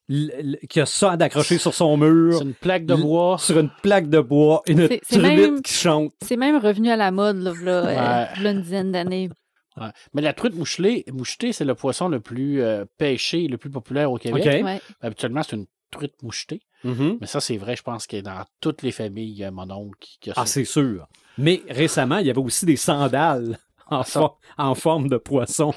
le- 0.10 0.66
qui 0.68 0.80
a 0.80 0.86
ça 0.86 1.18
d'accrocher 1.18 1.58
sur 1.58 1.74
son 1.74 1.98
mur, 1.98 2.38
C'est 2.40 2.44
une 2.46 2.54
plaque 2.54 2.86
de 2.86 2.96
bois. 2.96 3.38
sur 3.40 3.60
une 3.60 3.70
plaque 3.84 4.10
de 4.10 4.20
bois, 4.20 4.62
une 4.68 4.88
truite 4.88 5.12
même- 5.18 5.62
qui 5.62 5.74
chante. 5.74 6.14
C'est 6.24 6.38
même 6.38 6.58
revenu 6.58 6.90
à 6.90 6.96
la 6.96 7.12
mode, 7.12 7.38
là, 7.38 7.72
euh, 7.72 8.28
Ouais. 8.44 8.52
une 8.52 8.62
dizaine 8.62 8.92
d'années. 8.92 9.30
Ouais. 9.80 9.90
Mais 10.14 10.22
la 10.24 10.34
truite 10.34 10.56
mouchelée, 10.56 11.04
mouchetée, 11.12 11.54
c'est 11.54 11.66
le 11.66 11.76
poisson 11.76 12.10
le 12.10 12.20
plus 12.20 12.62
euh, 12.62 12.86
pêché, 12.98 13.48
le 13.48 13.58
plus 13.58 13.70
populaire 13.70 14.12
au 14.12 14.18
Québec. 14.18 14.44
OK? 14.48 14.64
Ouais. 14.66 14.82
Habituellement, 15.02 15.44
c'est 15.44 15.56
une 15.56 15.66
truite 15.92 16.22
mouchetée. 16.24 16.62
Mhm. 16.84 17.18
Mais 17.22 17.28
ça, 17.28 17.40
c'est 17.40 17.58
vrai, 17.58 17.76
je 17.76 17.84
pense 17.84 18.06
que 18.08 18.20
dans 18.22 18.44
toutes 18.62 18.82
les 18.84 18.92
familles, 18.92 19.32
il 19.32 19.38
y 19.38 19.44
a 19.44 19.52
mon 19.52 19.70
oncle 19.72 19.98
qui, 20.00 20.18
qui 20.20 20.30
a 20.30 20.34
Ah, 20.38 20.46
c'est 20.46 20.66
sûr. 20.66 21.08
Mais 21.38 21.62
récemment, 21.70 22.18
il 22.18 22.28
y 22.28 22.30
avait 22.30 22.40
aussi 22.40 22.66
des 22.66 22.76
sandales 22.78 23.58
en, 23.90 24.04
Ça- 24.04 24.20
for- 24.20 24.40
en 24.58 24.76
forme 24.76 25.08
de 25.10 25.18
poisson. 25.18 25.74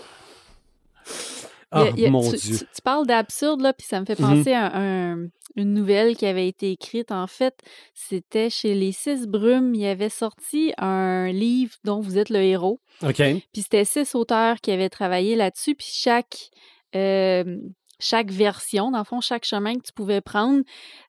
Y 1.72 1.76
a- 1.76 1.90
y 1.96 2.06
a- 2.06 2.10
mon 2.10 2.28
tu, 2.30 2.36
Dieu. 2.36 2.58
tu- 2.58 2.64
tu 2.74 2.82
parles 2.82 3.06
d'absurde, 3.06 3.60
là, 3.60 3.72
puis 3.72 3.86
ça 3.86 4.00
me 4.00 4.04
fait 4.04 4.18
Mhm. 4.18 4.26
penser 4.38 4.52
à 4.52 4.76
un- 4.76 5.28
une 5.56 5.72
nouvelle 5.74 6.16
qui 6.16 6.26
avait 6.26 6.48
été 6.48 6.72
écrite. 6.72 7.12
En 7.12 7.26
fait, 7.28 7.54
c'était 7.94 8.50
chez 8.50 8.74
Les 8.74 8.90
Six 8.92 9.26
Brumes. 9.28 9.74
Il 9.74 9.86
avait 9.86 10.08
sorti 10.08 10.72
un 10.78 11.30
livre 11.30 11.74
dont 11.84 12.00
vous 12.00 12.18
êtes 12.18 12.30
le 12.30 12.40
héros. 12.40 12.80
OK. 13.02 13.16
Puis 13.52 13.62
c'était 13.62 13.84
six 13.84 14.14
auteurs 14.14 14.60
qui 14.60 14.70
avaient 14.72 14.88
travaillé 14.88 15.36
là-dessus. 15.36 15.74
Puis 15.76 15.88
chaque, 15.92 16.50
euh, 16.96 17.56
chaque 18.00 18.30
version, 18.30 18.90
dans 18.90 18.98
le 18.98 19.04
fond, 19.04 19.20
chaque 19.20 19.44
chemin 19.44 19.74
que 19.74 19.82
tu 19.84 19.92
pouvais 19.92 20.20
prendre 20.20 20.62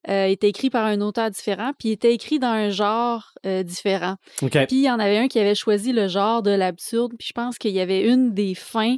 euh, 0.10 0.26
était 0.26 0.50
écrit 0.50 0.70
par 0.70 0.86
un 0.86 1.02
auteur 1.02 1.30
différent. 1.32 1.72
Puis 1.80 1.89
était 1.89 2.14
écrit 2.14 2.38
dans 2.39 2.50
un 2.50 2.70
genre 2.70 3.32
euh, 3.46 3.64
différent. 3.64 4.16
OK. 4.42 4.52
Puis 4.68 4.78
il 4.78 4.84
y 4.84 4.92
en 4.92 5.00
avait 5.00 5.18
un 5.18 5.28
qui 5.28 5.39
avait 5.39 5.56
choisi 5.56 5.92
le 5.94 6.08
genre 6.08 6.42
de 6.44 6.52
l'absurde. 6.52 7.14
Puis 7.18 7.30
je 7.30 7.34
pense 7.34 7.58
qu'il 7.58 7.72
y 7.72 7.80
avait 7.80 8.02
une 8.04 8.34
des 8.34 8.54
fins 8.56 8.98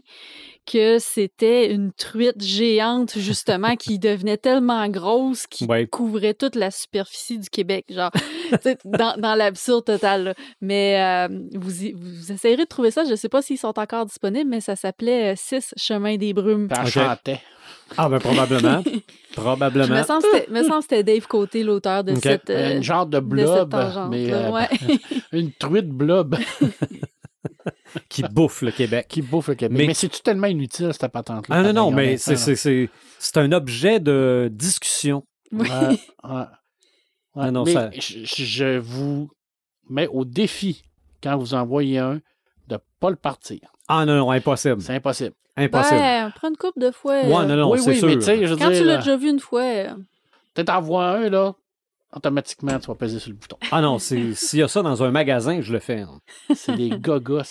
que 0.65 0.97
c'était 0.97 1.71
une 1.73 1.91
truite 1.91 2.41
géante, 2.41 3.17
justement, 3.17 3.75
qui 3.75 3.99
devenait 3.99 4.37
tellement 4.37 4.87
grosse 4.87 5.45
qu'il 5.47 5.69
Ouais. 5.69 5.87
couvrait 5.87 6.33
toute 6.33 6.55
la 6.55 6.71
superficie 6.71 7.37
du 7.37 7.49
Québec. 7.49 7.85
Genre, 7.89 8.11
dans, 8.85 9.15
dans 9.17 9.35
l'absurde 9.35 9.85
total. 9.85 10.23
là. 10.23 10.33
Mais 10.61 11.01
euh, 11.29 11.39
vous, 11.55 11.83
y- 11.83 11.93
vous 11.93 12.31
essayerez 12.31 12.63
de 12.63 12.67
trouver 12.67 12.91
ça. 12.91 13.03
Je 13.05 13.11
ne 13.11 13.15
sais 13.15 13.29
pas 13.29 13.41
s'ils 13.41 13.57
sont 13.57 13.77
encore 13.79 14.05
disponibles, 14.05 14.49
mais 14.49 14.61
ça 14.61 14.75
s'appelait 14.75 15.33
euh, 15.33 15.35
Six 15.37 15.73
Chemins 15.77 16.17
des 16.17 16.33
Brumes. 16.33 16.67
Puis 16.67 16.77
elle 16.79 16.87
OK. 16.87 16.91
chantait. 16.93 17.41
Ah, 17.97 18.09
ben 18.09 18.19
probablement. 18.19 18.83
Probablement. 19.35 19.95
me 19.97 20.03
semble 20.03 20.21
que 20.23 20.27
c'était- 20.37 20.51
me 20.51 20.63
semble 20.63 20.77
que 20.77 20.83
c'était 20.89 21.03
Dave 21.03 21.27
Côté, 21.27 21.63
l'auteur 21.63 22.03
de 22.03 22.13
cette. 22.15 22.49
euh, 22.49 22.75
une 22.77 22.83
genre 22.83 23.05
de 23.05 23.19
de 23.19 23.37
cette 23.37 23.45
blob, 23.45 23.69
tangente, 23.71 24.09
mais 24.11 24.27
là, 24.27 24.37
euh, 24.47 24.51
ouais. 24.51 24.67
une 25.31 25.51
truite 25.53 25.89
blob 25.89 26.35
Qui 28.09 28.23
bouffe 28.23 28.61
le 28.63 28.71
Québec. 28.71 29.07
qui 29.07 29.21
bouffe 29.21 29.47
le 29.49 29.55
Québec. 29.55 29.77
Mais- 29.77 29.87
Mais, 29.87 29.93
c'est-tu 29.93 30.21
tellement 30.21 30.47
inutile, 30.47 30.91
cette 30.93 31.11
patente-là? 31.11 31.55
Ah 31.57 31.61
non, 31.63 31.73
non, 31.73 31.91
mais 31.91 32.17
c'est, 32.17 32.31
honnêtement, 32.31 32.45
c'est, 32.45 32.55
c'est, 32.55 32.89
c'est 33.19 33.37
un 33.37 33.51
objet 33.51 33.99
de 33.99 34.49
discussion. 34.51 35.23
Oui. 35.51 35.67
là? 35.69 35.89
Ouais, 35.89 35.97
ouais. 36.35 36.43
Ouais, 37.35 37.51
non, 37.51 37.63
mais 37.63 37.73
ça- 37.73 37.89
je, 37.93 38.23
je 38.25 38.77
vous 38.77 39.29
mets 39.89 40.07
au 40.07 40.23
défi, 40.25 40.83
quand 41.21 41.37
vous 41.37 41.53
envoyez 41.53 41.99
un, 41.99 42.15
de 42.67 42.75
ne 42.75 42.77
pas 42.99 43.09
le 43.09 43.15
partir. 43.15 43.59
Ah 43.87 44.05
non, 44.05 44.15
non, 44.15 44.31
impossible. 44.31 44.81
C'est 44.81 44.95
impossible. 44.95 45.33
Impossible. 45.57 45.99
Ben, 45.99 46.31
prends 46.35 46.49
une 46.49 46.57
coupe 46.57 46.79
de 46.79 46.91
fois. 46.91 47.21
Ouais, 47.23 47.45
non, 47.45 47.55
non, 47.55 47.71
oui, 47.71 47.79
c'est 47.79 47.91
oui, 47.91 47.97
sûr. 47.97 48.07
mais 48.07 48.47
je 48.47 48.55
Quand 48.55 48.69
dire, 48.69 48.79
tu 48.79 48.83
l'as 48.85 48.93
euh, 48.93 48.97
déjà 48.97 49.17
vu 49.17 49.29
une 49.29 49.39
fois, 49.39 49.61
euh, 49.61 49.93
peut-être 50.53 50.69
en 50.71 50.81
voir 50.81 51.15
un, 51.15 51.29
là, 51.29 51.53
automatiquement, 52.15 52.79
tu 52.79 52.87
vas 52.87 52.95
peser 52.95 53.19
sur 53.19 53.29
le 53.31 53.35
bouton. 53.35 53.57
Ah 53.71 53.81
non, 53.81 53.99
c'est, 53.99 54.33
s'il 54.35 54.59
y 54.59 54.63
a 54.63 54.67
ça 54.67 54.81
dans 54.81 55.03
un 55.03 55.11
magasin, 55.11 55.61
je 55.61 55.73
le 55.73 55.79
fais. 55.79 56.01
hein. 56.01 56.19
C'est 56.55 56.75
des 56.75 56.89
gogos, 56.91 57.41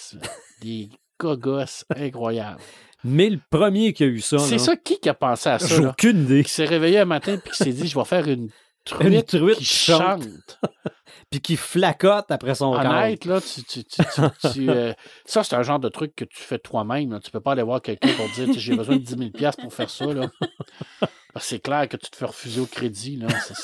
des 0.63 0.89
gogos 1.19 1.85
incroyables. 1.95 2.61
Mais 3.05 3.29
le 3.31 3.41
premier 3.51 3.93
qui 3.93 4.05
a 4.05 4.07
eu 4.07 4.21
ça, 4.21 4.39
C'est 4.39 4.59
ça, 4.59 4.77
qui 4.77 4.99
qui 5.01 5.09
a 5.09 5.15
pensé 5.15 5.49
à 5.49 5.59
ça, 5.59 5.67
j'ai 5.77 5.87
aucune 5.87 6.23
idée. 6.23 6.45
Qui 6.45 6.51
s'est 6.53 6.65
réveillé 6.65 7.01
un 7.01 7.05
matin 7.05 7.37
puis 7.37 7.51
qui 7.53 7.57
s'est 7.65 7.73
dit, 7.73 7.87
je 7.89 7.99
vais 7.99 8.05
faire 8.05 8.29
une 8.29 8.49
truite, 8.85 9.09
Une 9.13 9.23
truite 9.23 9.59
qui 9.59 9.65
chante. 9.65 10.23
chante. 10.25 10.61
Puis 11.31 11.41
qui 11.41 11.57
flacote 11.57 12.31
après 12.31 12.55
son. 12.55 12.73
Honnête, 12.75 13.25
là, 13.25 13.41
tu, 13.41 13.63
tu, 13.65 13.85
tu, 13.85 14.03
tu- 14.03 14.51
tu, 14.53 14.69
euh, 14.71 14.93
ça, 15.25 15.43
c'est 15.43 15.57
un 15.57 15.63
genre 15.63 15.79
de 15.81 15.89
truc 15.89 16.15
que 16.15 16.25
tu 16.27 16.43
fais 16.43 16.59
toi-même. 16.59 17.19
Tu 17.25 17.31
peux 17.31 17.41
pas 17.41 17.53
aller 17.53 17.63
voir 17.63 17.81
quelqu'un 17.81 18.13
pour 18.17 18.27
te 18.31 18.35
dire, 18.45 18.53
j'ai 18.59 18.77
besoin 18.77 18.97
de 18.97 19.01
10 19.03 19.17
000 19.17 19.31
piastres 19.31 19.63
pour 19.63 19.73
faire 19.73 19.89
ça. 19.89 20.07
Là. 20.07 20.29
Parce 21.33 21.47
que 21.47 21.51
c'est 21.51 21.61
clair 21.61 21.89
que 21.89 21.97
tu 21.97 22.11
te 22.11 22.17
fais 22.17 22.27
refuser 22.27 22.61
au 22.61 22.67
crédit. 22.67 23.17
Là. 23.17 23.29
Ça, 23.41 23.55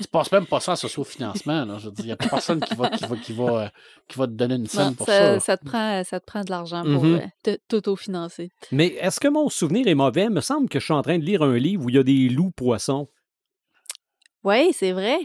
tu 0.00 0.08
passes 0.10 0.32
même 0.32 0.46
pas 0.46 0.60
ça 0.60 0.72
en 0.72 0.76
socio-financement. 0.76 1.66
Là. 1.66 1.76
Je 1.78 1.86
veux 1.86 1.92
dire, 1.92 2.04
il 2.06 2.08
n'y 2.08 2.12
a 2.12 2.16
personne 2.16 2.60
qui 2.60 2.74
va, 2.74 2.88
qui, 2.88 3.04
va, 3.04 3.16
qui, 3.16 3.32
va, 3.34 3.44
euh, 3.64 3.68
qui 4.08 4.18
va 4.18 4.26
te 4.26 4.32
donner 4.32 4.54
une 4.54 4.62
non, 4.62 4.68
scène 4.68 4.94
pour 4.94 5.06
ça, 5.06 5.38
ça. 5.38 5.58
te 5.58 5.64
prend, 5.66 6.02
ça 6.04 6.18
te 6.20 6.24
prend 6.24 6.40
de 6.42 6.50
l'argent 6.50 6.82
pour 6.82 7.04
euh, 7.04 7.18
te- 7.42 7.58
t'auto-financer. 7.68 8.50
Mais 8.70 8.86
est-ce 9.00 9.20
que 9.20 9.28
mon 9.28 9.50
souvenir 9.50 9.86
est 9.86 9.94
mauvais? 9.94 10.24
Il 10.24 10.30
me 10.30 10.40
semble 10.40 10.70
que 10.70 10.80
je 10.80 10.84
suis 10.84 10.94
en 10.94 11.02
train 11.02 11.18
de 11.18 11.24
lire 11.24 11.42
un 11.42 11.58
livre 11.58 11.84
où 11.84 11.90
il 11.90 11.96
y 11.96 11.98
a 11.98 12.02
des 12.02 12.30
loups 12.30 12.52
poissons. 12.52 13.08
Oui, 14.44 14.72
c'est 14.72 14.92
vrai. 14.92 15.18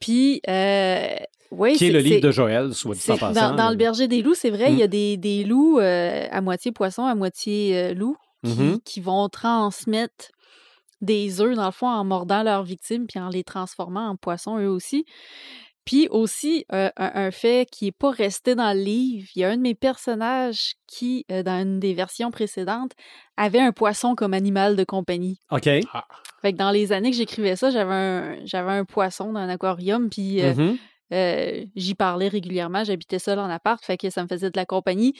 Puis, 0.00 0.40
euh, 0.48 1.14
oui, 1.50 1.74
Qui 1.76 1.84
est 1.84 1.88
c'est- 1.88 1.92
le 1.92 1.98
livre 2.00 2.20
de 2.20 2.30
Joël, 2.30 2.74
soit 2.74 2.94
dit 2.94 3.00
en 3.10 3.14
c'est- 3.14 3.20
passant. 3.20 3.50
dans, 3.50 3.54
dans 3.56 3.70
le 3.70 3.76
berger 3.76 4.08
des 4.08 4.22
loups, 4.22 4.34
c'est 4.34 4.50
vrai, 4.50 4.72
il 4.72 4.78
y 4.78 4.80
Mm. 4.80 4.84
a 4.84 4.86
des, 4.88 5.16
des 5.16 5.44
loups 5.44 5.78
euh, 5.78 6.26
à 6.30 6.40
moitié 6.40 6.72
poisson, 6.72 7.04
à 7.04 7.14
moitié 7.14 7.76
euh, 7.76 7.94
loup, 7.94 8.16
qui, 8.44 8.50
Mhm. 8.58 8.80
qui 8.84 9.00
vont 9.00 9.28
transmettre 9.28 10.26
des 11.00 11.40
œufs, 11.40 11.54
dans 11.56 11.66
le 11.66 11.72
fond, 11.72 11.88
en 11.88 12.04
mordant 12.04 12.42
leurs 12.42 12.62
victimes, 12.62 13.06
puis 13.06 13.18
en 13.20 13.28
les 13.28 13.44
transformant 13.44 14.08
en 14.08 14.16
poissons 14.16 14.58
eux 14.58 14.68
aussi. 14.68 15.04
Puis 15.84 16.06
aussi, 16.10 16.64
euh, 16.72 16.90
un, 16.96 17.10
un 17.26 17.30
fait 17.30 17.66
qui 17.70 17.86
n'est 17.86 17.92
pas 17.92 18.10
resté 18.10 18.54
dans 18.54 18.72
le 18.72 18.82
livre, 18.82 19.28
il 19.34 19.40
y 19.40 19.44
a 19.44 19.50
un 19.50 19.56
de 19.56 19.62
mes 19.62 19.74
personnages 19.74 20.74
qui, 20.86 21.24
euh, 21.30 21.42
dans 21.42 21.60
une 21.60 21.80
des 21.80 21.92
versions 21.94 22.30
précédentes, 22.30 22.92
avait 23.36 23.60
un 23.60 23.72
poisson 23.72 24.14
comme 24.14 24.34
animal 24.34 24.76
de 24.76 24.84
compagnie. 24.84 25.38
OK. 25.50 25.64
Fait 25.64 26.52
que 26.52 26.56
dans 26.56 26.70
les 26.70 26.92
années 26.92 27.10
que 27.10 27.16
j'écrivais 27.16 27.56
ça, 27.56 27.70
j'avais 27.70 27.94
un, 27.94 28.36
j'avais 28.44 28.72
un 28.72 28.84
poisson 28.84 29.32
dans 29.32 29.40
un 29.40 29.48
aquarium, 29.48 30.08
puis 30.10 30.42
euh, 30.42 30.54
Mhm. 30.54 30.78
euh, 31.12 31.64
j'y 31.76 31.94
parlais 31.94 32.28
régulièrement. 32.28 32.84
J'habitais 32.84 33.18
seule 33.18 33.38
en 33.38 33.50
appart, 33.50 33.84
fait 33.84 33.96
que 33.96 34.08
ça 34.10 34.22
me 34.22 34.28
faisait 34.28 34.50
de 34.50 34.56
la 34.56 34.66
compagnie. 34.66 35.14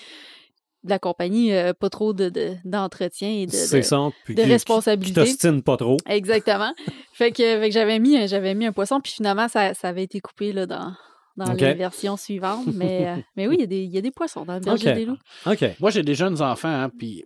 De 0.85 0.91
la 0.91 0.99
compagnie, 0.99 1.53
euh, 1.53 1.73
pas 1.75 1.91
trop 1.91 2.13
de, 2.13 2.29
de- 2.29 2.57
d'entretien 2.65 3.29
et 3.29 3.47
de, 3.47 3.53
de- 3.53 3.83
ça. 3.83 4.09
Puis 4.25 4.35
de 4.35 4.43
qui- 4.43 4.49
responsabilité. 4.49 5.21
Qui 5.25 5.31
t'ostine 5.31 5.63
pas 5.63 5.77
trop. 5.77 5.97
Exactement. 6.07 6.73
fait 7.13 7.31
que, 7.31 7.37
fait 7.61 7.69
que 7.69 7.73
j'avais 7.73 8.01
mis, 8.01 8.17
un- 8.17 8.27
j'avais 8.27 8.55
mis 8.55 8.67
un 8.67 8.73
poisson, 8.73 9.01
puis 9.01 9.13
finalement, 9.13 9.47
ça, 9.49 9.75
ça 9.75 9.89
avait 9.91 10.03
été 10.03 10.21
coupé 10.21 10.53
là, 10.53 10.67
dans, 10.67 10.93
dans 11.37 11.53
Ok. 11.53 11.61
les 11.61 11.75
versions 11.75 12.17
suivantes. 12.17 12.67
Mais, 12.75 13.07
euh, 13.07 13.17
mais 13.37 13.47
oui, 13.47 13.55
il 13.59 13.61
y, 13.61 13.65
a 13.65 13.67
des- 13.67 13.85
il 13.85 13.91
y 13.93 13.99
a 13.99 14.01
des 14.01 14.11
poissons 14.11 14.45
dans 14.45 14.55
le 14.55 14.61
berger 14.61 14.93
des 14.93 15.05
loups. 15.05 15.19
OK. 15.47 15.65
Moi, 15.79 15.91
j'ai 15.91 16.03
des 16.03 16.17
jeunes 16.17 16.43
enfants, 16.43 16.69
hein, 16.69 16.91
puis 16.99 17.25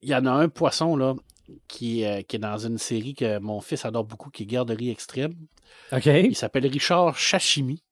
il 0.00 0.08
y 0.08 0.14
en 0.16 0.26
a 0.26 0.32
un 0.32 0.48
poisson 0.48 0.96
là, 0.96 1.14
qui, 1.68 2.02
est, 2.02 2.18
euh, 2.18 2.22
qui 2.22 2.34
est 2.36 2.40
dans 2.40 2.58
une 2.58 2.78
série 2.78 3.14
que 3.14 3.38
mon 3.38 3.60
fils 3.60 3.84
adore 3.84 4.04
beaucoup, 4.04 4.30
qui 4.30 4.42
est 4.42 4.46
Garderie 4.46 4.90
Extrême. 4.90 5.34
OK. 5.92 6.06
Il 6.06 6.34
s'appelle 6.34 6.66
Richard 6.66 7.16
Chachimi. 7.16 7.84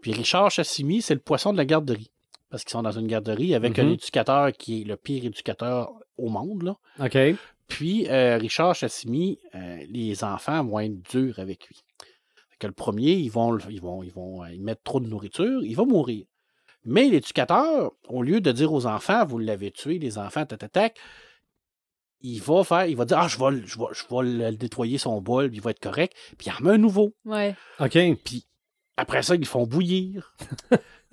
Puis 0.00 0.12
Richard 0.12 0.50
Chachimi, 0.50 1.02
c'est 1.02 1.14
le 1.14 1.20
poisson 1.20 1.52
de 1.52 1.58
la 1.58 1.66
garderie. 1.66 2.10
Parce 2.50 2.62
qu'ils 2.64 2.70
sont 2.72 2.82
dans 2.82 2.92
une 2.98 3.06
garderie 3.08 3.54
avec 3.54 3.78
un 3.78 3.84
Mhm. 3.84 3.92
éducateur 3.92 4.52
qui 4.52 4.80
est 4.82 4.84
le 4.84 4.96
pire 4.96 5.24
éducateur 5.24 5.92
au 6.16 6.28
monde. 6.28 6.62
Là. 6.62 6.76
OK. 7.04 7.18
Puis 7.68 8.06
euh, 8.08 8.36
Richard 8.38 8.74
Chachimi, 8.74 9.38
euh, 9.54 9.78
les 9.90 10.22
enfants 10.22 10.64
vont 10.64 10.78
être 10.80 11.00
durs 11.10 11.38
avec 11.40 11.66
lui. 11.66 11.76
Fait 12.50 12.56
que 12.60 12.66
le 12.68 12.72
premier, 12.72 13.12
ils 13.14 13.28
vont, 13.30 13.58
ils 13.68 13.80
vont, 13.80 14.02
ils 14.04 14.12
vont 14.12 14.44
euh, 14.44 14.48
mettre 14.60 14.82
trop 14.84 15.00
de 15.00 15.08
nourriture, 15.08 15.64
il 15.64 15.74
va 15.74 15.84
mourir. 15.84 16.24
Mais 16.84 17.08
l'éducateur, 17.08 17.90
au 18.08 18.22
lieu 18.22 18.40
de 18.40 18.52
dire 18.52 18.72
aux 18.72 18.86
enfants, 18.86 19.26
vous 19.26 19.38
l'avez 19.38 19.72
tué, 19.72 19.98
les 19.98 20.16
enfants, 20.18 20.46
tac, 20.46 20.60
tac, 20.60 20.70
tac, 20.72 20.96
il 22.20 22.40
va 22.40 22.62
faire, 22.64 22.86
il 22.86 22.96
va 22.96 23.04
dire, 23.04 23.18
ah, 23.18 23.28
je 23.28 23.38
vais, 23.38 23.50
le- 23.50 23.66
je 23.66 23.78
vais, 23.78 23.84
je 23.92 24.02
vais 24.08 24.22
le 24.50 24.56
nettoyer 24.56 24.96
son 24.98 25.20
bol, 25.20 25.48
puis 25.48 25.58
il 25.58 25.62
va 25.62 25.72
être 25.72 25.80
correct, 25.80 26.14
puis 26.38 26.46
il 26.48 26.52
en 26.52 26.64
met 26.64 26.74
un 26.74 26.78
nouveau. 26.78 27.12
Ouais. 27.24 27.54
OK. 27.80 27.98
Puis 28.24 28.46
Après 28.96 29.22
ça, 29.22 29.34
ils 29.34 29.44
font 29.46 29.66
bouillir. 29.66 30.32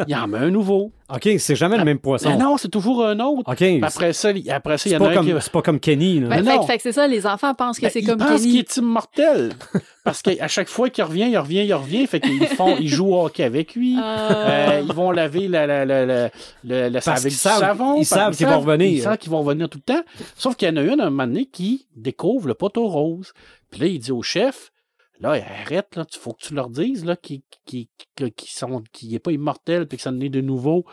Il 0.07 0.15
en 0.15 0.25
met 0.27 0.39
un 0.39 0.49
nouveau. 0.49 0.91
OK, 1.13 1.29
c'est 1.37 1.55
jamais 1.55 1.77
le 1.77 1.83
même 1.85 1.99
poisson. 1.99 2.29
Mais 2.29 2.37
non, 2.37 2.57
c'est 2.57 2.69
toujours 2.69 3.05
un 3.05 3.19
autre. 3.19 3.51
OK. 3.51 3.61
Après 3.83 4.11
ça, 4.11 4.31
il- 4.31 4.49
après 4.49 4.79
ça, 4.79 4.89
il 4.89 4.93
y 4.93 4.95
en 4.97 5.01
a 5.01 5.09
un 5.09 5.21
qui... 5.21 5.29
comme- 5.31 5.39
c'est 5.39 5.51
pas 5.51 5.61
comme 5.61 5.79
Kenny. 5.79 6.19
là. 6.19 6.29
Ben, 6.29 6.43
Mais 6.43 6.51
fait, 6.51 6.57
non. 6.57 6.63
fait 6.65 6.77
que 6.77 6.81
c'est 6.83 6.91
ça, 6.93 7.05
les 7.07 7.27
enfants 7.27 7.53
pensent 7.53 7.77
que 7.77 7.83
Ben, 7.83 7.91
c'est 7.93 7.99
ils 7.99 8.07
comme 8.07 8.17
pensent 8.17 8.41
qu'il 8.41 8.51
Kenny. 8.51 8.59
est 8.59 8.77
immortel. 8.77 9.53
Parce 10.03 10.23
qu'à 10.23 10.47
chaque 10.47 10.67
fois 10.67 10.89
qu'il 10.89 11.03
revient, 11.03 11.27
il 11.29 11.37
revient, 11.37 11.63
il 11.63 11.73
revient. 11.75 12.07
Fait 12.07 12.19
qu'ils 12.19 12.47
font, 12.47 12.75
ils 12.79 12.87
jouent 12.87 13.13
au 13.13 13.25
hockey 13.25 13.43
avec 13.43 13.75
lui. 13.75 13.95
Ah. 14.01 14.71
Euh, 14.71 14.81
ils 14.83 14.91
vont 14.93 15.11
laver 15.11 15.47
la, 15.47 15.67
la, 15.67 15.85
la, 15.85 16.05
la, 16.07 16.29
la- 16.63 16.89
la- 16.89 17.01
Parce 17.01 17.19
avec 17.21 17.31
du 17.31 17.37
savent- 17.37 17.59
savon. 17.59 17.95
ils 17.99 18.05
savent 18.05 18.35
qu'ils 18.35 18.47
vont 18.47 18.59
revenir. 18.61 18.87
Ils 18.89 19.01
savent 19.01 19.17
qu'ils 19.19 19.31
vont 19.31 19.41
revenir 19.43 19.69
tout 19.69 19.77
le 19.85 19.93
temps. 19.93 20.03
Sauf 20.35 20.55
qu'il 20.55 20.67
y 20.67 20.71
en 20.71 20.77
a 20.77 20.81
une, 20.81 20.99
à 21.01 21.05
un 21.05 21.09
moment 21.11 21.27
donné, 21.27 21.45
qui 21.45 21.85
découvre 21.95 22.47
le 22.47 22.55
poteau 22.55 22.87
rose. 22.87 23.31
Puis 23.69 23.79
là, 23.81 23.85
il 23.87 23.99
dit 23.99 24.11
au 24.11 24.23
chef, 24.23 24.71
là, 25.19 25.31
arrête, 25.61 25.95
là, 25.95 26.05
il 26.11 26.19
faut 26.19 26.33
que 26.33 26.41
tu 26.45 26.53
leur 26.53 26.69
dises 26.69 27.05
qu'il 27.65 27.87
n'est 29.09 29.19
pas 29.19 29.31
immortel 29.31 29.87
puis 29.87 29.97
que 29.97 30.03
ça 30.03 30.09
en 30.09 30.19
est 30.19 30.29
de 30.29 30.41
nouveau. 30.41 30.85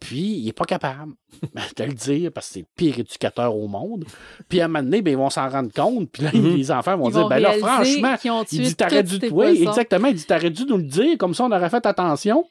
Puis, 0.00 0.38
il 0.38 0.46
n'est 0.46 0.52
pas 0.52 0.64
capable 0.64 1.12
de 1.76 1.84
le 1.84 1.92
dire 1.92 2.32
parce 2.32 2.48
que 2.48 2.52
c'est 2.54 2.60
le 2.60 2.66
pire 2.74 2.98
éducateur 2.98 3.54
au 3.56 3.68
monde. 3.68 4.04
Puis, 4.48 4.60
à 4.60 4.64
un 4.64 4.68
moment 4.68 4.82
donné, 4.82 5.00
ben, 5.00 5.12
ils 5.12 5.16
vont 5.16 5.30
s'en 5.30 5.48
rendre 5.48 5.72
compte. 5.72 6.10
Puis 6.10 6.24
là, 6.24 6.30
Mhm. 6.34 6.56
les 6.56 6.70
enfants 6.72 6.96
vont 6.96 7.08
Ils 7.08 7.12
dire, 7.12 7.22
vont 7.22 7.28
ben 7.28 7.38
là, 7.38 7.52
franchement, 7.52 8.16
qu'ils 8.16 8.30
ont 8.32 8.42
il 8.50 8.62
dit, 8.62 8.74
t'aurais 8.74 9.04
dû, 9.04 9.20
oui, 9.30 9.62
exactement, 9.62 10.08
il 10.08 10.14
dit, 10.16 10.24
t'aurais 10.26 10.50
dû 10.50 10.64
nous 10.64 10.78
le 10.78 10.82
dire, 10.82 11.16
comme 11.18 11.34
ça, 11.34 11.44
on 11.44 11.52
aurait 11.52 11.70
fait 11.70 11.86
attention. 11.86 12.44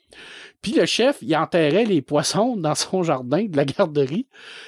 Puis 0.61 0.73
le 0.73 0.85
chef, 0.85 1.17
il 1.21 1.35
enterrait 1.35 1.85
les 1.85 2.01
poissons 2.01 2.55
dans 2.55 2.75
son 2.75 3.01
jardin 3.01 3.45
de 3.45 3.57
la 3.57 3.65
garderie. 3.65 4.27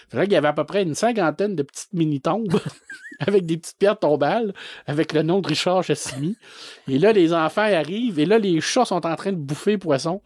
Fait 0.09 0.17
là, 0.17 0.23
il 0.25 0.31
y 0.31 0.35
avait 0.35 0.47
à 0.47 0.53
peu 0.53 0.63
près 0.63 0.83
une 0.83 0.95
cinquantaine 0.95 1.55
de 1.55 1.63
petites 1.63 1.93
mini-tombes 1.93 2.59
avec 3.19 3.45
des 3.45 3.57
petites 3.57 3.77
pierres 3.77 3.99
tombales 3.99 4.53
avec 4.87 5.13
le 5.13 5.21
nom 5.21 5.39
de 5.39 5.47
Richard 5.47 5.83
Chassimi. 5.83 6.35
Et 6.87 6.97
là, 6.97 7.11
les 7.11 7.33
enfants 7.33 7.61
arrivent 7.61 8.19
et 8.19 8.25
là, 8.25 8.39
les 8.39 8.59
chats 8.59 8.85
sont 8.85 9.05
en 9.05 9.15
train 9.15 9.31
de 9.31 9.37
bouffer 9.37 9.77
poissons. 9.77 10.21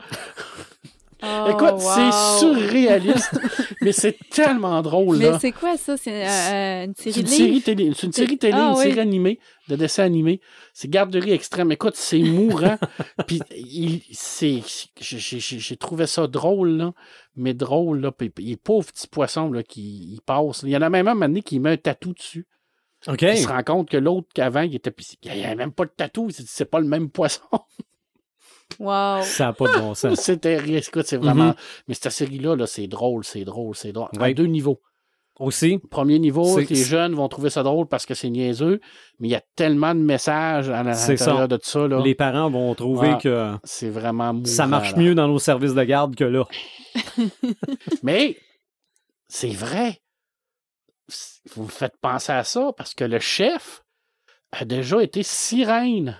Oh, 1.23 1.45
Écoute, 1.49 1.73
wow. 1.73 1.79
c'est 1.79 2.39
surréaliste, 2.39 3.39
mais 3.81 3.91
c'est 3.91 4.17
tellement 4.29 4.81
drôle, 4.83 5.17
Mais 5.17 5.39
c'est 5.39 5.51
quoi 5.51 5.75
ça? 5.75 5.97
C'est 5.97 6.27
euh, 6.27 6.85
une 6.85 6.93
C'est 6.95 7.11
série 7.11 7.21
une 7.21 7.27
série 7.27 7.61
télé, 7.61 7.91
c'est 7.95 8.05
une 8.07 8.13
série 8.13 8.37
télé, 8.37 8.53
Ah, 8.55 8.73
une 8.85 8.91
oui. 8.93 8.99
animée, 8.99 9.39
de 9.67 9.75
dessin 9.75 10.03
animé. 10.03 10.41
C'est 10.73 10.89
garderie 10.89 11.31
extrême. 11.31 11.71
Écoute, 11.71 11.95
c'est 11.95 12.19
mourant. 12.19 12.77
Puis 13.27 13.41
il- 13.55 14.03
c'est, 14.11 14.61
j'ai, 14.99 15.77
trouvé 15.77 16.05
ça 16.05 16.27
drôle, 16.27 16.69
là, 16.77 16.93
mais 17.35 17.55
drôle, 17.55 17.99
là. 18.01 18.11
Puis 18.11 18.31
les 18.37 18.55
pauvres 18.57 18.85
petits 18.91 19.07
poissons, 19.07 19.51
là, 19.51 19.63
qui 19.63 20.13
ils 20.13 20.21
passent. 20.21 20.61
Il 20.63 20.69
y 20.69 20.77
en 20.77 20.81
a 20.83 20.89
même 20.91 21.07
un 21.07 21.15
moment 21.15 21.41
qui 21.41 21.59
met 21.59 21.71
un 21.71 21.77
tatou 21.77 22.13
dessus. 22.13 22.45
OK. 23.07 23.23
Il 23.23 23.37
se 23.37 23.47
rend 23.47 23.63
compte 23.63 23.89
que 23.89 23.97
l'autre 23.97 24.27
qu'avant, 24.35 24.61
il 24.61 24.75
était, 24.75 24.93
il 25.23 25.31
n'y 25.33 25.45
avait 25.45 25.55
même 25.55 25.71
pas 25.71 25.85
de 25.85 25.91
tatou. 25.97 26.29
C'est 26.31 26.65
pas 26.69 26.79
le 26.79 26.87
même 26.87 27.09
poisson. 27.09 27.41
Wow. 28.79 29.21
Ça 29.23 29.45
n'a 29.45 29.53
pas 29.53 29.73
de 29.73 29.79
bon 29.79 29.95
sens. 29.95 30.19
C'était, 30.21 30.57
écoute, 30.77 31.05
c'est 31.07 31.17
vraiment, 31.17 31.45
Mhm. 31.47 31.55
mais 31.87 31.93
cette 31.95 32.11
série-là, 32.11 32.55
là, 32.55 32.67
c'est 32.67 32.87
drôle, 32.87 33.23
c'est 33.23 33.43
drôle, 33.45 33.75
c'est 33.75 33.91
drôle. 33.91 34.09
À 34.17 34.21
Ouais. 34.21 34.33
deux 34.33 34.45
niveaux. 34.45 34.81
Aussi, 35.39 35.77
Premier 35.91 36.17
niveau, 36.17 36.45
C'est- 36.59 36.67
les 36.69 36.83
jeunes 36.83 37.13
vont 37.13 37.27
trouver 37.27 37.51
ça 37.51 37.61
drôle 37.61 37.85
parce 37.87 38.07
que 38.07 38.15
c'est 38.15 38.29
niaiseux, 38.29 38.81
mais 39.19 39.27
il 39.27 39.31
y 39.31 39.35
a 39.35 39.43
tellement 39.55 39.93
de 39.93 39.99
messages 39.99 40.67
à 40.69 40.93
C'est 40.95 41.11
l'intérieur 41.13 41.47
de 41.47 41.57
tout 41.57 41.67
ça. 41.69 41.87
Là. 41.87 42.01
les 42.03 42.15
parents 42.15 42.49
vont 42.49 42.73
trouver 42.73 43.09
Ouais. 43.13 43.17
que 43.21 43.53
C'est 43.63 43.89
vraiment 43.89 44.43
ça 44.45 44.65
marche 44.65 44.93
là. 44.93 44.97
mieux 44.97 45.13
dans 45.15 45.27
nos 45.27 45.37
services 45.37 45.75
de 45.75 45.83
garde 45.83 46.15
que 46.15 46.23
là. 46.23 46.45
Mais 48.03 48.37
c'est 49.27 49.49
vrai. 49.53 50.01
Vous 51.55 51.63
me 51.63 51.69
faites 51.69 51.97
penser 52.01 52.31
à 52.31 52.43
ça 52.43 52.71
parce 52.75 52.93
que 52.95 53.03
le 53.03 53.19
chef 53.19 53.83
a 54.51 54.65
déjà 54.65 55.01
été 55.03 55.21
sirène. 55.23 56.17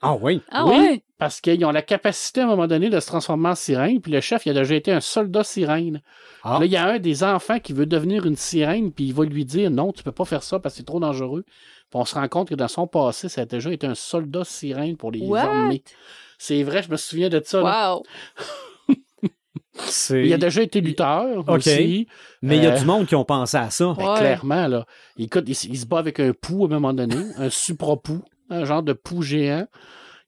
Ah 0.00 0.14
oui. 0.20 0.40
Ah 0.50 0.64
Oui. 0.66 0.76
ouais? 0.76 1.02
Parce 1.18 1.40
qu'ils 1.40 1.64
ont 1.64 1.72
la 1.72 1.82
capacité 1.82 2.40
à 2.40 2.44
un 2.44 2.46
moment 2.46 2.68
donné 2.68 2.90
de 2.90 3.00
se 3.00 3.08
transformer 3.08 3.48
en 3.48 3.54
sirène, 3.56 4.00
puis 4.00 4.12
le 4.12 4.20
chef, 4.20 4.46
il 4.46 4.50
a 4.50 4.54
déjà 4.54 4.76
été 4.76 4.92
un 4.92 5.00
soldat 5.00 5.42
sirène. 5.42 6.00
Ah. 6.44 6.58
Là, 6.60 6.66
il 6.66 6.70
y 6.70 6.76
a 6.76 6.86
un 6.86 6.98
des 7.00 7.24
enfants 7.24 7.58
qui 7.58 7.72
veut 7.72 7.86
devenir 7.86 8.24
une 8.24 8.36
sirène, 8.36 8.92
puis 8.92 9.06
il 9.06 9.14
va 9.14 9.24
lui 9.24 9.44
dire 9.44 9.70
non, 9.72 9.92
tu 9.92 10.04
peux 10.04 10.12
pas 10.12 10.24
faire 10.24 10.44
ça 10.44 10.60
parce 10.60 10.74
que 10.74 10.78
c'est 10.78 10.84
trop 10.84 11.00
dangereux. 11.00 11.44
Puis 11.90 11.98
on 12.00 12.04
se 12.04 12.14
rend 12.14 12.28
compte 12.28 12.48
que 12.50 12.54
dans 12.54 12.68
son 12.68 12.86
passé, 12.86 13.28
ça 13.28 13.40
a 13.40 13.44
déjà 13.46 13.72
été 13.72 13.86
un 13.88 13.96
soldat 13.96 14.44
sirène 14.44 14.96
pour 14.96 15.10
les 15.10 15.20
What? 15.20 15.40
armées. 15.40 15.82
C'est 16.38 16.62
vrai, 16.62 16.84
je 16.84 16.90
me 16.90 16.96
souviens 16.96 17.28
de 17.30 17.42
ça. 17.44 17.62
Wow. 17.96 18.04
C'est... 19.80 20.24
Il 20.26 20.32
a 20.32 20.38
déjà 20.38 20.62
été 20.62 20.80
lutteur 20.80 21.38
OK. 21.38 21.48
aussi. 21.50 22.08
Mais 22.42 22.56
il 22.56 22.64
y 22.64 22.66
a 22.66 22.74
Euh, 22.74 22.78
du 22.78 22.84
monde 22.84 23.06
qui 23.06 23.14
ont 23.14 23.24
pensé 23.24 23.56
à 23.56 23.70
ça. 23.70 23.94
Ben, 23.96 24.12
Ouais. 24.12 24.18
Clairement, 24.18 24.66
là. 24.66 24.86
Écoute, 25.18 25.44
il, 25.46 25.54
se 25.54 25.86
bat 25.86 25.98
avec 25.98 26.18
un 26.20 26.32
pou 26.32 26.62
à 26.64 26.66
un 26.66 26.70
moment 26.70 26.92
donné, 26.92 27.14
un 27.36 27.48
supra-pou, 27.48 28.22
un 28.50 28.64
genre 28.64 28.82
de 28.82 28.92
pou 28.92 29.22
géant 29.22 29.66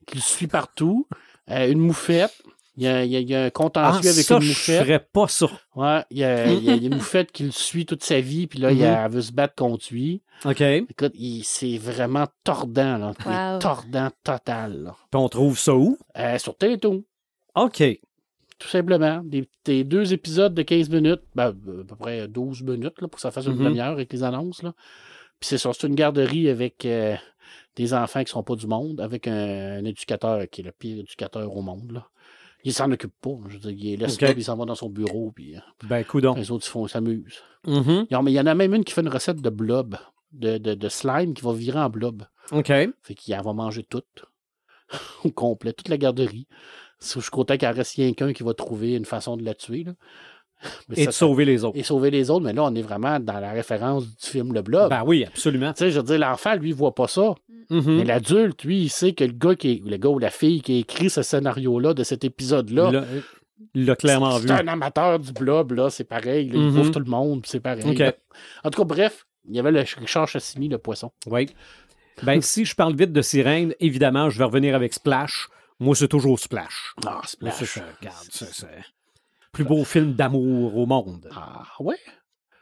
qui 0.07 0.15
le 0.15 0.21
suit 0.21 0.47
partout, 0.47 1.07
euh, 1.49 1.69
une 1.71 1.79
moufette. 1.79 2.33
Il 2.77 2.83
y 2.83 2.87
a, 2.87 3.03
il 3.03 3.11
y 3.11 3.17
a- 3.17 3.19
il 3.19 3.29
y 3.29 3.35
a 3.35 3.43
un 3.43 3.47
Ah, 3.47 3.51
contentieux 3.51 4.09
avec 4.09 4.23
ça, 4.25 4.35
une 4.37 4.41
je 4.41 4.47
moufette. 4.49 4.83
ferais 4.85 4.99
pas 4.99 5.27
ça. 5.27 5.47
Ouais, 5.75 6.03
il 6.09 6.19
y, 6.19 6.23
a, 6.23 6.51
il 6.51 6.63
y 6.63 6.69
a- 6.69 6.75
il 6.75 6.81
y 6.83 6.85
a 6.85 6.87
une 6.87 6.95
moufette 7.01 7.31
qui 7.31 7.43
le 7.43 7.51
suit 7.51 7.85
toute 7.85 8.03
sa 8.03 8.21
vie, 8.21 8.47
puis 8.47 8.59
là, 8.59 8.71
il 8.71 8.81
a- 8.83 9.05
elle 9.05 9.11
veut 9.11 9.21
se 9.21 9.33
battre 9.33 9.55
contre 9.55 9.85
lui. 9.91 10.21
OK. 10.45 10.55
Puis 10.55 10.85
Écoute, 10.89 11.11
il- 11.15 11.43
c'est 11.43 11.77
vraiment 11.77 12.27
tordant, 12.45 12.97
là. 12.97 13.13
Il 13.25 13.31
est 13.31 13.53
Wow. 13.53 13.59
Tordant 13.59 14.09
total, 14.23 14.83
là. 14.83 14.95
on 15.13 15.27
trouve 15.29 15.59
ça 15.59 15.75
où? 15.75 15.97
Euh, 16.17 16.37
sur 16.39 16.55
Télétoon, 16.57 17.03
OK. 17.55 17.83
tout 18.57 18.67
simplement. 18.67 19.21
Des, 19.23 19.47
des 19.65 19.83
deux 19.83 20.13
épisodes 20.13 20.53
de 20.53 20.61
15 20.61 20.89
minutes, 20.89 21.21
ben, 21.35 21.47
à 21.49 21.51
peu 21.51 21.95
près 21.99 22.27
12 22.27 22.61
minutes, 22.63 23.01
là, 23.01 23.07
pour 23.07 23.15
que 23.17 23.21
ça 23.21 23.31
fasse 23.31 23.47
une 23.47 23.55
Mhm. 23.57 23.65
demi-heure 23.65 23.91
avec 23.91 24.11
les 24.13 24.23
annonces, 24.23 24.63
là. 24.63 24.73
Puis 25.39 25.47
c'est 25.49 25.57
ça, 25.57 25.71
c'est 25.73 25.87
une 25.87 25.95
garderie 25.95 26.47
avec 26.49 26.85
euh, 26.85 27.15
des 27.75 27.93
enfants 27.93 28.23
qui 28.23 28.31
sont 28.31 28.43
pas 28.43 28.55
du 28.55 28.67
monde, 28.67 28.99
avec 29.01 29.27
un, 29.27 29.77
un 29.79 29.85
éducateur 29.85 30.47
qui 30.49 30.61
est 30.61 30.63
le 30.63 30.71
pire 30.71 30.99
éducateur 30.99 31.55
au 31.55 31.61
monde, 31.61 31.91
là. 31.91 32.07
Il 32.63 32.73
s'en 32.73 32.91
occupe 32.91 33.13
pas. 33.21 33.31
Je 33.47 33.57
veux 33.57 33.71
dire, 33.73 33.93
il 33.93 33.99
laisse 34.01 34.13
Ok. 34.15 34.21
là, 34.21 34.33
puis 34.33 34.41
il 34.41 34.45
s'en 34.45 34.55
va 34.55 34.65
dans 34.65 34.75
son 34.75 34.87
bureau, 34.89 35.31
puis 35.31 35.55
euh, 35.55 35.59
Ben, 35.87 36.03
coudon. 36.05 36.35
les 36.35 36.51
autres, 36.51 36.63
ils 36.67 36.69
font- 36.69 36.85
ils 36.85 36.89
s'amusent. 36.91 37.41
Mhm. 37.65 38.05
Non, 38.11 38.21
mais 38.21 38.31
il 38.31 38.35
y 38.35 38.39
en 38.39 38.45
a 38.45 38.53
même 38.53 38.75
une 38.75 38.83
qui 38.83 38.93
fait 38.93 39.01
une 39.01 39.07
recette 39.09 39.41
de 39.41 39.49
blob, 39.49 39.97
de, 40.31 40.59
de, 40.59 40.75
de 40.75 40.89
slime 40.89 41.33
qui 41.33 41.41
va 41.43 41.53
virer 41.53 41.79
en 41.79 41.89
blob. 41.89 42.23
OK. 42.51 42.67
Fait 42.67 43.15
qu'il 43.15 43.35
va 43.35 43.53
manger 43.53 43.83
toute, 43.83 44.25
au 45.23 45.31
complet, 45.31 45.73
toute 45.73 45.89
la 45.89 45.97
garderie. 45.97 46.47
Je 47.01 47.19
suis 47.19 47.31
content 47.31 47.57
qu'il 47.57 47.67
reste 47.67 47.95
rien 47.95 48.13
qu'un 48.13 48.31
qui 48.31 48.43
va 48.43 48.53
trouver 48.53 48.93
une 48.93 49.05
façon 49.05 49.37
de 49.37 49.43
la 49.43 49.55
tuer. 49.55 49.83
Là. 49.83 49.93
Mais 50.89 50.95
Et 50.99 51.03
ça, 51.03 51.07
de 51.07 51.11
sauver 51.11 51.45
les 51.45 51.63
autres. 51.63 51.77
et 51.77 51.83
sauver 51.83 52.11
les 52.11 52.29
autres, 52.29 52.43
mais 52.45 52.53
là, 52.53 52.63
on 52.63 52.75
est 52.75 52.81
vraiment 52.81 53.19
dans 53.19 53.39
la 53.39 53.51
référence 53.51 54.05
du 54.05 54.27
film 54.27 54.53
Le 54.53 54.61
Blob. 54.61 54.89
Ben 54.89 55.03
oui, 55.05 55.23
absolument. 55.25 55.73
Tu 55.73 55.79
sais, 55.85 55.91
je 55.91 55.99
veux 55.99 56.05
dire, 56.05 56.19
l'enfant, 56.19 56.55
lui, 56.55 56.71
voit 56.71 56.93
pas 56.95 57.07
ça. 57.07 57.33
Mhm. 57.69 57.97
Mais 57.97 58.03
l'adulte, 58.03 58.63
lui, 58.63 58.81
il 58.83 58.89
sait 58.89 59.13
que 59.13 59.23
le 59.23 59.31
gars, 59.33 59.55
qui 59.55 59.71
est- 59.71 59.85
le 59.89 59.97
gars 59.97 60.09
ou 60.09 60.19
la 60.19 60.29
fille 60.29 60.61
qui 60.61 60.75
a 60.75 60.79
écrit 60.79 61.09
ce 61.09 61.21
scénario-là, 61.21 61.93
de 61.93 62.03
cet 62.03 62.23
épisode-là, 62.23 62.91
Là, 62.91 63.03
Il 63.75 63.85
l'a 63.85 63.95
clairement 63.95 64.31
c'est 64.39 64.47
vu. 64.47 64.51
un 64.51 64.67
amateur 64.67 65.19
du 65.19 65.31
blob, 65.33 65.71
là, 65.73 65.89
c'est 65.89 66.03
pareil. 66.03 66.49
là. 66.49 66.55
Il 66.59 66.71
bouffe 66.71 66.91
tout 66.91 66.99
le 66.99 67.05
monde, 67.05 67.43
c'est 67.45 67.59
pareil. 67.59 67.85
En 68.63 68.69
tout 68.71 68.81
cas, 68.81 68.85
bref, 68.85 69.25
il 69.47 69.55
y 69.55 69.59
avait 69.59 69.71
le 69.71 69.79
Richard 69.99 70.27
Chassimi, 70.27 70.67
le 70.67 70.77
poisson. 70.79 71.11
Oui. 71.27 71.47
Ben, 72.23 72.41
si 72.41 72.65
je 72.65 72.75
parle 72.75 72.95
vite 72.95 73.13
de 73.13 73.21
sirène, 73.21 73.73
évidemment, 73.79 74.29
je 74.29 74.37
vais 74.37 74.43
revenir 74.45 74.75
avec 74.75 74.93
Splash. 74.93 75.47
Moi, 75.79 75.95
c'est 75.95 76.07
toujours 76.07 76.39
Splash. 76.39 76.93
Ah, 77.05 77.11
Moi, 77.11 77.21
Splash. 77.25 77.53
c'est 77.59 77.65
ça, 77.65 77.81
regarde, 77.99 78.17
c'est 78.29 78.45
c'est 78.53 78.67
plus 79.51 79.63
beau 79.63 79.83
film 79.83 80.13
d'amour 80.13 80.77
au 80.77 80.85
monde. 80.85 81.29
Ah, 81.35 81.63
ouais. 81.79 81.95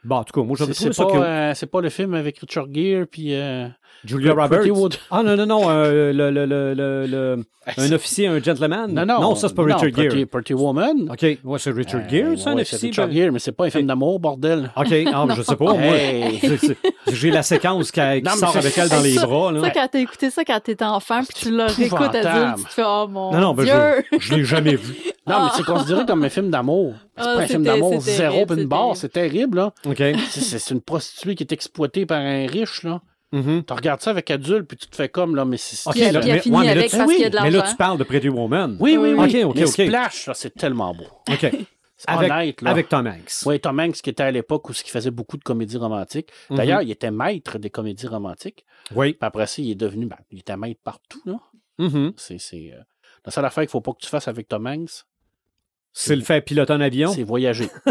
Bon, 0.02 0.16
en 0.16 0.24
tout 0.24 0.32
cas, 0.40 0.46
moi, 0.46 0.56
j'avais 0.58 0.72
C'est 0.72 0.88
trouvé 0.88 1.12
c'est 1.12 1.18
ça 1.18 1.24
euh, 1.26 1.52
c'est 1.54 1.66
pas 1.66 1.82
le 1.82 1.90
film 1.90 2.14
avec 2.14 2.38
Richard 2.38 2.68
Gere 2.72 3.04
puis 3.06 3.34
euh, 3.34 3.68
Julia 4.02 4.34
Pretty 4.34 4.70
Roberts. 4.70 4.70
Wood. 4.82 4.96
Ah 5.10 5.22
non, 5.22 5.36
non, 5.36 5.44
non, 5.44 5.68
euh, 5.68 6.10
le, 6.14 6.30
le, 6.30 6.46
le, 6.46 6.72
le, 6.74 7.06
le- 7.06 7.44
un 7.76 7.92
officier, 7.92 8.26
un 8.26 8.42
gentleman. 8.42 8.90
Non, 8.94 9.04
non. 9.04 9.20
Non, 9.20 9.34
ça, 9.34 9.48
c'est 9.48 9.54
pas 9.54 9.60
non, 9.60 9.76
Richard 9.76 9.90
Pretty, 9.92 10.16
Gere. 10.20 10.26
Pretty 10.26 10.54
Woman. 10.54 11.10
OK, 11.10 11.20
ouais, 11.44 11.58
c'est 11.58 11.70
Richard 11.72 12.00
Euh, 12.00 12.08
Gere, 12.08 12.38
c'est 12.38 12.48
un 12.48 12.54
ouais, 12.54 12.62
officier. 12.62 12.88
Richard 12.88 13.08
ben- 13.08 13.14
Gere, 13.14 13.30
mais 13.32 13.38
c'est 13.40 13.52
pas 13.52 13.66
un 13.66 13.70
film 13.70 13.86
d'amour, 13.86 14.18
bordel. 14.20 14.72
OK, 14.74 14.86
ah, 15.12 15.26
je 15.36 15.42
sais 15.42 15.56
pas. 15.56 15.64
Moi, 15.74 15.82
Hey. 15.82 16.38
c'est- 16.40 16.56
c'est- 16.56 16.76
j'ai 17.12 17.30
la 17.30 17.42
séquence 17.42 17.92
qui, 17.92 18.00
qui 18.00 18.22
Non, 18.22 18.30
mais 18.32 18.36
sort 18.38 18.52
c'est- 18.52 18.58
avec 18.58 18.78
elle 18.78 18.88
dans 18.88 19.02
les 19.02 19.12
ça- 19.16 19.26
bras. 19.26 19.52
Ça, 19.52 19.60
Là. 19.60 19.70
quand 19.70 19.88
t'as 19.92 19.98
écouté 20.00 20.30
ça 20.30 20.44
quand 20.46 20.60
t'étais 20.60 20.82
enfant, 20.86 21.20
puis 21.24 21.34
tu 21.38 21.50
le 21.50 21.64
réécoutes 21.64 21.84
épouvantable. 21.84 22.26
adulte, 22.26 22.56
tu 22.56 22.64
te 22.64 22.70
fais 22.70 22.82
«Oh 22.86 23.06
mon 23.06 23.32
Non, 23.34 23.40
non, 23.40 23.54
ben, 23.54 23.64
Dieu! 23.64 24.04
je, 24.12 24.18
je 24.18 24.34
l'ai 24.34 24.44
jamais 24.44 24.76
vu. 24.76 24.94
Non, 25.26 25.44
mais 25.44 25.50
c'est 25.54 25.64
considéré 25.64 26.06
comme 26.06 26.24
un 26.24 26.28
film 26.28 26.50
d'amour. 26.50 26.94
C'est 27.16 27.22
Ah, 27.22 27.24
pas 27.36 27.40
un 27.42 27.46
film 27.46 27.62
d'amour 27.62 28.00
zéro 28.00 28.46
puis 28.46 28.54
une 28.56 28.60
c'est 28.62 28.66
barre. 28.66 28.80
terrible. 28.80 28.96
C'est 28.96 29.08
terrible, 29.12 29.56
là. 29.58 29.72
OK. 29.86 30.02
C'est- 30.30 30.70
une 30.70 30.80
prostituée 30.80 31.34
qui 31.34 31.42
est 31.44 31.52
exploitée 31.52 32.06
par 32.06 32.20
un 32.20 32.46
riche, 32.46 32.82
là. 32.82 33.00
Mhm. 33.32 33.62
Tu 33.64 33.72
regardes 33.72 34.00
ça 34.00 34.10
avec 34.10 34.28
adulte, 34.30 34.66
puis 34.66 34.76
tu 34.76 34.88
te 34.88 34.96
fais 34.96 35.08
comme, 35.08 35.36
là, 35.36 35.44
mais 35.44 35.56
c'est... 35.56 35.88
OK, 35.88 35.94
là, 35.94 36.12
mais- 36.20 36.32
ouais, 36.34 36.40
mais 36.46 36.64
là, 36.64 36.70
avec 36.72 36.90
tu- 36.90 37.00
oui, 37.02 37.30
de 37.30 37.38
Mais 37.42 37.50
là, 37.52 37.62
tu 37.62 37.76
parles 37.76 37.96
de 37.98 38.02
Pretty 38.02 38.28
Woman. 38.28 38.76
Oui, 38.80 38.96
oui, 38.96 39.12
oui. 39.12 39.24
OK, 39.44 39.50
OK, 39.50 39.54
mais 39.56 39.64
OK. 39.64 39.68
Splash, 39.68 40.26
là, 40.26 40.34
c'est 40.34 40.52
tellement 40.54 40.92
beau. 40.94 41.06
OK. 41.30 41.46
C'est 42.02 42.08
Avec, 42.08 42.30
honnête, 42.32 42.62
là. 42.62 42.70
avec 42.70 42.88
Tom 42.88 43.06
Hanks. 43.06 43.42
Oui, 43.44 43.60
Tom 43.60 43.78
Hanks, 43.78 43.96
qui 44.00 44.08
était 44.08 44.22
à 44.22 44.30
l'époque 44.30 44.70
où 44.70 44.72
il 44.72 44.90
faisait 44.90 45.10
beaucoup 45.10 45.36
de 45.36 45.42
comédies 45.44 45.76
romantiques. 45.76 46.30
Mhm. 46.48 46.56
D'ailleurs, 46.56 46.80
il 46.80 46.90
était 46.90 47.10
maître 47.10 47.58
des 47.58 47.68
comédies 47.68 48.06
romantiques. 48.06 48.64
Oui. 48.96 49.12
Puis 49.12 49.18
après 49.20 49.46
ça, 49.46 49.60
il 49.60 49.70
est 49.70 49.74
devenu... 49.74 50.06
ben, 50.06 50.16
il 50.30 50.38
était 50.38 50.56
maître 50.56 50.80
partout, 50.82 51.20
là. 51.26 51.38
C'est... 52.16 52.38
c'est, 52.38 52.72
euh, 52.74 52.80
La 53.26 53.30
seule 53.30 53.44
affaire 53.44 53.64
qu'il 53.64 53.70
faut 53.70 53.82
pas 53.82 53.92
que 53.92 53.98
tu 54.00 54.08
fasses 54.08 54.28
avec 54.28 54.48
Tom 54.48 54.66
Hanks, 54.66 55.04
C'est 55.92 56.14
le 56.14 56.22
faire 56.22 56.42
piloter 56.44 56.72
un 56.72 56.80
avion. 56.80 57.12
C'est 57.12 57.24
voyager. 57.24 57.68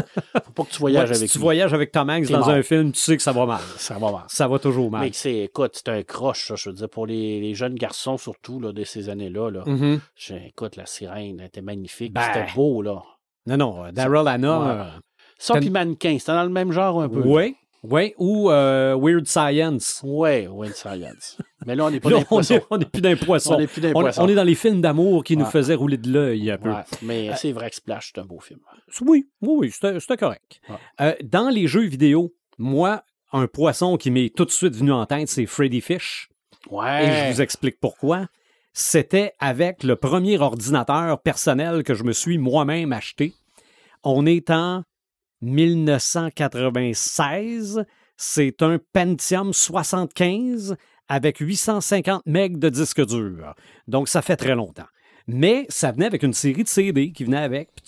Faut 0.45 0.51
pas 0.53 0.63
que 0.63 0.69
tu 0.71 0.79
voyages 0.79 1.09
Ouais, 1.09 1.15
si 1.15 1.21
avec 1.21 1.31
tu 1.31 1.37
lui. 1.37 1.43
voyages 1.43 1.73
avec 1.73 1.91
Tom 1.91 2.09
Hanks 2.09 2.29
dans 2.29 2.39
mort. 2.39 2.49
un 2.49 2.61
film, 2.63 2.91
tu 2.93 2.99
sais 2.99 3.17
que 3.17 3.21
ça 3.23 3.31
va 3.33 3.45
mal. 3.45 3.59
Ça 3.77 3.95
va 3.99 4.11
mal. 4.11 4.23
Ça 4.27 4.47
va 4.47 4.57
toujours 4.57 4.89
mal. 4.89 5.01
Mais 5.01 5.09
c'est, 5.13 5.35
écoute, 5.39 5.71
c'est 5.75 5.89
un 5.89 6.01
croche, 6.03 6.47
ça, 6.47 6.55
je 6.55 6.69
veux 6.69 6.75
dire, 6.75 6.89
pour 6.89 7.05
les, 7.07 7.41
les 7.41 7.53
jeunes 7.55 7.75
garçons, 7.75 8.17
surtout, 8.17 8.59
là, 8.59 8.71
de 8.71 8.83
ces 8.85 9.09
années-là. 9.09 9.49
Là. 9.51 9.63
Mhm. 9.65 9.99
J'ai- 10.15 10.47
Écoute, 10.47 10.75
la 10.77 10.85
sirène 10.85 11.39
elle 11.39 11.47
était 11.47 11.61
magnifique. 11.61 12.13
Ben, 12.13 12.21
C'était 12.33 12.47
beau, 12.55 12.81
là. 12.81 13.01
Non, 13.47 13.57
non, 13.57 13.85
euh, 13.85 13.91
Daryl 13.91 14.27
Hannah. 14.27 14.59
Ouais. 14.59 14.67
euh, 14.81 14.83
Ça, 15.37 15.55
puis 15.55 15.69
mannequin, 15.69 16.17
c'était 16.19 16.31
dans 16.33 16.43
le 16.43 16.49
même 16.49 16.71
genre 16.71 17.01
un 17.01 17.09
peu. 17.09 17.21
Oui, 17.23 17.55
oui, 17.83 18.13
ou 18.17 18.51
euh, 18.51 18.97
Weird 18.99 19.25
Science. 19.25 20.01
Ouais, 20.03 20.47
Wind 20.47 20.73
Science. 20.73 21.37
Mais 21.65 21.75
là, 21.75 21.85
on 21.85 21.91
n'est 21.91 21.99
pas 21.99 22.09
dans 22.09 22.23
on 22.69 22.77
n'est 22.77 22.85
plus 22.85 23.01
d'un 23.01 23.15
poisson. 23.15 23.53
On 23.53 23.65
plus 23.65 24.31
est 24.31 24.35
dans 24.35 24.43
les 24.43 24.55
films 24.55 24.81
d'amour 24.81 25.23
qui 25.23 25.37
nous 25.37 25.45
faisaient 25.45 25.75
rouler 25.75 25.97
de 25.97 26.11
l'œil 26.11 26.51
un 26.51 26.57
peu. 26.57 26.71
Ouais, 26.71 26.83
mais 27.01 27.31
c'est 27.37 27.51
vrai 27.51 27.69
que 27.69 27.77
Splash, 27.77 28.11
c'est 28.13 28.21
un 28.21 28.25
beau 28.25 28.39
film. 28.39 28.59
Oui, 29.01 29.27
oui, 29.41 29.55
oui, 29.57 29.71
c'était 29.71 29.99
c'était 29.99 30.17
correct. 30.17 30.59
Ouais. 30.69 30.75
Euh, 31.01 31.15
dans 31.23 31.49
les 31.49 31.67
jeux 31.67 31.85
vidéo, 31.85 32.33
moi, 32.57 33.03
un 33.31 33.47
poisson 33.47 33.97
qui 33.97 34.11
m'est 34.11 34.35
tout 34.35 34.45
de 34.45 34.51
suite 34.51 34.75
venu 34.75 34.91
en 34.91 35.05
tête, 35.05 35.29
c'est 35.29 35.45
Freddy 35.45 35.81
Fish. 35.81 36.29
Ouais. 36.69 37.05
Et 37.05 37.11
je 37.11 37.33
vous 37.33 37.41
explique 37.41 37.79
pourquoi. 37.79 38.27
C'était 38.73 39.33
avec 39.39 39.83
le 39.83 39.95
premier 39.95 40.37
ordinateur 40.37 41.21
personnel 41.21 41.83
que 41.83 41.93
je 41.93 42.03
me 42.03 42.11
suis 42.11 42.37
moi-même 42.37 42.93
acheté. 42.93 43.33
On 44.03 44.25
est 44.25 44.49
en 44.49 44.83
1996. 45.41 47.85
C'est 48.17 48.61
un 48.61 48.77
Pentium 48.93 49.53
75 49.53 50.75
avec 51.07 51.37
850 51.37 52.23
MB 52.25 52.59
de 52.59 52.69
disque 52.69 53.05
dur. 53.05 53.55
Donc, 53.87 54.09
ça 54.09 54.21
fait 54.21 54.35
très 54.35 54.55
longtemps. 54.55 54.87
Mais 55.27 55.65
ça 55.69 55.91
venait 55.91 56.05
avec 56.05 56.23
une 56.23 56.33
série 56.33 56.63
de 56.63 56.67
CD 56.67 57.11
qui 57.11 57.23
venait 57.23 57.37
avec, 57.37 57.69
puis. 57.75 57.85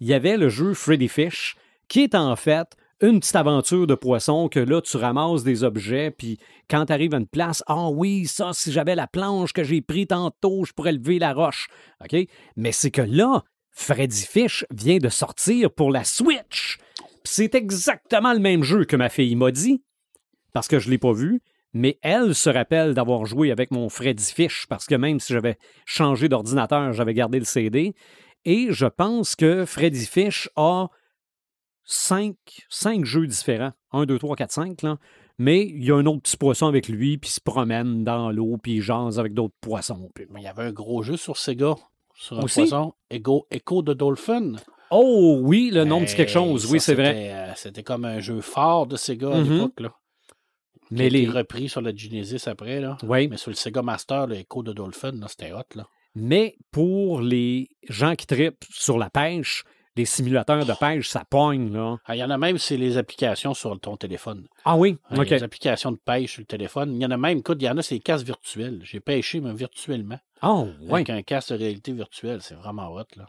Il 0.00 0.08
y 0.08 0.14
avait 0.14 0.36
le 0.36 0.48
jeu 0.48 0.74
Freddy 0.74 1.08
Fish, 1.08 1.56
qui 1.88 2.02
est 2.02 2.14
en 2.14 2.36
fait 2.36 2.76
une 3.00 3.20
petite 3.20 3.36
aventure 3.36 3.86
de 3.86 3.94
poisson 3.94 4.48
que 4.48 4.60
là, 4.60 4.80
tu 4.80 4.96
ramasses 4.96 5.44
des 5.44 5.64
objets, 5.64 6.10
puis 6.10 6.38
quand 6.68 6.86
tu 6.86 6.92
arrives 6.92 7.14
à 7.14 7.18
une 7.18 7.26
place, 7.26 7.62
ah 7.66 7.90
oui, 7.90 8.26
ça, 8.26 8.52
si 8.52 8.72
j'avais 8.72 8.94
la 8.94 9.06
planche 9.06 9.52
que 9.52 9.64
j'ai 9.64 9.80
pris 9.80 10.06
tantôt, 10.06 10.64
je 10.64 10.72
pourrais 10.72 10.92
lever 10.92 11.18
la 11.18 11.32
roche. 11.32 11.68
OK? 12.02 12.16
Mais 12.56 12.72
c'est 12.72 12.90
que 12.90 13.02
là, 13.02 13.42
Freddy 13.70 14.22
Fish 14.22 14.64
vient 14.70 14.98
de 14.98 15.08
sortir 15.08 15.70
pour 15.70 15.90
la 15.90 16.04
Switch. 16.04 16.78
C'est 17.24 17.54
exactement 17.54 18.32
le 18.32 18.38
même 18.38 18.62
jeu 18.62 18.84
que 18.84 18.96
ma 18.96 19.08
fille 19.08 19.34
m'a 19.36 19.50
dit, 19.50 19.82
parce 20.52 20.68
que 20.68 20.78
je 20.78 20.86
ne 20.86 20.92
l'ai 20.92 20.98
pas 20.98 21.12
vu, 21.12 21.40
mais 21.72 21.98
elle 22.02 22.34
se 22.34 22.50
rappelle 22.50 22.94
d'avoir 22.94 23.24
joué 23.26 23.50
avec 23.50 23.70
mon 23.70 23.88
Freddy 23.88 24.24
Fish, 24.32 24.66
parce 24.68 24.86
que 24.86 24.94
même 24.94 25.18
si 25.20 25.32
j'avais 25.32 25.58
changé 25.86 26.28
d'ordinateur, 26.28 26.92
j'avais 26.92 27.14
gardé 27.14 27.38
le 27.38 27.44
CD. 27.44 27.94
Et 28.44 28.68
je 28.70 28.86
pense 28.86 29.34
que 29.36 29.64
Freddy 29.64 30.04
Fish 30.06 30.48
a 30.56 30.88
cinq, 31.84 32.36
cinq 32.68 33.04
jeux 33.04 33.26
différents. 33.26 33.72
Un, 33.92 34.04
deux, 34.06 34.18
trois, 34.18 34.36
quatre, 34.36 34.52
cinq, 34.52 34.82
là. 34.82 34.98
Mais 35.38 35.62
il 35.66 35.84
y 35.84 35.90
a 35.90 35.96
un 35.96 36.06
autre 36.06 36.22
petit 36.22 36.36
poisson 36.36 36.66
avec 36.68 36.88
lui, 36.88 37.18
puis 37.18 37.28
il 37.30 37.32
se 37.32 37.40
promène 37.40 38.04
dans 38.04 38.30
l'eau, 38.30 38.56
puis 38.62 38.74
il 38.76 38.82
jase 38.82 39.18
avec 39.18 39.34
d'autres 39.34 39.54
poissons. 39.60 40.10
puis- 40.14 40.26
Mais 40.30 40.42
il 40.42 40.44
y 40.44 40.48
avait 40.48 40.62
un 40.62 40.72
gros 40.72 41.02
jeu 41.02 41.16
sur 41.16 41.36
Sega, 41.38 41.74
sur 42.14 42.38
un 42.38 42.42
Aussi? 42.44 42.60
poisson, 42.60 42.94
Echo 43.10 43.82
de 43.82 43.94
Dolphin. 43.94 44.52
Oh 44.90 45.38
oui, 45.42 45.70
le 45.72 45.84
nom 45.84 46.00
dit 46.00 46.06
quelque 46.14 46.28
Hey, 46.28 46.34
chose. 46.34 46.70
Oui, 46.70 46.80
c'est 46.80 46.94
vrai. 46.94 47.12
c'était, 47.14 47.30
euh, 47.32 47.52
C'était 47.56 47.82
comme 47.82 48.04
un 48.04 48.20
jeu 48.20 48.40
fort 48.40 48.86
de 48.86 48.96
Sega 48.96 49.30
à 49.32 49.40
Mhm. 49.40 49.52
l'époque. 49.52 49.80
Là. 49.80 49.92
Mais 50.90 51.08
les. 51.08 51.26
repris 51.28 51.68
sur 51.68 51.80
la 51.80 51.94
Genesis 51.94 52.48
après. 52.48 52.80
Là. 52.80 52.96
Oui. 53.02 53.28
Mais 53.28 53.36
sur 53.36 53.50
le 53.50 53.56
Sega 53.56 53.82
Master, 53.82 54.26
le 54.26 54.36
Echo 54.36 54.62
de 54.62 54.72
Dolphin, 54.72 55.12
c'était 55.28 55.52
hot. 55.52 55.62
Là. 55.74 55.86
Mais 56.14 56.56
pour 56.70 57.20
les 57.20 57.68
gens 57.88 58.14
qui 58.14 58.26
tripent 58.26 58.64
sur 58.70 58.98
la 58.98 59.10
pêche, 59.10 59.64
les 59.96 60.04
simulateurs 60.04 60.64
de 60.66 60.72
pêche, 60.74 61.08
ça 61.08 61.24
pogne, 61.28 61.72
là. 61.72 61.96
Ah, 62.04 62.14
Il 62.14 62.18
y 62.18 62.24
en 62.24 62.30
a 62.30 62.38
même, 62.38 62.58
c'est 62.58 62.76
les 62.76 62.96
applications 62.98 63.54
sur 63.54 63.78
ton 63.80 63.96
téléphone. 63.96 64.46
Ah 64.64 64.76
oui? 64.76 64.96
Ah, 65.10 65.18
OK. 65.20 65.30
Les 65.30 65.42
applications 65.42 65.90
de 65.92 65.96
pêche 66.04 66.32
sur 66.34 66.40
le 66.42 66.46
téléphone. 66.46 66.94
Il 66.94 67.02
y 67.02 67.06
en 67.06 67.10
a 67.12 67.16
même, 67.16 67.38
écoute, 67.38 67.58
il 67.60 67.64
y 67.64 67.68
en 67.70 67.78
a, 67.78 67.82
c'est 67.82 67.96
des 67.96 68.00
casques 68.00 68.26
virtuels. 68.26 68.80
J'ai 68.84 69.00
pêché, 69.00 69.40
mais 69.40 69.52
virtuellement. 69.54 70.18
Oh, 70.42 70.68
oui. 70.82 70.90
Avec 70.92 71.10
un 71.10 71.22
casque 71.22 71.50
de 71.52 71.58
réalité 71.58 71.92
virtuelle. 71.92 72.40
C'est 72.42 72.54
vraiment 72.54 72.88
hot, 72.92 73.04
là. 73.16 73.26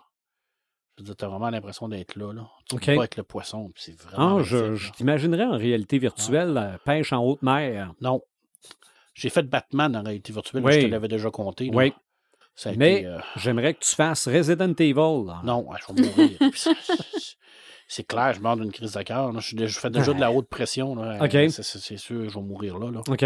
Je 0.98 1.02
veux 1.02 1.06
dire, 1.08 1.16
t'as 1.18 1.28
vraiment 1.28 1.50
l'impression 1.50 1.90
d'être 1.90 2.16
là, 2.16 2.32
là. 2.34 2.48
Tu 2.70 2.76
OK. 2.76 2.82
te 2.82 2.92
bats 2.92 3.02
avec 3.02 3.18
le 3.18 3.24
poisson, 3.24 3.70
c'est 3.76 4.00
vraiment 4.02 4.38
Ah, 4.38 4.44
je, 4.44 4.56
magnifique, 4.58 4.88
je 4.88 4.92
t'imaginerais 4.94 5.44
en 5.46 5.58
réalité 5.58 5.98
virtuelle, 5.98 6.54
la 6.54 6.78
pêche 6.80 7.12
en 7.12 7.22
haute 7.24 7.42
mer. 7.42 7.94
Non. 8.02 8.22
J'ai 9.14 9.30
fait 9.30 9.44
Batman 9.44 9.96
en 9.96 10.04
réalité 10.04 10.32
virtuelle, 10.32 10.64
Oui. 10.64 10.74
je 10.74 10.80
te 10.82 10.86
l'avais 10.92 11.08
déjà 11.10 11.30
compté. 11.32 11.66
là. 11.66 11.72
Oui. 11.76 11.94
Ça 12.58 12.70
a 12.70 12.74
Mais 12.76 13.00
été, 13.00 13.06
euh, 13.08 13.18
j'aimerais 13.36 13.74
que 13.74 13.84
tu 13.84 13.94
fasses 13.94 14.28
Resident 14.30 14.74
Evil. 14.80 15.26
là. 15.28 15.42
Non, 15.44 15.68
je 15.78 15.94
vais 15.94 16.02
mourir. 16.08 16.38
C'est- 17.88 18.04
clair, 18.08 18.34
je 18.34 18.40
meurs 18.40 18.56
d'une 18.56 18.72
crise 18.72 18.94
de 18.94 19.02
cœur. 19.04 19.38
Je, 19.42 19.68
fais 19.68 19.90
déjà 19.90 20.14
de 20.14 20.20
la 20.22 20.32
haute 20.32 20.48
pression. 20.48 20.96
Là. 20.96 21.18
OK. 21.24 21.32
C'est, 21.52 21.98
sûr, 21.98 22.30
je 22.30 22.34
vais 22.34 22.42
mourir 22.42 22.78
là. 22.80 22.90
là. 22.92 23.02
OK. 23.08 23.26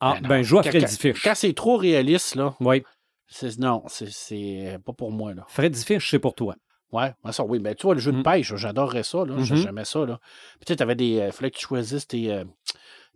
Ah, 0.00 0.12
Ben 0.14 0.22
non. 0.22 0.28
ben, 0.28 0.42
joue 0.42 0.58
à 0.58 0.62
Freddy 0.62 0.84
quand- 0.84 0.90
Fish. 1.00 1.22
Quand 1.24 1.34
c'est 1.34 1.52
trop 1.54 1.76
réaliste, 1.76 2.34
là, 2.36 2.54
Oui. 2.60 2.84
C'est, 3.28 3.58
non, 3.58 3.82
c'est, 3.88 4.10
c'est 4.10 4.78
pas 4.84 4.92
pour 4.92 5.10
moi. 5.12 5.34
Là. 5.34 5.44
Freddy 5.48 5.82
Fish, 5.84 6.10
c'est 6.10 6.18
pour 6.18 6.34
toi. 6.34 6.54
Ouais, 6.90 7.12
ça, 7.32 7.44
oui. 7.44 7.58
Mais 7.60 7.74
tu 7.74 7.82
vois, 7.82 7.94
le 7.94 8.00
jeu 8.00 8.12
de 8.12 8.18
Mm. 8.18 8.22
pêche, 8.22 8.54
j'adorerais 8.56 9.02
ça. 9.02 9.18
Là. 9.24 9.34
Mhm. 9.36 9.44
J'aimais 9.44 9.84
ça. 9.84 10.06
Là. 10.06 10.18
Puis 10.56 10.64
tu 10.66 10.72
sais, 10.72 10.76
t'avais 10.76 10.94
des. 10.94 11.22
Il 11.26 11.32
fallait 11.32 11.50
que 11.50 11.58
tu 11.58 11.66
choisisses 11.66 12.06
tes. 12.06 12.32
euh, 12.32 12.44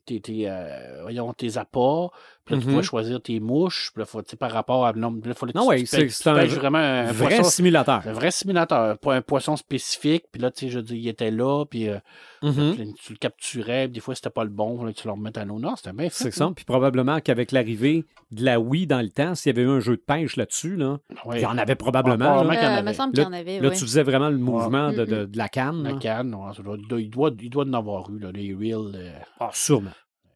tes, 0.05 0.21
tes, 0.21 0.51
euh, 0.51 1.03
voyons, 1.03 1.33
tes 1.33 1.57
appâts, 1.59 2.09
puis 2.45 2.55
là, 2.55 2.61
tu 2.61 2.67
Mhm. 2.67 2.73
pouvais 2.73 2.83
choisir 2.85 3.21
tes 3.23 3.39
mouches, 3.41 3.91
puis 3.95 4.01
là, 4.01 4.07
faut, 4.07 4.21
tu 4.23 4.31
sais, 4.31 4.37
par 4.37 4.51
rapport 4.51 4.85
à 4.87 4.93
le 4.93 4.99
nombre, 5.01 5.27
là, 5.29 5.35
que 5.35 5.47
Non, 5.55 5.63
tu, 5.63 5.69
ouais, 5.69 5.85
c'est- 5.87 6.27
un 6.29 6.45
vraiment 6.47 6.79
un 6.79 7.13
Vrai 7.13 7.37
poisson, 7.37 7.51
simulateur. 7.51 8.03
un 8.07 8.13
vrai 8.13 8.31
simulateur, 8.31 8.99
pas 8.99 9.15
un 9.15 9.23
poisson 9.23 9.57
spécifique, 9.57 10.25
puis 10.33 10.41
là, 10.43 10.51
tu 10.51 10.67
sais, 10.67 10.71
je 10.73 10.81
dis, 10.81 10.97
il 10.99 11.09
était 11.09 11.31
là, 11.31 11.65
puis 11.65 11.89
euh, 11.89 11.99
Mhm. 12.43 12.95
tu 13.01 13.13
le 13.13 13.19
capturais, 13.19 13.85
puis 13.85 13.93
des 13.95 14.01
fois, 14.01 14.15
c'était 14.15 14.31
pas 14.31 14.45
le 14.45 14.51
bon, 14.51 14.91
tu 14.93 15.07
le 15.07 15.13
remettes 15.13 15.39
à 15.39 15.45
l'eau. 15.45 15.59
Non, 15.59 15.77
c'était 15.77 15.93
bien 15.93 16.09
fait. 16.09 16.25
C'est 16.25 16.31
ça. 16.33 16.51
Puis 16.55 16.65
probablement 16.65 17.21
qu'avec 17.21 17.53
l'arrivée 17.53 18.05
de 18.33 18.45
la 18.45 18.59
Wii 18.59 18.87
dans 18.87 19.01
le 19.01 19.11
temps, 19.11 19.35
s'il 19.35 19.55
y 19.55 19.59
avait 19.59 19.69
eu 19.69 19.71
un 19.73 19.81
jeu 19.81 19.97
de 19.97 20.03
pêche 20.03 20.37
là-dessus, 20.37 20.77
là, 20.77 20.99
Oui. 21.27 21.37
il 21.37 21.43
y 21.43 21.47
en 21.47 21.57
avait 21.59 21.75
probablement. 21.77 22.39
Ouais, 22.41 22.57
là. 22.57 22.63
en 22.63 22.65
Euh, 22.65 22.79
avait. 22.79 22.83
me 22.83 22.93
semble 22.93 23.17
Là- 23.17 23.25
qu'il 23.25 23.33
y 23.33 23.37
en 23.37 23.39
avait, 23.41 23.61
Là, 23.61 23.69
ouais. 23.69 23.75
tu 23.75 23.81
faisais 23.83 24.03
vraiment 24.03 24.29
le 24.31 24.39
mouvement 24.39 24.91
de, 24.93 25.03
Mhm. 25.03 25.07
de- 25.07 25.25
de 25.27 25.39
la 25.39 25.49
canne. 25.49 25.83
La 25.85 25.93
canne, 25.95 26.35
ouais, 26.35 26.53
ça 26.57 26.63
doit- 26.63 26.77
il, 26.79 26.87
doit, 27.11 27.31
il, 27.41 27.51
doit, 27.51 27.65
il 27.67 27.71
en 27.71 27.79
avoir 27.79 28.11
eu, 28.11 28.19
là, 28.19 28.33
des 28.33 28.55
reels, 28.59 28.93
euh, 28.95 29.13
Ah, 29.41 29.51
sûrement. 29.53 29.91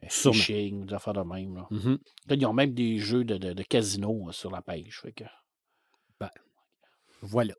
Sûrement. 0.09 0.35
fishing, 0.35 0.87
des 0.87 0.95
affaires 0.95 1.15
de 1.15 1.21
même. 1.21 1.57
Là. 1.57 1.67
Mhm. 1.71 1.99
Là, 2.29 2.37
ils 2.37 2.47
ont 2.47 2.53
même 2.53 2.75
des 2.75 2.99
jeux 2.99 3.25
de, 3.25 3.37
de, 3.37 3.53
de 3.53 3.63
casino 3.63 4.29
euh, 4.29 4.33
sur 4.33 4.51
la 4.51 4.63
pêche. 4.63 5.01
Fait 5.03 5.13
que... 5.13 5.25
Voilà. 7.23 7.55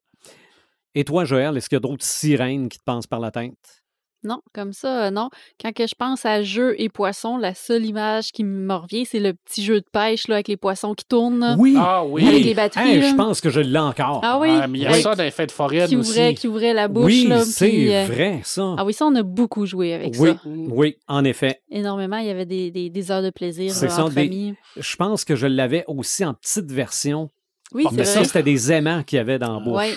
Et 0.93 1.03
toi, 1.03 1.25
Joël, 1.25 1.57
est-ce 1.57 1.67
qu'il 1.69 1.75
y 1.75 1.77
a 1.77 1.81
d'autres 1.81 2.05
sirènes 2.05 2.69
qui 2.69 2.77
te 2.77 2.83
passent 2.83 3.07
par 3.07 3.19
la 3.19 3.31
tête? 3.31 3.83
Non, 4.23 4.39
comme 4.53 4.73
ça, 4.73 5.05
euh, 5.05 5.11
non. 5.11 5.29
Quand 5.61 5.71
que 5.73 5.85
je 5.87 5.93
pense 5.97 6.25
à 6.25 6.41
jeux 6.41 6.73
et 6.81 6.89
poissons, 6.89 7.37
la 7.37 7.53
seule 7.53 7.85
image 7.85 8.31
qui 8.31 8.43
me 8.43 8.73
revient, 8.73 9.05
c'est 9.05 9.19
le 9.19 9.33
petit 9.33 9.63
jeu 9.63 9.79
de 9.79 9.85
pêche 9.91 10.27
là, 10.27 10.35
avec 10.35 10.47
les 10.47 10.57
poissons 10.57 10.95
qui 10.95 11.05
tournent. 11.05 11.55
Oui! 11.59 11.75
Ah 11.77 12.03
oui! 12.03 12.27
Avec 12.27 12.43
les 12.43 12.53
batteries. 12.55 12.89
Hey, 12.97 13.01
je 13.03 13.15
pense 13.15 13.39
que 13.41 13.49
je 13.49 13.59
l'ai 13.59 13.77
encore. 13.77 14.21
Ah 14.23 14.39
oui, 14.39 14.49
mais 14.69 14.79
il 14.79 14.81
y 14.81 14.85
a 14.85 14.89
avec- 14.89 15.03
ça 15.03 15.15
dans 15.15 15.23
les 15.23 15.31
fêtes 15.31 15.51
foraines 15.51 15.87
qui 15.87 15.95
ouvrait, 15.95 16.27
aussi. 16.29 16.35
qui 16.35 16.47
ouvrait 16.47 16.73
la 16.73 16.87
bouche. 16.87 17.05
oui, 17.05 17.31
c'est 17.45 17.95
euh, 17.95 18.05
vrai, 18.05 18.41
ça. 18.43 18.75
Ah 18.77 18.83
oui, 18.85 18.93
ça, 18.93 19.05
on 19.05 19.15
a 19.15 19.23
beaucoup 19.23 19.65
joué 19.65 19.93
avec 19.93 20.15
oui, 20.17 20.29
ça. 20.29 20.39
oui, 20.45 20.97
en 21.07 21.23
effet. 21.23 21.61
Énormément. 21.69 22.17
Il 22.17 22.25
y 22.25 22.31
avait 22.31 22.45
des, 22.47 22.71
des- 22.71 22.89
des 22.89 23.11
heures 23.11 23.21
de 23.23 23.29
plaisir 23.29 23.71
C'est 23.71 23.85
là, 23.85 23.91
ça, 23.91 24.03
entre 24.05 24.15
des- 24.15 24.21
amis. 24.21 24.53
Je 24.75 24.95
pense 24.95 25.25
que 25.25 25.35
je 25.35 25.45
l'avais 25.47 25.83
aussi 25.87 26.25
en 26.25 26.33
petite 26.33 26.71
version. 26.71 27.29
Oui, 27.73 27.85
mais 27.91 28.03
c'est 28.03 28.13
ça, 28.13 28.19
vrai. 28.19 28.25
c'était 28.27 28.43
des 28.43 28.71
aimants 28.71 29.03
qu'il 29.03 29.17
y 29.17 29.19
avait 29.19 29.37
dans 29.39 29.59
la 29.59 29.63
bouche. 29.63 29.75
Ouais, 29.77 29.93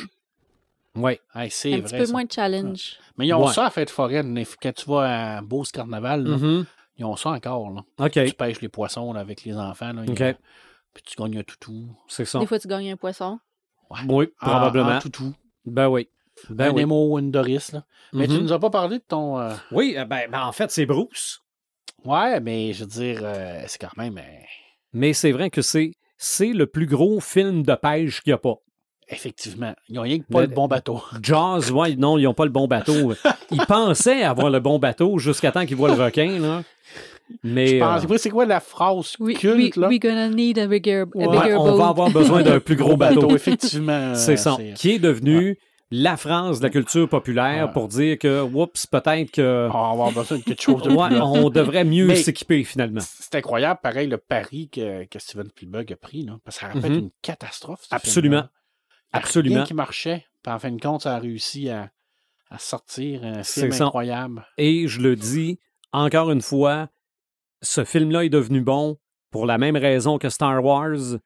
Oui. 0.96 1.18
Hey, 1.34 1.50
c'est 1.50 1.72
un 1.74 1.76
vrai. 1.78 1.82
petit 1.84 1.96
peu 1.98 2.06
ça. 2.06 2.12
moins 2.12 2.24
de 2.24 2.32
challenge. 2.32 2.98
Mais 3.16 3.26
ils 3.26 3.34
ont 3.34 3.46
Ouais. 3.46 3.52
ça 3.52 3.66
à 3.66 3.70
fête 3.70 3.90
foraine. 3.90 4.42
Quand 4.62 4.72
tu 4.74 4.86
vas 4.90 5.36
à 5.36 5.40
Beauce 5.42 5.70
Carnaval, 5.72 6.24
là, 6.24 6.36
Mhm. 6.36 6.66
ils 6.98 7.04
ont 7.04 7.16
ça 7.16 7.30
encore. 7.30 7.70
Là. 7.70 7.82
OK, 7.98 8.12
Tu 8.12 8.32
pêches 8.34 8.60
les 8.60 8.68
poissons 8.68 9.12
là, 9.12 9.20
avec 9.20 9.44
les 9.44 9.56
enfants. 9.56 9.92
Là. 9.92 10.02
Ils- 10.06 10.14
Puis 10.92 11.02
tu 11.06 11.16
gagnes 11.16 11.38
un 11.38 11.42
toutou. 11.44 11.96
c'est 12.08 12.24
ça. 12.24 12.40
Des 12.40 12.46
fois, 12.46 12.58
tu 12.58 12.66
gagnes 12.66 12.90
un 12.90 12.96
poisson. 12.96 13.38
Oui, 14.08 14.28
En- 14.40 14.46
probablement. 14.46 14.96
En 14.96 14.98
toutou. 15.00 15.32
Ben 15.64 15.88
oui. 15.88 16.08
Ben 16.48 16.70
un 16.70 16.72
oui. 16.72 16.80
Nemo 16.82 17.12
ou 17.12 17.18
une 17.18 17.30
Doris. 17.30 17.72
Là. 17.72 17.84
Mais 18.12 18.26
tu 18.26 18.34
Mhm. 18.34 18.40
nous 18.42 18.52
as 18.52 18.58
pas 18.58 18.70
parlé 18.70 18.98
de 18.98 19.04
ton. 19.06 19.38
euh, 19.38 19.54
Oui, 19.72 19.94
euh, 19.96 20.04
ben, 20.04 20.28
ben, 20.30 20.42
en 20.42 20.52
fait, 20.52 20.70
c'est 20.70 20.86
Bruce. 20.86 21.40
Ouais, 22.04 22.40
mais 22.40 22.72
je 22.72 22.80
veux 22.84 22.88
dire, 22.90 23.20
euh, 23.22 23.62
c'est 23.66 23.78
quand 23.80 23.96
même. 23.96 24.16
euh, 24.18 24.22
Mais 24.92 25.12
c'est 25.12 25.30
vrai 25.32 25.50
que 25.50 25.60
c'est, 25.62 25.92
c'est 26.16 26.52
le 26.52 26.66
plus 26.66 26.86
gros 26.86 27.20
film 27.20 27.62
de 27.62 27.74
pêche 27.74 28.22
qu'il 28.22 28.30
n'y 28.30 28.34
a 28.34 28.38
pas. 28.38 28.56
Effectivement. 29.10 29.74
Ils 29.88 29.96
n'ont 29.96 30.02
rien 30.02 30.18
que 30.18 30.24
pas 30.30 30.40
Le- 30.42 30.46
le 30.46 30.54
bon 30.54 30.68
bateau. 30.68 31.02
Jaws, 31.22 31.70
ouais, 31.72 31.96
non, 31.96 32.16
ils 32.18 32.24
n'ont 32.24 32.34
pas 32.34 32.44
le 32.44 32.50
bon 32.50 32.66
bateau. 32.68 33.12
Ils 33.50 33.66
pensaient 33.66 34.22
avoir 34.22 34.50
le 34.50 34.60
bon 34.60 34.78
bateau 34.78 35.18
jusqu'à 35.18 35.50
temps 35.52 35.66
qu'ils 35.66 35.76
voient 35.76 35.94
le 35.94 36.02
requin, 36.02 36.38
là. 36.38 36.62
Mais 37.44 37.66
Je 37.68 37.78
pense. 37.78 38.04
euh, 38.10 38.16
C'est 38.18 38.30
quoi 38.30 38.44
la 38.44 38.58
phrase 38.60 39.14
We, 39.20 39.36
culte, 39.38 39.76
we, 39.76 39.76
là? 39.76 39.88
we 39.88 40.00
gonna 40.00 40.28
need 40.28 40.58
a 40.58 40.66
bigger, 40.66 41.00
a 41.02 41.04
Ouais, 41.16 41.28
bigger 41.28 41.54
on 41.54 41.64
boat. 41.70 41.76
va 41.76 41.88
avoir 41.88 42.10
besoin 42.10 42.42
d'un 42.42 42.58
plus 42.60 42.74
gros 42.76 42.96
bateau. 42.96 43.30
effectivement. 43.34 44.14
C'est 44.14 44.32
euh, 44.32 44.36
ça. 44.36 44.56
Qui 44.74 44.92
est 44.92 44.98
devenu 44.98 45.56
la 45.92 46.16
phrase 46.16 46.58
de 46.60 46.64
la 46.64 46.70
culture 46.70 47.08
populaire 47.08 47.66
Ouais. 47.66 47.72
pour 47.72 47.88
dire 47.88 48.16
que, 48.18 48.42
oups, 48.42 48.86
peut-être 48.86 49.30
que 49.32 49.68
On 49.72 49.78
va 49.86 49.90
avoir 49.90 50.12
besoin 50.12 50.38
de 50.38 50.42
quelque 50.44 50.62
chose 50.62 50.82
de 50.82 50.90
ouais, 50.90 51.08
plus. 51.08 51.20
on 51.20 51.50
devrait 51.50 51.84
mieux 51.84 52.14
s'équiper 52.16 52.62
finalement. 52.64 53.00
C'est 53.02 53.34
incroyable, 53.36 53.78
pareil, 53.82 54.06
le 54.08 54.18
pari 54.18 54.68
que, 54.68 55.04
que 55.06 55.18
Steven 55.20 55.48
Spielberg 55.48 55.92
a 55.92 55.96
pris. 55.96 56.22
Là, 56.24 56.32
parce 56.44 56.58
que 56.58 56.64
ça 56.66 56.72
Mhm. 56.74 56.84
être 56.84 56.92
une 56.98 57.10
catastrophe. 57.22 57.80
Absolument. 57.92 58.44
Absolument. 59.12 59.56
Rien 59.56 59.64
qui 59.64 59.74
marchait. 59.74 60.26
Puis 60.42 60.52
en 60.52 60.58
fin 60.58 60.70
de 60.70 60.80
compte, 60.80 61.02
ça 61.02 61.16
a 61.16 61.18
réussi 61.18 61.68
à, 61.68 61.90
à 62.50 62.58
sortir 62.58 63.24
un 63.24 63.42
film 63.42 63.72
incroyable. 63.72 64.46
Et 64.58 64.86
je 64.88 65.00
le 65.00 65.16
dis 65.16 65.58
encore 65.92 66.30
une 66.30 66.40
fois, 66.42 66.88
ce 67.62 67.84
film-là 67.84 68.24
est 68.24 68.28
devenu 68.30 68.60
bon 68.60 68.98
pour 69.30 69.46
la 69.46 69.58
même 69.58 69.76
raison 69.76 70.18
que 70.18 70.28
Star 70.28 70.64
Wars, 70.64 71.18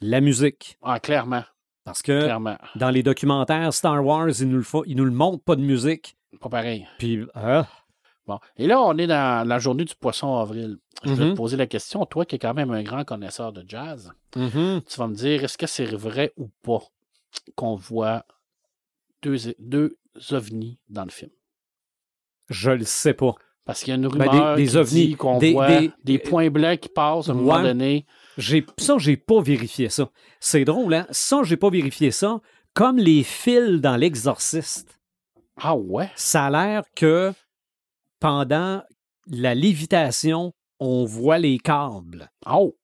la 0.00 0.20
musique. 0.20 0.78
Ah, 0.82 1.00
clairement. 1.00 1.44
Parce 1.84 2.00
que 2.02 2.22
Clairement. 2.22 2.56
dans 2.76 2.90
les 2.90 3.02
documentaires 3.02 3.74
Star 3.74 4.04
Wars, 4.04 4.28
ils 4.40 4.48
nous 4.48 4.56
le, 4.58 4.62
font- 4.62 4.84
ils 4.86 4.96
nous 4.96 5.04
le 5.04 5.10
montrent 5.10 5.42
pas 5.42 5.56
de 5.56 5.62
musique. 5.62 6.16
Pas 6.40 6.48
pareil. 6.48 6.86
Puis, 6.98 7.24
ah, 7.34 7.66
Bon. 8.28 8.38
Et 8.56 8.68
là, 8.68 8.80
on 8.80 8.96
est 8.98 9.08
dans 9.08 9.46
la 9.46 9.58
journée 9.58 9.84
du 9.84 9.96
poisson 9.96 10.36
avril. 10.38 10.78
Je 11.02 11.12
vais 11.12 11.24
Mhm. 11.24 11.30
te 11.32 11.36
poser 11.36 11.56
la 11.56 11.66
question, 11.66 12.06
toi 12.06 12.24
qui 12.24 12.36
es 12.36 12.38
quand 12.38 12.54
même 12.54 12.70
un 12.70 12.84
grand 12.84 13.04
connaisseur 13.04 13.52
de 13.52 13.64
jazz, 13.66 14.12
mhm. 14.36 14.80
tu 14.88 14.96
vas 14.98 15.08
me 15.08 15.14
dire, 15.16 15.42
est-ce 15.42 15.58
que 15.58 15.66
c'est 15.66 15.86
vrai 15.86 16.32
ou 16.36 16.48
pas? 16.62 16.82
Qu'on 17.56 17.74
voit 17.76 18.24
deux, 19.22 19.36
deux 19.58 19.98
ovnis 20.30 20.78
dans 20.88 21.04
le 21.04 21.10
film? 21.10 21.30
je 22.50 22.70
le 22.70 22.84
sais 22.84 23.14
pas. 23.14 23.34
Parce 23.64 23.80
qu'il 23.80 23.90
y 23.90 23.92
a 23.92 23.94
une 23.94 24.08
Ben, 24.08 24.28
rumeur 24.28 24.56
des- 24.56 24.64
des 24.64 24.70
qui 24.70 24.76
ovnis, 24.76 25.06
dit 25.06 25.14
qu'on 25.16 25.38
des- 25.38 25.52
voit 25.52 25.68
des- 25.68 25.92
des, 26.04 26.18
points 26.18 26.50
blancs 26.50 26.80
qui 26.80 26.88
passent 26.88 27.28
à 27.28 27.32
un 27.32 27.36
moment 27.36 27.62
donné. 27.62 28.04
J'ai, 28.36 28.66
ça, 28.76 28.98
j'ai 28.98 29.16
pas 29.16 29.40
vérifié 29.40 29.88
ça. 29.88 30.10
C'est 30.40 30.64
drôle, 30.64 30.92
hein? 30.94 31.06
Ça, 31.10 31.42
j'ai 31.44 31.56
pas 31.56 31.70
vérifié 31.70 32.10
ça. 32.10 32.40
Comme 32.74 32.98
les 32.98 33.22
fils 33.22 33.80
dans 33.80 33.96
L'Exorciste. 33.96 34.98
Ah 35.56 35.76
ouais? 35.76 36.10
Ça 36.16 36.46
a 36.46 36.50
l'air 36.50 36.82
que 36.96 37.32
pendant 38.20 38.82
la 39.28 39.54
lévitation, 39.54 40.52
on 40.80 41.04
voit 41.04 41.38
les 41.38 41.58
câbles. 41.58 42.30
Oh! 42.50 42.76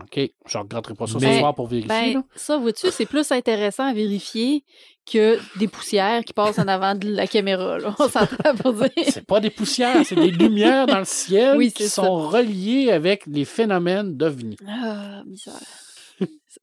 OK. 0.00 0.30
Je 0.46 0.58
ne 0.58 0.62
regretterai 0.62 0.94
pas 0.94 1.06
ça 1.06 1.18
Mais- 1.20 1.34
ce 1.34 1.38
soir 1.40 1.54
pour 1.54 1.66
vérifier. 1.68 2.14
Ben, 2.14 2.22
ça, 2.34 2.56
vois-tu, 2.58 2.88
c'est 2.90 3.06
plus 3.06 3.30
intéressant 3.32 3.84
à 3.88 3.92
vérifier 3.94 4.62
que 5.10 5.38
des 5.58 5.68
poussières 5.68 6.24
qui 6.24 6.32
passent 6.32 6.58
en 6.58 6.66
avant 6.68 6.94
de 6.94 7.08
la 7.08 7.26
caméra. 7.26 7.78
Là. 7.78 7.94
On 7.98 8.08
s'entend 8.08 8.54
pour 8.60 8.72
dire. 8.74 8.90
C'est 9.08 9.24
pas 9.26 9.40
des 9.40 9.50
poussières, 9.50 10.04
c'est 10.04 10.16
des 10.16 10.30
lumières 10.32 10.86
dans 10.86 10.98
le 10.98 11.04
ciel 11.04 11.56
Oui, 11.56 11.72
qui 11.72 11.84
ça. 11.88 12.02
sont 12.04 12.28
reliées 12.28 12.90
avec 12.90 13.24
les 13.26 13.44
phénomènes 13.44 14.16
d'ovnis. 14.16 14.56
Ah, 14.68 15.22
bizarre. 15.26 15.54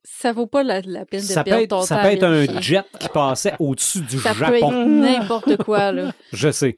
Ça 0.03 0.31
vaut 0.33 0.47
pas 0.47 0.63
la, 0.63 0.81
la 0.81 1.05
peine 1.05 1.21
de 1.21 1.25
Ça 1.25 1.43
perdre 1.43 1.61
être, 1.63 1.69
ton 1.69 1.81
ça 1.83 1.95
temps 1.97 2.01
peut 2.01 2.07
être 2.09 2.23
un 2.23 2.59
jet 2.61 2.83
qui 2.99 3.07
passait 3.09 3.53
au-dessus 3.59 4.01
du 4.01 4.17
Ça 4.19 4.31
peut 4.33 4.39
Japon. 4.39 4.55
être 4.71 4.85
n'importe 4.87 5.57
quoi, 5.63 5.91
là. 5.91 6.11
Je 6.33 6.51
sais. 6.51 6.77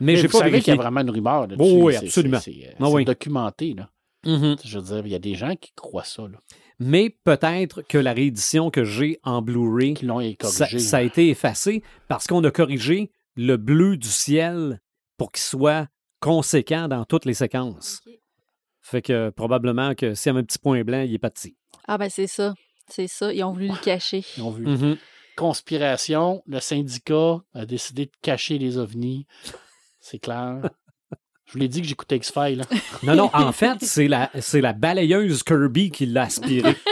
Mais 0.00 0.14
Mais 0.14 0.16
j'ai 0.16 0.28
pas 0.28 0.38
savez 0.38 0.60
qu'il 0.60 0.74
y 0.74 0.76
a 0.76 0.80
vraiment 0.80 1.00
une 1.02 1.10
rumeur 1.10 1.42
là-dessus. 1.46 1.60
Oui, 1.62 1.80
oui, 1.82 1.96
absolument. 1.96 2.40
C'est 2.40 2.50
c'est- 2.52 2.74
Ah 2.80 2.88
oui. 2.88 3.04
documenté. 3.04 3.74
Là. 3.76 3.88
Mhm. 4.24 4.56
Je 4.64 4.78
veux 4.78 4.84
dire, 4.84 5.06
il 5.06 5.12
y 5.12 5.14
a 5.14 5.18
des 5.18 5.34
gens 5.34 5.56
qui 5.56 5.72
croient 5.74 6.04
ça, 6.04 6.22
là, 6.22 6.38
Mais 6.78 7.10
peut-être 7.24 7.82
que 7.82 7.98
la 7.98 8.12
réédition 8.12 8.70
que 8.70 8.84
j'ai 8.84 9.18
en 9.24 9.42
Blu-ray, 9.42 9.94
qui 9.94 10.06
l'ont 10.06 10.20
ça, 10.42 10.66
corrigé. 10.66 10.78
ça 10.78 10.98
a 10.98 11.02
été 11.02 11.28
effacé 11.28 11.82
parce 12.08 12.26
qu'on 12.26 12.42
a 12.44 12.50
corrigé 12.50 13.10
le 13.36 13.56
bleu 13.56 13.96
du 13.96 14.08
ciel 14.08 14.80
pour 15.16 15.32
qu'il 15.32 15.42
soit 15.42 15.88
conséquent 16.20 16.88
dans 16.88 17.04
toutes 17.04 17.24
les 17.24 17.34
séquences. 17.34 18.00
Fait 18.80 19.02
que 19.02 19.30
probablement 19.30 19.94
que 19.94 20.14
s'il 20.14 20.30
y 20.30 20.30
avait 20.30 20.40
un 20.40 20.44
petit 20.44 20.58
point 20.58 20.82
blanc, 20.84 21.00
il 21.02 21.14
est 21.14 21.18
parti. 21.18 21.56
Ah, 21.88 21.98
ben 21.98 22.08
c'est 22.08 22.26
ça. 22.26 22.54
C'est 22.88 23.08
ça. 23.08 23.32
Ils 23.32 23.42
ont 23.42 23.52
voulu 23.52 23.68
le 23.68 23.82
cacher. 23.82 24.24
Ils 24.36 24.42
ont 24.42 24.50
vu. 24.50 24.66
Mhm. 24.66 24.96
Conspiration, 25.36 26.42
le 26.46 26.60
syndicat 26.60 27.40
a 27.54 27.64
décidé 27.64 28.06
de 28.06 28.12
cacher 28.20 28.58
les 28.58 28.76
ovnis. 28.78 29.26
C'est 30.00 30.18
clair. 30.18 30.60
Je 31.52 31.58
vous 31.58 31.60
l'ai 31.60 31.68
dit 31.68 31.82
que 31.82 31.86
j'écoutais 31.86 32.16
X-Files. 32.16 32.62
Non, 33.02 33.14
non, 33.14 33.30
en 33.34 33.52
fait, 33.52 33.76
c'est 33.82 34.08
la, 34.08 34.30
c'est 34.40 34.62
la 34.62 34.72
balayeuse 34.72 35.42
Kirby 35.42 35.90
qui 35.90 36.06
l'a 36.06 36.22
aspiré. 36.22 36.74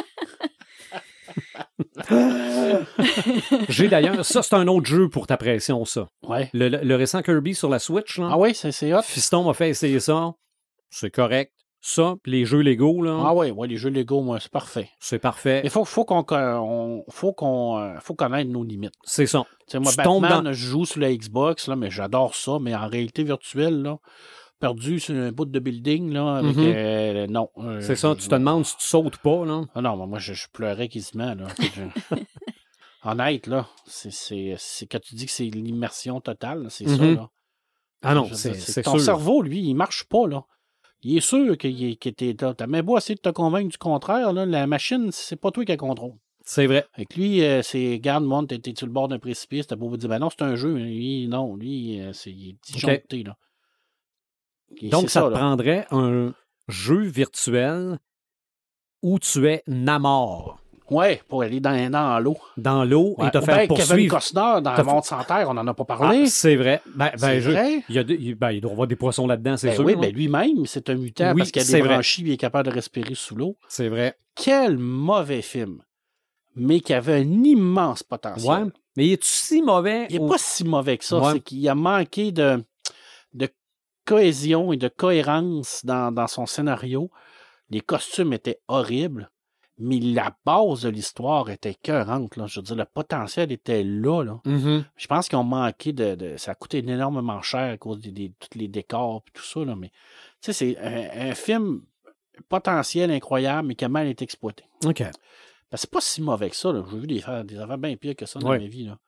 J'ai 3.69 3.89
d'ailleurs, 3.89 4.25
ça 4.25 4.43
c'est 4.43 4.55
un 4.55 4.67
autre 4.69 4.87
jeu 4.87 5.09
pour 5.09 5.27
ta 5.27 5.37
pression, 5.37 5.85
ça. 5.85 6.09
Ouais. 6.23 6.51
Le, 6.53 6.69
le- 6.69 6.81
le 6.83 6.97
récent 6.97 7.23
Kirby 7.23 7.55
sur 7.55 7.69
la 7.69 7.79
Switch, 7.79 8.19
là, 8.19 8.31
Ah 8.33 8.39
oui, 8.39 8.55
c'est 8.55 8.95
hot. 8.95 9.03
Fiston 9.03 9.45
m'a 9.45 9.55
fait 9.55 9.71
essayer 9.71 10.01
ça. 10.01 10.33
C'est 10.91 11.11
correct. 11.11 11.53
Ça, 11.83 12.17
puis 12.23 12.33
les 12.33 12.45
jeux 12.45 12.61
Lego, 12.61 13.01
là, 13.01 13.23
Ah 13.25 13.35
oui, 13.35 13.51
ouais, 13.53 13.67
les 13.67 13.79
jeux 13.79 13.89
Lego, 13.89 14.21
moi, 14.21 14.39
c'est 14.39 14.53
parfait. 14.53 14.91
c'est 15.01 15.19
parfait. 15.19 15.63
Il 15.65 15.71
faut, 15.71 15.87
faut 15.87 16.05
qu'on 16.05 16.23
on- 16.31 17.05
faut 17.09 17.33
qu'on 17.33 17.79
euh, 17.79 17.95
faut 18.01 18.15
connaître 18.15 18.51
nos 18.51 18.63
limites. 18.65 18.93
C'est 19.03 19.25
ça. 19.27 19.45
Tu 19.61 19.73
sais, 19.73 19.79
moi, 19.79 19.91
Tu 19.91 19.97
Batman, 19.97 20.53
je 20.53 20.67
joue 20.67 20.85
sur 20.85 21.01
la 21.01 21.15
Xbox, 21.15 21.69
là, 21.69 21.77
mais 21.77 21.91
j'adore 21.91 22.35
ça, 22.35 22.59
mais 22.61 22.75
en 22.75 22.87
réalité 22.87 23.25
virtuelle, 23.25 23.81
là, 23.81 23.97
perdu 24.61 25.01
sur 25.01 25.15
un 25.17 25.33
bout 25.33 25.47
de 25.47 25.59
building, 25.59 26.13
là, 26.13 26.37
avec, 26.37 26.57
Mhm. 26.57 26.65
euh, 26.65 27.27
non. 27.27 27.49
euh, 27.59 27.81
C'est 27.81 27.97
ça. 27.97 28.15
Tu 28.15 28.29
te 28.29 28.35
demandes 28.35 28.65
si 28.65 28.77
tu 28.77 28.85
sautes 28.85 29.17
pas, 29.19 29.45
là. 29.45 29.65
Ah 29.75 29.81
non, 29.81 30.07
moi, 30.07 30.19
je, 30.19 30.33
je 30.35 30.47
pleurais 30.53 30.89
quasiment, 30.89 31.35
là. 31.35 31.47
Honnête, 33.03 33.47
là, 33.47 33.67
c'est, 33.87 34.57
quand 34.91 35.01
tu 35.01 35.15
dis 35.15 35.25
que 35.27 35.33
c'est 35.33 35.45
l'immersion 35.45 36.21
totale, 36.21 36.67
c'est 36.69 36.87
ça, 36.87 37.03
Mhm. 37.03 37.15
là. 37.15 37.31
Ah 38.03 38.15
non, 38.15 38.25
c'est 38.33 38.83
Ton 38.83 38.93
sûr. 38.93 39.01
cerveau, 39.01 39.43
lui, 39.43 39.61
il 39.63 39.75
marche 39.75 40.05
pas, 40.05 40.27
là. 40.27 40.45
Il 41.03 41.17
est 41.17 41.21
sûr 41.21 41.57
qu'il 41.57 41.97
qu'il 41.99 42.13
était 42.13 42.37
là. 42.39 42.53
T'as 42.53 42.67
même 42.67 42.85
beau 42.85 42.99
essayer 42.99 43.15
de 43.15 43.21
te 43.21 43.31
convaincre 43.31 43.71
du 43.71 43.79
contraire, 43.79 44.35
là, 44.35 44.45
la 44.45 44.67
machine, 44.67 45.11
c'est 45.13 45.37
pas 45.37 45.51
toi 45.51 45.65
qui 45.65 45.73
la 45.73 45.79
contrôle. 45.79 46.13
C'est 46.45 46.67
vrai. 46.67 46.85
Avec 46.95 47.15
lui, 47.17 47.43
euh, 47.43 47.63
c'est 47.63 47.99
garde 48.01 48.25
moi 48.25 48.43
t'es 48.47 48.61
sur 48.77 48.87
le 48.87 48.93
bord 48.93 49.09
d'un 49.09 49.19
précipice, 49.19 49.67
t'as 49.67 49.77
beau 49.77 49.89
vous 49.89 49.97
dire 49.97 50.09
ben 50.11 50.19
non, 50.19 50.29
c'est 50.31 50.43
un 50.43 50.57
jeu, 50.57 50.75
lui, 50.75 51.27
non, 51.29 51.57
lui, 51.57 52.03
c'est 52.13 52.31
il 52.31 52.51
est 52.51 52.57
disjoncté, 52.63 53.23
là. 53.23 53.37
Donc, 54.83 55.11
ça, 55.11 55.23
te 55.23 55.29
prendrait 55.31 55.87
un 55.91 56.33
jeu 56.69 57.01
virtuel 57.03 57.99
où 59.03 59.19
tu 59.19 59.47
es 59.49 59.63
Namor 59.67 60.59
Ouais, 60.91 61.23
pour 61.29 61.43
aller 61.43 61.61
dans, 61.61 61.89
dans 61.91 62.19
l'eau. 62.19 62.37
dans 62.57 62.85
l'eau 62.85 63.15
Ouais. 63.17 63.29
et 63.29 63.31
te 63.31 63.39
Ou 63.39 63.43
faire 63.43 63.57
ben, 63.59 63.69
Kevin 63.69 63.77
poursuivre. 63.87 64.15
Costner 64.17 64.41
dans 64.61 64.75
T'as- 64.75 64.83
Monde 64.83 65.05
sans 65.05 65.23
terre, 65.23 65.47
on 65.49 65.57
en 65.57 65.67
a 65.69 65.73
pas 65.73 65.85
Ah, 65.89 65.97
parlé. 65.97 66.27
c'est 66.27 66.57
vrai. 66.57 66.83
Ben, 66.97 67.13
ben, 67.21 67.39
je- 67.41 67.51
vrai. 67.51 67.85
il, 67.89 67.95
y 67.95 67.99
a 67.99 68.03
de- 68.05 68.15
il- 68.15 68.35
ben, 68.35 68.51
il 68.51 68.61
doit 68.61 68.71
y 68.71 68.73
avoir 68.73 68.89
des 68.89 68.97
poissons 68.97 69.27
là-dedans, 69.29 69.57
c'est 69.57 69.69
Ben 69.69 69.75
sûr. 69.77 69.85
oui, 69.85 69.95
hein. 69.97 70.01
ben 70.01 70.13
lui-même, 70.13 70.67
c'est 70.67 70.91
un 70.91 70.97
mutant 70.97 71.31
Oui, 71.33 71.39
parce 71.39 71.53
qu'il 71.53 71.63
a 71.63 71.65
des 71.65 71.83
branchies 71.83 72.23
et 72.23 72.27
il 72.27 72.33
est 72.33 72.37
capable 72.37 72.69
de 72.71 72.75
respirer 72.75 73.15
sous 73.15 73.37
l'eau. 73.37 73.57
C'est 73.69 73.89
vrai. 73.89 74.17
Quel 74.35 74.79
mauvais 74.79 75.43
film. 75.43 75.81
Mais 76.57 76.81
qui 76.81 76.93
avait 76.93 77.21
un 77.21 77.45
immense 77.45 78.03
potentiel. 78.03 78.65
Ouais. 78.65 78.71
Mais 78.97 79.07
il 79.07 79.13
est 79.13 79.23
si 79.25 79.63
mauvais? 79.63 80.07
Il 80.11 80.17
n'est 80.17 80.23
ou- 80.25 80.29
pas 80.29 80.39
si 80.39 80.65
mauvais 80.65 80.99
que 80.99 81.05
ça. 81.05 81.21
Ouais. 81.21 81.33
C'est 81.35 81.41
qu'il 81.41 81.69
a 81.69 81.77
manqué 81.77 82.33
de 82.33 82.65
cohésion 84.15 84.73
et 84.73 84.77
de 84.77 84.89
cohérence 84.89 85.85
dans, 85.85 86.13
dans 86.13 86.27
son 86.27 86.47
scénario. 86.47 87.11
Les 87.71 87.81
costumes 87.81 88.33
étaient 88.33 88.61
horribles, 88.69 89.31
mais 89.79 90.01
la 90.01 90.37
base 90.45 90.83
de 90.83 90.89
l'histoire 90.89 91.49
était 91.51 91.71
écœurante. 91.71 92.37
Là. 92.37 92.47
Je 92.47 92.61
veux 92.61 92.65
dire, 92.65 92.77
le 92.77 92.85
potentiel 92.85 93.53
était 93.53 93.83
là. 93.85 94.23
là. 94.25 94.41
Mhm. 94.45 94.85
Je 94.97 95.07
pense 95.07 95.29
qu'ils 95.29 95.39
ont 95.39 95.45
manqué 95.45 95.93
de, 95.93 96.15
de- 96.17 96.37
Ça 96.37 96.51
a 96.53 96.55
coûté 96.55 96.79
énormément 96.79 97.41
cher 97.43 97.73
à 97.73 97.77
cause 97.79 98.01
des, 98.01 98.11
des- 98.11 98.33
tous 98.41 98.59
les 98.59 98.69
décors 98.69 99.23
et 99.29 99.31
tout 99.33 99.45
ça. 99.45 99.65
Là. 99.65 99.77
Mais 99.77 99.91
tu 100.43 100.53
sais, 100.53 100.53
c'est 100.53 100.79
un, 100.79 101.31
un 101.31 101.35
film 101.35 101.83
potentiel 102.49 103.11
incroyable, 103.11 103.69
mais 103.69 103.75
qui 103.75 103.85
a 103.85 103.89
mal 103.89 104.07
été 104.09 104.25
exploité. 104.25 104.65
OK. 104.85 105.01
Ben, 105.01 105.77
c'est 105.77 105.91
pas 105.91 106.01
si 106.01 106.21
mauvais 106.21 106.51
que 106.51 106.57
ça. 106.57 106.73
J'ai 106.75 106.99
vu 106.99 107.07
des, 107.07 107.23
des 107.45 107.59
affaires 107.59 107.79
bien 107.79 107.97
pires 107.97 108.17
que 108.17 108.27
ça 108.27 108.39
dans 108.41 108.49
Ouais. 108.51 108.59
ma 108.59 108.67
vie. 108.67 108.85
Là. 108.87 108.99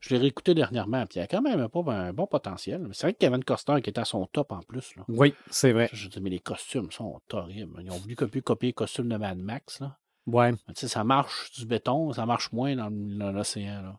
Je 0.00 0.10
l'ai 0.14 0.18
réécouté 0.18 0.54
dernièrement, 0.54 1.04
puis 1.06 1.16
il 1.16 1.20
y 1.20 1.22
a 1.22 1.26
quand 1.26 1.42
même 1.42 1.68
pas 1.68 1.80
un 1.92 2.12
bon 2.14 2.26
potentiel. 2.26 2.88
C'est 2.92 3.06
vrai 3.06 3.12
que 3.12 3.18
Kevin 3.18 3.44
Costner 3.44 3.82
qui 3.82 3.90
était 3.90 4.00
à 4.00 4.06
son 4.06 4.24
top 4.26 4.50
en 4.52 4.60
plus. 4.60 4.96
Là. 4.96 5.04
Oui, 5.08 5.34
c'est 5.50 5.72
vrai. 5.72 5.90
Je 5.92 6.08
dis, 6.08 6.20
mais 6.20 6.30
les 6.30 6.38
costumes 6.38 6.90
sont 6.90 7.20
horribles. 7.32 7.82
Ils 7.84 7.90
ont 7.90 7.96
voulu 7.98 8.16
copier, 8.16 8.40
copier 8.40 8.68
les 8.70 8.72
costumes 8.72 9.08
de 9.10 9.16
Mad 9.16 9.36
Max. 9.38 9.80
Là. 9.80 9.98
Ouais. 10.26 10.52
Tu 10.52 10.58
sais, 10.74 10.88
ça 10.88 11.04
marche 11.04 11.50
du 11.52 11.66
béton, 11.66 12.12
ça 12.14 12.24
marche 12.24 12.50
moins 12.52 12.74
dans, 12.76 12.88
l'océan. 13.32 13.82
Là. 13.82 13.98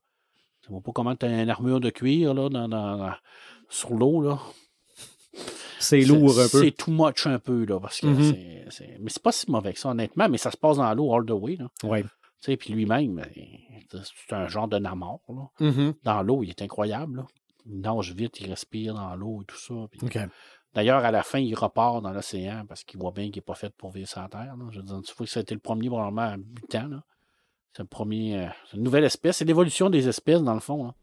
Tu 0.64 0.72
vois 0.72 0.82
pas 0.82 0.92
comment 0.92 1.16
tu 1.16 1.26
as 1.28 1.42
une 1.44 1.50
armure 1.50 1.80
de 1.80 1.90
cuir 1.92 2.34
là, 2.34 2.50
dans, 2.50 2.68
dans- 2.68 2.98
dans- 2.98 3.14
sur 3.70 3.94
l'eau. 3.94 4.22
là. 4.22 4.40
C'est 5.80 6.02
lourd 6.02 6.40
un 6.40 6.48
peu. 6.48 6.64
C'est 6.64 6.72
too 6.72 6.92
much 6.92 7.26
un 7.26 7.40
peu. 7.40 7.66
Là, 7.66 7.80
parce 7.80 8.02
que 8.02 8.08
Mhm. 8.08 8.24
c'est- 8.32 8.66
c'est- 8.70 8.98
Mais 9.00 9.10
c'est 9.10 9.22
pas 9.24 9.32
si 9.32 9.50
mauvais 9.50 9.74
que 9.74 9.80
ça, 9.80 9.90
honnêtement. 9.90 10.30
Mais 10.30 10.38
ça 10.38 10.52
se 10.52 10.58
passe 10.58 10.78
dans 10.78 10.94
l'eau 10.94 11.14
all 11.14 11.26
the 11.26 11.32
way. 11.32 11.56
Là. 11.58 11.68
Ouais. 11.84 12.06
Tu 12.42 12.52
sais, 12.52 12.58
puis 12.58 12.74
lui-même, 12.74 13.16
ben, 13.16 13.30
c'est 13.92 14.34
un 14.34 14.48
genre 14.48 14.68
de 14.68 14.78
namor. 14.80 15.22
Là. 15.30 15.48
Mhm. 15.60 15.94
Dans 16.04 16.24
l'eau, 16.24 16.44
il 16.44 16.50
est 16.50 16.62
incroyable. 16.62 17.18
là. 17.18 17.26
Il 17.68 17.80
nage 17.82 18.14
vite, 18.16 18.40
il 18.40 18.50
respire 18.50 18.96
dans 18.96 19.16
l'eau 19.16 19.42
et 19.44 19.46
tout 19.46 19.58
ça. 19.58 19.76
D'ailleurs, 20.74 21.04
à 21.06 21.12
la 21.12 21.22
fin, 21.22 21.38
il 21.40 21.54
repart 21.54 22.02
dans 22.02 22.12
l'océan 22.12 22.66
parce 22.68 22.84
qu'il 22.84 23.00
voit 23.00 23.12
bien 23.12 23.26
qu'il 23.26 23.38
n'est 23.38 23.42
pas 23.46 23.54
fait 23.56 23.70
pour 23.76 23.92
vivre 23.92 24.08
sur 24.10 24.22
la 24.22 24.30
Terre. 24.30 24.56
là. 24.58 24.66
Je 24.72 24.80
veux 24.80 24.86
dire, 24.86 25.02
tu 25.04 25.14
vois 25.16 25.26
que 25.28 25.32
ça 25.32 25.40
a 25.40 25.44
été 25.44 25.54
le 25.54 25.60
premier 25.60 25.88
probablement 25.90 26.22
à 26.22 26.38
8 26.38 26.76
ans. 26.76 26.90
C'est 27.74 27.84
le 27.84 27.88
premier. 27.88 28.38
euh, 28.38 28.48
une 28.74 28.82
nouvelle 28.84 29.04
espèce. 29.04 29.38
C'est 29.38 29.46
l'évolution 29.46 29.90
des 29.90 30.08
espèces, 30.08 30.42
dans 30.42 30.54
le 30.56 30.60
fond. 30.60 30.86
là. 30.86 30.96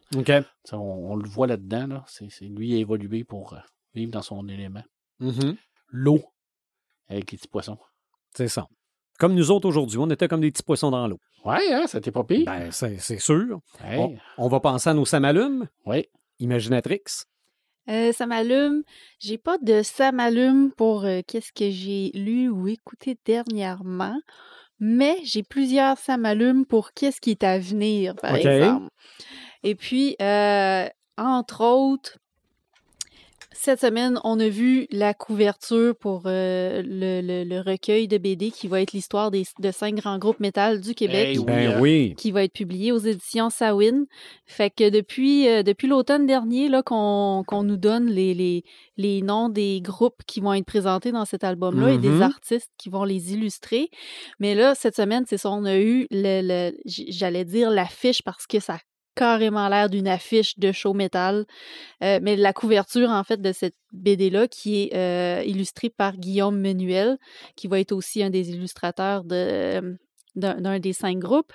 Ça, 0.65 0.78
On, 0.78 1.12
on 1.12 1.16
le 1.16 1.28
voit 1.28 1.47
là-dedans. 1.47 1.86
Là. 1.86 2.05
C'est, 2.09 2.28
c'est- 2.31 2.47
lui 2.47 2.74
a 2.74 2.78
évolué 2.78 3.23
pour 3.24 3.52
euh, 3.52 3.59
vivre 3.94 4.10
dans 4.10 4.23
son 4.23 4.48
élément. 4.48 4.82
Mhm. 5.20 5.56
L'eau 5.89 6.20
avec 7.09 7.31
les 7.31 7.39
petits 7.39 7.48
poissons. 7.48 7.78
C'est 8.35 8.48
ça. 8.48 8.66
Comme 9.19 9.35
nous 9.35 9.51
autres 9.51 9.66
aujourd'hui, 9.69 9.99
on 9.99 10.09
était 10.11 10.28
comme 10.28 10.40
des 10.40 10.51
petits 10.51 10.62
poissons 10.62 10.90
dans 10.90 11.07
l'eau. 11.07 11.19
Ouais, 11.45 11.73
hein, 11.73 11.86
ça 11.86 12.01
t'est 12.01 12.12
pas 12.12 12.24
pire. 12.24 12.45
Ben, 12.47 12.70
c'est 12.70 12.99
c'est 12.99 13.19
sûr. 13.20 13.61
Hey, 13.85 13.99
On, 13.99 14.16
on 14.39 14.49
va 14.49 14.61
penser 14.61 14.90
à 14.90 14.95
nos 14.95 15.05
samalumes, 15.05 15.69
ouais. 15.86 16.09
Imaginatrix. 16.39 17.03
Euh, 17.89 18.12
ça 18.12 18.27
m'allume. 18.27 18.82
J'ai 19.19 19.39
pas 19.39 19.57
de 19.59 19.82
ça 19.82 20.12
m'allume 20.12 20.73
pour 20.73 21.05
euh, 21.05 21.20
qu'est-ce 21.27 21.53
que 21.53 21.70
j'ai 21.70 22.11
lu 22.15 22.49
ou 22.49 22.69
écouté 22.69 23.19
dernièrement. 23.24 24.20
Mais 24.78 25.16
j'ai 25.24 25.43
plusieurs 25.43 25.99
ça 25.99 26.16
m'allume 26.16 26.65
pour 26.66 26.93
qu'est-ce 26.93 27.20
qui 27.20 27.31
est 27.32 27.43
à 27.43 27.59
venir, 27.59 28.15
par 28.16 28.36
exemple. 28.36 28.89
Et 29.65 29.74
puis, 29.74 30.15
euh, 30.23 30.86
entre 31.16 31.65
autres, 31.65 32.19
cette 33.61 33.81
semaine, 33.81 34.21
on 34.23 34.39
a 34.39 34.49
vu 34.49 34.87
la 34.91 35.15
couverture 35.15 35.95
pour 35.97 36.23
euh, 36.27 36.81
le, 36.85 37.21
le- 37.21 37.45
le 37.45 37.61
recueil 37.61 38.07
de 38.07 38.17
BD 38.17 38.51
qui 38.53 38.69
va 38.69 38.81
être 38.81 38.93
l'histoire 38.93 39.31
des- 39.31 39.45
de 39.59 39.71
cinq 39.73 39.97
grands 39.97 40.19
groupes 40.19 40.39
métal 40.41 40.81
du 40.81 40.95
Québec. 40.95 41.29
Hey, 41.37 41.39
Ben 41.45 41.73
hein. 41.73 41.81
oui. 41.81 42.15
qui 42.17 42.31
va 42.31 42.45
être 42.45 42.53
publié 42.53 42.93
aux 42.93 42.99
éditions 42.99 43.51
Sawin. 43.51 44.07
Fait 44.47 44.71
que 44.71 44.89
depuis, 44.91 45.49
euh, 45.49 45.63
depuis 45.63 45.89
l'automne 45.89 46.25
dernier, 46.27 46.69
là, 46.69 46.83
qu'on 46.83 47.43
qu'on 47.47 47.63
nous 47.65 47.77
donne 47.77 48.07
les, 48.07 48.33
les, 48.35 48.63
les 48.97 49.23
noms 49.23 49.49
des 49.49 49.81
groupes 49.81 50.23
qui 50.27 50.41
vont 50.41 50.55
être 50.55 50.65
présentés 50.67 51.11
dans 51.13 51.25
cet 51.25 51.43
album-là 51.45 51.93
et 51.95 51.99
des 51.99 52.09
Mhm. 52.09 52.23
artistes 52.23 52.71
qui 52.79 52.89
vont 52.91 53.05
les 53.05 53.33
illustrer. 53.35 53.91
Mais 54.39 54.55
là, 54.55 54.75
cette 54.75 54.95
semaine, 54.97 55.25
c'est 55.29 55.37
ça, 55.39 55.51
on 55.51 55.65
a 55.65 55.79
eu, 55.79 56.07
le, 56.11 56.71
j'allais 56.87 57.45
dire 57.45 57.71
l'affiche 57.71 58.23
parce 58.23 58.47
que 58.47 58.61
ça 58.61 58.79
carrément 59.19 59.69
l'air 59.69 59.90
d'une 59.90 60.07
affiche 60.07 60.59
de 60.59 60.70
show 60.70 60.95
metal. 60.95 61.45
Euh, 62.05 62.20
mais 62.23 62.36
la 62.36 62.53
couverture, 62.53 63.11
en 63.11 63.24
fait, 63.24 63.43
de 63.43 63.53
cette 63.53 63.74
BD-là, 63.93 64.47
qui 64.47 64.82
est 64.82 64.95
euh, 64.95 65.43
illustrée 65.45 65.90
par 65.90 66.16
Guillaume 66.16 66.61
Menuel, 66.61 67.19
qui 67.57 67.66
va 67.66 67.81
être 67.81 67.93
aussi 67.93 68.23
un 68.23 68.31
des 68.31 68.51
illustrateurs 68.51 69.24
de, 69.24 69.99
d'un 70.36 70.61
d'un 70.61 70.78
des 70.78 70.93
cinq 70.93 71.19
groupes. 71.19 71.53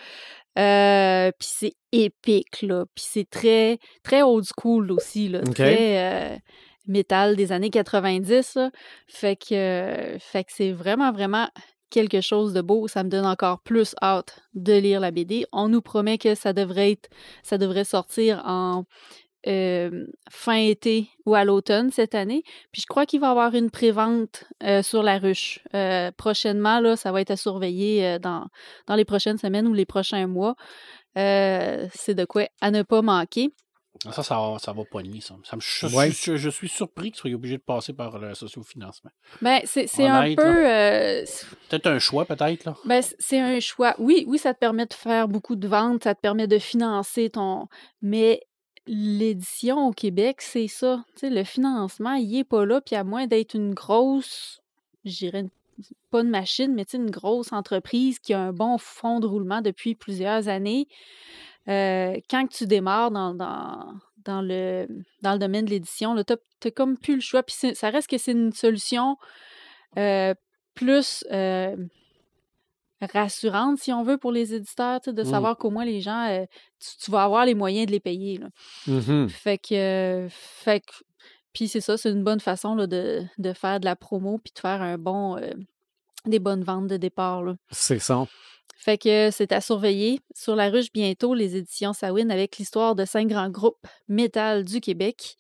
Euh, 0.60 1.31
puis 1.40 1.49
c'est 1.52 1.73
épique, 1.91 2.61
là. 2.61 2.85
Puis 2.94 3.06
c'est 3.07 3.30
très, 3.30 3.80
très 4.03 4.22
old 4.22 4.45
school 4.45 4.91
aussi, 4.91 5.30
là. 5.30 5.41
Très 5.41 6.34
euh, 6.34 6.38
métal 6.85 7.35
des 7.35 7.52
années 7.52 7.69
90, 7.69 8.56
là. 8.56 8.72
Fait 9.07 9.35
que, 9.35 9.56
euh, 9.56 10.19
fait 10.19 10.44
que 10.44 10.52
c'est 10.53 10.72
vraiment, 10.72 11.11
vraiment 11.11 11.48
quelque 11.94 12.22
chose 12.22 12.53
de 12.53 12.61
beau. 12.61 12.88
Ça 12.88 13.03
me 13.03 13.10
donne 13.10 13.26
encore 13.26 13.60
plus 13.60 13.95
hâte 14.02 14.41
de 14.56 14.74
lire 14.74 14.99
la 14.99 15.11
BD. 15.11 15.45
On 15.52 15.70
nous 15.70 15.82
promet 15.82 16.18
que 16.18 16.36
ça 16.36 16.52
devrait 16.52 16.91
être, 16.91 17.10
ça 17.44 17.57
devrait 17.57 17.84
sortir 17.86 18.41
en 18.45 18.86
euh, 19.45 20.06
fin 20.32 20.56
été 20.56 21.10
ou 21.26 21.36
à 21.36 21.44
l'automne 21.45 21.91
cette 21.91 22.15
année. 22.15 22.44
Puis 22.72 22.82
je 22.82 22.88
crois 22.88 23.06
qu'il 23.06 23.20
va 23.20 23.28
y 23.28 23.30
avoir 23.30 23.53
une 23.53 23.70
prévente 23.70 24.45
euh, 24.64 24.82
sur 24.82 25.03
la 25.03 25.20
ruche. 25.20 25.60
Euh, 25.76 26.11
prochainement, 26.11 26.80
là, 26.80 26.95
ça 26.95 27.11
va 27.11 27.22
être 27.22 27.32
à 27.32 27.38
surveiller 27.38 28.06
euh, 28.06 28.20
dans, 28.20 28.48
dans 28.88 28.95
les 28.95 29.06
prochaines 29.06 29.38
semaines 29.38 29.68
ou 29.68 29.74
les 29.74 29.86
prochains 29.86 30.28
mois. 30.28 30.56
C'est 31.15 32.15
de 32.15 32.26
quoi 32.26 32.48
à 32.60 32.72
ne 32.72 32.82
pas 32.82 33.03
manquer. 33.03 33.53
Ça, 34.11 34.24
ça 34.24 34.36
va, 34.36 34.57
ça 34.60 34.74
va 34.74 34.84
pogner, 34.86 35.22
ça. 35.22 35.36
Ça 35.44 35.56
me- 35.56 35.61
je, 35.61 35.86
Ouais. 35.95 36.11
je- 36.11 36.36
je 36.36 36.49
suis 36.49 36.68
surpris 36.68 37.11
que 37.11 37.15
tu 37.15 37.22
sois 37.22 37.32
obligé 37.32 37.57
de 37.57 37.61
passer 37.61 37.94
par 37.94 38.18
le 38.18 38.34
sociofinancement. 38.36 39.11
Ben, 39.41 39.61
c'est 39.65 39.88
c'est 39.88 40.07
un 40.07 40.34
peu. 40.36 40.41
euh, 40.44 41.24
Peut-être 41.70 41.88
un 41.88 41.99
choix, 41.99 42.26
peut-être, 42.26 42.65
là. 42.65 42.76
ben, 42.86 43.02
c'est 43.20 43.40
un 43.40 43.60
choix. 43.60 43.95
Oui, 43.99 44.26
oui, 44.28 44.38
ça 44.40 44.53
te 44.53 44.60
permet 44.60 44.86
de 44.88 44.94
faire 44.94 45.28
beaucoup 45.28 45.56
de 45.56 45.68
ventes, 45.68 46.03
ça 46.03 46.15
te 46.15 46.20
permet 46.20 46.48
de 46.48 46.60
financer 46.60 47.30
ton. 47.30 47.68
Mais 48.02 48.41
l'édition 48.86 49.88
au 49.88 49.91
Québec, 49.91 50.41
c'est 50.41 50.68
ça. 50.68 51.03
Tu 51.14 51.22
sais, 51.22 51.30
le 51.30 51.44
financement, 51.44 52.14
il 52.15 52.38
est 52.40 52.44
pas 52.44 52.65
là. 52.65 52.82
Puis 52.82 52.95
à 52.95 53.03
moins 53.03 53.28
d'être 53.28 53.53
une 53.56 53.74
grosse, 53.74 54.60
je 55.06 55.11
dirais 55.18 55.40
une- 55.41 55.49
pas 56.11 56.22
une 56.22 56.30
machine, 56.30 56.74
mais 56.74 56.84
une 56.94 57.10
grosse 57.10 57.52
entreprise 57.53 58.20
qui 58.20 58.34
a 58.34 58.40
un 58.40 58.53
bon 58.53 58.78
fond 58.78 59.20
de 59.20 59.28
roulement 59.28 59.61
depuis 59.61 59.95
plusieurs 59.95 60.48
années, 60.48 60.88
euh, 61.68 62.18
quand 62.30 62.48
tu 62.48 62.65
démarres 62.68 63.11
dans, 63.11 63.34
dans, 63.34 63.94
dans 64.26 64.41
le, 64.41 64.88
dans 65.22 65.34
le 65.34 65.40
domaine 65.40 65.65
de 65.65 65.69
l'édition, 65.69 66.15
tu 66.23 66.34
n'as 66.34 66.72
comme 66.72 66.98
plus 66.98 67.15
le 67.15 67.22
choix. 67.22 67.44
Puis 67.44 67.56
ça 67.76 67.90
reste 67.90 68.10
que 68.10 68.18
c'est 68.18 68.31
une 68.34 68.52
solution 68.53 69.18
euh, 69.98 70.34
plus 70.76 71.23
euh, 71.31 71.76
rassurante, 73.14 73.80
si 73.80 73.91
on 73.91 74.03
veut, 74.03 74.18
pour 74.18 74.31
les 74.31 74.53
éditeurs, 74.53 75.02
de 75.06 75.22
Mm. 75.23 75.26
savoir 75.26 75.57
qu'au 75.57 75.69
moins 75.69 75.85
les 75.85 75.99
gens, 76.02 76.45
tu, 76.80 76.98
tu 77.03 77.11
vas 77.11 77.23
avoir 77.23 77.45
les 77.45 77.53
moyens 77.53 77.85
de 77.88 77.91
les 77.91 77.99
payer. 77.99 78.38
là. 78.38 78.48
Mhm. 78.88 79.30
Fait 79.30 79.57
que, 79.57 80.27
fait 80.30 80.80
que, 80.80 80.91
puis 81.53 81.68
c'est 81.68 81.81
ça, 81.81 81.98
c'est 81.98 82.10
une 82.11 82.23
bonne 82.23 82.40
façon 82.40 82.76
là, 82.76 82.88
de, 82.88 83.23
de 83.38 83.53
faire 83.53 83.80
de 83.80 83.85
la 83.85 83.95
promo 83.95 84.38
puis 84.38 84.53
de 84.56 84.60
faire 84.60 84.81
un 84.81 84.98
bon, 84.98 85.38
des 86.26 86.40
bonnes 86.40 86.64
ventes 86.64 86.88
de 86.88 86.98
départ. 86.98 87.44
C'est 87.72 87.99
ça. 87.99 88.26
Fait 88.84 88.97
que 88.97 89.30
c'est 89.31 89.53
à 89.53 89.61
surveiller. 89.61 90.19
Sur 90.35 90.57
la 90.57 90.69
ruche 90.69 90.91
bientôt, 90.91 91.34
les 91.34 91.55
éditions 91.55 91.93
Sawin 91.93 92.30
avec 92.30 92.57
l'histoire 92.57 92.95
de 92.95 93.05
cinq 93.05 93.30
grands 93.30 93.49
groupes 93.49 93.88
métal 94.10 94.65
du 94.65 94.81
Québec. 94.81 95.38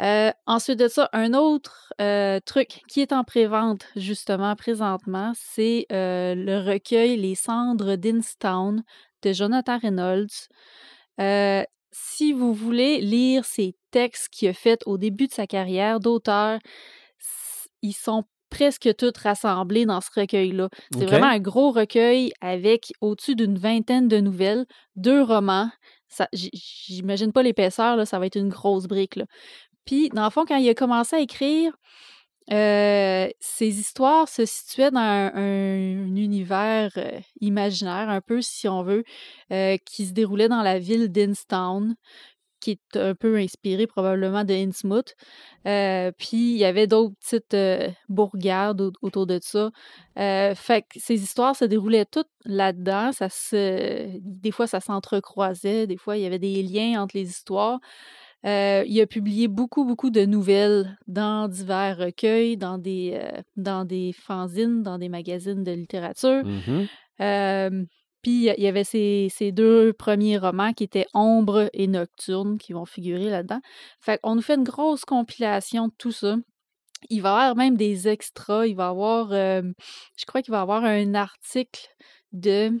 Euh, 0.00 0.30
ensuite 0.46 0.78
de 0.78 0.86
ça, 0.86 1.10
un 1.12 1.34
autre 1.34 1.92
euh, 2.00 2.38
truc 2.38 2.82
qui 2.86 3.00
est 3.00 3.12
en 3.12 3.24
pré-vente 3.24 3.86
justement 3.96 4.54
présentement, 4.54 5.32
c'est 5.34 5.86
euh, 5.90 6.36
le 6.36 6.58
recueil 6.58 7.16
Les 7.16 7.34
cendres 7.34 7.96
d'Instown 7.96 8.84
de 9.22 9.32
Jonathan 9.32 9.78
Reynolds. 9.78 10.46
Si 11.90 12.32
vous 12.32 12.54
voulez 12.54 13.00
lire 13.00 13.44
ses 13.44 13.74
textes 13.90 14.28
qu'il 14.28 14.48
a 14.48 14.52
fait 14.52 14.82
au 14.86 14.96
début 14.96 15.26
de 15.26 15.32
sa 15.32 15.48
carrière 15.48 15.98
d'auteur, 15.98 16.60
ils 17.82 17.94
sont 17.94 18.22
presque 18.50 18.94
tous 18.96 19.12
rassemblés 19.22 19.86
dans 19.86 20.00
ce 20.00 20.10
recueil-là. 20.14 20.68
C'est 20.92 21.06
vraiment 21.06 21.26
un 21.26 21.40
gros 21.40 21.70
recueil 21.72 22.32
avec 22.40 22.92
au-dessus 23.00 23.34
d'une 23.34 23.58
vingtaine 23.58 24.08
de 24.08 24.18
nouvelles, 24.18 24.66
deux 24.94 25.22
romans. 25.22 25.70
J'imagine 26.32 27.32
pas 27.32 27.42
l'épaisseur, 27.42 28.06
ça 28.06 28.18
va 28.18 28.26
être 28.26 28.36
une 28.36 28.48
grosse 28.48 28.86
brique. 28.86 29.16
Là. 29.16 29.24
Puis, 29.84 30.08
dans 30.10 30.24
le 30.24 30.30
fond, 30.30 30.44
quand 30.46 30.56
il 30.56 30.68
a 30.68 30.74
commencé 30.74 31.16
à 31.16 31.20
écrire, 31.20 31.72
euh, 32.52 33.28
ses 33.40 33.80
histoires 33.80 34.28
se 34.28 34.44
situaient 34.44 34.92
dans 34.92 35.00
un, 35.00 35.32
un 35.34 36.16
univers 36.16 36.92
euh, 36.96 37.18
imaginaire, 37.40 38.08
un 38.08 38.20
peu, 38.20 38.40
si 38.40 38.68
on 38.68 38.82
veut, 38.82 39.02
euh, 39.52 39.76
qui 39.84 40.06
se 40.06 40.12
déroulait 40.12 40.48
dans 40.48 40.62
la 40.62 40.78
ville 40.78 41.10
d'Instown, 41.10 41.96
qui 42.66 42.72
est 42.72 42.96
un 42.98 43.14
peu 43.14 43.36
inspiré 43.36 43.86
probablement 43.86 44.42
de 44.42 44.52
Innsmouth. 44.52 45.14
Euh, 45.68 46.10
puis 46.18 46.52
il 46.54 46.58
y 46.58 46.64
avait 46.64 46.88
d'autres 46.88 47.14
petites 47.20 47.54
euh, 47.54 47.88
bourgades 48.08 48.80
au- 48.80 48.92
autour 49.02 49.26
de 49.26 49.38
ça. 49.40 49.70
Euh, 50.18 50.54
fait 50.56 50.82
que 50.82 50.98
ces 50.98 51.22
histoires 51.22 51.54
se 51.54 51.64
déroulaient 51.64 52.06
toutes 52.06 52.30
là-dedans. 52.44 53.12
Ça 53.12 53.28
se, 53.28 54.08
des 54.20 54.50
fois, 54.50 54.66
ça 54.66 54.80
s'entrecroisait. 54.80 55.86
Des 55.86 55.96
fois, 55.96 56.16
il 56.16 56.24
y 56.24 56.26
avait 56.26 56.40
des 56.40 56.60
liens 56.64 57.00
entre 57.00 57.16
les 57.16 57.28
histoires. 57.28 57.78
Euh, 58.44 58.82
il 58.86 59.00
a 59.00 59.06
publié 59.06 59.46
beaucoup, 59.46 59.84
beaucoup 59.84 60.10
de 60.10 60.24
nouvelles 60.24 60.98
dans 61.06 61.46
divers 61.48 61.98
recueils, 61.98 62.56
dans 62.56 62.78
des, 62.78 63.12
euh, 63.14 63.42
dans 63.56 63.84
des 63.84 64.12
fanzines, 64.12 64.82
dans 64.82 64.98
des 64.98 65.08
magazines 65.08 65.62
de 65.62 65.72
littérature. 65.72 66.42
Euh, 67.20 67.84
puis 68.26 68.50
il 68.56 68.60
y 68.60 68.66
avait 68.66 68.82
ces, 68.82 69.28
ces 69.30 69.52
deux 69.52 69.92
premiers 69.92 70.36
romans 70.36 70.72
qui 70.72 70.82
étaient 70.82 71.06
Ombre 71.14 71.70
et 71.72 71.86
Nocturne 71.86 72.58
qui 72.58 72.72
vont 72.72 72.84
figurer 72.84 73.30
là-dedans. 73.30 73.60
Fait 74.00 74.18
qu'on 74.18 74.34
nous 74.34 74.42
fait 74.42 74.56
une 74.56 74.64
grosse 74.64 75.04
compilation 75.04 75.86
de 75.86 75.92
tout 75.96 76.10
ça. 76.10 76.34
Il 77.08 77.22
va 77.22 77.28
y 77.28 77.32
avoir 77.32 77.54
même 77.54 77.76
des 77.76 78.08
extras. 78.08 78.66
Il 78.66 78.74
va 78.74 78.86
y 78.86 78.88
avoir, 78.88 79.30
euh, 79.30 79.62
je 80.16 80.24
crois 80.26 80.42
qu'il 80.42 80.50
va 80.50 80.58
y 80.58 80.60
avoir 80.60 80.82
un 80.82 81.14
article 81.14 81.86
de. 82.32 82.72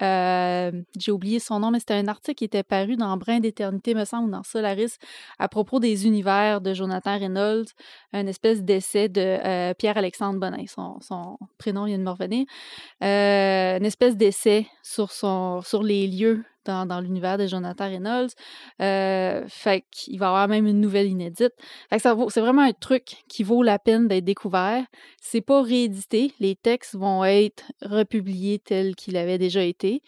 J'ai 0.00 1.12
oublié 1.12 1.38
son 1.38 1.60
nom, 1.60 1.70
mais 1.70 1.78
c'était 1.80 1.94
un 1.94 2.08
article 2.08 2.36
qui 2.36 2.44
était 2.44 2.62
paru 2.62 2.96
dans 2.96 3.16
Brin 3.16 3.40
d'éternité, 3.40 3.94
me 3.94 4.04
semble, 4.04 4.28
ou 4.28 4.30
dans 4.30 4.42
Solaris, 4.42 4.98
à 5.38 5.48
propos 5.48 5.80
des 5.80 6.06
univers 6.06 6.60
de 6.60 6.74
Jonathan 6.74 7.18
Reynolds, 7.18 7.68
un 8.12 8.26
espèce 8.26 8.62
d'essai 8.62 9.08
de 9.08 9.72
Pierre-Alexandre 9.74 10.40
Bonin, 10.40 10.64
son, 10.66 10.98
son 11.00 11.38
prénom 11.58 11.84
vient 11.84 11.98
de 11.98 12.02
me 12.02 12.10
revenir, 12.10 12.44
une 13.00 13.84
espèce 13.86 14.16
d'essai 14.16 14.66
sur 14.82 15.82
les 15.82 16.06
lieux 16.06 16.44
dans, 16.64 17.00
l'univers 17.00 17.38
de 17.38 17.46
Jonathan 17.46 17.84
Reynolds. 17.88 18.30
Euh, 18.80 19.44
fait 19.48 19.84
qu'il 19.90 20.18
va 20.18 20.26
y 20.26 20.28
avoir 20.28 20.48
même 20.48 20.66
une 20.66 20.80
nouvelle 20.80 21.08
inédite. 21.08 21.52
Fait 21.90 21.96
que 21.96 22.02
ça 22.02 22.14
vaut- 22.14 22.30
c'est 22.30 22.40
vraiment 22.40 22.62
un 22.62 22.72
truc 22.72 23.16
qui 23.28 23.42
vaut 23.42 23.62
la 23.62 23.78
peine 23.78 24.08
d'être 24.08 24.24
découvert. 24.24 24.84
C'est 25.20 25.40
pas 25.40 25.62
réédité. 25.62 26.32
Les 26.40 26.56
textes 26.56 26.94
vont 26.94 27.24
être 27.24 27.64
republiés 27.82 28.58
tels 28.58 28.94
qu'ils 28.94 29.16
avaient 29.16 29.38
déjà 29.38 29.62
été. 29.62 30.02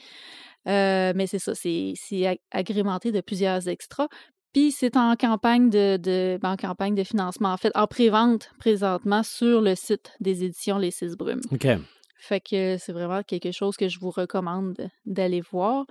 Euh, 0.69 1.13
mais 1.15 1.27
c'est 1.27 1.39
ça, 1.39 1.55
c'est 1.55 1.93
c'est 1.97 2.27
ag- 2.27 2.41
agrémenté 2.51 3.13
de 3.13 3.21
plusieurs 3.21 3.69
extras. 3.69 4.09
Puis 4.53 4.73
c'est 4.73 4.97
en 4.97 5.15
campagne 5.17 5.69
de, 5.69 5.99
de 5.99 6.39
ben, 6.41 6.53
en 6.53 6.57
campagne 6.57 6.95
de 6.95 7.05
financement, 7.05 7.51
en 7.53 7.57
fait, 7.59 7.71
en 7.75 7.87
pré-vente 7.87 8.49
présentement 8.59 9.23
sur 9.23 9.61
le 9.61 9.75
site 9.75 10.13
des 10.19 10.45
éditions 10.45 10.79
Les 10.79 10.91
Six 10.91 11.15
Brumes. 11.17 11.43
OK. 11.53 11.67
Fait 12.27 12.41
que 12.41 12.77
c'est 12.77 12.93
vraiment 12.93 13.23
quelque 13.23 13.53
chose 13.53 13.77
que 13.77 13.87
je 13.87 14.01
vous 14.01 14.11
recommande 14.11 14.91
d'aller 15.05 15.41
voir. 15.41 15.87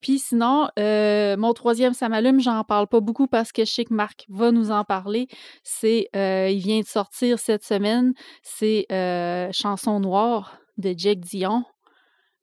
Puis 0.00 0.18
sinon, 0.18 0.66
euh, 0.80 1.36
mon 1.36 1.52
troisième 1.52 1.94
ça 1.94 2.08
m'allume, 2.08 2.40
j'en 2.40 2.64
parle 2.64 2.88
pas 2.88 2.98
beaucoup 2.98 3.28
parce 3.28 3.52
que 3.52 3.64
je 3.64 3.70
sais 3.70 3.84
que 3.84 3.94
Marc 3.94 4.24
va 4.28 4.50
nous 4.50 4.72
en 4.72 4.82
parler. 4.82 5.28
C'est, 5.62 6.08
euh, 6.16 6.48
il 6.50 6.58
vient 6.58 6.80
de 6.80 6.86
sortir 6.86 7.38
cette 7.38 7.62
semaine, 7.62 8.14
c'est 8.42 8.86
euh, 8.90 9.48
Chanson 9.52 10.00
noire 10.00 10.58
de 10.76 10.92
Jack 10.96 11.20
Dion. 11.20 11.64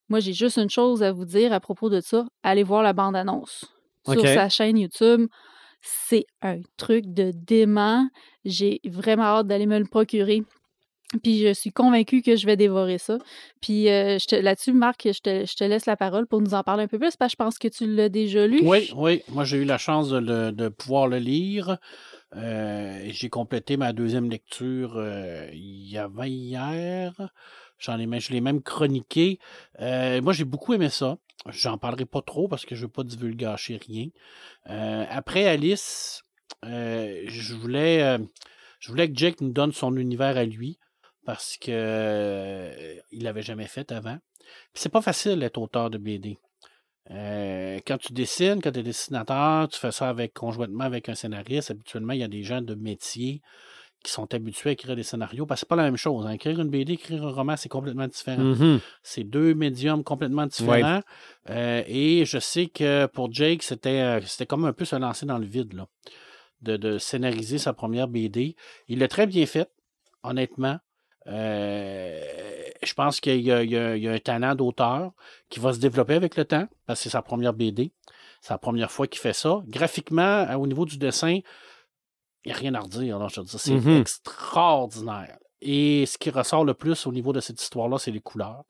Moi, 0.07 0.21
j'ai 0.21 0.33
juste 0.33 0.57
une 0.57 0.69
chose 0.69 1.03
à 1.03 1.11
vous 1.11 1.25
dire 1.25 1.51
à 1.51 1.59
propos 1.59 1.89
de 1.89 1.99
ça. 1.99 2.25
Allez 2.43 2.63
voir 2.63 2.81
la 2.81 2.93
bande-annonce 2.93 3.65
sur 4.05 4.21
sa 4.21 4.47
chaîne 4.47 4.77
YouTube. 4.77 5.27
C'est 5.81 6.27
un 6.41 6.59
truc 6.77 7.07
de 7.07 7.33
dément. 7.35 8.07
J'ai 8.45 8.79
vraiment 8.85 9.23
hâte 9.23 9.47
d'aller 9.47 9.65
me 9.65 9.79
le 9.79 9.85
procurer. 9.85 10.43
Puis 11.21 11.39
je 11.39 11.53
suis 11.53 11.71
convaincue 11.71 12.21
que 12.21 12.35
je 12.35 12.45
vais 12.45 12.57
dévorer 12.57 12.97
ça. 12.97 13.17
Puis 13.61 13.89
euh, 13.89 14.17
là-dessus, 14.31 14.73
Marc, 14.73 15.03
je 15.05 15.19
te, 15.21 15.63
laisse 15.63 15.85
la 15.85 15.95
parole 15.95 16.27
pour 16.27 16.41
nous 16.41 16.53
en 16.53 16.63
parler 16.63 16.83
un 16.83 16.87
peu 16.87 16.97
plus, 16.97 17.15
parce 17.15 17.33
que 17.33 17.37
je 17.37 17.43
pense 17.43 17.57
que 17.59 17.67
tu 17.67 17.87
l'as 17.87 18.09
déjà 18.09 18.47
lu. 18.47 18.61
Oui, 18.63 18.91
oui. 18.95 19.21
Moi, 19.29 19.43
j'ai 19.43 19.57
eu 19.57 19.65
la 19.65 19.77
chance 19.77 20.09
de, 20.09 20.69
pouvoir 20.69 21.07
le 21.07 21.17
lire. 21.17 21.77
Euh, 22.35 23.07
j'ai 23.11 23.29
complété 23.29 23.77
ma 23.77 23.93
deuxième 23.93 24.29
lecture 24.29 24.93
euh, 24.97 25.47
il 25.53 25.87
y 25.87 25.97
avait 25.97 26.31
hier. 26.31 27.13
J'en 27.77 27.99
ai, 27.99 28.19
je 28.19 28.31
l'ai 28.31 28.41
même 28.41 28.61
chroniqué. 28.61 29.39
Euh, 29.79 30.21
moi, 30.21 30.33
j'ai 30.33 30.45
beaucoup 30.45 30.73
aimé 30.73 30.89
ça. 30.89 31.17
J'en 31.49 31.77
parlerai 31.77 32.05
pas 32.05 32.21
trop 32.21 32.47
parce 32.47 32.65
que 32.65 32.73
je 32.73 32.83
veux 32.83 32.91
pas 32.91 33.03
divulgacher 33.03 33.77
rien. 33.87 34.07
Après 35.09 35.45
Alice, 35.45 36.23
je 36.63 37.53
voulais, 37.53 38.17
je 38.79 38.89
voulais 38.89 39.11
que 39.11 39.17
Jake 39.17 39.41
nous 39.41 39.51
donne 39.51 39.73
son 39.73 39.97
univers 39.97 40.37
à 40.37 40.45
lui 40.45 40.79
parce 41.25 41.57
que 41.57 41.71
euh, 41.71 42.95
il 43.11 43.23
l'avait 43.23 43.41
jamais 43.41 43.67
fait 43.67 43.91
avant. 43.91 44.17
Puis 44.39 44.81
c'est 44.81 44.89
pas 44.89 45.01
facile 45.01 45.39
d'être 45.39 45.57
auteur 45.57 45.89
de 45.89 45.97
BD. 45.97 46.37
Euh, 47.11 47.79
quand 47.85 47.97
tu 47.97 48.13
dessines, 48.13 48.61
quand 48.61 48.71
tu 48.71 48.79
es 48.79 48.83
dessinateur, 48.83 49.67
tu 49.67 49.79
fais 49.79 49.91
ça 49.91 50.09
avec 50.09 50.33
conjointement 50.33 50.83
avec 50.85 51.09
un 51.09 51.15
scénariste. 51.15 51.71
Habituellement, 51.71 52.13
il 52.13 52.19
y 52.19 52.23
a 52.23 52.27
des 52.29 52.43
gens 52.43 52.61
de 52.61 52.75
métier 52.75 53.41
qui 54.03 54.11
sont 54.11 54.33
habitués 54.33 54.69
à 54.71 54.73
écrire 54.73 54.95
des 54.97 55.03
scénarios. 55.03 55.45
Parce 55.45 55.61
que 55.61 55.65
c'est 55.65 55.69
pas 55.69 55.75
la 55.77 55.83
même 55.83 55.95
chose. 55.97 56.25
hein. 56.25 56.31
Écrire 56.31 56.59
une 56.59 56.69
BD, 56.69 56.93
écrire 56.93 57.23
un 57.25 57.31
roman, 57.31 57.55
c'est 57.55 57.69
complètement 57.69 58.07
différent. 58.07 58.43
Mhm. 58.43 58.79
C'est 59.01 59.23
deux 59.23 59.53
médiums 59.53 60.03
complètement 60.03 60.45
différents. 60.45 61.01
Euh, 61.49 61.83
et 61.87 62.25
je 62.25 62.37
sais 62.39 62.67
que 62.67 63.05
pour 63.07 63.31
Jake, 63.33 63.63
c'était 63.63 64.01
euh, 64.01 64.21
c'était 64.21 64.45
comme 64.45 64.65
un 64.65 64.73
peu 64.73 64.83
se 64.85 64.95
lancer 64.97 65.25
dans 65.25 65.37
le 65.37 65.45
vide, 65.45 65.73
là, 65.73 65.87
de, 66.61 66.75
de 66.77 66.97
scénariser 66.97 67.57
sa 67.57 67.71
première 67.73 68.07
BD. 68.09 68.55
Il 68.89 68.99
l'a 68.99 69.07
très 69.07 69.25
bien 69.27 69.45
fait, 69.45 69.69
honnêtement. 70.23 70.77
Euh, 71.27 72.21
je 72.83 72.93
pense 72.93 73.19
qu'il 73.21 73.41
y, 73.41 73.51
a- 73.51 73.63
y 73.63 73.99
y 74.01 74.07
un 74.07 74.19
talent 74.19 74.55
d'auteur 74.55 75.11
qui 75.49 75.59
va 75.59 75.73
se 75.73 75.79
développer 75.79 76.15
avec 76.15 76.35
le 76.35 76.45
temps, 76.45 76.67
parce 76.85 76.99
que 76.99 77.03
c'est 77.03 77.09
sa 77.09 77.21
première 77.21 77.53
BD. 77.53 77.91
C'est 78.41 78.53
la 78.53 78.57
première 78.57 78.91
fois 78.91 79.07
qu'il 79.07 79.21
fait 79.21 79.33
ça. 79.33 79.61
Graphiquement, 79.67 80.21
euh, 80.49 80.55
au 80.55 80.67
niveau 80.67 80.85
du 80.85 80.97
dessin, 80.97 81.39
il 82.45 82.47
n'y 82.47 82.51
a 82.51 82.55
rien 82.55 82.73
à 82.75 82.81
redire. 82.81 83.17
là, 83.19 83.27
je 83.29 83.39
veux 83.39 83.45
dire, 83.45 83.59
c'est 83.59 83.73
Mhm. 83.73 84.01
extraordinaire. 84.01 85.37
Et 85.61 86.05
ce 86.05 86.17
qui 86.17 86.29
ressort 86.29 86.65
le 86.65 86.73
plus 86.73 87.07
au 87.07 87.13
niveau 87.13 87.31
de 87.31 87.39
cette 87.39 87.61
histoire-là, 87.61 87.97
c'est 87.97 88.11
les 88.11 88.19
couleurs. 88.19 88.65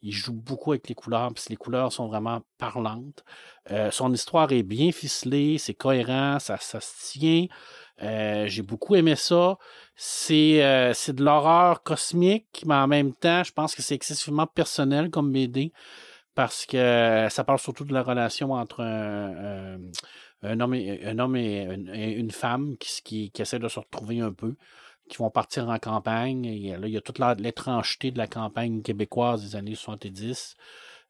Il 0.00 0.12
joue 0.12 0.32
beaucoup 0.32 0.72
avec 0.72 0.88
les 0.88 0.94
couleurs, 0.94 1.30
puis 1.34 1.44
les 1.50 1.56
couleurs 1.56 1.92
sont 1.92 2.08
vraiment 2.08 2.40
parlantes. 2.56 3.22
Euh, 3.70 3.90
son 3.90 4.10
histoire 4.14 4.50
est 4.52 4.62
bien 4.62 4.90
ficelée, 4.92 5.58
c'est 5.58 5.74
cohérent, 5.74 6.38
ça, 6.38 6.56
ça 6.56 6.80
se 6.80 7.12
tient. 7.12 7.46
Euh, 8.02 8.46
J'ai 8.48 8.62
beaucoup 8.62 8.94
aimé 8.96 9.14
ça. 9.16 9.58
C'est 9.96 10.64
euh, 10.64 10.92
c'est 10.94 11.14
de 11.14 11.22
l'horreur 11.24 11.82
cosmique, 11.82 12.62
mais 12.66 12.74
en 12.74 12.86
même 12.88 13.12
temps, 13.14 13.42
je 13.44 13.52
pense 13.52 13.74
que 13.74 13.82
c'est 13.82 13.94
excessivement 13.94 14.46
personnel 14.46 15.10
comme 15.10 15.30
BD 15.32 15.72
parce 16.34 16.64
que 16.66 17.26
ça 17.30 17.44
parle 17.44 17.58
surtout 17.58 17.84
de 17.84 17.92
la 17.92 18.02
relation 18.02 18.52
entre 18.52 18.80
un, 18.82 19.78
un- 20.42 20.60
homme 20.60 20.74
et, 20.74 21.04
un 21.04 21.18
homme 21.18 21.36
et 21.36 21.62
une, 21.64 22.30
femme 22.30 22.76
qui, 22.78 23.02
qui, 23.04 23.30
qui 23.30 23.42
essaient 23.42 23.58
de 23.58 23.68
se 23.68 23.78
retrouver 23.80 24.20
un 24.20 24.32
peu, 24.32 24.54
qui 25.08 25.18
vont 25.18 25.30
partir 25.30 25.68
en 25.68 25.78
campagne. 25.78 26.44
Il 26.46 26.88
y 26.88 26.96
a 26.96 27.00
toute 27.00 27.18
l'étrangeté 27.38 28.10
de 28.10 28.18
la 28.18 28.26
campagne 28.26 28.82
québécoise 28.82 29.42
des 29.42 29.56
années 29.56 29.74
70. 29.74 30.56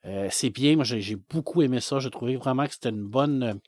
Euh, 0.06 0.28
c'est 0.30 0.50
bien, 0.50 0.76
moi 0.76 0.84
j'ai 0.84 1.00
j'ai 1.00 1.16
beaucoup 1.16 1.62
aimé 1.62 1.80
ça. 1.80 1.98
J'ai 2.00 2.10
trouvé 2.10 2.36
vraiment 2.36 2.66
que 2.66 2.72
c'était 2.72 2.88
une 2.90 3.06
bonne, 3.06 3.60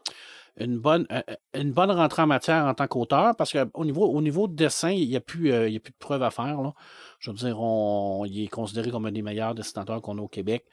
une 0.57 0.79
bonne, 0.79 1.07
euh, 1.11 1.23
une 1.55 1.73
bonne 1.73 1.91
rentrée 1.91 2.23
en 2.23 2.27
matière 2.27 2.67
en 2.67 2.75
tant 2.75 2.87
qu'auteur, 2.87 3.35
parce 3.37 3.53
qu'au 3.53 3.85
niveau, 3.85 4.07
au 4.07 4.21
niveau 4.21 4.49
de 4.49 4.55
dessin, 4.55 4.91
il 4.91 5.09
n'y 5.09 5.17
a, 5.17 5.21
plus, 5.21 5.53
euh, 5.53 5.69
y 5.69 5.77
a 5.77 5.81
plus 5.81 5.93
de 5.93 5.97
preuves 5.99 6.23
à 6.23 6.31
faire. 6.31 6.61
Là. 6.63 6.75
Je 7.19 7.31
veux 7.31 7.37
dire, 7.37 7.59
on, 7.61 8.25
il 8.27 8.45
est 8.45 8.49
considéré 8.49 8.91
comme 8.91 9.07
un 9.07 9.13
des 9.13 9.23
meilleurs 9.23 9.55
dessinateurs 9.55 10.03
qu'on 10.03 10.19
a 10.19 10.21
au 10.21 10.29
Québec. 10.29 10.65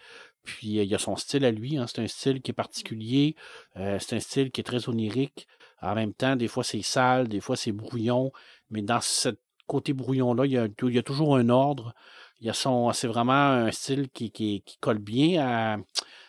Puis 0.44 0.80
euh, 0.80 0.84
il 0.84 0.94
a 0.96 0.98
son 0.98 1.16
style 1.16 1.46
à 1.46 1.52
lui. 1.52 1.78
hein. 1.78 1.86
C'est 1.88 2.02
un 2.02 2.08
style 2.08 2.42
qui 2.42 2.52
est 2.52 2.54
particulier. 2.54 3.36
Euh, 3.78 3.98
c'est 4.00 4.16
un 4.16 4.20
style 4.20 4.52
qui 4.52 4.62
est 4.62 4.64
très 4.64 4.90
onirique. 4.90 5.48
En 5.82 5.96
même 5.96 6.14
temps, 6.14 6.36
des 6.36 6.48
fois 6.50 6.64
c'est 6.64 6.82
sale, 6.82 7.28
des 7.30 7.40
fois 7.40 7.56
c'est 7.56 7.72
brouillon. 7.72 8.32
Mais 8.70 8.82
dans 8.82 9.02
ce 9.02 9.30
côté 9.68 9.94
brouillon-là, 9.94 10.46
il 10.46 10.52
y 10.52 10.58
a, 10.58 10.68
il 10.84 10.94
y 10.94 10.98
a 10.98 11.04
toujours 11.04 11.38
un 11.38 11.50
ordre. 11.50 11.94
Il 12.42 12.48
y 12.48 12.50
a 12.50 12.54
son, 12.54 12.92
c'est 12.94 13.08
vraiment 13.08 13.34
un 13.34 13.72
style 13.72 14.10
qui, 14.10 14.32
qui, 14.32 14.64
colle 14.80 15.00
bien 15.00 15.82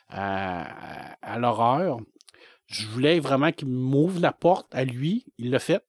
à, 0.08 1.14
à 1.22 1.38
l'horreur. 1.38 1.98
Je 2.70 2.86
voulais 2.86 3.18
vraiment 3.20 3.50
qu'il 3.52 3.68
m'ouvre 3.68 4.20
la 4.20 4.32
porte 4.32 4.72
à 4.74 4.84
lui. 4.84 5.26
Il 5.38 5.50
l'a 5.50 5.58
fait. 5.58 5.84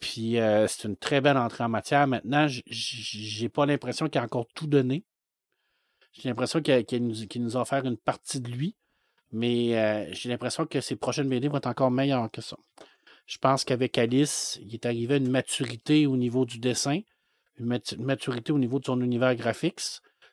Puis 0.00 0.38
euh, 0.38 0.66
c'est 0.66 0.88
une 0.88 0.96
très 0.96 1.20
belle 1.20 1.36
entrée 1.36 1.62
en 1.62 1.68
matière. 1.68 2.06
Maintenant, 2.06 2.46
j'ai 2.66 3.48
pas 3.48 3.64
l'impression 3.66 4.08
qu'il 4.08 4.20
a 4.20 4.24
encore 4.24 4.46
tout 4.54 4.66
donné. 4.66 5.04
J'ai 6.12 6.28
l'impression 6.28 6.60
qu'il 6.60 6.74
a- 6.74 6.98
nous, 6.98 7.56
a 7.56 7.60
offert 7.60 7.84
une 7.84 7.96
partie 7.96 8.40
de 8.40 8.50
lui. 8.50 8.74
Mais 9.32 9.78
euh, 9.78 10.12
j'ai 10.12 10.28
l'impression 10.28 10.66
que 10.66 10.80
ses 10.80 10.96
prochaines 10.96 11.28
BD 11.28 11.46
vont 11.46 11.58
être 11.58 11.66
encore 11.68 11.92
meilleures 11.92 12.28
que 12.32 12.40
ça. 12.40 12.56
Je 13.26 13.38
pense 13.38 13.64
qu'avec 13.64 13.96
Alice, 13.96 14.58
il 14.62 14.74
est 14.74 14.86
arrivé 14.86 15.14
à 15.14 15.18
une 15.18 15.30
maturité 15.30 16.06
au 16.08 16.16
niveau 16.16 16.44
du 16.44 16.58
dessin, 16.58 17.00
une 17.58 17.66
mat- 17.66 17.92
une 17.92 18.04
maturité 18.04 18.50
au 18.52 18.58
niveau 18.58 18.80
de 18.80 18.86
son 18.86 19.00
univers 19.00 19.36
graphique. 19.36 19.78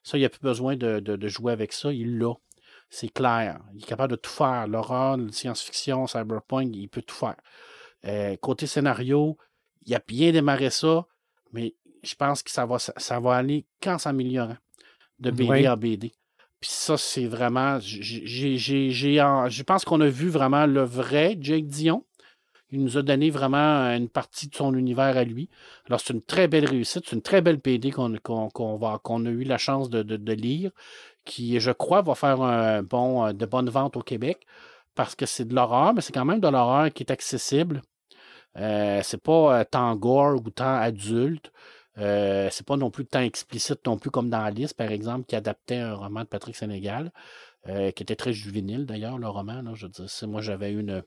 Ça, 0.02 0.18
il 0.18 0.22
n'a 0.22 0.30
plus 0.30 0.42
besoin 0.42 0.76
de 0.76 1.28
jouer 1.28 1.52
avec 1.54 1.74
ça. 1.74 1.94
Il 1.94 2.18
l'a. 2.18 2.34
C'est 2.90 3.10
clair. 3.10 3.60
Il 3.74 3.84
est 3.84 3.86
capable 3.86 4.12
de 4.12 4.16
tout 4.18 4.30
faire. 4.32 4.68
L'horreur, 4.68 5.18
la 5.18 5.32
science-fiction, 5.32 6.08
cyberpunk, 6.08 6.70
il 6.76 6.88
peut 6.88 7.02
tout 7.02 7.16
faire. 7.16 7.36
Euh, 8.06 8.36
côté 8.38 8.66
scénario, 8.68 9.38
il 9.86 9.94
a 9.96 10.02
bien 10.06 10.32
démarré 10.32 10.70
ça, 10.70 11.06
mais 11.52 11.76
je 12.04 12.16
pense 12.16 12.44
que 12.44 12.52
ça 12.52 12.66
va, 12.66 12.78
ça 12.80 13.20
va 13.20 13.36
aller 13.36 13.66
qu'en 13.82 13.98
s'améliorant 13.98 14.58
de 15.20 15.32
BD 15.32 15.50
Oui. 15.50 15.68
en 15.68 15.76
BD. 15.76 16.12
Puis 16.60 16.70
ça, 16.72 16.98
c'est 16.98 17.26
vraiment. 17.28 17.80
j'ai- 17.80 18.58
j'ai- 18.58 18.90
j'ai- 18.92 19.22
en- 19.22 19.50
Je 19.50 19.64
pense 19.64 19.84
qu'on 19.86 20.02
a 20.02 20.08
vu 20.08 20.30
vraiment 20.30 20.66
le 20.66 20.82
vrai 20.84 21.38
Jake 21.40 21.68
Dion. 21.68 22.04
Il 22.72 22.84
nous 22.84 22.98
a 22.98 23.02
donné 23.02 23.30
vraiment 23.30 23.86
une 23.96 24.10
partie 24.10 24.48
de 24.50 24.56
son 24.56 24.74
univers 24.76 25.16
à 25.18 25.24
lui. 25.24 25.50
Alors, 25.88 26.02
c'est 26.02 26.14
une 26.14 26.22
très 26.22 26.48
belle 26.50 26.66
réussite. 26.66 27.04
C'est 27.08 27.16
une 27.16 27.22
très 27.22 27.42
belle 27.42 27.58
BD 27.58 27.92
qu'on 27.92 28.16
qu'on- 28.18 28.50
qu'on 28.50 28.76
va- 28.76 29.00
qu'on 29.04 29.26
a 29.26 29.30
eu 29.30 29.44
la 29.44 29.58
chance 29.58 29.90
de, 29.90 30.04
de- 30.04 30.18
de 30.18 30.34
lire, 30.34 30.72
qui, 31.28 31.60
je 31.60 31.72
crois, 31.72 32.02
va 32.02 32.16
faire 32.16 32.38
bon, 32.84 33.26
euh, 33.26 33.34
de 33.34 33.46
bonnes 33.46 33.70
ventes 33.70 33.98
au 33.98 34.02
Québec 34.02 34.48
parce 34.96 35.16
que 35.16 35.28
c'est 35.28 35.46
de 35.46 35.54
l'horreur, 35.54 35.94
mais 35.94 36.02
c'est 36.02 36.14
quand 36.14 36.26
même 36.26 36.40
de 36.40 36.48
l'horreur 36.48 36.92
qui 36.92 37.04
est 37.04 37.12
accessible. 37.12 37.84
Euh, 38.56 39.02
c'est 39.04 39.22
pas 39.22 39.60
euh, 39.60 39.64
tant 39.64 39.96
gore 39.96 40.36
ou 40.44 40.50
tant 40.50 40.76
adulte. 40.76 41.52
C'est 41.98 42.66
pas 42.66 42.78
non 42.78 42.92
plus 42.92 43.06
tant 43.06 43.22
explicite 43.22 43.86
non 43.86 43.98
plus 43.98 44.12
comme 44.12 44.30
dans 44.30 44.42
Alice, 44.44 44.74
par 44.74 44.92
exemple, 44.92 45.26
qui 45.26 45.36
adaptait 45.36 45.78
un 45.78 45.96
roman 45.96 46.22
de 46.22 46.28
Patrick 46.28 46.56
Sénégal, 46.56 47.12
qui 47.66 48.04
était 48.04 48.16
très 48.16 48.34
juvénile 48.34 48.86
d'ailleurs, 48.86 49.18
le 49.18 49.28
roman. 49.28 49.64
Là, 49.64 49.72
je 49.74 49.88
veux 49.88 49.92
dire, 49.92 50.06
moi, 50.28 50.42
j'avais 50.42 50.72
une, 50.72 51.02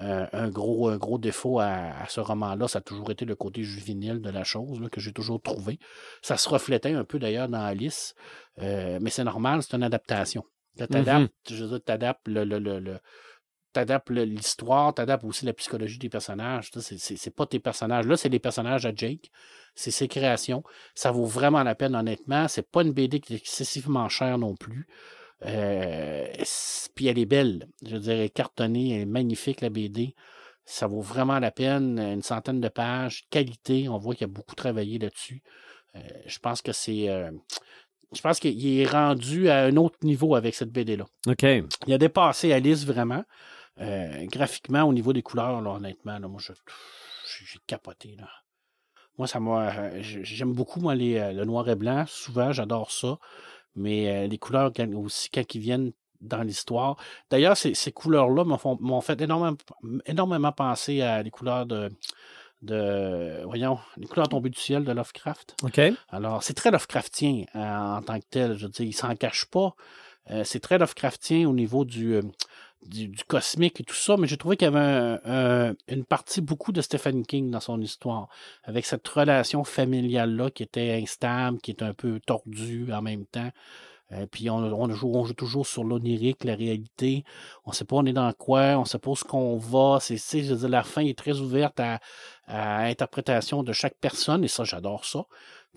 euh, 0.00 0.26
un, 0.32 0.48
gros, 0.48 0.88
un 0.88 0.96
gros 0.96 1.18
défaut 1.18 1.60
à, 1.60 1.66
à 1.66 2.08
ce 2.08 2.20
roman-là. 2.20 2.68
Ça 2.68 2.78
a 2.78 2.82
toujours 2.82 3.10
été 3.10 3.24
le 3.24 3.34
côté 3.36 3.62
juvénile 3.62 4.20
de 4.20 4.30
la 4.30 4.44
chose, 4.44 4.80
là, 4.80 4.88
que 4.88 5.00
j'ai 5.00 5.12
toujours 5.12 5.40
trouvé. 5.40 5.78
Ça 6.22 6.36
se 6.36 6.48
reflétait 6.48 6.92
un 6.92 7.04
peu 7.04 7.18
d'ailleurs 7.18 7.48
dans 7.48 7.62
Alice, 7.62 8.14
euh, 8.60 8.98
mais 9.00 9.10
c'est 9.10 9.24
normal, 9.24 9.62
c'est 9.62 9.74
une 9.76 9.82
adaptation. 9.84 10.44
Là, 10.76 10.86
t'adaptes, 11.04 11.32
je 11.50 11.64
veux 11.64 11.70
dire, 11.70 11.84
t'adaptes 11.84 12.26
le, 12.26 12.44
le, 12.44 12.58
le, 12.58 12.80
le- 12.80 12.98
t'adaptes 13.72 14.10
le- 14.10 14.24
l'histoire, 14.24 14.94
t'adaptes 14.94 15.24
aussi 15.24 15.44
la 15.46 15.52
psychologie 15.52 15.98
des 15.98 16.08
personnages. 16.08 16.70
C'est 16.78 17.34
pas 17.34 17.46
tes 17.46 17.58
personnages. 17.60 18.06
Là, 18.06 18.16
c'est 18.16 18.28
les 18.28 18.38
personnages 18.38 18.86
à 18.86 18.92
Jake. 18.94 19.30
C'est 19.76 19.90
ses 19.90 20.06
créations. 20.08 20.62
Ça 20.94 21.10
vaut 21.10 21.26
vraiment 21.26 21.62
la 21.64 21.74
peine, 21.74 21.94
honnêtement. 21.96 22.46
C'est 22.48 22.68
pas 22.70 22.82
une 22.82 22.92
BD 22.92 23.18
qui 23.20 23.34
est 23.34 23.38
excessivement 23.38 24.08
chère 24.08 24.38
non 24.38 24.54
plus. 24.54 24.86
Euh, 25.44 26.26
puis 26.94 27.06
elle 27.08 27.18
est 27.18 27.26
belle. 27.26 27.68
Je 27.84 27.94
veux 27.94 28.00
dire, 28.00 28.12
elle 28.12 28.20
est 28.20 28.28
cartonnée, 28.30 28.94
elle 28.94 29.00
est 29.02 29.06
magnifique, 29.06 29.60
la 29.60 29.70
BD. 29.70 30.14
Ça 30.64 30.86
vaut 30.86 31.00
vraiment 31.02 31.38
la 31.38 31.50
peine. 31.50 31.98
Une 31.98 32.22
centaine 32.22 32.60
de 32.60 32.68
pages, 32.68 33.24
qualité. 33.30 33.88
On 33.88 33.98
voit 33.98 34.14
qu'il 34.14 34.24
a 34.24 34.28
beaucoup 34.28 34.54
travaillé 34.54 34.98
là-dessus. 34.98 35.42
Euh, 35.96 36.00
je 36.26 36.38
pense 36.38 36.62
que 36.62 36.72
c'est. 36.72 37.08
euh, 37.10 37.30
je 38.14 38.20
pense 38.20 38.38
qu'il 38.40 38.78
est 38.80 38.86
rendu 38.86 39.48
à 39.50 39.64
un 39.64 39.76
autre 39.76 39.98
niveau 40.02 40.34
avec 40.36 40.54
cette 40.54 40.70
BD-là. 40.70 41.04
OK. 41.26 41.42
Il 41.86 41.92
a 41.92 41.98
dépassé 41.98 42.52
Alice 42.52 42.84
vraiment. 42.86 43.24
Graphiquement, 43.76 44.84
au 44.84 44.92
niveau 44.92 45.12
des 45.12 45.22
couleurs, 45.22 45.60
là, 45.60 45.70
honnêtement, 45.72 46.18
là, 46.18 46.28
moi, 46.28 46.40
je- 46.40 46.52
j'ai 47.44 47.58
capoté. 47.66 48.14
Là. 48.16 48.28
Moi, 49.18 49.26
ça 49.26 49.40
m'a. 49.40 50.00
j'ai- 50.00 50.24
J'aime 50.24 50.52
beaucoup, 50.52 50.80
moi, 50.80 50.94
les, 50.94 51.32
le 51.32 51.44
noir 51.44 51.68
et 51.68 51.74
blanc. 51.74 52.04
Souvent, 52.06 52.52
j'adore 52.52 52.90
ça. 52.92 53.18
Mais 53.76 54.08
euh, 54.08 54.26
les 54.26 54.38
couleurs, 54.38 54.72
aussi, 54.96 55.30
quand 55.30 55.54
ils 55.54 55.60
viennent 55.60 55.92
dans 56.20 56.42
l'histoire. 56.42 56.96
D'ailleurs, 57.30 57.56
ces, 57.56 57.74
ces 57.74 57.92
couleurs-là 57.92 58.44
m'ont 58.44 59.00
fait 59.00 59.20
énormément, 59.20 59.56
énormément 60.06 60.52
penser 60.52 61.02
à 61.02 61.22
les 61.22 61.30
couleurs 61.30 61.66
de. 61.66 61.90
de 62.62 63.42
voyons, 63.44 63.78
les 63.96 64.06
couleurs 64.06 64.28
tombées 64.28 64.50
du 64.50 64.58
ciel 64.58 64.84
de 64.84 64.92
Lovecraft. 64.92 65.54
OK. 65.62 65.80
Alors, 66.08 66.42
c'est 66.42 66.54
très 66.54 66.70
Lovecraftien 66.70 67.44
euh, 67.54 67.96
en 67.96 68.02
tant 68.02 68.18
que 68.18 68.26
tel. 68.30 68.56
Je 68.56 68.66
veux 68.66 68.72
dire, 68.72 68.86
il 68.86 68.94
s'en 68.94 69.14
cache 69.16 69.44
pas. 69.46 69.74
Euh, 70.30 70.44
c'est 70.44 70.60
très 70.60 70.78
Lovecraftien 70.78 71.46
au 71.48 71.52
niveau 71.52 71.84
du, 71.84 72.20
du, 72.86 73.10
cosmique 73.26 73.80
et 73.80 73.84
tout 73.84 73.94
ça, 73.94 74.16
mais 74.16 74.26
j'ai 74.26 74.36
trouvé 74.36 74.56
qu'il 74.56 74.66
y 74.66 74.68
avait 74.68 74.78
un- 74.78 75.20
un- 75.24 75.74
une 75.88 76.04
partie 76.04 76.40
beaucoup 76.40 76.72
de 76.72 76.80
Stephen 76.80 77.24
King 77.26 77.50
dans 77.50 77.60
son 77.60 77.80
histoire, 77.80 78.28
avec 78.64 78.86
cette 78.86 79.06
relation 79.08 79.64
familiale-là 79.64 80.50
qui 80.50 80.62
était 80.62 80.98
instable, 81.02 81.58
qui 81.60 81.70
est 81.70 81.82
un 81.82 81.94
peu 81.94 82.20
tordue 82.20 82.92
en 82.92 83.02
même 83.02 83.26
temps. 83.26 83.50
Euh, 84.12 84.26
puis 84.30 84.50
on, 84.50 84.90
joue, 84.90 85.32
toujours 85.32 85.66
sur 85.66 85.82
l'onirique, 85.82 86.44
la 86.44 86.54
réalité. 86.54 87.24
On 87.64 87.70
ne 87.70 87.74
sait 87.74 87.84
pas 87.84 87.96
on 87.96 88.04
est 88.04 88.12
dans 88.12 88.32
quoi, 88.32 88.76
on 88.76 88.80
ne 88.80 88.84
sait 88.84 88.98
pas 88.98 89.10
où 89.10 89.16
ce 89.16 89.24
qu'on 89.24 89.56
va. 89.56 89.98
C'est, 90.00 90.18
je 90.42 90.54
veux 90.54 90.68
la 90.68 90.82
fin 90.82 91.02
est 91.02 91.18
très 91.18 91.40
ouverte 91.40 91.80
à, 91.80 92.00
à 92.46 92.84
interprétation 92.84 93.62
de 93.62 93.72
chaque 93.72 93.96
personne, 94.00 94.44
et 94.44 94.48
ça, 94.48 94.64
j'adore 94.64 95.04
ça. 95.04 95.24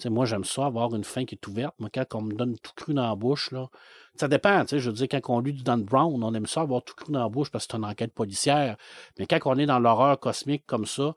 Moi, 0.05 0.25
j'aime 0.25 0.43
ça, 0.43 0.65
avoir 0.65 0.93
une 0.95 1.03
fin 1.03 1.25
qui 1.25 1.35
est 1.35 1.47
ouverte. 1.47 1.73
Moi, 1.79 1.89
quand 1.93 2.05
on 2.15 2.21
me 2.21 2.33
donne 2.33 2.55
tout 2.59 2.71
cru 2.75 2.93
dans 2.93 3.07
la 3.07 3.15
bouche, 3.15 3.51
là, 3.51 3.67
ça 4.15 4.27
dépend, 4.27 4.63
je 4.67 4.77
veux 4.89 4.93
dire, 4.95 5.07
quand 5.09 5.21
on 5.29 5.39
lit 5.39 5.53
du 5.53 5.63
Dan 5.63 5.83
Brown, 5.83 6.23
on 6.23 6.33
aime 6.33 6.45
ça 6.47 6.61
avoir 6.61 6.83
tout 6.83 6.93
cru 6.95 7.11
dans 7.11 7.21
la 7.21 7.29
bouche 7.29 7.49
parce 7.51 7.65
que 7.65 7.71
c'est 7.73 7.77
une 7.77 7.85
enquête 7.85 8.13
policière. 8.13 8.77
Mais 9.17 9.25
quand 9.25 9.39
on 9.45 9.57
est 9.57 9.65
dans 9.65 9.79
l'horreur 9.79 10.19
cosmique 10.19 10.63
comme 10.67 10.85
ça, 10.85 11.15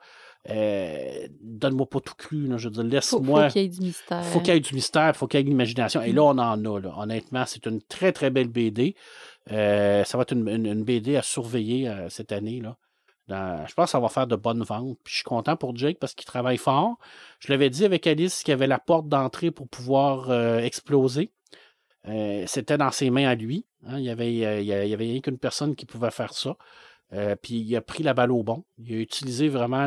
euh, 0.49 1.29
donne-moi 1.43 1.87
pas 1.89 2.01
tout 2.01 2.15
cru, 2.17 2.47
là, 2.47 2.57
je 2.57 2.69
veux 2.69 2.85
dire, 2.85 3.03
Faut, 3.05 3.19
faut 3.19 3.23
laisse-moi... 3.23 3.49
qu'il 3.51 3.63
y 3.63 3.65
ait 3.67 3.69
du 3.69 3.81
mystère. 3.81 4.25
faut 4.25 4.41
qu'il 4.41 4.55
y 4.55 4.57
ait 4.57 4.61
du 4.61 4.75
mystère, 4.75 5.17
faut 5.17 5.27
qu'il 5.27 5.39
y 5.39 5.41
ait 5.41 5.45
de 5.45 5.49
l'imagination. 5.51 6.01
Et 6.03 6.13
là, 6.13 6.23
on 6.25 6.39
en 6.39 6.65
a, 6.65 6.81
là. 6.81 6.95
Honnêtement, 6.97 7.45
c'est 7.47 7.67
une 7.67 7.83
très, 7.83 8.13
très 8.13 8.31
belle 8.31 8.49
BD. 8.49 8.95
Euh, 9.53 10.05
ça 10.05 10.17
va 10.17 10.23
être 10.23 10.33
une, 10.33 10.49
une- 10.49 10.67
une 10.67 10.85
BD 10.85 11.17
à 11.17 11.23
surveiller 11.23 11.89
euh, 11.89 12.09
cette 12.09 12.33
année, 12.33 12.61
là. 12.61 12.77
Dans- 13.31 13.65
je 13.67 13.75
pense 13.75 13.87
que 13.87 13.91
ça 13.93 14.01
va 14.01 14.09
faire 14.09 14.27
de 14.27 14.35
bonnes 14.37 14.63
ventes. 14.65 14.99
Je 15.07 15.15
suis 15.15 15.23
content 15.25 15.57
pour 15.57 15.77
Jake 15.77 15.99
parce 16.01 16.15
qu'il 16.15 16.27
travaille 16.27 16.57
fort. 16.59 16.99
Je 17.39 17.53
l'avais 17.53 17.71
dit 17.71 17.85
avec 17.85 18.07
Alice 18.07 18.43
qu'il 18.43 18.53
avait 18.53 18.67
la 18.67 18.79
porte 18.81 19.09
d'entrée 19.09 19.51
pour 19.53 19.69
pouvoir 19.69 20.31
euh, 20.31 20.59
exploser. 20.59 21.31
Euh, 22.09 22.45
C'était 22.47 22.77
dans 22.77 22.91
ses 22.91 23.09
mains 23.11 23.29
à 23.29 23.35
lui. 23.37 23.65
hein. 23.87 23.99
Il 23.99 24.05
y 24.05 24.11
avait, 24.11 24.45
euh, 24.45 24.93
avait 24.93 25.05
rien 25.05 25.21
qu'une 25.21 25.39
personne 25.39 25.77
qui 25.77 25.87
pouvait 25.87 26.11
faire 26.11 26.33
ça. 26.35 26.57
Euh, 27.13 27.37
puis 27.41 27.55
il 27.61 27.77
a 27.77 27.81
pris 27.81 28.03
la 28.03 28.15
balle 28.15 28.33
au 28.33 28.43
bon. 28.43 28.65
Il 28.79 28.93
a 28.95 28.99
utilisé 28.99 29.49
vraiment 29.49 29.87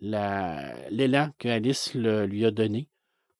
l'élan 0.00 1.30
que 1.38 1.48
Alice 1.48 1.94
lui 1.94 2.44
a 2.46 2.50
donné 2.50 2.88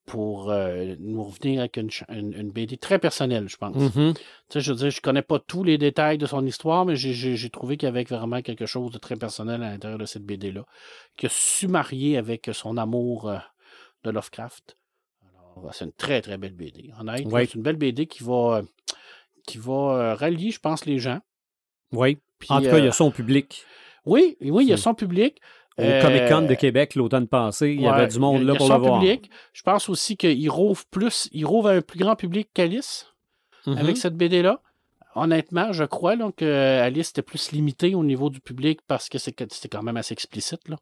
pour 0.07 0.51
euh, 0.51 0.95
nous 1.01 1.23
revenir 1.25 1.61
avec 1.61 1.77
une, 1.77 1.91
une- 2.09 2.33
une 2.33 2.51
BD 2.51 2.77
très 2.77 2.99
personnelle, 3.01 3.49
je 3.49 3.57
pense. 3.57 3.75
Mhm. 3.77 4.15
Tu 4.15 4.21
sais, 4.49 4.61
je 4.61 4.73
veux 4.73 4.79
dire, 4.79 4.91
je 4.91 5.01
connais 5.01 5.23
pas 5.23 5.39
tous 5.41 5.65
les 5.65 5.79
détails 5.79 6.17
de 6.17 6.27
son 6.27 6.47
histoire, 6.47 6.85
mais 6.87 6.95
j'ai- 6.97 7.51
trouvé 7.51 7.77
qu'il 7.77 7.87
y 7.89 7.91
avait 7.91 8.05
vraiment 8.05 8.41
quelque 8.41 8.67
chose 8.67 8.93
de 8.93 8.99
très 8.99 9.17
personnel 9.17 9.63
à 9.65 9.71
l'intérieur 9.71 9.99
de 9.99 10.07
cette 10.07 10.25
BD-là, 10.25 10.65
qui 11.17 11.27
a 11.27 11.29
su 11.31 11.67
marier 11.69 12.17
avec 12.17 12.49
son 12.53 12.77
amour 12.77 13.29
euh, 13.29 13.39
de 14.05 14.11
Lovecraft. 14.11 14.77
Alors, 15.57 15.75
c'est 15.75 15.85
une 15.87 15.93
très, 15.93 16.23
très 16.23 16.39
belle 16.39 16.55
BD. 16.55 16.93
Honnêtement, 17.01 17.31
c'est 17.47 17.55
une 17.55 17.63
belle 17.63 17.77
BD 17.77 18.07
qui 18.07 18.23
va, 18.23 18.59
euh, 18.59 18.63
qui 19.47 19.59
va 19.59 20.15
rallier, 20.15 20.51
je 20.53 20.61
pense, 20.61 20.87
les 20.87 20.99
gens. 21.01 21.21
Oui. 21.93 22.19
Puis, 22.39 22.49
En 22.51 22.59
tout 22.61 22.67
cas, 22.71 22.79
il 22.79 22.85
y 22.85 22.89
a 22.89 22.93
son 22.93 23.11
public. 23.11 23.65
Oui, 24.05 24.37
oui, 24.41 24.65
il 24.65 24.69
y 24.69 24.73
a 24.73 24.77
son 24.77 24.95
public. 24.95 25.41
Au 25.79 25.83
Euh, 25.83 26.01
Comic 26.03 26.29
Con 26.29 26.43
de 26.43 26.55
Québec 26.55 26.95
l'automne 26.95 27.29
passé, 27.29 27.71
il 27.73 27.83
y 27.83 27.87
avait 27.87 28.07
du 28.07 28.19
monde 28.19 28.41
il 28.41 28.47
y 28.47 28.51
a- 28.51 28.53
là 28.53 28.53
il 28.53 28.55
y 28.55 28.57
a 28.57 28.59
pour 28.59 28.67
son 28.69 28.75
le 28.79 28.81
voir. 28.81 29.01
public. 29.01 29.31
Je 29.53 29.63
pense 29.63 29.89
aussi 29.89 30.17
qu'il 30.17 30.49
rouvre 30.51 30.85
plus, 30.91 31.29
il 31.33 31.45
rouvre 31.45 31.69
à 31.69 31.73
un 31.73 31.83
plus 31.83 31.99
grand 31.99 32.17
public 32.17 32.49
qu'Alice 32.55 33.13
avec 33.67 33.97
cette 33.97 34.15
BD-là. 34.17 34.61
Honnêtement, 35.15 35.73
je 35.73 35.85
crois 35.85 36.15
là, 36.15 36.31
que 36.37 36.81
Alice 36.81 37.09
était 37.11 37.23
plus 37.23 37.51
limitée 37.53 37.95
au 37.95 38.05
niveau 38.05 38.29
du 38.31 38.41
public 38.41 38.81
parce 38.87 39.09
que 39.09 39.17
c'était 39.19 39.47
quand 39.71 39.83
même 39.83 39.97
assez 39.97 40.13
explicite. 40.13 40.69
Là. 40.69 40.77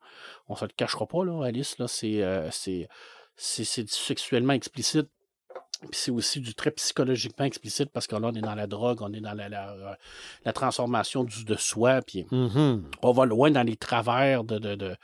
On 0.49 0.57
se 0.57 0.65
le 0.65 0.73
cachera 0.77 1.07
pas, 1.07 1.25
là, 1.25 1.45
Alice, 1.45 1.79
là, 1.79 1.87
c'est, 1.89 2.21
euh, 2.23 2.49
c'est, 2.51 2.89
c'est, 3.37 3.65
c'est 3.65 3.89
sexuellement 3.89 4.53
explicite. 4.53 5.09
Puis 5.91 6.01
c'est 6.01 6.11
aussi 6.11 6.41
du 6.41 6.55
très 6.55 6.71
psychologiquement 6.73 7.45
explicite 7.45 7.91
parce 7.91 8.07
que 8.07 8.17
là, 8.17 8.29
on 8.33 8.35
est 8.35 8.41
dans 8.41 8.55
la 8.55 8.67
drogue, 8.67 9.03
on 9.03 9.13
est 9.13 9.21
dans 9.21 9.35
la, 9.35 9.49
la, 9.49 9.99
la 10.45 10.53
transformation 10.53 11.25
du, 11.25 11.45
de 11.45 11.55
soi, 11.57 12.03
puis 12.03 12.27
Mhm. 12.31 12.85
on 13.03 13.13
va 13.13 13.25
loin 13.27 13.51
dans 13.51 13.63
les 13.63 13.77
travers 13.77 14.45
de, 14.45 14.59
de, 14.59 14.75
de, 14.75 14.97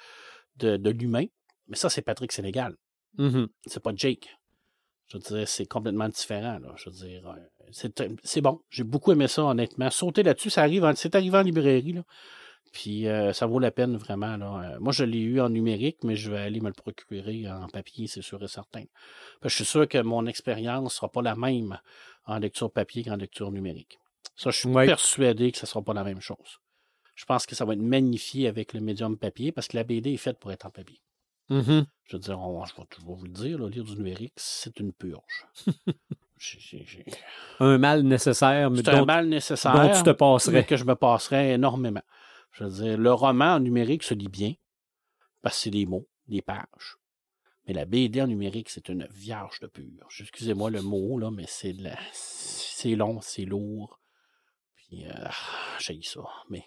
de, 0.57 0.77
de 0.77 0.90
l'humain. 0.90 1.24
Mais 1.69 1.77
ça, 1.77 1.89
c'est 1.90 2.02
Patrick 2.02 2.32
Sénégal 2.32 2.74
Mhm. 3.19 3.48
c'est 3.66 3.82
pas 3.82 3.93
Jake. 3.94 4.28
Je 5.09 5.16
veux 5.19 5.23
dire, 5.39 5.48
c'est 5.48 5.66
complètement 5.66 6.09
différent. 6.09 6.59
Là. 6.61 6.73
Je 6.77 6.89
veux 6.89 6.94
dire, 6.97 7.28
euh, 7.28 7.89
c'est, 8.23 8.40
bon. 8.40 8.61
J'ai 8.70 8.85
beaucoup 8.85 9.11
aimé 9.11 9.27
ça, 9.27 9.43
honnêtement. 9.44 9.90
Sauter 9.90 10.23
là-dessus, 10.23 10.51
ça 10.51 10.62
arrive 10.62 10.89
c'est 10.94 11.15
arrivé 11.16 11.36
en 11.36 11.43
librairie. 11.43 11.93
Là. 11.94 12.02
Puis 12.72 13.09
euh, 13.09 13.32
ça 13.32 13.47
vaut 13.47 13.59
la 13.59 13.70
peine 13.72 13.97
vraiment. 13.97 14.36
Là. 14.36 14.74
Euh, 14.74 14.80
moi, 14.80 14.92
je 14.92 15.02
l'ai 15.05 15.18
eu 15.18 15.40
en 15.40 15.48
numérique, 15.48 15.98
mais 16.05 16.14
je 16.14 16.30
vais 16.30 16.38
aller 16.38 16.60
me 16.60 16.68
le 16.68 16.72
procurer 16.72 17.51
en 17.51 17.66
papier, 17.68 18.06
c'est 18.06 18.22
sûr 18.22 18.40
et 18.44 18.48
certain. 18.48 18.84
Parce 19.40 19.52
que 19.55 19.59
je 19.60 19.64
suis 19.64 19.64
sûr 19.64 19.88
que 19.88 19.98
mon 19.98 20.26
expérience 20.26 20.84
ne 20.84 20.88
sera 20.88 21.09
pas 21.10 21.22
la 21.22 21.34
même 21.34 21.78
en 22.26 22.38
lecture 22.38 22.70
papier 22.70 23.02
qu'en 23.02 23.16
lecture 23.16 23.51
numérique. 23.51 23.98
Ça, 24.36 24.51
je 24.51 24.59
suis 24.59 24.68
Ouais. 24.68 24.86
persuadé 24.86 25.51
que 25.51 25.59
ce 25.59 25.64
ne 25.64 25.68
sera 25.68 25.82
pas 25.82 25.94
la 25.94 26.05
même 26.05 26.20
chose. 26.20 26.60
Je 27.16 27.24
pense 27.24 27.44
que 27.44 27.55
ça 27.55 27.64
va 27.64 27.74
être 27.74 27.80
magnifié 27.82 28.47
avec 28.47 28.72
le 28.72 28.80
médium 28.80 29.18
papier 29.18 29.51
parce 29.52 29.66
que 29.68 29.76
la 29.76 29.84
BD 29.84 30.12
est 30.12 30.16
faite 30.16 30.38
pour 30.38 30.52
être 30.52 30.64
en 30.66 30.70
papier. 30.70 31.01
Mhm. 31.51 31.84
Je 32.05 32.16
veux 32.16 32.20
dire, 32.20 32.38
on- 32.40 32.64
je, 32.64 32.74
vais, 32.76 32.82
vais 32.82 33.05
vous 33.05 33.24
le 33.24 33.30
dire, 33.32 33.59
là, 33.59 33.68
lire 33.68 33.82
du 33.84 33.97
numérique, 33.97 34.32
c'est 34.36 34.78
une 34.78 34.92
purge. 34.92 35.47
Un 37.59 37.76
mal 37.78 38.02
nécessaire, 38.02 38.70
mais 38.70 38.78
C'est 38.78 38.88
un 38.90 39.01
dont, 39.01 39.05
mal 39.06 39.28
nécessaire 39.28 39.72
dont 39.74 39.92
tu 39.92 40.02
te 40.02 40.09
mais 40.10 40.14
passerais. 40.14 40.64
que 40.64 40.76
je 40.76 40.84
me 40.84 40.94
passerais 40.94 41.51
énormément. 41.52 42.01
Je 42.52 42.64
veux 42.64 42.70
dire, 42.70 42.98
le 42.98 43.12
roman 43.12 43.55
en 43.55 43.60
numérique 43.60 44.02
se 44.02 44.14
lit 44.14 44.28
bien, 44.28 44.55
parce 45.43 45.56
que 45.56 45.62
c'est 45.62 45.70
des 45.70 45.86
mots, 45.86 46.09
des 46.27 46.43
pages. 46.43 46.97
Mais 47.66 47.74
la 47.74 47.85
BD 47.85 48.20
en 48.22 48.27
numérique, 48.27 48.68
c'est 48.70 48.89
une 48.89 49.06
vierge 49.12 49.60
de 49.60 49.66
pur. 49.66 50.09
Excusez-moi 50.18 50.70
le 50.70 50.82
mot, 50.82 51.18
là, 51.18 51.31
mais 51.31 51.44
c'est 51.47 51.72
de 51.72 51.85
la- 51.85 51.98
c'est 52.12 52.97
long, 52.97 53.20
c'est 53.20 53.44
lourd. 53.44 54.01
Puis, 54.74 55.06
euh, 55.06 55.28
j'ai 55.78 56.01
ça. 56.02 56.22
Mais 56.48 56.64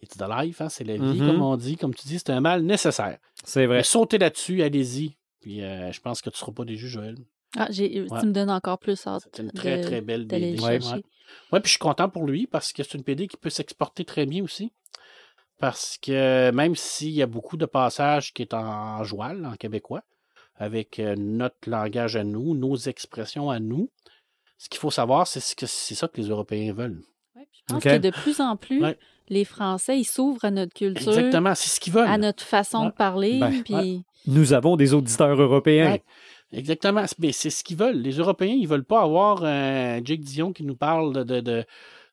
it's 0.00 0.16
the 0.16 0.24
life, 0.28 0.60
hein, 0.60 0.68
c'est 0.68 0.84
la 0.84 0.94
vie, 0.96 1.20
Mhm. 1.20 1.26
comme 1.26 1.42
on 1.42 1.56
dit. 1.56 1.76
Comme 1.76 1.94
tu 1.94 2.06
dis, 2.06 2.18
c'est 2.18 2.30
un 2.30 2.40
mal 2.40 2.62
nécessaire. 2.62 3.18
C'est 3.44 3.66
vrai. 3.66 3.78
Mais 3.78 3.82
sautez 3.82 4.18
là-dessus, 4.18 4.62
allez-y. 4.62 5.16
Puis 5.40 5.62
euh, 5.62 5.90
je 5.92 6.00
pense 6.00 6.20
que 6.20 6.30
tu 6.30 6.34
ne 6.34 6.38
seras 6.38 6.52
pas 6.52 6.64
déçu, 6.64 6.88
Joël. 6.88 7.16
Ah, 7.56 7.68
j'ai- 7.70 8.02
Ouais. 8.02 8.20
Tu 8.20 8.26
me 8.26 8.32
donnes 8.32 8.50
encore 8.50 8.78
plus 8.78 9.06
hâte 9.06 9.22
C'est 9.34 9.42
une 9.42 9.50
très, 9.50 9.78
de- 9.78 9.82
très 9.84 10.00
belle 10.00 10.26
BD. 10.26 10.56
le 10.56 10.62
Ouais, 10.62 10.80
chercher. 10.80 11.04
Ouais, 11.52 11.60
puis 11.60 11.64
je 11.64 11.70
suis 11.70 11.78
content 11.78 12.08
pour 12.08 12.26
lui 12.26 12.46
parce 12.46 12.72
que 12.72 12.82
c'est 12.82 12.94
une 12.98 13.02
BD 13.02 13.26
qui 13.28 13.36
peut 13.36 13.50
s'exporter 13.50 14.04
très 14.04 14.26
bien 14.26 14.44
aussi. 14.44 14.72
Parce 15.58 15.96
que 16.00 16.50
même 16.50 16.76
s'il 16.76 17.10
y 17.12 17.22
a 17.22 17.26
beaucoup 17.26 17.56
de 17.56 17.64
passages 17.66 18.34
qui 18.34 18.42
est 18.42 18.52
en 18.52 19.02
joual, 19.04 19.46
en 19.46 19.54
québécois, 19.56 20.02
avec 20.56 20.98
euh, 20.98 21.14
notre 21.16 21.56
langage 21.68 22.16
à 22.16 22.24
nous, 22.24 22.54
nos 22.54 22.76
expressions 22.76 23.48
à 23.50 23.58
nous, 23.58 23.90
ce 24.58 24.68
qu'il 24.68 24.78
faut 24.78 24.90
savoir, 24.90 25.26
c'est 25.26 25.40
ce 25.40 25.56
que 25.56 25.66
c'est 25.66 25.94
ça 25.94 26.08
que 26.08 26.20
les 26.20 26.28
Européens 26.28 26.72
veulent. 26.74 27.00
Je 27.34 27.74
pense 27.74 27.82
que 27.82 27.98
de 27.98 28.10
plus 28.10 28.40
en 28.40 28.56
plus, 28.56 28.82
Ouais. 28.82 28.98
les 29.28 29.44
Français, 29.44 29.98
ils 29.98 30.04
s'ouvrent 30.04 30.44
à 30.44 30.50
notre 30.50 30.72
culture, 30.74 31.08
Exactement, 31.08 31.54
c'est 31.54 31.68
ce 31.70 31.80
qu'ils 31.80 31.92
veulent. 31.92 32.06
à 32.06 32.16
notre 32.18 32.44
façon 32.44 32.80
Ouais. 32.84 32.86
de 32.86 32.92
parler. 32.92 33.38
Ben, 33.40 33.62
puis 33.64 33.74
ouais. 33.74 34.00
Nous 34.26 34.52
avons 34.52 34.76
des 34.76 34.92
auditeurs 34.94 35.40
européens. 35.40 35.98
Exactement. 36.52 37.04
Mais 37.18 37.32
c'est 37.32 37.50
ce 37.50 37.64
qu'ils 37.64 37.76
veulent. 37.76 37.96
Les 38.00 38.12
Européens, 38.18 38.54
ils 38.56 38.68
veulent 38.68 38.84
pas 38.84 39.02
avoir 39.02 39.44
un 39.44 40.02
Jake 40.04 40.20
Dion 40.20 40.52
qui 40.52 40.64
nous 40.64 40.76
parle 40.76 41.24
de, 41.24 41.40
de, 41.40 41.64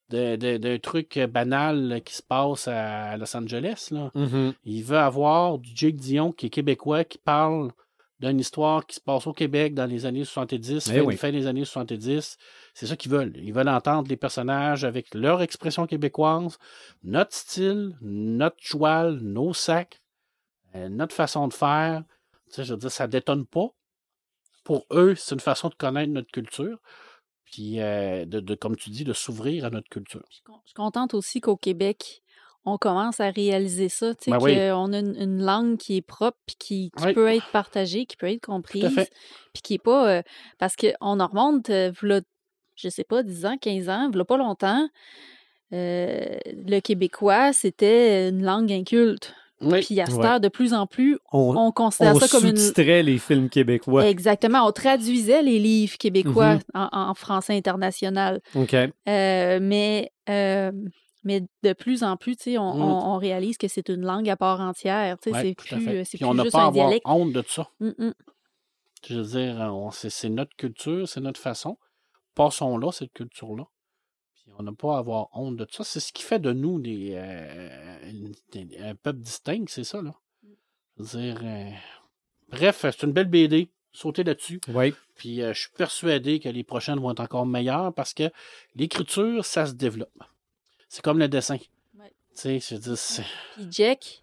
de, 0.10 0.58
de- 0.58 0.78
truc 0.78 1.20
banal 1.32 2.02
qui 2.04 2.16
se 2.16 2.24
passe 2.24 2.68
à 2.68 3.16
Los 3.18 3.36
Angeles. 3.36 3.90
Là. 3.92 4.12
Mhm. 4.16 4.54
Il 4.66 4.84
veut 4.84 4.98
avoir 4.98 5.60
du 5.60 5.72
Jake 5.76 5.96
Dion 5.96 6.32
qui 6.32 6.48
est 6.48 6.50
québécois, 6.50 7.04
qui 7.04 7.18
parle 7.20 7.72
d'une 8.20 8.40
histoire 8.40 8.86
qui 8.86 8.96
se 8.96 9.02
passe 9.02 9.28
au 9.28 9.34
Québec 9.34 9.74
dans 9.74 9.86
les 9.86 10.06
années 10.06 10.24
70, 10.24 10.88
Eh 10.88 10.94
fin, 11.00 11.02
oui. 11.02 11.18
fin 11.18 11.32
des 11.32 11.46
années 11.46 11.66
70. 11.66 12.38
C'est 12.74 12.86
ça 12.88 12.96
qu'ils 12.96 13.12
veulent. 13.12 13.34
Ils 13.36 13.52
veulent 13.54 13.68
entendre 13.70 14.08
les 14.08 14.16
personnages 14.16 14.86
avec 14.86 15.14
leur 15.14 15.42
expression 15.42 15.86
québécoise, 15.88 16.58
notre 17.04 17.34
style, 17.34 17.98
notre 18.02 18.56
joual, 18.62 19.20
nos 19.22 19.54
sacs, 19.54 20.02
euh, 20.76 20.88
notre 20.90 21.14
façon 21.14 21.48
de 21.50 21.54
faire. 21.54 22.04
Tu 22.48 22.56
sais, 22.56 22.64
je 22.64 22.74
veux 22.74 22.80
dire, 22.80 22.92
ça 22.92 23.08
détonne 23.08 23.46
pas. 23.46 23.68
Pour 24.64 24.86
eux, 24.92 25.16
c'est 25.16 25.34
une 25.36 25.42
façon 25.42 25.70
de 25.70 25.76
connaître 25.76 26.12
notre 26.12 26.32
culture. 26.32 26.80
Puis, 27.46 27.80
euh, 27.82 28.26
de, 28.26 28.40
de, 28.40 28.56
comme 28.56 28.76
tu 28.76 28.90
dis, 28.90 29.04
de 29.04 29.14
s'ouvrir 29.14 29.66
à 29.66 29.70
notre 29.70 29.90
culture. 29.90 30.24
Je 30.30 30.36
suis 30.36 30.44
con- 30.44 30.60
je 30.64 30.70
suis 30.70 30.76
contente 30.76 31.14
aussi 31.14 31.40
qu'au 31.42 31.56
Québec, 31.58 32.22
on 32.66 32.78
commence 32.78 33.20
à 33.20 33.30
réaliser 33.30 33.90
ça, 33.90 34.16
tu 34.16 34.26
sais, 34.26 34.32
Ben 34.32 34.40
oui. 34.42 34.56
qu'on 34.56 34.94
a 34.94 35.00
une, 35.00 35.16
une 35.20 35.44
langue 35.44 35.78
qui 35.78 35.98
est 35.98 36.02
propre, 36.02 36.38
puis 36.46 36.56
qui, 36.58 36.92
qui 36.98 37.06
Oui. 37.06 37.14
peut 37.14 37.28
être 37.28 37.52
partagée, 37.52 38.06
qui 38.06 38.16
peut 38.16 38.30
être 38.32 38.46
comprise, 38.46 39.10
puis 39.54 39.62
qui 39.62 39.74
est 39.76 39.84
pas... 39.84 40.10
euh, 40.10 40.22
parce 40.58 40.76
qu'on 40.76 41.20
en 41.20 41.28
remonte, 41.28 41.70
euh, 41.70 41.92
v'là, 41.92 42.22
je 42.76 42.90
sais 42.90 43.04
pas, 43.04 43.22
10 43.22 43.46
ans, 43.46 43.58
15 43.58 43.90
ans, 43.90 44.10
v'là 44.10 44.24
pas 44.26 44.38
longtemps, 44.38 44.88
euh, 45.74 46.38
le 46.46 46.80
québécois, 46.80 47.52
c'était 47.54 48.30
une 48.30 48.44
langue 48.44 48.72
inculte. 48.72 49.36
Oui. 49.66 49.82
Puis 49.86 50.00
à 50.02 50.06
cette 50.06 50.16
Ouais. 50.18 50.26
heure, 50.26 50.40
de 50.40 50.48
plus 50.50 50.74
en 50.74 50.88
plus, 50.88 51.18
On, 51.32 51.56
on 51.58 51.72
considère 51.72 52.16
on 52.16 52.20
ça 52.20 52.28
comme 52.28 52.50
une... 52.50 52.56
sous-titrait 52.58 53.04
les 53.04 53.18
films 53.18 53.50
québécois. 53.50 54.08
Exactement, 54.08 54.66
on 54.68 54.72
traduisait 54.72 55.42
les 55.42 55.60
livres 55.60 55.98
québécois 55.98 56.56
Mhm. 56.56 56.62
en, 56.74 56.90
en 56.92 57.14
français 57.14 57.56
international. 57.56 58.42
OK. 58.56 58.74
Euh, 58.74 59.60
mais, 59.62 60.12
euh, 60.30 60.72
mais 61.24 61.42
de 61.64 61.74
plus 61.74 62.04
en 62.04 62.18
plus, 62.18 62.36
tu 62.36 62.44
sais, 62.52 62.58
on, 62.58 62.74
Mm. 62.76 62.82
on- 62.82 63.14
on 63.14 63.18
réalise 63.18 63.58
que 63.58 63.68
c'est 63.68 63.88
une 63.90 64.02
langue 64.06 64.30
à 64.30 64.36
part 64.36 64.60
entière. 64.60 65.18
tu 65.22 65.30
sais, 65.30 65.36
Ouais, 65.36 65.42
c'est 65.42 65.56
plus, 65.56 65.88
euh, 65.88 66.04
plus 66.04 66.26
on 66.26 66.34
n'a 66.34 66.44
juste 66.44 66.54
pas 66.54 66.64
à 66.64 66.68
avoir 66.68 66.88
dialecte. 66.88 67.06
honte 67.08 67.32
de 67.34 67.44
ça. 67.48 67.68
Mm, 67.80 67.90
mm. 67.98 68.14
Je 69.08 69.16
veux 69.20 69.24
dire, 69.24 69.56
on- 69.74 69.92
c'est 69.92 70.30
notre 70.30 70.56
culture, 70.56 71.08
c'est 71.08 71.22
notre 71.22 71.40
façon. 71.40 71.78
Passons 72.36 72.78
là, 72.78 72.92
cette 72.92 73.14
culture-là. 73.14 73.64
On 74.60 74.64
n'a 74.64 74.72
pas 74.74 74.96
à 74.96 75.00
avoir 75.00 75.30
honte 75.34 75.58
de 75.58 75.68
ça. 75.72 75.84
C'est 75.84 76.00
ce 76.00 76.14
qui 76.14 76.24
fait 76.24 76.40
de 76.40 76.54
nous 76.54 76.80
des, 76.80 77.12
euh, 77.16 78.12
des- 78.52 78.78
un 78.80 78.96
peuple 78.96 79.20
distinct, 79.20 79.66
c'est 79.68 79.84
ça, 79.84 80.02
là. 80.02 80.14
Je 80.98 81.04
veux 81.04 81.20
dire, 81.22 81.42
euh, 81.44 81.70
Bref, 82.50 82.82
c'est 82.84 83.04
une 83.04 83.12
belle 83.14 83.28
BD. 83.30 83.70
Sautez 83.92 84.24
là-dessus. 84.24 84.60
Oui. 84.68 84.94
Puis 85.16 85.42
euh, 85.42 85.54
je 85.54 85.62
suis 85.62 85.70
persuadé 85.72 86.40
que 86.40 86.50
les 86.50 86.64
prochaines 86.64 87.00
vont 87.00 87.12
être 87.12 87.20
encore 87.20 87.46
meilleures 87.48 87.94
parce 87.94 88.14
que 88.14 88.32
l'écriture, 88.76 89.44
ça 89.46 89.66
se 89.66 89.74
développe. 89.74 90.14
C'est 90.90 91.02
comme 91.04 91.18
le 91.20 91.28
dessin. 91.28 91.58
Ouais. 92.00 92.10
Tu 92.36 92.42
sais, 92.42 92.60
je 92.60 92.76
veux 92.76 92.82
dire, 92.82 92.98
c'est- 92.98 93.26
Puis 93.56 93.68
Jack, 93.72 94.23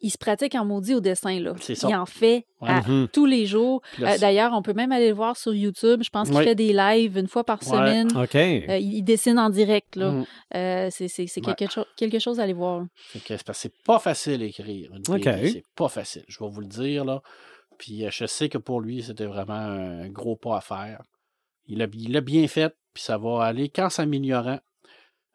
il 0.00 0.10
se 0.10 0.18
pratique 0.18 0.54
en 0.54 0.64
maudit 0.64 0.94
au 0.94 1.00
dessin, 1.00 1.40
là. 1.40 1.54
Ça. 1.60 1.88
Il 1.88 1.94
en 1.96 2.06
fait 2.06 2.46
Ouais. 2.60 2.68
à 2.70 2.80
Mhm. 2.82 3.08
tous 3.12 3.26
les 3.26 3.46
jours. 3.46 3.82
Euh, 4.00 4.16
D'ailleurs, 4.18 4.52
on 4.52 4.62
peut 4.62 4.72
même 4.72 4.92
aller 4.92 5.08
le 5.08 5.14
voir 5.14 5.36
sur 5.36 5.54
YouTube. 5.54 6.02
Je 6.04 6.10
pense 6.10 6.28
qu'il 6.28 6.36
Ouais. 6.36 6.44
fait 6.44 6.54
des 6.54 6.72
lives 6.72 7.16
une 7.18 7.26
fois 7.28 7.44
par 7.44 7.58
Ouais. 7.62 7.68
semaine. 7.68 8.08
Euh, 8.68 8.76
il 8.78 9.02
dessine 9.02 9.38
en 9.38 9.50
direct, 9.50 9.96
là. 9.96 10.10
Mm. 10.12 10.26
Euh, 10.54 10.88
c'est 10.90 11.06
Ouais. 11.20 11.40
quelque, 11.54 11.72
cho- 11.72 11.86
quelque 11.96 12.18
chose 12.18 12.38
à 12.40 12.44
aller 12.44 12.52
voir. 12.52 12.84
C'est 13.12 13.24
parce 13.28 13.42
que 13.44 13.52
c'est 13.54 13.82
pas 13.84 13.98
facile 13.98 14.42
à 14.42 14.46
écrire. 14.46 14.90
C'est 15.52 15.64
pas 15.74 15.88
facile, 15.88 16.24
je 16.28 16.38
vais 16.42 16.50
vous 16.50 16.60
le 16.60 16.66
dire. 16.66 17.04
Là. 17.04 17.20
Puis 17.78 18.04
je 18.10 18.26
sais 18.26 18.48
que 18.48 18.58
pour 18.58 18.80
lui, 18.80 19.02
c'était 19.02 19.26
vraiment 19.26 19.54
un 19.54 20.08
gros 20.08 20.36
pas 20.36 20.56
à 20.56 20.60
faire. 20.60 21.02
Il 21.66 21.78
l'a 21.78 21.86
il 21.92 22.12
l'a 22.12 22.20
bien 22.20 22.46
fait, 22.48 22.74
puis 22.94 23.02
ça 23.02 23.18
va 23.18 23.44
aller 23.44 23.68
qu'en 23.68 23.90
s'améliorant. 23.90 24.58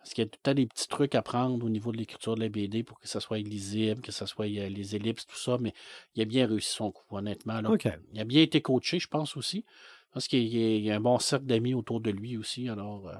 Parce 0.03 0.13
qu'il 0.13 0.25
y 0.25 0.27
a 0.27 0.29
tout 0.29 0.37
le 0.37 0.43
temps 0.43 0.53
des 0.53 0.65
petits 0.65 0.87
trucs 0.89 1.15
à 1.15 1.21
prendre 1.21 1.65
au 1.65 1.69
niveau 1.69 1.93
de 1.93 1.97
l'écriture 1.97 2.35
de 2.35 2.41
la 2.41 2.49
BD 2.49 2.83
pour 2.83 2.99
que 2.99 3.07
ça 3.07 3.21
soit 3.21 3.37
lisible, 3.37 4.01
que 4.01 4.11
ça 4.11 4.25
soit 4.27 4.47
euh, 4.47 4.67
les 4.67 4.95
ellipses, 4.97 5.25
tout 5.25 5.37
ça. 5.37 5.57
Mais 5.61 5.73
il 6.15 6.21
a 6.21 6.25
bien 6.25 6.45
réussi 6.45 6.71
son 6.73 6.91
coup, 6.91 7.03
honnêtement. 7.15 7.61
là. 7.61 7.69
Il 8.13 8.19
a 8.19 8.25
bien 8.25 8.41
été 8.41 8.61
coaché, 8.61 8.99
je 8.99 9.07
pense 9.07 9.37
aussi. 9.37 9.63
Parce 10.13 10.27
qu'il 10.27 10.45
y 10.45 10.91
a- 10.91 10.95
un 10.95 10.99
bon 10.99 11.17
cercle 11.19 11.45
d'amis 11.45 11.73
autour 11.73 12.01
de 12.01 12.11
lui 12.11 12.35
aussi. 12.37 12.67
Alors, 12.67 13.07
euh, 13.07 13.13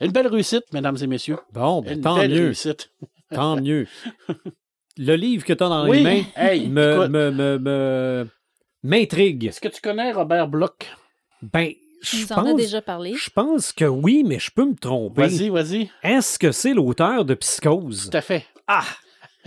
une 0.00 0.12
belle 0.12 0.28
réussite, 0.28 0.72
mesdames 0.72 0.96
et 1.02 1.06
messieurs. 1.08 1.38
Bon, 1.52 1.82
ben, 1.82 1.94
Une 1.96 2.00
tant 2.02 2.16
belle 2.16 2.30
mieux. 2.30 2.44
réussite. 2.44 2.92
Tant 3.34 3.56
mieux. 3.60 3.86
Le 4.96 5.14
livre 5.16 5.44
que 5.44 5.52
tu 5.52 5.62
as 5.64 5.68
dans 5.68 5.84
les 5.86 6.02
mains 6.02 6.22
hey, 6.36 6.68
me, 6.68 8.26
m'intrigue. 8.82 9.46
Est-ce 9.46 9.60
que 9.60 9.68
tu 9.68 9.80
connais 9.80 10.12
Robert 10.12 10.48
Bloch? 10.48 10.86
Ben, 11.42 11.72
je 12.00 12.16
nous 12.22 12.32
en 12.32 12.36
as 12.38 12.42
pense, 12.44 12.56
déjà 12.56 12.82
parlé. 12.82 13.14
je 13.14 13.30
pense 13.30 13.72
que 13.72 13.84
oui, 13.84 14.22
mais 14.26 14.38
je 14.38 14.50
peux 14.50 14.64
me 14.64 14.74
tromper. 14.76 15.22
Vas-y, 15.22 15.48
vas-y. 15.48 15.90
Est-ce 16.02 16.38
que 16.38 16.52
c'est 16.52 16.74
l'auteur 16.74 17.24
de 17.24 17.34
Psychose? 17.34 18.08
Tout 18.10 18.16
à 18.16 18.20
fait. 18.20 18.46
Ah! 18.66 18.84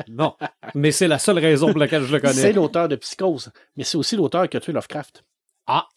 Non, 0.07 0.35
mais 0.73 0.91
c'est 0.91 1.07
la 1.07 1.19
seule 1.19 1.37
raison 1.37 1.69
pour 1.71 1.79
laquelle 1.79 2.03
je 2.03 2.15
le 2.15 2.21
C'est 2.27 2.33
connais. 2.41 2.53
l'auteur 2.53 2.87
de 2.87 2.95
Psychose, 2.95 3.51
mais 3.75 3.83
c'est 3.83 3.97
aussi 3.97 4.15
l'auteur 4.15 4.49
qui 4.49 4.57
a 4.57 4.59
tué 4.59 4.71
Lovecraft. 4.71 5.23
Ah! 5.67 5.87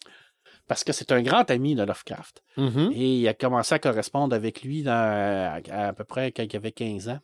Parce 0.67 0.83
que 0.83 0.93
c'est 0.93 1.11
un 1.11 1.21
grand 1.21 1.49
ami 1.51 1.75
de 1.75 1.83
Lovecraft. 1.83 2.43
Mhm. 2.57 2.91
Et 2.93 3.17
il 3.19 3.27
a 3.27 3.33
commencé 3.33 3.73
à 3.75 3.79
correspondre 3.79 4.35
avec 4.35 4.61
lui 4.63 4.83
dans- 4.83 4.91
à, 5.71 5.87
à 5.87 5.93
peu 5.93 6.03
près 6.03 6.31
quand 6.31 6.43
il 6.43 6.55
avait 6.55 6.71
15 6.71 7.09
ans. 7.09 7.19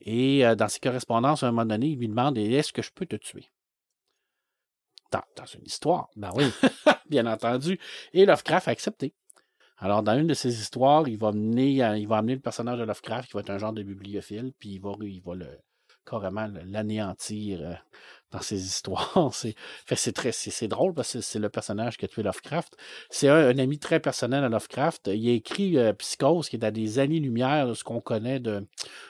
Et 0.00 0.44
euh, 0.44 0.54
dans 0.54 0.68
ses 0.68 0.80
correspondances, 0.80 1.42
à 1.42 1.48
un 1.48 1.52
moment 1.52 1.66
donné, 1.66 1.86
il 1.88 1.98
lui 1.98 2.08
demande 2.08 2.36
Est-ce 2.36 2.72
que 2.72 2.82
je 2.82 2.90
peux 2.94 3.06
te 3.06 3.16
tuer 3.16 3.46
dans, 5.14 5.22
dans 5.36 5.46
une 5.46 5.64
histoire, 5.64 6.08
Ben 6.16 6.30
oui. 6.34 6.44
bien 7.08 7.26
entendu. 7.26 7.78
Et 8.12 8.26
Lovecraft 8.26 8.68
a 8.68 8.70
accepté. 8.72 9.14
Alors, 9.78 10.02
dans 10.02 10.18
une 10.18 10.26
de 10.26 10.34
ses 10.34 10.60
histoires, 10.60 11.06
il 11.08 11.18
va, 11.18 11.32
mener, 11.32 11.84
euh, 11.84 11.96
il 11.98 12.08
va 12.08 12.18
amener 12.18 12.34
le 12.34 12.40
personnage 12.40 12.78
de 12.78 12.84
Lovecraft, 12.84 13.28
qui 13.28 13.34
va 13.34 13.40
être 13.40 13.50
un 13.50 13.58
genre 13.58 13.72
de 13.72 13.82
bibliophile, 13.82 14.52
puis 14.58 14.70
il 14.70 14.80
va, 14.80 14.92
il 15.02 15.20
va 15.20 15.34
le, 15.34 15.46
carrément 16.04 16.48
l'anéantir 16.66 17.60
euh, 17.62 17.74
dans 18.30 18.40
ses 18.40 18.64
histoires. 18.64 19.30
C'est, 19.32 19.54
fait, 19.84 19.96
c'est, 19.96 20.12
très, 20.12 20.32
c'est, 20.32 20.50
c'est 20.50 20.68
drôle 20.68 20.94
parce 20.94 21.12
que 21.12 21.20
c'est 21.20 21.38
le 21.38 21.48
personnage 21.48 21.96
qui 21.96 22.04
a 22.04 22.08
tué 22.08 22.22
Lovecraft. 22.22 22.76
C'est 23.10 23.28
un, 23.28 23.48
un 23.48 23.58
ami 23.58 23.78
très 23.78 24.00
personnel 24.00 24.42
à 24.42 24.48
Lovecraft. 24.48 25.10
Il 25.12 25.28
a 25.28 25.32
écrit 25.32 25.78
euh, 25.78 25.92
Psychose, 25.92 26.48
qui 26.48 26.56
est 26.56 26.64
à 26.64 26.70
des 26.70 26.98
années-lumière 26.98 27.68
de 27.68 27.74
ce 27.74 27.84
qu'on 27.84 28.00
connaît 28.00 28.40
de, 28.40 28.66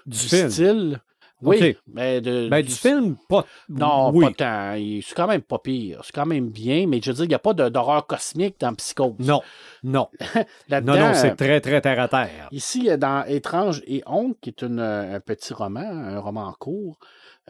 Du, 0.06 0.18
style. 0.18 1.00
Oui, 1.42 1.76
mais 1.92 2.20
de, 2.20 2.48
Ben, 2.48 2.64
du 2.64 2.72
film, 2.72 3.16
pas. 3.28 3.44
non, 3.68 4.10
oui. 4.14 4.24
pas 4.26 4.32
tant. 4.32 4.74
C'est 4.76 5.14
quand 5.14 5.26
même 5.26 5.42
pas 5.42 5.58
pire. 5.58 6.00
C'est 6.04 6.14
quand 6.14 6.26
même 6.26 6.48
bien, 6.48 6.86
mais 6.86 7.00
je 7.02 7.10
veux 7.10 7.14
dire, 7.16 7.24
il 7.24 7.28
n'y 7.28 7.34
a 7.34 7.38
pas 7.38 7.52
d'horreur 7.54 8.06
cosmique 8.06 8.56
dans 8.60 8.74
Psychose. 8.74 9.14
Non, 9.18 9.42
non. 9.82 10.08
Non, 10.70 10.80
non, 10.80 11.12
c'est 11.14 11.36
très, 11.36 11.60
très 11.60 11.80
terre 11.80 12.00
à 12.00 12.08
terre. 12.08 12.48
Ici, 12.50 12.88
dans 12.98 13.24
Étrange 13.26 13.82
et 13.86 14.02
Honte, 14.06 14.36
qui 14.40 14.50
est 14.50 14.62
une, 14.62 14.78
euh, 14.80 15.16
un 15.16 15.20
petit 15.20 15.52
roman, 15.52 15.80
un 15.80 16.18
roman 16.18 16.52
court, 16.58 16.98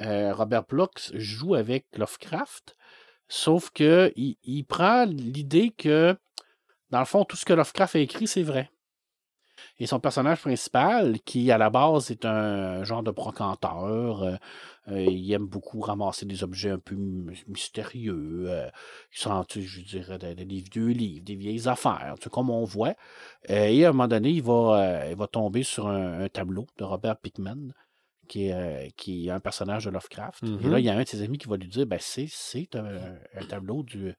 euh, 0.01 0.35
Robert 0.35 0.65
Plux 0.65 1.13
joue 1.15 1.55
avec 1.55 1.87
Lovecraft, 1.97 2.75
sauf 3.29 3.71
que 3.71 4.13
il, 4.17 4.37
il 4.45 4.65
prend 4.65 5.05
l'idée 5.05 5.71
que, 5.77 6.17
dans 6.91 6.99
le 6.99 7.05
fond, 7.05 7.25
tout 7.25 7.37
ce 7.37 7.45
que 7.45 7.53
Lovecraft 7.53 7.97
a 7.97 7.99
écrit, 8.01 8.27
c'est 8.27 8.43
vrai. 8.43 8.71
Et 9.81 9.87
son 9.87 9.99
personnage 9.99 10.41
principal, 10.41 11.19
qui 11.21 11.51
à 11.51 11.59
la 11.59 11.69
base 11.69 12.11
est 12.11 12.25
un 12.25 12.85
genre 12.85 13.03
de 13.03 13.11
brocanteur, 13.11 14.23
euh, 14.23 14.37
euh, 14.89 15.01
il 15.01 15.33
aime 15.33 15.47
beaucoup 15.47 15.81
ramasser 15.81 16.27
des 16.27 16.45
objets 16.45 16.71
un 16.71 16.79
peu 16.79 16.95
my- 16.95 17.43
mystérieux, 17.49 18.45
euh, 18.47 18.69
qui 19.13 19.21
sont, 19.21 19.43
tu 19.45 19.63
je 19.63 19.81
dirais, 19.81 20.19
des, 20.19 20.35
des 20.37 20.65
vieux 20.73 20.89
livres, 20.89 21.25
des 21.25 21.35
vieilles 21.35 21.67
affaires, 21.69 22.15
tu 22.21 22.29
comme 22.29 22.51
on 22.51 22.65
voit. 22.65 22.95
Euh, 23.51 23.67
et 23.67 23.85
à 23.85 23.89
un 23.89 23.93
moment 23.93 24.07
donné, 24.07 24.31
il 24.31 24.43
va, 24.43 25.09
il 25.11 25.17
va 25.17 25.27
tomber 25.27 25.65
sur 25.65 25.89
un, 25.89 26.21
un 26.21 26.29
tableau 26.29 26.67
de 26.79 26.85
Robert 26.85 27.17
Pickman, 27.17 27.73
qui 28.29 28.47
est, 28.47 28.93
qui 28.97 29.27
est 29.27 29.31
un 29.31 29.41
personnage 29.41 29.87
de 29.87 29.91
Lovecraft. 29.91 30.45
Et 30.45 30.69
là, 30.69 30.79
il 30.79 30.85
y 30.85 30.89
a 30.89 30.97
un 30.97 31.03
de 31.03 31.09
ses 31.09 31.23
amis 31.23 31.39
qui 31.39 31.49
va 31.49 31.57
lui 31.57 31.69
dire 31.69 31.87
ben, 31.87 31.99
c'est, 32.01 32.29
c'est 32.31 32.77
un, 32.77 33.17
un 33.35 33.45
tableau 33.47 33.83
du, 33.83 34.15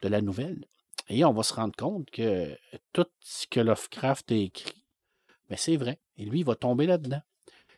de 0.00 0.08
la 0.08 0.20
nouvelle. 0.20 0.64
Et 1.08 1.24
on 1.24 1.32
va 1.32 1.42
se 1.42 1.52
rendre 1.52 1.74
compte 1.76 2.08
que 2.10 2.56
tout 2.92 3.06
ce 3.20 3.46
que 3.48 3.58
Lovecraft 3.58 4.30
a 4.30 4.36
écrit, 4.36 4.81
ben, 5.52 5.58
c'est 5.58 5.76
vrai. 5.76 5.98
Et 6.16 6.24
lui, 6.24 6.38
il 6.38 6.46
va 6.46 6.54
tomber 6.54 6.86
là-dedans. 6.86 7.20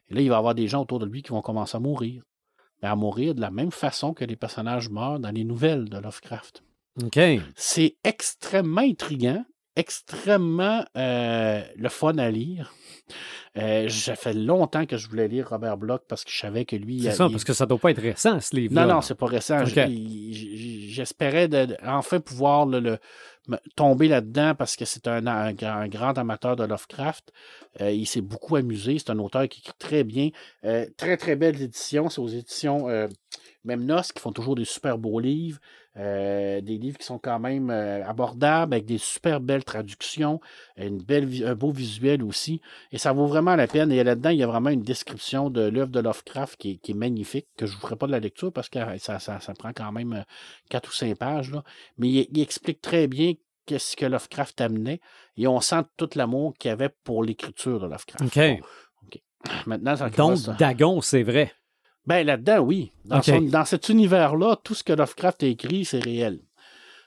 Et 0.09 0.15
là, 0.15 0.21
il 0.21 0.29
va 0.29 0.37
y 0.37 0.39
avoir 0.39 0.55
des 0.55 0.69
gens 0.69 0.83
autour 0.83 1.01
de 1.01 1.07
lui 1.07 1.25
qui 1.25 1.31
vont 1.31 1.43
commencer 1.43 1.77
à 1.77 1.81
mourir. 1.81 2.23
Mais 2.81 2.89
à 2.89 2.95
mourir 2.95 3.35
de 3.35 3.41
la 3.41 3.51
même 3.51 3.73
façon 3.73 4.15
que 4.15 4.25
les 4.25 4.37
personnages 4.37 4.91
meurent 4.91 5.19
dans 5.19 5.33
les 5.33 5.43
nouvelles 5.43 5.89
de 5.89 5.99
Lovecraft. 5.99 6.63
OK. 7.03 7.19
C'est 7.57 7.97
extrêmement 8.05 8.83
intriguant, 8.83 9.45
extrêmement 9.77 10.85
euh, 10.97 11.63
le 11.77 11.89
fun 11.89 12.17
à 12.19 12.31
lire. 12.31 12.73
Euh, 13.57 13.89
ça 13.89 14.17
fait 14.17 14.33
longtemps 14.35 14.85
que 14.87 14.97
je 14.97 15.09
voulais 15.09 15.29
lire 15.29 15.49
Robert 15.51 15.77
Bloch 15.77 16.03
parce 16.09 16.25
que 16.25 16.31
je 16.31 16.39
savais 16.39 16.65
que 16.65 16.75
lui. 16.75 17.03
C'est 17.03 17.13
ça, 17.13 17.29
parce 17.29 17.45
que 17.45 17.53
ça 17.53 17.67
doit 17.67 17.79
pas 17.79 17.91
être 17.93 18.01
récent, 18.01 18.41
ce 18.41 18.57
livre-là. 18.57 18.87
non, 18.87 18.95
non, 18.95 19.01
c'est 19.01 19.15
pas 19.15 19.27
récent. 19.27 19.65
J'espérais 19.65 21.49
enfin 21.85 22.21
pouvoir 22.21 22.67
le, 22.67 22.99
tomber 23.77 24.09
là-dedans 24.09 24.55
parce 24.57 24.77
que 24.77 24.85
c'est 24.85 25.07
un, 25.07 25.27
un 25.27 25.53
grand- 25.53 25.77
un 25.81 25.89
grand 25.89 26.17
amateur 26.19 26.57
de 26.57 26.65
Lovecraft. 26.65 27.33
Euh, 27.81 27.91
il 27.91 28.07
s'est 28.07 28.21
beaucoup 28.23 28.57
amusé. 28.57 28.99
C'est 28.99 29.11
un 29.11 29.19
auteur 29.19 29.49
qui 29.49 29.61
écrit 29.61 29.73
très 29.79 30.05
bien. 30.05 30.31
Euh, 30.65 30.87
très, 30.97 31.17
très 31.17 31.37
belles 31.37 31.61
éditions. 31.61 32.09
C'est 32.11 32.21
aux 32.21 32.29
éditions 32.29 32.89
Memnos 33.65 34.13
qui 34.13 34.21
font 34.21 34.33
toujours 34.33 34.55
des 34.57 34.65
super 34.65 34.99
beaux 34.99 35.21
livres. 35.21 35.59
Euh, 35.97 36.61
des 36.61 36.77
livres 36.77 36.99
qui 36.99 37.05
sont 37.05 37.21
quand 37.21 37.39
même 37.39 37.71
euh, 37.71 38.05
abordables 38.05 38.75
avec 38.75 38.85
des 38.85 38.99
super 38.99 39.41
belles 39.41 39.63
traductions, 39.63 40.41
une 40.77 40.99
belle, 40.99 41.29
un 41.47 41.55
beau 41.55 41.71
visuel 41.71 42.25
aussi. 42.25 42.61
Et 42.91 42.99
ça 42.99 43.13
vaut 43.13 43.27
vraiment 43.27 43.55
la 43.55 43.69
peine. 43.69 43.93
Et 43.93 44.03
là-dedans, 44.03 44.31
il 44.31 44.39
y 44.39 44.43
a 44.43 44.47
vraiment 44.49 44.71
une 44.71 44.83
description 44.83 45.51
de 45.51 45.63
l'œuvre 45.63 45.91
de 45.91 46.01
Lovecraft 46.01 46.57
qui 46.57 46.73
est, 46.73 46.77
qui 46.79 46.93
est 46.93 46.97
magnifique, 46.97 47.47
que 47.57 47.67
je 47.67 47.73
ne 47.73 47.77
vous 47.77 47.83
ferai 47.83 47.97
pas 47.97 48.07
de 48.07 48.13
la 48.13 48.19
lecture 48.19 48.53
parce 48.53 48.69
que 48.69 48.81
ça, 48.99 49.21
ça, 49.21 49.39
ça 49.39 49.55
prend 49.55 49.73
quand 49.73 49.93
même 49.93 50.15
euh, 50.15 50.23
quatre 50.69 50.89
ou 50.89 50.93
cinq 50.93 51.17
pages. 51.17 51.53
Là. 51.53 51.63
Mais 51.99 52.09
il, 52.09 52.29
il 52.33 52.41
explique 52.41 52.81
très 52.81 53.07
bien 53.07 53.35
qu'est-ce 53.65 53.97
que 53.97 54.05
Lovecraft 54.05 54.61
amenait 54.61 55.01
et 55.37 55.47
on 55.47 55.61
sent 55.61 55.83
tout 55.97 56.11
l'amour 56.17 56.55
qu'il 56.59 56.71
y 56.71 56.73
avait 56.73 56.91
pour 57.05 57.23
l'écriture 57.23 57.79
de 57.79 57.87
Lovecraft. 57.87 58.25
OK. 58.25 58.35
Bon, 58.37 58.67
OK. 59.07 59.23
Maintenant, 59.67 59.95
ça 59.95 60.11
Donc, 60.11 60.39
ça. 60.39 60.55
Dagon, 60.55 61.01
c'est 61.01 61.23
vrai. 61.23 61.53
Ben 62.07 62.27
là-dedans, 62.27 62.59
oui. 62.61 62.93
Dans, 63.05 63.23
son- 63.23 63.41
dans 63.43 63.65
cet 63.65 63.89
univers-là, 63.89 64.57
tout 64.63 64.75
ce 64.75 64.85
que 64.85 64.93
Lovecraft 64.93 65.43
a 65.43 65.47
écrit, 65.47 65.85
c'est 65.85 66.01
réel. 66.01 66.41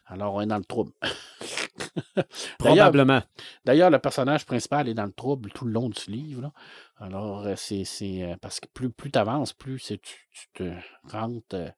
Alors, 0.06 0.36
on 0.36 0.42
est 0.42 0.48
dans 0.48 0.58
le 0.58 0.64
trouble. 0.64 0.94
Probablement. 2.60 3.22
D'ailleurs, 3.66 3.90
le 3.90 4.00
personnage 4.00 4.46
principal 4.46 4.88
est 4.88 4.94
dans 4.94 5.06
le 5.06 5.12
trouble 5.12 5.52
tout 5.52 5.66
le 5.66 5.72
long 5.72 5.90
du 5.90 6.12
livre. 6.12 6.42
là. 6.44 6.54
Alors, 6.98 7.46
euh, 7.46 7.56
c'est 7.56 7.84
euh, 8.24 8.36
parce 8.42 8.60
que 8.60 8.68
plus, 8.74 8.90
plus 8.90 9.12
tu 9.12 9.20
avances, 9.20 9.54
plus 9.54 9.84
tu, 9.84 9.98
tu 10.00 10.48
te 10.54 10.72
rentres 11.12 11.46
euh, 11.56 11.70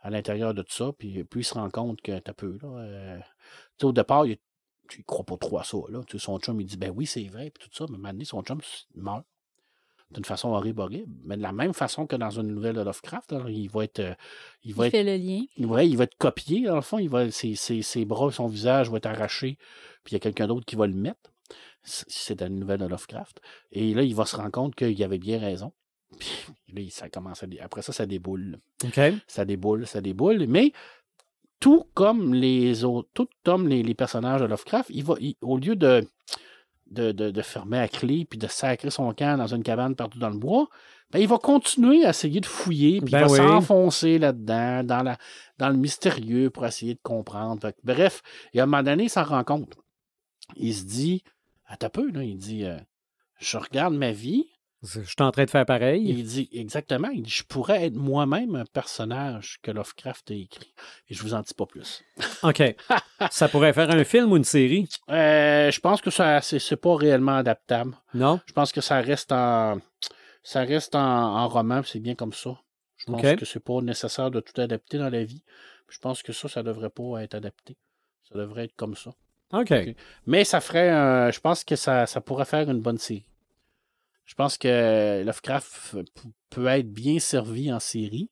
à 0.00 0.10
l'intérieur 0.10 0.54
de 0.54 0.62
tout 0.62 0.72
ça, 0.72 0.90
puis 0.98 1.24
plus 1.24 1.40
il 1.40 1.44
se 1.44 1.54
rend 1.54 1.70
compte 1.70 2.00
que 2.00 2.18
t'as 2.18 2.32
peu. 2.32 2.58
Là, 2.62 2.68
euh, 2.78 3.18
tu 3.18 3.24
sais, 3.80 3.86
au 3.86 3.92
départ, 3.92 4.26
il, 4.26 4.38
tu 4.88 5.02
crois 5.04 5.24
pas 5.24 5.36
trop 5.36 5.58
à 5.58 5.64
ça. 5.64 5.78
Là. 5.88 6.00
Tu 6.06 6.18
son 6.18 6.38
chum, 6.38 6.60
il 6.60 6.66
dit 6.66 6.76
Ben 6.76 6.90
oui, 6.94 7.06
c'est 7.06 7.24
vrai, 7.24 7.50
puis 7.50 7.68
tout 7.68 7.74
ça, 7.76 7.84
mais 7.90 7.98
maintenant, 7.98 8.24
son 8.24 8.42
chum 8.42 8.60
meurt 8.94 9.24
d'une 10.12 10.24
façon 10.24 10.50
horrible, 10.50 10.80
horrible. 10.80 11.12
Mais 11.24 11.36
de 11.36 11.42
la 11.42 11.52
même 11.52 11.72
façon 11.74 12.06
que 12.06 12.16
dans 12.16 12.30
une 12.30 12.48
nouvelle 12.48 12.74
de 12.76 12.82
Lovecraft, 12.82 13.32
alors, 13.32 13.50
il 13.50 13.68
va 13.68 13.84
être. 13.84 14.00
euh, 14.00 14.14
il 14.64 14.74
va 14.74 14.84
Il 14.84 14.86
être 14.88 14.92
fait 14.92 15.04
le 15.04 15.16
lien. 15.16 15.42
Ouais, 15.68 15.88
il 15.88 15.96
va 15.96 16.04
être 16.04 16.16
copié, 16.18 16.62
dans 16.62 16.76
le 16.76 16.80
fond. 16.82 16.98
Il 16.98 17.08
va, 17.08 17.30
ses, 17.30 17.54
ses- 17.54 17.82
ses 17.82 18.04
bras, 18.04 18.30
son 18.30 18.46
visage 18.46 18.90
va 18.90 18.98
être 18.98 19.06
arraché, 19.06 19.56
puis 20.04 20.12
il 20.12 20.14
y 20.14 20.16
a 20.16 20.20
quelqu'un 20.20 20.46
d'autre 20.46 20.64
qui 20.66 20.76
va 20.76 20.86
le 20.86 20.94
mettre. 20.94 21.32
C'est- 21.82 22.06
C'est 22.08 22.34
dans 22.36 22.46
une 22.46 22.58
nouvelle 22.60 22.80
de 22.80 22.86
Lovecraft. 22.86 23.40
Et 23.72 23.94
là, 23.94 24.02
il 24.02 24.14
va 24.14 24.24
se 24.26 24.36
rendre 24.36 24.50
compte 24.52 24.74
qu'il 24.74 25.02
avait 25.02 25.18
bien 25.18 25.38
raison. 25.40 25.72
Puis 26.66 26.74
là, 26.74 26.82
ça 26.90 27.08
commence 27.08 27.42
à 27.42 27.46
dé- 27.46 27.58
Après 27.60 27.80
ça, 27.82 27.92
ça 27.92 28.06
déboule. 28.06 28.58
OK. 28.84 29.00
Ça 29.26 29.44
déboule, 29.44 29.86
ça 29.86 30.00
déboule. 30.02 30.46
Mais 30.46 30.72
tout 31.58 31.86
comme 31.94 32.34
les 32.34 32.84
autres, 32.84 33.08
tout 33.14 33.28
comme 33.44 33.66
les, 33.68 33.82
les 33.82 33.94
personnages 33.94 34.40
de 34.42 34.46
Lovecraft, 34.46 34.90
il 34.92 35.04
va, 35.04 35.14
il- 35.20 35.36
au 35.40 35.56
lieu 35.56 35.74
de 35.74 36.06
de, 36.92 37.12
de, 37.12 37.30
de 37.30 37.42
fermer 37.42 37.78
à 37.78 37.88
clé 37.88 38.24
puis 38.24 38.38
de 38.38 38.46
sacrer 38.46 38.90
son 38.90 39.12
camp 39.12 39.36
dans 39.38 39.54
une 39.54 39.62
cabane 39.62 39.94
partout 39.96 40.18
dans 40.18 40.30
le 40.30 40.38
bois, 40.38 40.68
ben, 41.10 41.18
il 41.18 41.28
va 41.28 41.38
continuer 41.38 42.04
à 42.06 42.10
essayer 42.10 42.40
de 42.40 42.46
fouiller, 42.46 43.00
puis 43.00 43.12
Ben 43.12 43.20
il 43.20 43.24
va 43.26 43.30
oui. 43.30 43.36
s'enfoncer 43.36 44.18
là-dedans, 44.18 44.82
dans, 44.82 45.02
la, 45.02 45.18
dans 45.58 45.68
le 45.68 45.76
mystérieux 45.76 46.48
pour 46.48 46.64
essayer 46.64 46.94
de 46.94 47.00
comprendre. 47.02 47.60
Fait 47.60 47.76
bref, 47.84 48.22
et 48.54 48.60
à 48.60 48.62
un 48.62 48.66
moment 48.66 48.82
donné, 48.82 49.04
il 49.04 49.10
s'en 49.10 49.24
rend 49.24 49.44
compte. 49.44 49.74
Il 50.56 50.74
se 50.74 50.84
dit, 50.84 51.22
à 51.66 51.76
ta 51.76 51.90
peu, 51.90 52.10
là, 52.10 52.22
il 52.22 52.38
dit, 52.38 52.64
euh, 52.64 52.78
je 53.40 53.58
regarde 53.58 53.94
ma 53.94 54.10
vie, 54.12 54.46
Je 54.82 55.00
suis 55.02 55.14
en 55.20 55.30
train 55.30 55.44
de 55.44 55.50
faire 55.50 55.64
pareil. 55.64 56.02
il 56.08 56.24
dit 56.24 56.48
exactement, 56.52 57.08
il 57.08 57.22
dit, 57.22 57.30
je 57.30 57.44
pourrais 57.44 57.84
être 57.84 57.94
moi-même 57.94 58.56
un 58.56 58.64
personnage 58.64 59.58
que 59.62 59.70
Lovecraft 59.70 60.30
a 60.32 60.34
écrit. 60.34 60.74
Et 61.08 61.14
je 61.14 61.22
vous 61.22 61.34
en 61.34 61.40
dis 61.40 61.54
pas 61.54 61.66
plus. 61.66 62.02
OK. 62.42 62.62
ça 63.30 63.48
pourrait 63.48 63.72
faire 63.72 63.90
un 63.90 64.02
film 64.04 64.32
ou 64.32 64.36
une 64.36 64.44
série? 64.44 64.88
Euh, 65.08 65.70
je 65.70 65.78
pense 65.80 66.00
que 66.00 66.10
ça 66.10 66.40
c'est 66.40 66.76
pas 66.76 66.96
réellement 66.96 67.36
adaptable. 67.36 67.94
Non? 68.14 68.40
Je 68.46 68.52
pense 68.52 68.72
que 68.72 68.80
ça 68.80 69.00
reste 69.00 69.30
en 69.30 69.78
ça 70.42 70.62
reste 70.62 70.96
en, 70.96 71.36
en 71.38 71.48
roman, 71.48 71.82
c'est 71.84 72.00
bien 72.00 72.16
comme 72.16 72.32
ça. 72.32 72.58
Je 72.96 73.04
pense 73.06 73.22
Ok. 73.24 73.36
que 73.36 73.44
c'est 73.44 73.62
pas 73.62 73.80
nécessaire 73.80 74.30
de 74.32 74.40
tout 74.40 74.60
adapter 74.60 74.98
dans 74.98 75.10
la 75.10 75.22
vie. 75.22 75.44
Je 75.88 75.98
pense 75.98 76.22
que 76.22 76.32
ça, 76.32 76.48
ça 76.48 76.62
devrait 76.64 76.90
pas 76.90 77.22
être 77.22 77.34
adapté. 77.34 77.76
Ça 78.28 78.36
devrait 78.36 78.64
être 78.64 78.74
comme 78.74 78.96
ça. 78.96 79.12
OK. 79.52 79.72
Mais 80.26 80.42
ça 80.44 80.60
ferait 80.60 80.88
un- 80.90 81.30
je 81.30 81.38
pense 81.38 81.62
que 81.62 81.76
ça, 81.76 82.06
ça 82.06 82.20
pourrait 82.20 82.44
faire 82.46 82.68
une 82.68 82.80
bonne 82.80 82.98
série. 82.98 83.24
Je 84.32 84.34
pense 84.34 84.56
que 84.56 85.22
Lovecraft 85.26 85.94
peut 86.48 86.66
être 86.66 86.90
bien 86.90 87.18
servi 87.18 87.70
en 87.70 87.78
série, 87.80 88.30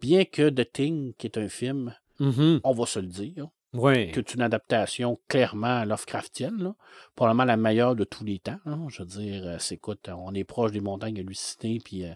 bien 0.00 0.24
que 0.24 0.48
The 0.48 0.72
Thing, 0.72 1.12
qui 1.18 1.26
est 1.26 1.36
un 1.36 1.50
film, 1.50 1.94
Mhm. 2.18 2.60
on 2.64 2.72
va 2.72 2.86
se 2.86 2.98
le 2.98 3.08
dire, 3.08 3.48
Oui. 3.74 4.10
que 4.12 4.20
c'est 4.26 4.34
une 4.34 4.42
adaptation 4.42 5.18
clairement 5.28 5.84
Lovecraftienne, 5.84 6.62
là. 6.62 6.74
probablement 7.16 7.44
la 7.44 7.56
meilleure 7.56 7.94
de 7.96 8.04
tous 8.04 8.24
les 8.24 8.38
temps. 8.38 8.58
Je 8.88 9.02
veux 9.02 9.08
dire, 9.08 9.42
euh, 9.44 9.56
c'est 9.58 9.74
écoute, 9.74 10.08
on 10.16 10.32
est 10.34 10.44
proche 10.44 10.72
des 10.72 10.80
montagnes 10.80 11.18
hallucinées 11.20 11.80
puis 11.84 12.04
euh, 12.04 12.10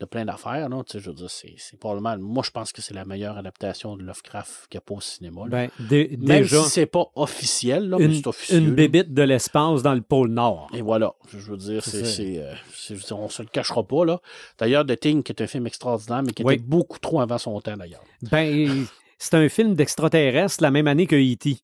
de 0.00 0.04
plein 0.04 0.24
d'affaires. 0.24 0.68
là. 0.68 0.82
Tu 0.84 0.92
sais, 0.92 1.00
Je 1.00 1.10
veux 1.10 1.16
dire, 1.16 1.30
c'est 1.30 1.54
c'est 1.58 1.78
probablement, 1.78 2.16
moi 2.18 2.42
je 2.44 2.50
pense 2.50 2.72
que 2.72 2.82
c'est 2.82 2.92
la 2.92 3.04
meilleure 3.04 3.38
adaptation 3.38 3.96
de 3.96 4.02
Lovecraft 4.02 4.66
qu'il 4.68 4.76
n'y 4.76 4.78
a 4.78 4.80
pas 4.82 4.94
au 4.94 5.00
cinéma. 5.00 5.42
là. 5.46 5.48
Ben, 5.48 5.70
Même 5.88 6.42
déjà, 6.42 6.62
si 6.64 6.70
c'est 6.70 6.86
pas 6.86 7.06
officiel, 7.14 7.88
là, 7.88 7.96
mais 7.98 8.04
une, 8.06 8.14
c'est 8.14 8.26
officieux. 8.26 8.58
une 8.58 8.74
bébite 8.74 9.14
de 9.14 9.22
l'espace 9.22 9.82
dans 9.82 9.94
le 9.94 10.02
pôle 10.02 10.28
Nord. 10.30 10.68
Et 10.74 10.82
voilà, 10.82 11.14
je 11.30 11.38
je 11.38 11.50
veux 11.50 11.56
dire, 11.56 11.84
C'est 11.84 12.04
c'est, 12.04 12.04
c'est, 12.04 12.38
euh, 12.42 12.52
c'est- 12.74 12.94
je 12.94 13.00
veux 13.00 13.06
dire, 13.06 13.18
on 13.18 13.28
se 13.28 13.42
le 13.42 13.48
cachera 13.48 13.82
pas. 13.84 14.04
là. 14.04 14.20
D'ailleurs, 14.58 14.84
The 14.84 14.98
Thing, 14.98 15.22
qui 15.22 15.32
est 15.32 15.40
un 15.42 15.46
film 15.46 15.66
extraordinaire, 15.66 16.22
mais 16.22 16.32
qui 16.32 16.42
Oui. 16.44 16.54
était 16.54 16.62
beaucoup 16.64 16.98
trop 16.98 17.20
avant 17.20 17.38
son 17.38 17.60
temps, 17.60 17.76
d'ailleurs. 17.76 18.02
Ben, 18.30 18.86
c'est 19.18 19.34
un 19.34 19.48
film 19.48 19.74
d'extraterrestre 19.74 20.62
la 20.62 20.70
même 20.70 20.86
année 20.86 21.06
que 21.06 21.16
E.T. 21.16 21.58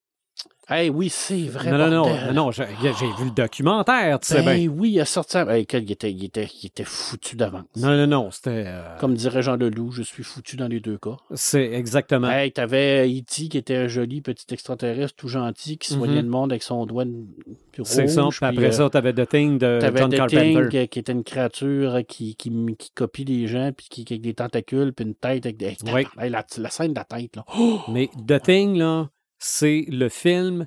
Eh 0.74 0.88
oui, 0.88 1.10
c'est 1.10 1.48
vrai. 1.48 1.70
Non, 1.70 1.90
non, 1.90 2.06
non, 2.06 2.32
non, 2.32 2.50
j'ai 2.52 2.64
vu 2.64 3.24
le 3.26 3.30
documentaire, 3.32 4.18
tu 4.20 4.28
sais 4.28 4.42
Ben 4.42 4.56
bien. 4.56 4.68
oui, 4.68 4.92
il 4.92 5.00
a 5.00 5.04
sorti. 5.04 5.36
Ben, 5.44 5.56
écoute, 5.56 5.80
il, 5.82 5.90
était, 5.92 6.10
il, 6.10 6.24
était, 6.24 6.48
il 6.62 6.66
était 6.66 6.84
foutu 6.84 7.36
d'avance. 7.36 7.64
Non, 7.76 7.90
non, 7.94 8.06
non, 8.06 8.30
c'était... 8.30 8.64
euh, 8.68 8.96
Comme 8.98 9.14
dirait 9.14 9.42
Jean 9.42 9.56
Leloup, 9.56 9.90
je 9.90 10.02
suis 10.02 10.22
foutu 10.22 10.56
dans 10.56 10.68
les 10.68 10.80
deux 10.80 10.96
cas. 10.96 11.16
C'est 11.34 11.72
exactement... 11.72 12.30
Hey, 12.30 12.52
t'avais 12.52 13.06
E.T. 13.06 13.48
qui 13.48 13.58
était 13.58 13.74
un 13.76 13.88
joli 13.88 14.22
petit 14.22 14.46
extraterrestre 14.54 15.14
tout 15.16 15.28
gentil 15.28 15.76
qui 15.76 15.92
soignait 15.92 16.22
Mhm. 16.22 16.26
le 16.26 16.30
monde 16.30 16.52
avec 16.52 16.62
son 16.62 16.86
doigt 16.86 17.04
rouge. 17.04 17.84
C'est 17.84 18.06
ça, 18.06 18.26
puis 18.30 18.38
après 18.46 18.66
euh, 18.66 18.70
ça, 18.72 18.88
t'avais 18.88 19.12
The 19.12 19.28
Thing 19.28 19.58
de 19.58 19.78
John 19.94 20.10
Carpenter. 20.14 20.86
Qui 20.88 20.98
était 21.00 21.12
une 21.12 21.24
créature 21.24 21.98
qui, 22.08 22.36
qui, 22.36 22.50
qui 22.78 22.90
copie 22.94 23.24
les 23.24 23.46
gens, 23.46 23.72
puis 23.76 23.88
qui, 23.90 24.04
avec 24.08 24.22
des 24.22 24.34
tentacules, 24.34 24.92
puis 24.94 25.04
une 25.06 25.14
tête 25.14 25.44
avec 25.44 25.56
des. 25.58 25.66
Hey, 25.66 25.76
Oui. 25.92 26.06
hey, 26.18 26.30
la, 26.30 26.44
scène 26.70 26.94
de 26.94 26.98
la 26.98 27.04
tête, 27.04 27.36
là. 27.36 27.44
Mais 27.88 28.08
The 28.26 28.40
Thing, 28.40 28.78
là, 28.78 29.08
c'est 29.44 29.84
le 29.88 30.08
film 30.08 30.66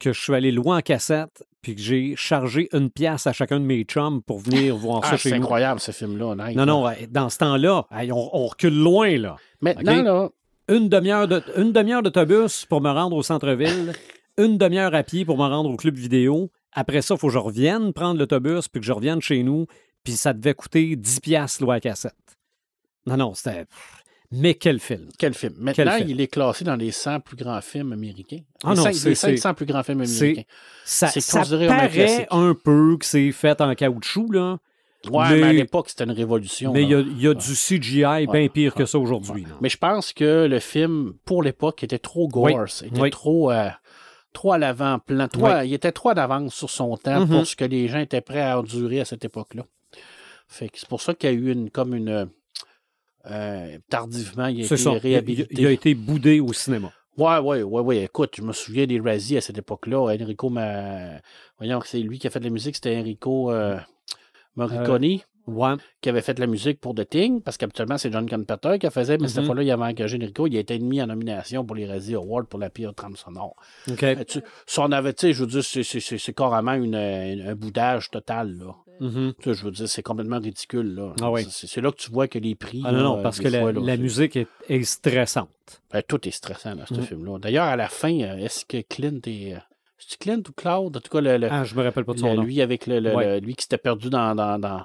que 0.00 0.12
je 0.12 0.20
suis 0.20 0.34
allé 0.34 0.50
loin 0.50 0.78
en 0.78 0.80
cassette, 0.80 1.44
puis 1.62 1.74
que 1.74 1.80
j'ai 1.80 2.14
chargé 2.16 2.68
une 2.72 2.90
pièce 2.90 3.26
à 3.26 3.32
chacun 3.32 3.60
de 3.60 3.64
mes 3.64 3.84
chums 3.84 4.22
pour 4.22 4.38
venir 4.38 4.76
voir 4.84 5.04
ça 5.04 5.10
Ah, 5.12 5.16
chez 5.16 5.30
c'est 5.30 5.36
nous. 5.38 5.42
incroyable, 5.44 5.80
ce 5.80 5.92
film-là, 5.92 6.26
honnête, 6.26 6.56
Non, 6.56 6.66
non, 6.66 6.84
ouais, 6.84 7.06
dans 7.10 7.28
ce 7.30 7.38
temps-là, 7.38 7.86
on, 7.90 8.30
on 8.32 8.46
recule 8.46 8.76
loin, 8.76 9.16
là. 9.16 9.36
Maintenant, 9.60 10.02
là, 10.02 10.28
Une 10.68 10.88
demi-heure 10.88 11.28
de- 11.28 12.00
d'autobus 12.02 12.66
pour 12.66 12.80
me 12.80 12.90
rendre 12.90 13.16
au 13.16 13.22
centre-ville, 13.22 13.92
une 14.38 14.58
demi-heure 14.58 14.94
à 14.94 15.02
pied 15.02 15.24
pour 15.24 15.36
me 15.38 15.44
rendre 15.44 15.70
au 15.70 15.76
club 15.76 15.94
vidéo. 15.96 16.50
Après 16.72 17.02
ça, 17.02 17.14
il 17.14 17.18
faut 17.20 17.28
que 17.28 17.32
je 17.32 17.38
revienne 17.38 17.92
prendre 17.92 18.18
l'autobus, 18.18 18.68
puis 18.68 18.80
que 18.80 18.86
je 18.86 18.92
revienne 18.92 19.20
chez 19.22 19.42
nous, 19.42 19.66
puis 20.02 20.14
ça 20.14 20.32
devait 20.32 20.54
coûter 20.54 20.96
10 20.96 21.20
piastres, 21.20 21.62
l'eau 21.62 21.70
à 21.70 21.80
cassette. 21.80 22.14
Non, 23.06 23.16
non, 23.16 23.34
c'était... 23.34 23.66
Mais 24.36 24.54
quel 24.54 24.80
film! 24.80 25.08
quel 25.18 25.34
film? 25.34 25.54
Maintenant, 25.58 25.96
film? 25.96 26.08
il 26.10 26.20
est 26.20 26.26
classé 26.28 26.64
dans 26.64 26.76
les 26.76 26.90
100 26.90 27.20
plus 27.20 27.36
grands 27.36 27.60
films 27.60 27.92
américains. 27.92 28.40
Ah 28.62 28.70
les 28.70 28.76
non, 28.76 28.82
5, 28.84 28.94
c'est- 28.94 29.08
les 29.10 29.14
c'est- 29.14 29.36
500 29.36 29.54
plus 29.54 29.66
grands 29.66 29.82
films 29.82 30.00
américains. 30.02 30.42
Ça, 30.84 31.08
C'est 31.08 31.20
ça 31.20 31.40
un 31.40 31.66
paraît 31.66 32.26
un 32.30 32.54
peu 32.54 32.96
que 32.98 33.04
c'est 33.06 33.30
fait 33.32 33.60
en 33.60 33.74
caoutchouc, 33.74 34.30
là. 34.32 34.58
Ouais, 35.10 35.24
mais- 35.28 35.36
mais, 35.36 35.42
à 35.42 35.52
l'époque, 35.52 35.90
c'était 35.90 36.04
une 36.04 36.12
révolution. 36.12 36.72
Mais 36.72 36.82
il 36.84 36.88
y 36.90 36.94
a, 36.94 37.00
il 37.00 37.20
y 37.20 37.28
a 37.28 37.34
du 37.34 37.54
CGI 37.54 38.26
bien 38.26 38.48
pire 38.48 38.74
que 38.74 38.86
ça 38.86 38.98
aujourd'hui. 38.98 39.44
Mais 39.60 39.68
je 39.68 39.76
pense 39.76 40.12
que 40.14 40.46
le 40.46 40.58
film, 40.60 41.12
pour 41.26 41.42
l'époque, 41.42 41.82
était 41.84 41.98
trop 41.98 42.28
Oui. 42.34 42.54
gore. 42.54 42.64
était 42.82 43.00
Oui. 43.00 43.10
trop, 43.10 43.50
euh, 43.52 43.68
trop 44.32 44.52
à 44.52 44.58
l'avant-plan. 44.58 45.28
Il 45.64 45.74
était 45.74 45.92
trop 45.92 46.14
d'avance 46.14 46.54
sur 46.54 46.70
son 46.70 46.96
temps 46.96 47.20
Mhm. 47.20 47.28
pour 47.28 47.46
ce 47.46 47.54
que 47.54 47.64
les 47.66 47.86
gens 47.88 47.98
étaient 47.98 48.22
prêts 48.22 48.40
à 48.42 48.58
endurer 48.58 49.00
à 49.00 49.04
cette 49.04 49.24
époque-là. 49.26 49.64
Fait 50.48 50.68
que 50.70 50.78
c'est 50.78 50.88
pour 50.88 51.02
ça 51.02 51.12
qu'il 51.14 51.30
y 51.30 51.32
a 51.32 51.36
eu 51.36 51.52
une, 51.52 51.68
comme 51.70 51.94
une. 51.94 52.28
Euh, 53.30 53.78
tardivement, 53.88 54.46
il 54.46 54.62
a 54.62 54.64
été 54.64 54.76
ça. 54.76 54.92
Réhabilité. 54.92 55.48
il- 55.54 55.60
il 55.60 55.66
a 55.66 55.70
été 55.70 55.94
boudé 55.94 56.40
au 56.40 56.52
cinéma. 56.52 56.92
Ouais, 57.16 57.38
ouais, 57.38 57.62
ouais, 57.62 57.80
ouais. 57.80 58.02
Écoute, 58.04 58.34
je 58.36 58.42
me 58.42 58.52
souviens 58.52 58.86
des 58.86 58.98
Razzie 59.00 59.36
à 59.36 59.40
cette 59.40 59.56
époque-là. 59.58 59.98
Enrico, 60.20 60.50
ma... 60.50 61.20
voyons, 61.58 61.80
c'est 61.84 62.00
lui 62.00 62.18
qui 62.18 62.26
a 62.26 62.30
fait 62.30 62.40
de 62.40 62.44
la 62.44 62.50
musique, 62.50 62.74
c'était 62.74 62.96
Enrico 62.98 63.52
euh, 63.52 63.78
Morricone 64.56 65.18
Ouais. 65.46 65.74
qui 66.00 66.08
avait 66.08 66.22
fait 66.22 66.38
la 66.38 66.46
musique 66.46 66.80
pour 66.80 66.94
The 66.94 67.06
Thing, 67.06 67.42
parce 67.42 67.58
qu'habituellement, 67.58 67.98
c'est 67.98 68.10
John 68.10 68.24
Carpenter 68.24 68.78
qui 68.80 68.86
la 68.86 68.90
faisait, 68.90 69.18
mais 69.18 69.28
cette 69.28 69.40
Mhm. 69.40 69.44
fois-là, 69.46 69.62
il 69.62 69.70
avait 69.70 69.82
engagé 69.84 70.16
Enrico. 70.16 70.46
Il 70.46 70.56
a 70.56 70.60
été 70.60 70.78
mis 70.78 71.02
en 71.02 71.06
nomination 71.08 71.66
pour 71.66 71.76
les 71.76 71.84
Razzie 71.86 72.14
Awards 72.14 72.46
pour 72.46 72.58
la 72.58 72.70
pire 72.70 72.94
trame 72.94 73.14
sonore. 73.14 73.54
OK. 73.90 74.00
Mais 74.00 74.24
tu- 74.24 74.40
Si 74.66 74.78
on 74.80 74.90
avait, 74.90 75.12
tu 75.12 75.26
sais, 75.26 75.32
je 75.34 75.44
veux 75.44 75.50
dire, 75.50 75.62
c'est- 75.62 76.32
carrément 76.32 76.72
une, 76.72 76.94
une- 76.94 77.46
un 77.46 77.54
boudage 77.54 78.10
total, 78.10 78.56
là. 78.58 78.74
Mhm. 79.00 79.34
Sais, 79.42 79.54
je 79.54 79.64
veux 79.64 79.70
dire, 79.70 79.88
c'est 79.88 80.02
complètement 80.02 80.38
ridicule, 80.38 80.94
là. 80.94 81.12
Ah 81.20 81.30
oui. 81.30 81.44
C'est 81.50 81.80
là 81.80 81.90
que 81.90 81.96
tu 81.96 82.10
vois 82.10 82.28
que 82.28 82.38
les 82.38 82.54
prix. 82.54 82.82
Ah 82.84 82.92
non, 82.92 82.96
là, 82.98 83.02
non, 83.04 83.22
parce 83.22 83.40
que 83.40 83.48
la, 83.48 83.72
là, 83.72 83.96
musique 83.96 84.36
est, 84.36 84.46
est 84.68 84.82
stressante. 84.84 85.48
ben, 85.92 86.02
tout 86.06 86.26
est 86.28 86.30
stressant 86.30 86.76
dans 86.76 86.86
ce 86.86 86.94
Mhm. 86.94 87.02
film-là. 87.02 87.38
D'ailleurs, 87.38 87.64
à 87.66 87.76
la 87.76 87.88
fin, 87.88 88.18
euh, 88.20 88.36
est-ce 88.36 88.64
que 88.64 88.80
Clint 88.82 89.20
est. 89.26 89.54
euh, 89.54 89.58
C'est 89.98 90.18
Clint 90.18 90.42
ou 90.48 90.52
Cloud? 90.52 90.96
En 90.96 91.00
tout 91.00 91.08
cas, 91.10 91.20
le, 91.20 91.38
le- 91.38 91.48
Ah, 91.50 91.64
je 91.64 91.74
me 91.74 91.82
rappelle 91.82 92.04
pas 92.04 92.12
de 92.14 92.18
son 92.18 92.30
le- 92.30 92.36
nom. 92.36 92.42
lui 92.42 92.60
avec 92.60 92.86
le, 92.86 93.00
le- 93.00 93.14
Ouais. 93.14 93.40
le- 93.40 93.46
lui 93.46 93.54
qui 93.54 93.62
s'était 93.62 93.78
perdu 93.78 94.10
dans, 94.10 94.34
dans, 94.34 94.58
dans, 94.58 94.84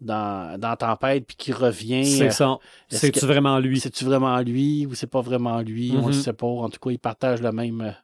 dans, 0.00 0.58
dans 0.60 0.76
Tempête 0.76 1.26
puis 1.26 1.36
qui 1.36 1.52
revient. 1.52 2.04
C'est 2.06 2.28
euh, 2.28 2.30
ça. 2.30 2.58
est-ce 2.90 3.00
C'est-tu 3.00 3.20
que- 3.20 3.26
vraiment 3.26 3.58
lui? 3.58 3.80
C'est-tu 3.80 4.04
vraiment 4.04 4.38
lui 4.40 4.86
ou 4.86 4.94
c'est 4.94 5.06
pas 5.08 5.20
vraiment 5.20 5.60
lui? 5.60 5.92
On 5.96 6.02
Mhm. 6.02 6.06
le 6.08 6.12
sait 6.12 6.32
pas. 6.32 6.46
En 6.46 6.68
tout 6.70 6.78
cas, 6.80 6.90
ils 6.90 6.98
partagent 6.98 7.42
la 7.42 7.52
même, 7.52 7.94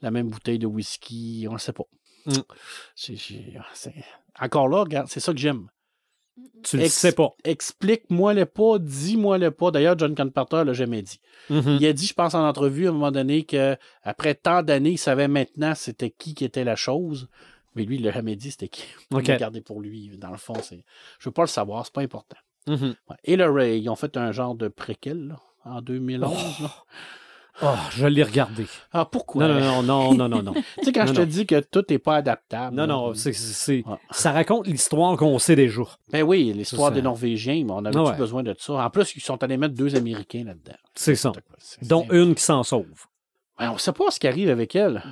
la 0.00 0.10
même 0.10 0.28
bouteille 0.28 0.58
de 0.58 0.66
whisky. 0.66 1.46
On 1.48 1.52
le 1.52 1.58
sait 1.58 1.72
pas. 1.72 1.84
Mm. 2.26 2.32
C'est- 2.94 3.16
Encore 4.40 4.68
là, 4.68 4.78
regarde, 4.80 5.08
c'est 5.08 5.20
ça 5.20 5.32
que 5.32 5.38
j'aime. 5.38 5.68
Tu 6.62 6.76
le 6.78 6.84
Ex- 6.84 6.94
sais 6.94 7.12
pas. 7.12 7.30
Explique-moi 7.44 8.32
le 8.34 8.46
pas, 8.46 8.78
dis-moi 8.78 9.36
le 9.38 9.50
pas. 9.50 9.70
D'ailleurs, 9.70 9.98
John 9.98 10.14
Carpenter 10.14 10.62
l'a 10.64 10.72
jamais 10.72 11.02
dit. 11.02 11.20
Mhm. 11.50 11.78
Il 11.80 11.86
a 11.86 11.92
dit, 11.92 12.06
je 12.06 12.14
pense, 12.14 12.34
en 12.34 12.46
entrevue 12.46 12.86
à 12.86 12.90
un 12.90 12.92
moment 12.92 13.10
donné, 13.10 13.44
que 13.44 13.76
après 14.02 14.34
tant 14.34 14.62
d'années, 14.62 14.92
il 14.92 14.98
savait 14.98 15.28
maintenant 15.28 15.74
c'était 15.74 16.10
qui 16.10 16.34
qui 16.34 16.44
était 16.44 16.64
la 16.64 16.76
chose. 16.76 17.28
Mais 17.74 17.84
lui, 17.84 17.96
il 17.96 18.02
l'a 18.04 18.12
jamais 18.12 18.36
dit 18.36 18.50
c'était 18.50 18.68
qui. 18.68 18.84
OK. 19.12 19.28
Il 19.28 19.34
l'a 19.38 19.50
pour 19.64 19.80
lui. 19.80 20.16
Dans 20.18 20.30
le 20.30 20.36
fond, 20.38 20.54
c'est. 20.62 20.84
Je 21.18 21.28
veux 21.28 21.32
pas 21.32 21.42
le 21.42 21.48
savoir, 21.48 21.84
c'est 21.84 21.94
pas 21.94 22.02
important. 22.02 22.36
Mhm. 22.66 22.94
Ouais. 23.10 23.16
Et 23.24 23.36
le 23.36 23.50
Ray, 23.50 23.80
ils 23.82 23.88
ont 23.90 23.96
fait 23.96 24.16
un 24.16 24.30
genre 24.32 24.54
de 24.54 24.68
préquel 24.68 25.28
là, 25.28 25.40
en 25.64 25.82
2011. 25.82 26.60
là. 26.60 26.70
Oh, 27.60 27.66
je 27.90 28.06
l'ai 28.06 28.22
regardé. 28.22 28.66
Ah, 28.92 29.04
pourquoi? 29.04 29.46
Non, 29.46 29.60
non, 29.60 29.82
non, 29.82 30.14
non, 30.14 30.28
non, 30.28 30.42
non. 30.42 30.54
Tu 30.78 30.84
sais, 30.84 30.92
quand 30.92 31.00
Non, 31.00 31.06
je 31.08 31.12
te 31.12 31.20
non. 31.20 31.26
dis 31.26 31.46
que 31.46 31.60
tout 31.60 31.84
n'est 31.90 31.98
pas 31.98 32.16
adaptable. 32.16 32.74
Non, 32.74 32.86
non, 32.86 33.12
c'est, 33.14 33.34
c'est- 33.34 33.84
Ouais. 33.86 33.96
ça 34.10 34.32
raconte 34.32 34.66
l'histoire 34.66 35.16
qu'on 35.18 35.38
sait 35.38 35.54
déjà. 35.54 35.82
Ben 36.10 36.22
oui, 36.22 36.50
l'histoire 36.54 36.90
des 36.92 37.02
Norvégiens, 37.02 37.62
mais 37.66 37.72
on 37.72 37.84
avait 37.84 37.94
Ah 37.98 38.02
ouais. 38.04 38.16
besoin 38.16 38.42
de 38.42 38.54
ça? 38.58 38.72
En 38.84 38.88
plus, 38.90 39.14
ils 39.16 39.20
sont 39.22 39.42
allés 39.42 39.58
mettre 39.58 39.74
deux 39.74 39.94
Américains 39.96 40.44
là-dedans. 40.46 40.76
C'est 40.94 41.14
ça. 41.14 41.32
C'est- 41.58 41.84
Dont 41.86 42.06
c'est- 42.10 42.16
une 42.16 42.34
qui 42.34 42.42
s'en 42.42 42.62
sauve. 42.62 42.86
Ben, 43.58 43.70
on 43.70 43.76
sait 43.78 43.92
pas 43.92 44.10
ce 44.10 44.18
qui 44.18 44.26
arrive 44.28 44.48
avec 44.48 44.74
elle. 44.74 45.02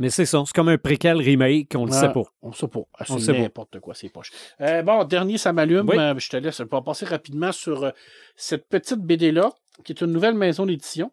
Mais 0.00 0.10
c'est 0.10 0.26
ça. 0.26 0.42
C'est 0.46 0.54
comme 0.54 0.68
un 0.68 0.78
préquel 0.78 1.16
remake, 1.18 1.72
on 1.74 1.84
le 1.84 1.90
Ouais. 1.92 1.98
sait 1.98 2.12
pas. 2.12 2.22
On 2.42 2.52
sait 2.52 2.68
pas. 2.68 2.80
Ah, 2.98 3.04
On 3.08 3.18
C'est 3.18 3.26
sait 3.26 3.32
pas. 3.32 3.38
n'importe 3.40 3.80
quoi, 3.80 3.94
c'est 3.94 4.08
poche. 4.08 4.30
Euh, 4.60 4.82
bon, 4.82 5.02
dernier, 5.04 5.38
ça 5.38 5.52
m'allume. 5.52 5.88
Oui. 5.88 5.98
Euh, 5.98 6.14
je 6.18 6.28
te 6.28 6.36
laisse. 6.36 6.58
Je 6.58 6.62
vais 6.64 6.80
passer 6.84 7.04
rapidement 7.04 7.50
sur 7.50 7.82
euh, 7.84 7.90
cette 8.36 8.68
petite 8.68 9.00
BD-là, 9.00 9.52
qui 9.84 9.92
est 9.92 10.00
une 10.00 10.12
nouvelle 10.12 10.34
maison 10.34 10.66
d'édition, 10.66 11.12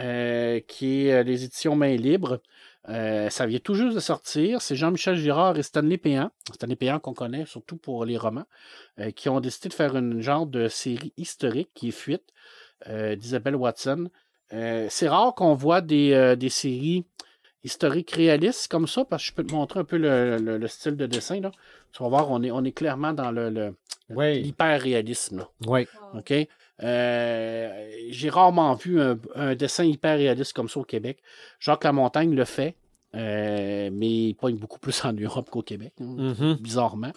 euh, 0.00 0.60
qui 0.66 1.06
est 1.08 1.12
euh, 1.12 1.22
les 1.22 1.44
éditions 1.44 1.74
Main 1.76 1.96
Libre. 1.96 2.40
Euh, 2.88 3.28
ça 3.30 3.46
vient 3.46 3.58
tout 3.58 3.74
juste 3.74 3.94
de 3.96 4.00
sortir. 4.00 4.62
C'est 4.62 4.76
Jean-Michel 4.76 5.16
Girard 5.16 5.58
et 5.58 5.62
Stanley 5.64 5.96
Péan. 5.98 6.30
Stanley 6.54 6.76
Péan 6.76 7.00
qu'on 7.00 7.14
connaît 7.14 7.44
surtout 7.46 7.76
pour 7.76 8.04
les 8.04 8.16
romans, 8.16 8.44
euh, 9.00 9.10
qui 9.10 9.28
ont 9.28 9.40
décidé 9.40 9.68
de 9.70 9.74
faire 9.74 9.96
une 9.96 10.20
genre 10.20 10.46
de 10.46 10.68
série 10.68 11.12
historique 11.16 11.70
qui 11.74 11.88
est 11.88 11.92
Fuite 11.92 12.22
euh, 12.88 13.16
d'Isabelle 13.16 13.56
Watson. 13.56 14.08
Euh, 14.52 14.86
c'est 14.88 15.08
rare 15.08 15.34
qu'on 15.34 15.54
voit 15.54 15.80
des, 15.80 16.12
euh, 16.12 16.36
des 16.36 16.48
séries 16.50 17.04
historique 17.64 18.12
réaliste 18.12 18.68
comme 18.68 18.86
ça, 18.86 19.04
parce 19.04 19.24
que 19.24 19.30
je 19.30 19.34
peux 19.34 19.42
te 19.44 19.52
montrer 19.52 19.80
un 19.80 19.84
peu 19.84 19.96
le, 19.96 20.36
le- 20.38 20.56
le 20.56 20.68
style 20.68 20.94
de 20.96 21.06
dessin. 21.06 21.40
Là. 21.40 21.50
Tu 21.92 22.00
vas 22.04 22.08
voir, 22.08 22.30
on 22.30 22.40
est, 22.44 22.52
on 22.52 22.62
est 22.62 22.70
clairement 22.70 23.12
dans 23.12 23.32
le, 23.32 23.74
l'hyper-réalisme. 24.42 25.38
là. 25.38 25.48
Oui. 25.66 25.86
OK? 26.14 26.32
Euh, 26.82 27.88
J'ai 28.10 28.28
rarement 28.30 28.74
vu 28.74 29.00
un, 29.00 29.18
un 29.34 29.54
dessin 29.54 29.84
hyper 29.84 30.16
réaliste 30.18 30.52
comme 30.52 30.68
ça 30.68 30.80
au 30.80 30.84
Québec. 30.84 31.18
Jacques 31.58 31.84
Lamontagne 31.84 32.34
le 32.34 32.44
fait, 32.44 32.76
euh, 33.14 33.90
mais 33.92 34.28
il 34.28 34.34
pogne 34.34 34.56
beaucoup 34.56 34.78
plus 34.78 35.04
en 35.04 35.12
Europe 35.12 35.48
qu'au 35.50 35.62
Québec, 35.62 35.92
hein, 36.00 36.34
Mhm. 36.38 36.54
bizarrement. 36.60 37.12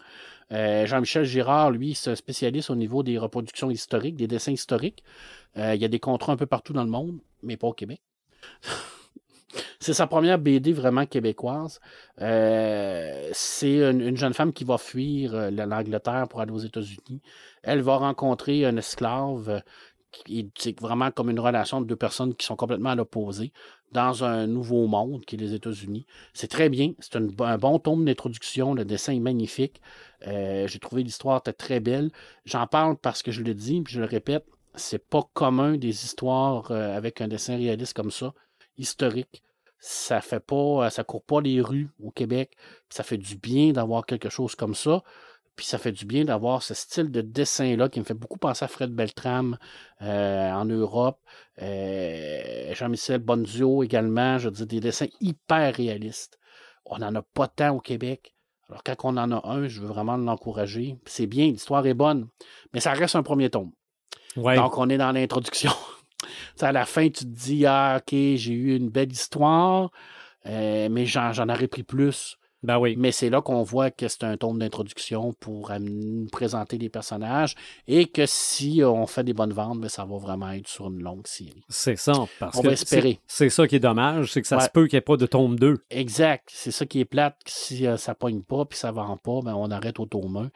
Euh, 0.52 0.86
Jean-Michel 0.88 1.26
Girard, 1.26 1.72
lui, 1.72 1.94
se 1.94 2.16
spécialise 2.16 2.70
au 2.72 2.76
niveau 2.76 3.04
des 3.04 3.18
reproductions 3.20 3.70
historiques, 3.70 4.16
des 4.16 4.28
dessins 4.28 4.52
historiques. 4.54 5.04
Euh, 5.58 5.76
il 5.76 5.82
y 5.82 5.86
a 5.86 5.90
des 5.90 6.00
contrats 6.00 6.34
un 6.34 6.38
peu 6.38 6.48
partout 6.48 6.74
dans 6.74 6.84
le 6.84 6.90
monde, 6.90 7.20
mais 7.44 7.56
pas 7.58 7.68
au 7.68 7.74
Québec. 7.74 8.02
C'est 9.80 9.94
sa 9.94 10.08
première 10.08 10.38
BD 10.38 10.74
vraiment 10.74 11.06
québécoise. 11.06 11.80
Euh, 12.22 13.30
c'est 13.34 13.78
une, 13.78 14.02
une 14.02 14.18
jeune 14.18 14.34
femme 14.34 14.54
qui 14.54 14.64
va 14.64 14.78
fuir 14.78 15.34
euh, 15.34 15.50
l'Angleterre 15.50 16.28
pour 16.30 16.42
aller 16.42 16.52
aux 16.52 16.60
États-Unis. 16.60 17.22
Elle 17.64 17.82
va 17.82 17.98
rencontrer 17.98 18.66
un 18.66 18.78
esclave. 18.78 19.50
euh, 19.50 20.44
C'est 20.58 20.80
vraiment 20.80 21.12
comme 21.12 21.30
une 21.30 21.40
relation 21.40 21.82
de 21.82 21.88
deux 21.88 21.96
personnes 21.96 22.36
qui 22.36 22.46
sont 22.46 22.56
complètement 22.56 22.90
à 22.90 22.96
l'opposé 22.96 23.52
dans 23.92 24.24
un 24.24 24.46
nouveau 24.46 24.86
monde 24.88 25.26
qui 25.26 25.36
est 25.36 25.40
les 25.40 25.54
États-Unis. 25.54 26.06
C'est 26.34 26.48
très 26.50 26.70
bien. 26.70 26.94
C'est 27.00 27.16
un 27.16 27.58
bon 27.58 27.80
tome 27.80 28.06
d'introduction. 28.06 28.76
Le 28.76 28.86
dessin 28.86 29.14
est 29.14 29.20
magnifique. 29.20 29.82
J'ai 30.24 30.80
trouvé 30.80 31.02
l'histoire 31.04 31.42
très 31.42 31.80
belle. 31.80 32.12
J'en 32.46 32.68
parle 32.68 32.98
parce 32.98 33.24
que 33.24 33.32
je 33.32 33.42
le 33.42 33.56
dis, 33.56 33.82
puis 33.82 33.96
je 33.96 34.00
le 34.02 34.06
répète, 34.06 34.46
c'est 34.76 35.04
pas 35.10 35.24
commun 35.34 35.76
des 35.78 36.06
histoires 36.06 36.70
avec 36.72 37.22
un 37.22 37.28
dessin 37.28 37.58
réaliste 37.58 37.94
comme 37.94 38.12
ça, 38.12 38.34
historique. 38.80 39.44
Ça 39.80 40.20
fait 40.22 40.40
pas, 40.40 40.56
euh, 40.86 40.90
ça 40.90 41.04
court 41.04 41.24
pas 41.24 41.40
les 41.42 41.62
rues 41.62 41.90
au 42.04 42.12
Québec. 42.12 42.58
Ça 42.90 43.04
fait 43.04 43.18
du 43.18 43.38
bien 43.38 43.72
d'avoir 43.72 44.06
quelque 44.06 44.30
chose 44.30 44.56
comme 44.56 44.76
ça. 44.76 45.04
Puis 45.56 45.66
ça 45.66 45.78
fait 45.78 45.92
du 45.92 46.06
bien 46.06 46.24
d'avoir 46.24 46.64
ce 46.64 46.74
style 46.74 47.12
de 47.12 47.22
dessin-là 47.22 47.90
qui 47.90 48.00
me 48.00 48.06
fait 48.06 48.14
beaucoup 48.14 48.40
penser 48.40 48.64
à 48.64 48.70
Fred 48.70 48.92
Beltram 48.92 49.58
euh, 50.02 50.52
en 50.52 50.66
Europe. 50.66 51.20
Euh, 51.62 52.74
Jean-Michel 52.74 53.20
Bonzio 53.20 53.84
également. 53.84 54.38
Je 54.38 54.50
dire, 54.50 54.68
des 54.68 54.80
dessins 54.80 55.08
hyper 55.20 55.76
réalistes. 55.76 56.40
On 56.86 57.00
n'en 57.00 57.14
a 57.16 57.22
pas 57.22 57.48
tant 57.48 57.76
au 57.76 57.80
Québec. 57.80 58.36
Alors, 58.70 58.84
quand 58.84 58.96
on 59.04 59.18
en 59.18 59.32
a 59.32 59.48
un, 59.48 59.68
je 59.68 59.82
veux 59.82 59.88
vraiment 59.88 60.16
l'encourager. 60.16 60.98
C'est 61.06 61.28
bien, 61.28 61.48
l'histoire 61.48 61.86
est 61.86 61.94
bonne. 61.94 62.28
Mais 62.74 62.80
ça 62.80 62.94
reste 62.94 63.16
un 63.16 63.24
premier 63.24 63.50
tome. 63.50 63.72
Donc, 64.36 64.78
on 64.78 64.90
est 64.90 64.98
dans 64.98 65.12
l'introduction. 65.12 65.72
À 66.62 66.72
la 66.72 66.86
fin, 66.86 67.06
tu 67.06 67.24
te 67.26 67.30
dis, 67.30 67.66
ah, 67.66 67.98
OK, 68.00 68.12
j'ai 68.12 68.54
eu 68.54 68.76
une 68.76 68.90
belle 68.90 69.12
histoire, 69.12 69.92
euh, 70.46 70.90
mais 70.90 71.06
j'en 71.06 71.32
aurais 71.50 71.68
pris 71.68 71.84
plus. 71.84 72.36
Ben 72.62 72.78
oui. 72.78 72.96
Mais 72.98 73.14
c'est 73.14 73.30
là 73.30 73.42
qu'on 73.42 73.64
voit 73.64 73.90
que 73.90 74.10
c'est 74.10 74.26
un 74.26 74.36
tome 74.36 74.60
d'introduction 74.60 75.32
pour 75.40 75.72
nous 75.80 76.28
présenter 76.30 76.78
les 76.78 76.90
personnages 76.90 77.56
et 77.88 78.06
que 78.08 78.26
si 78.26 78.82
on 78.84 79.08
fait 79.08 79.24
des 79.24 79.32
bonnes 79.32 79.54
ventes, 79.54 79.80
ben, 79.80 79.88
ça 79.88 80.04
va 80.04 80.18
vraiment 80.18 80.52
être 80.52 80.68
sur 80.68 80.88
une 80.90 81.02
longue 81.02 81.26
série. 81.26 81.64
C'est 81.70 81.96
ça. 81.96 82.12
Parce 82.38 82.58
On 82.58 82.62
que 82.62 82.68
va 82.68 82.74
espérer. 82.74 83.22
C'est 83.28 83.50
ça 83.50 83.66
qui 83.66 83.78
est 83.78 83.80
dommage, 83.80 84.34
c'est 84.34 84.42
que 84.42 84.48
ça 84.50 84.58
Ouais. 84.58 84.64
se 84.66 84.70
peut 84.72 84.88
qu'il 84.88 84.98
n'y 84.98 85.00
ait 85.00 85.02
pas 85.02 85.16
de 85.16 85.26
tome 85.26 85.58
2. 85.58 85.78
Exact. 85.90 86.50
C'est 86.52 86.72
ça 86.72 86.86
qui 86.86 87.00
est 87.00 87.06
plate. 87.06 87.38
que 87.46 87.50
Si 87.52 87.88
euh, 87.88 87.96
ça 87.96 88.14
pogne 88.14 88.42
pas 88.42 88.66
puis 88.66 88.78
ça 88.78 88.92
vend 88.92 89.16
pas, 89.16 89.40
ben, 89.42 89.56
on 89.56 89.72
arrête 89.72 89.98
au 90.02 90.06
tome 90.06 90.36
1. 90.36 90.50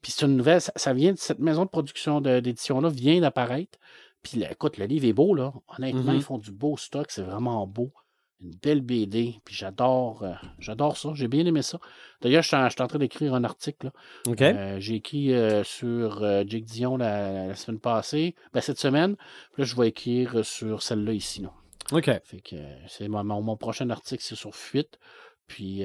Puis 0.00 0.12
c'est 0.16 0.24
une 0.24 0.38
nouvelle, 0.38 0.62
ça, 0.62 0.72
ça 0.74 0.94
vient 0.94 1.12
de 1.12 1.18
cette 1.18 1.38
maison 1.38 1.64
de 1.66 1.68
production 1.70 2.22
d'édition-là 2.22 2.88
vient 2.88 3.20
d'apparaître. 3.20 3.78
Puis 4.22 4.38
là, 4.38 4.52
écoute, 4.52 4.78
le 4.78 4.86
livre 4.86 5.06
est 5.06 5.12
beau, 5.12 5.34
là. 5.34 5.52
Honnêtement, 5.76 6.12
ils 6.12 6.22
font 6.22 6.38
du 6.38 6.52
beau 6.52 6.76
stock, 6.76 7.10
c'est 7.10 7.22
vraiment 7.22 7.66
beau. 7.66 7.92
Une 8.40 8.54
belle 8.60 8.80
BD, 8.80 9.36
puis 9.44 9.54
j'adore 9.54 10.24
euh, 10.24 10.32
j'adore 10.58 10.96
ça, 10.96 11.10
j'ai 11.14 11.28
bien 11.28 11.46
aimé 11.46 11.62
ça. 11.62 11.78
D'ailleurs, 12.22 12.42
je 12.42 12.48
suis 12.48 12.56
en, 12.56 12.86
train 12.88 12.98
d'écrire 12.98 13.34
un 13.34 13.44
article. 13.44 13.86
là. 13.86 13.92
OK? 14.26 14.42
Euh, 14.42 14.80
j'ai 14.80 14.96
écrit 14.96 15.32
euh, 15.32 15.62
sur 15.62 16.20
Jake 16.48 16.64
Dion 16.64 16.96
la, 16.96 17.46
la 17.48 17.54
semaine 17.54 17.78
passée, 17.78 18.34
ben, 18.52 18.60
cette 18.60 18.80
semaine. 18.80 19.14
Puis 19.52 19.62
là, 19.62 19.64
je 19.64 19.76
vais 19.76 19.88
écrire 19.88 20.44
sur 20.44 20.82
celle-là 20.82 21.12
ici. 21.12 21.42
Là. 21.42 21.52
OK. 21.92 22.10
Fait 22.24 22.40
que 22.40 22.56
c'est 22.88 23.06
mon, 23.06 23.22
mon- 23.22 23.56
prochain 23.56 23.88
article, 23.90 24.24
c'est 24.24 24.34
sur 24.34 24.56
Fuite. 24.56 24.98
Puis 25.46 25.84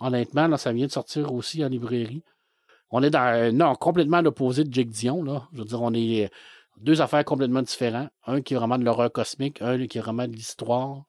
honnêtement, 0.00 0.48
là, 0.48 0.58
ça 0.58 0.72
vient 0.72 0.86
de 0.86 0.92
sortir 0.92 1.32
aussi 1.32 1.64
en 1.64 1.68
librairie. 1.68 2.22
On 2.90 3.02
est 3.02 3.10
dans 3.10 3.54
non, 3.54 3.74
complètement 3.74 4.18
à 4.18 4.22
l'opposé 4.22 4.64
de 4.64 4.72
Jake 4.72 4.88
Dion. 4.88 5.22
Là. 5.22 5.48
Je 5.52 5.58
veux 5.58 5.64
dire, 5.64 5.82
on 5.82 5.92
est 5.94 6.30
deux 6.80 7.00
affaires 7.00 7.24
complètement 7.24 7.62
différentes. 7.62 8.10
Un 8.26 8.40
qui 8.40 8.54
est 8.54 8.56
vraiment 8.56 8.78
de 8.78 8.84
l'horreur 8.84 9.12
cosmique, 9.12 9.60
un 9.62 9.86
qui 9.86 9.98
est 9.98 10.00
vraiment 10.00 10.26
de 10.26 10.32
l'histoire. 10.32 11.04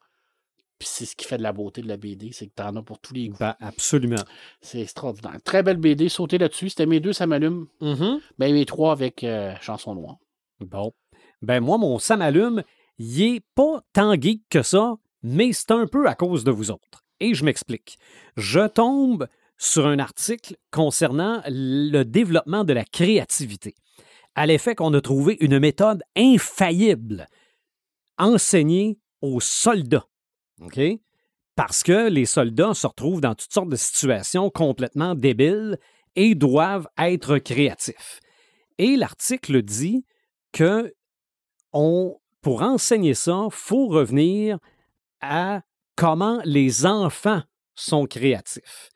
Puis 0.78 0.88
c'est 0.90 1.04
ce 1.04 1.14
qui 1.14 1.26
fait 1.26 1.36
de 1.36 1.42
la 1.42 1.52
beauté 1.52 1.82
de 1.82 1.88
la 1.88 1.98
BD, 1.98 2.30
c'est 2.32 2.46
que 2.46 2.54
t'en 2.54 2.74
as 2.74 2.82
pour 2.82 2.98
tous 2.98 3.12
les 3.12 3.28
goûts. 3.28 3.36
Ben, 3.38 3.54
absolument. 3.60 4.24
C'est 4.62 4.80
extraordinaire. 4.80 5.36
Très 5.44 5.62
belle 5.62 5.76
BD, 5.76 6.08
sautez 6.08 6.38
là-dessus. 6.38 6.70
C'était 6.70 6.86
mes 6.86 7.00
deux, 7.00 7.12
ça 7.12 7.26
m'allume. 7.26 7.66
Mhm. 7.82 8.20
Ben, 8.38 8.54
mes 8.54 8.64
trois 8.64 8.92
avec 8.92 9.22
euh, 9.22 9.54
Chanson 9.60 9.94
Noire. 9.94 10.16
Bon. 10.60 10.92
Ben 11.42 11.60
moi, 11.60 11.76
mon 11.76 11.98
Sam 11.98 12.22
allume, 12.22 12.62
il 12.98 13.22
est 13.22 13.44
pas 13.54 13.82
tant 13.92 14.14
geek 14.14 14.42
que 14.48 14.62
ça, 14.62 14.96
mais 15.22 15.52
c'est 15.52 15.70
un 15.70 15.86
peu 15.86 16.06
à 16.06 16.14
cause 16.14 16.44
de 16.44 16.50
vous 16.50 16.70
autres. 16.70 17.04
Et 17.20 17.34
je 17.34 17.44
m'explique. 17.44 17.98
Je 18.36 18.66
tombe 18.66 19.28
sur 19.60 19.86
un 19.86 19.98
article 19.98 20.56
concernant 20.72 21.42
le 21.46 22.02
développement 22.02 22.64
de 22.64 22.72
la 22.72 22.84
créativité, 22.84 23.74
à 24.34 24.46
l'effet 24.46 24.74
qu'on 24.74 24.94
a 24.94 25.00
trouvé 25.02 25.36
une 25.40 25.58
méthode 25.58 26.02
infaillible 26.16 27.26
enseignée 28.16 28.98
aux 29.20 29.40
soldats. 29.40 30.06
Parce 31.56 31.82
que 31.82 32.08
les 32.08 32.24
soldats 32.24 32.72
se 32.72 32.86
retrouvent 32.86 33.20
dans 33.20 33.34
toutes 33.34 33.52
sortes 33.52 33.68
de 33.68 33.76
situations 33.76 34.48
complètement 34.48 35.14
débiles 35.14 35.78
et 36.16 36.34
doivent 36.34 36.88
être 36.98 37.36
créatifs. 37.38 38.20
Et 38.78 38.96
l'article 38.96 39.62
dit 39.62 40.06
que 40.52 40.94
pour 42.40 42.62
enseigner 42.62 43.14
ça, 43.14 43.42
il 43.44 43.54
faut 43.54 43.88
revenir 43.88 44.58
à 45.20 45.60
comment 45.96 46.40
les 46.46 46.86
enfants 46.86 47.42
sont 47.74 48.06
créatifs. 48.06 48.88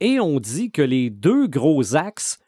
Et 0.00 0.20
on 0.20 0.40
dit 0.40 0.70
que 0.70 0.82
les 0.82 1.10
deux 1.10 1.46
gros 1.46 1.96
axes, 1.96 2.38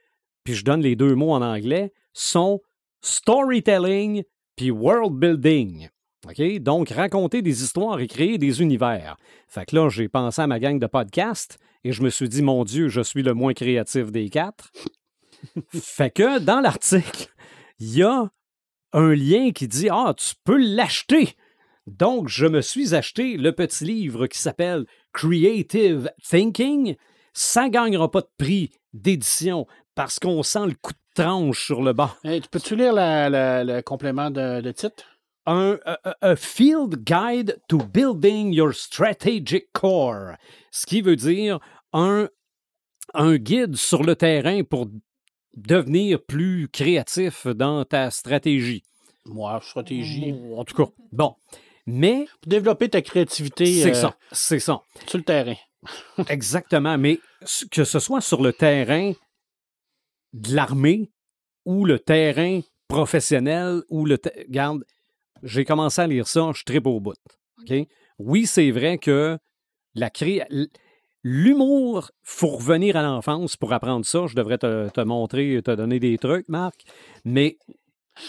puis 0.45 0.55
je 0.55 0.65
donne 0.65 0.81
les 0.81 0.97
deux 0.97 1.15
mots 1.15 1.33
en 1.33 1.43
anglais, 1.43 1.93
sont 2.13 2.61
storytelling 3.03 4.23
puis 4.57 4.71
world 4.71 5.15
building. 5.15 5.89
OK? 6.29 6.59
Donc, 6.61 6.91
raconter 6.91 7.43
des 7.43 7.63
histoires 7.63 7.99
et 8.01 8.07
créer 8.07 8.37
des 8.37 8.61
univers. 8.61 9.17
Fait 9.49 9.65
que 9.65 9.75
là, 9.75 9.89
j'ai 9.89 10.09
pensé 10.09 10.43
à 10.43 10.47
ma 10.47 10.61
gang 10.61 10.79
de 10.79 10.87
podcasts 10.87 11.59
et 11.83 11.93
je 11.93 12.03
me 12.03 12.11
suis 12.11 12.29
dit, 12.29 12.43
mon 12.43 12.65
Dieu, 12.65 12.89
je 12.89 13.01
suis 13.01 13.23
le 13.23 13.33
moins 13.33 13.55
créatif 13.55 14.13
des 14.13 14.29
quatre. 14.29 14.71
fait 15.73 16.11
que 16.11 16.39
dans 16.39 16.61
l'article, 16.61 17.29
il 17.79 17.97
y 17.97 18.03
a 18.03 18.31
un 18.93 19.15
lien 19.15 19.53
qui 19.53 19.69
dit 19.69 19.89
Ah, 19.91 20.15
tu 20.17 20.35
peux 20.45 20.59
l'acheter. 20.59 21.35
Donc, 21.87 22.29
je 22.29 22.47
me 22.47 22.61
suis 22.61 22.95
acheté 22.95 23.37
le 23.37 23.53
petit 23.53 23.85
livre 23.85 24.27
qui 24.27 24.39
s'appelle 24.39 24.87
Creative 25.13 26.11
Thinking. 26.23 26.97
Ça 27.33 27.65
ne 27.65 27.69
gagnera 27.71 28.11
pas 28.11 28.21
de 28.21 28.29
prix 28.39 28.71
d'édition 28.93 29.67
parce 29.95 30.19
qu'on 30.19 30.43
sent 30.43 30.67
le 30.67 30.75
coup 30.75 30.93
de 30.93 31.23
tranche 31.23 31.65
sur 31.67 31.83
le 31.83 31.93
bas. 31.93 32.17
Hey, 32.25 32.41
tu 32.41 32.49
peux-tu 32.49 32.77
lire 32.77 32.93
le 32.95 33.81
complément 33.83 34.31
de, 34.31 34.61
de 34.61 34.73
titre? 34.73 35.05
Un 35.47 35.79
a- 35.85 35.99
a- 36.05 36.17
a 36.31 36.37
field 36.37 37.03
guide 37.05 37.59
to 37.69 37.79
building 37.79 38.53
your 38.53 38.75
strategic 38.75 39.73
core, 39.73 40.35
ce 40.71 40.87
qui 40.87 41.01
veut 41.01 41.17
dire 41.17 41.59
un, 41.93 42.29
un 43.15 43.37
guide 43.37 43.75
sur 43.77 44.03
le 44.03 44.15
terrain 44.17 44.63
pour 44.65 44.87
devenir 45.57 46.23
plus 46.23 46.69
créatif 46.69 47.47
dans 47.47 47.85
ta 47.85 48.11
stratégie. 48.11 48.83
Moi, 49.27 49.61
stratégie. 49.63 50.35
En 50.57 50.65
tout 50.65 50.75
cas, 50.85 50.91
bon. 51.13 51.35
Mais 51.87 52.27
Pour 52.43 52.51
développer 52.51 52.89
ta 52.89 53.01
créativité 53.03 53.67
c'est 53.83 53.91
euh, 53.91 53.95
ça, 53.95 54.17
c'est 54.33 54.61
ça. 54.61 54.83
sur 55.07 55.19
le 55.19 55.25
terrain. 55.25 55.55
Exactement. 56.29 56.99
Mais 56.99 57.19
que 57.71 57.85
ce 57.85 57.99
soit 57.99 58.21
sur 58.21 58.43
le 58.43 58.53
terrain 58.53 59.13
de 60.33 60.55
l'armée 60.55 61.11
ou 61.65 61.85
le 61.85 61.99
terrain 61.99 62.61
professionnel 62.89 63.83
ou 63.89 64.05
le. 64.07 64.19
te- 64.19 64.29
Regarde, 64.47 64.85
j'ai 65.43 65.65
commencé 65.65 66.01
à 66.01 66.07
lire 66.07 66.27
ça, 66.27 66.51
je 66.55 66.65
tripe 66.65 66.87
au 66.87 67.01
bout. 67.01 67.15
OK? 67.63 67.75
Oui, 68.19 68.47
c'est 68.47 68.71
vrai 68.71 68.99
que 68.99 69.39
la 69.95 70.11
cré... 70.11 70.43
L'humour, 71.23 72.11
faut 72.23 72.49
revenir 72.57 72.97
à 72.97 73.03
l'enfance 73.03 73.55
pour 73.57 73.75
apprendre 73.75 74.07
ça. 74.07 74.27
Je 74.27 74.35
devrais 74.35 74.57
te, 74.57 74.89
te 74.89 75.01
montrer, 75.03 75.61
te 75.63 75.71
donner 75.71 76.01
des 76.01 76.17
trucs, 76.17 76.49
Marc. 76.49 76.81
Mais 77.27 77.59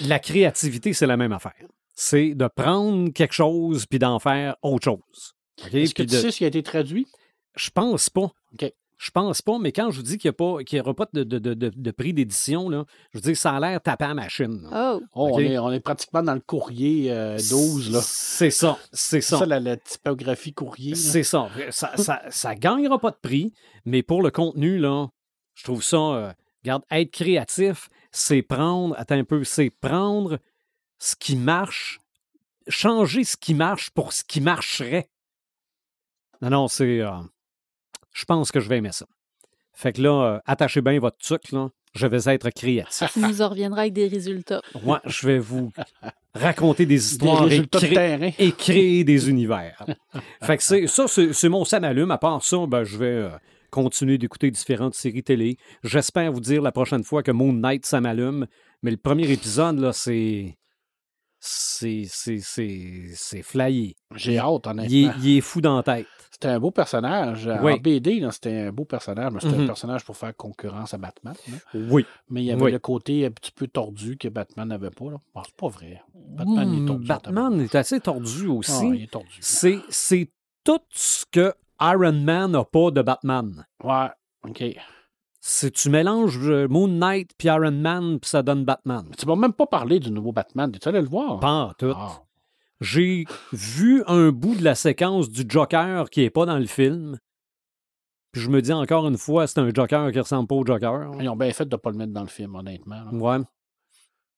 la 0.05 0.19
créativité, 0.19 0.91
c'est 0.91 1.07
la 1.07 1.15
même 1.15 1.31
affaire. 1.31 1.53
C'est 1.93 2.35
de 2.35 2.47
prendre 2.53 3.09
quelque 3.13 3.33
chose 3.33 3.85
puis 3.85 3.97
d'en 3.97 4.19
faire 4.19 4.57
autre 4.61 4.83
chose. 4.83 5.33
OK? 5.65 5.73
Est-ce 5.73 5.93
que 5.93 6.03
tu 6.03 6.07
de- 6.09 6.19
sais 6.19 6.31
ce 6.31 6.37
qui 6.39 6.43
a 6.43 6.47
été 6.47 6.63
traduit? 6.63 7.07
Je 7.55 7.69
pense 7.69 8.09
pas. 8.09 8.31
OK. 8.53 8.73
Je 8.97 9.09
pense 9.09 9.41
pas, 9.41 9.57
mais 9.57 9.71
quand 9.71 9.89
je 9.89 9.97
vous 9.97 10.03
dis 10.03 10.19
qu'il 10.19 10.31
n'y 10.73 10.79
aura 10.79 10.93
pas 10.93 11.07
de, 11.11 11.23
de, 11.23 11.39
de, 11.39 11.55
de 11.55 11.91
prix 11.91 12.13
d'édition, 12.13 12.69
là, 12.69 12.85
je 13.11 13.17
veux 13.17 13.21
dire, 13.23 13.35
ça 13.35 13.55
a 13.55 13.59
l'air 13.59 13.81
tapé 13.81 14.05
à 14.05 14.09
la 14.09 14.13
machine. 14.13 14.69
Oh, 14.71 15.01
Oh, 15.15 15.29
on, 15.33 15.39
est, 15.39 15.57
on 15.57 15.71
est 15.71 15.79
pratiquement 15.79 16.21
dans 16.21 16.35
le 16.35 16.39
courrier 16.39 17.11
euh, 17.11 17.35
12, 17.49 17.91
là. 17.93 17.99
C'est 18.03 18.51
ça, 18.51 18.77
c'est 18.93 19.19
C'est 19.19 19.21
ça. 19.21 19.39
ça, 19.39 19.45
la, 19.47 19.59
la 19.59 19.75
typographie 19.77 20.53
courrier. 20.53 20.93
C'est 20.93 21.23
ça. 21.23 21.49
Ça, 21.71 21.97
ça, 21.97 22.21
ça 22.29 22.53
gagnera 22.53 22.99
pas 22.99 23.09
de 23.09 23.17
prix, 23.19 23.51
mais 23.85 24.03
pour 24.03 24.21
le 24.21 24.29
contenu, 24.29 24.77
là, 24.77 25.07
je 25.55 25.63
trouve 25.63 25.81
ça. 25.83 25.97
euh, 25.97 26.33
regarde, 26.63 26.83
être 26.91 27.09
créatif, 27.11 27.89
c'est 28.11 28.43
prendre. 28.43 28.93
Attends 28.99 29.15
un 29.17 29.23
peu, 29.23 29.43
c'est 29.43 29.71
prendre 29.71 30.37
ce 30.99 31.15
qui 31.15 31.35
marche, 31.35 31.99
changer 32.67 33.23
ce 33.23 33.35
qui 33.35 33.55
marche 33.55 33.89
pour 33.89 34.13
ce 34.13 34.23
qui 34.23 34.41
marcherait. 34.41 35.09
Non, 36.43 36.51
non, 36.51 36.67
c'est. 36.67 36.99
euh, 37.01 37.09
je 38.13 38.25
pense 38.25 38.51
que 38.51 38.59
je 38.59 38.69
vais 38.69 38.77
aimer 38.77 38.91
ça. 38.91 39.05
Fait 39.73 39.93
que 39.93 40.01
là, 40.01 40.09
euh, 40.35 40.39
attachez 40.45 40.81
bien 40.81 40.99
votre 40.99 41.17
truc, 41.17 41.51
là. 41.51 41.69
Je 41.93 42.07
vais 42.07 42.33
être 42.33 42.49
créatif. 42.51 43.11
tu 43.13 43.19
nous 43.19 43.41
en 43.41 43.49
reviendras 43.49 43.81
avec 43.81 43.93
des 43.93 44.07
résultats. 44.07 44.61
Moi, 44.83 45.01
je 45.05 45.27
vais 45.27 45.39
vous 45.39 45.71
raconter 46.33 46.85
des 46.85 46.95
Des 46.95 47.05
histoires 47.13 47.51
et 47.51 47.67
créer- 47.67 47.93
terrain. 47.93 48.31
et 48.39 48.51
créer 48.53 49.03
des 49.03 49.29
univers. 49.29 49.85
fait 50.41 50.57
que 50.57 50.63
c'est, 50.63 50.87
ça, 50.87 51.05
c'est, 51.07 51.49
mon 51.49 51.65
Sam 51.65 51.83
allume. 51.83 52.11
À 52.11 52.17
part 52.17 52.43
ça, 52.45 52.65
ben, 52.65 52.85
je 52.85 52.97
vais 52.97 53.05
euh, 53.07 53.29
continuer 53.71 54.17
d'écouter 54.17 54.51
différentes 54.51 54.93
séries 54.95 55.23
télé. 55.23 55.57
J'espère 55.83 56.31
vous 56.31 56.39
dire 56.39 56.61
la 56.61 56.71
prochaine 56.71 57.03
fois 57.03 57.23
que 57.23 57.31
Moon 57.31 57.51
Knight, 57.51 57.85
ça 57.85 57.99
m'allume. 57.99 58.47
Mais 58.83 58.91
le 58.91 58.97
premier 58.97 59.29
épisode, 59.29 59.79
là, 59.79 59.91
c'est. 59.91 60.57
C'est, 61.43 62.05
flyé. 63.43 63.95
J'ai 64.15 64.37
hâte, 64.37 64.61
Il 64.65 64.67
est, 64.67 64.69
honnêtement. 64.69 65.13
il 65.23 65.37
est 65.37 65.41
fou 65.41 65.59
dans 65.59 65.77
la 65.77 65.83
tête. 65.83 66.05
C'était 66.29 66.49
un 66.49 66.59
beau 66.59 66.69
personnage. 66.71 67.49
Oui. 67.61 67.73
En 67.73 67.77
BD, 67.77 68.25
c'était 68.31 68.57
un 68.67 68.71
beau 68.71 68.85
personnage, 68.85 69.31
mais 69.33 69.39
c'était 69.39 69.61
un 69.61 69.65
personnage 69.65 70.05
pour 70.05 70.15
faire 70.15 70.35
concurrence 70.35 70.93
à 70.93 70.97
Batman. 70.97 71.33
là. 71.47 71.57
Oui. 71.89 72.05
Mais 72.29 72.41
il 72.41 72.45
y 72.45 72.51
avait 72.51 72.61
Oui. 72.63 72.71
le 72.71 72.79
côté 72.79 73.25
un 73.25 73.31
petit 73.31 73.51
peu 73.51 73.67
tordu 73.67 74.17
que 74.17 74.27
Batman 74.27 74.67
n'avait 74.67 74.91
pas. 74.91 75.05
Bon, 75.05 75.19
c'est 75.43 75.55
pas 75.55 75.67
vrai. 75.67 76.01
Batman 76.13 76.73
il 76.73 76.83
est 76.83 76.87
tordu. 76.87 77.07
Batman 77.07 77.61
est 77.61 77.75
assez 77.75 77.99
tordu 77.99 78.45
Ah, 78.47 78.51
aussi. 78.51 78.87
il 78.89 79.03
est 79.03 79.11
tordu. 79.11 79.37
c'est, 79.39 79.79
c'est 79.89 80.31
tout 80.63 80.79
ce 80.91 81.25
que 81.31 81.53
Iron 81.81 82.13
Man 82.13 82.51
n'a 82.51 82.63
pas 82.63 82.91
de 82.91 83.01
Batman. 83.01 83.65
Ouais, 83.83 84.07
OK. 84.47 84.63
Si 85.43 85.71
tu 85.71 85.89
mélanges 85.89 86.37
euh, 86.47 86.67
Moon 86.67 86.87
Knight 86.87 87.31
puis 87.37 87.47
Iron 87.47 87.71
Man, 87.71 88.19
puis 88.19 88.29
ça 88.29 88.43
donne 88.43 88.63
Batman. 88.63 89.05
Mais 89.09 89.15
tu 89.15 89.25
m'as 89.25 89.35
même 89.35 89.53
pas 89.53 89.65
parlé 89.65 89.99
du 89.99 90.11
nouveau 90.11 90.31
Batman. 90.31 90.71
Tu 90.71 90.87
allé 90.87 91.01
le 91.01 91.07
voir? 91.07 91.39
Pas 91.39 91.51
en 91.51 91.73
tout. 91.73 91.93
Ah. 91.95 92.21
J'ai 92.79 93.25
vu 93.51 94.03
un 94.07 94.29
bout 94.31 94.55
de 94.55 94.63
la 94.63 94.75
séquence 94.75 95.29
du 95.29 95.43
Joker 95.47 96.09
qui 96.11 96.21
est 96.21 96.29
pas 96.29 96.45
dans 96.45 96.57
le 96.59 96.67
film. 96.67 97.17
Puis 98.31 98.41
je 98.41 98.49
me 98.49 98.61
dis 98.61 98.71
encore 98.71 99.07
une 99.07 99.17
fois, 99.17 99.45
c'est 99.47 99.59
un 99.59 99.69
Joker 99.73 100.11
qui 100.11 100.19
ressemble 100.19 100.47
pas 100.47 100.55
au 100.55 100.65
Joker. 100.65 101.11
Ils 101.19 101.27
ont 101.27 101.35
bien 101.35 101.51
fait 101.51 101.65
de 101.65 101.75
ne 101.75 101.79
pas 101.79 101.89
le 101.91 101.97
mettre 101.97 102.13
dans 102.13 102.21
le 102.21 102.27
film, 102.27 102.55
honnêtement. 102.55 103.03
là. 103.03 103.11
Ouais. 103.11 103.43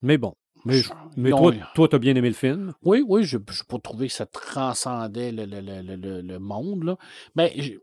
Mais 0.01 0.17
bon. 0.17 0.33
Mais, 0.65 0.75
Je- 0.77 0.91
mais 1.17 1.29
non, 1.31 1.37
toi, 1.51 1.53
toi, 1.75 1.87
t'as 1.89 1.97
bien 1.99 2.15
aimé 2.15 2.29
le 2.29 2.33
film. 2.35 2.73
Oui, 2.81 3.03
oui, 3.05 3.25
je 3.25 3.37
n'ai 3.37 3.43
pas 3.67 3.79
trouvé 3.79 4.07
que 4.07 4.13
ça 4.13 4.25
transcendait 4.25 5.33
le, 5.33 5.45
le- 5.45 5.59
le- 5.95 6.21
le- 6.21 6.39
monde. 6.39 6.83
Là. 6.85 6.97
Ben, 7.35 7.51
j'ai- 7.55 7.79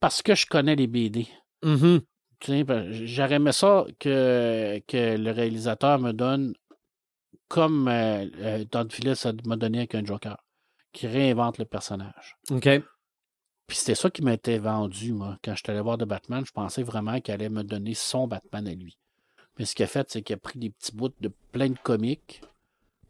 parce 0.00 0.22
que 0.22 0.34
je 0.34 0.46
connais 0.46 0.74
les 0.74 0.88
BD. 0.88 1.28
Tu 1.62 1.68
sais, 1.68 1.76
ben, 1.76 2.00
J'aurais 2.42 3.34
aimé 3.34 3.52
ça 3.52 3.86
que, 3.98 4.80
que 4.86 5.16
le 5.16 5.30
réalisateur 5.30 5.98
me 5.98 6.12
donne 6.12 6.54
comme 7.48 7.88
euh, 7.88 8.26
euh, 8.38 8.64
Todd 8.64 8.92
Phillips 8.92 9.26
m'a 9.44 9.56
donné 9.56 9.78
avec 9.78 9.94
un 9.94 10.04
Joker, 10.04 10.36
qui 10.92 11.06
réinvente 11.06 11.58
le 11.58 11.64
personnage. 11.64 12.36
OK. 12.50 12.68
Puis 13.66 13.78
c'était 13.78 13.94
ça 13.94 14.10
qui 14.10 14.22
m'était 14.22 14.58
vendu, 14.58 15.12
moi. 15.12 15.38
Quand 15.42 15.54
je 15.54 15.62
suis 15.64 15.70
allé 15.70 15.80
voir 15.80 15.98
de 15.98 16.04
Batman, 16.04 16.44
je 16.46 16.52
pensais 16.52 16.82
vraiment 16.82 17.20
qu'il 17.20 17.34
allait 17.34 17.48
me 17.48 17.64
donner 17.64 17.94
son 17.94 18.28
Batman 18.28 18.66
à 18.68 18.74
lui. 18.74 18.96
Mais 19.58 19.64
ce 19.64 19.74
qu'il 19.74 19.84
a 19.84 19.88
fait, 19.88 20.08
c'est 20.10 20.22
qu'il 20.22 20.34
a 20.34 20.38
pris 20.38 20.58
des 20.58 20.70
petits 20.70 20.94
bouts 20.94 21.14
de 21.20 21.30
plein 21.52 21.68
de 21.68 21.78
comiques, 21.78 22.42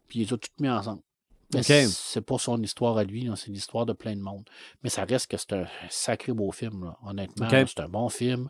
puis 0.07 0.19
il 0.19 0.25
les 0.25 0.33
a 0.33 0.37
tous 0.37 0.49
mis 0.59 0.69
ensemble. 0.69 1.01
C'est- 1.61 2.21
pas 2.21 2.37
son 2.37 2.61
histoire 2.61 2.97
à 2.97 3.03
lui, 3.03 3.29
c'est 3.35 3.49
l'histoire 3.51 3.85
de 3.85 3.93
plein 3.93 4.15
de 4.15 4.21
monde. 4.21 4.43
Mais 4.83 4.89
ça 4.89 5.05
reste 5.05 5.29
que 5.31 5.37
c'est 5.37 5.53
un 5.53 5.65
sacré 5.89 6.33
beau 6.33 6.51
film, 6.51 6.83
là. 6.85 6.97
honnêtement. 7.05 7.47
C'est 7.49 7.79
un 7.79 7.87
bon 7.89 8.09
film. 8.09 8.49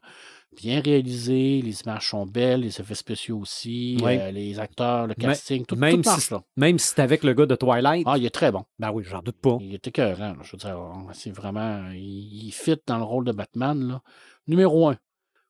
Bien 0.56 0.80
réalisé, 0.82 1.61
les 1.61 1.82
images 1.82 2.10
sont 2.10 2.26
belles, 2.26 2.61
les 2.61 2.80
effets 2.80 2.95
spéciaux 2.95 3.40
aussi, 3.40 3.98
Oui. 4.02 4.18
euh, 4.18 4.32
les 4.32 4.57
acteurs, 4.60 5.06
le 5.06 5.14
Mais- 5.18 5.26
casting, 5.26 5.65
tout, 5.65 5.76
même 5.76 6.02
tout 6.02 6.10
marche, 6.10 6.24
si- 6.28 6.34
là. 6.34 6.41
Même 6.56 6.80
si 6.80 6.88
c'est 6.88 7.02
avec 7.02 7.24
le 7.24 7.34
gars 7.34 7.45
de 7.45 7.56
Twilight, 7.56 8.07
Ah, 8.10 8.18
il 8.18 8.26
est 8.26 8.30
très 8.34 8.52
bon. 8.52 8.64
ben 8.80 8.90
oui, 8.91 9.03
j'en 9.06 9.22
doute 9.22 9.38
pas. 9.40 9.57
Il 9.60 9.74
est 9.76 9.86
écœurant. 9.88 10.34
là. 10.34 10.38
Je 10.41 10.52
veux 10.53 10.57
dire, 10.57 10.80
c'est 11.14 11.32
vraiment. 11.32 11.90
Il, 11.91 12.45
il 12.48 12.52
fit 12.52 12.78
dans 12.88 12.98
le 12.98 13.03
rôle 13.03 13.26
de 13.26 13.34
Batman. 13.34 13.88
Là. 13.88 14.02
Numéro 14.48 14.88
un. 14.88 14.98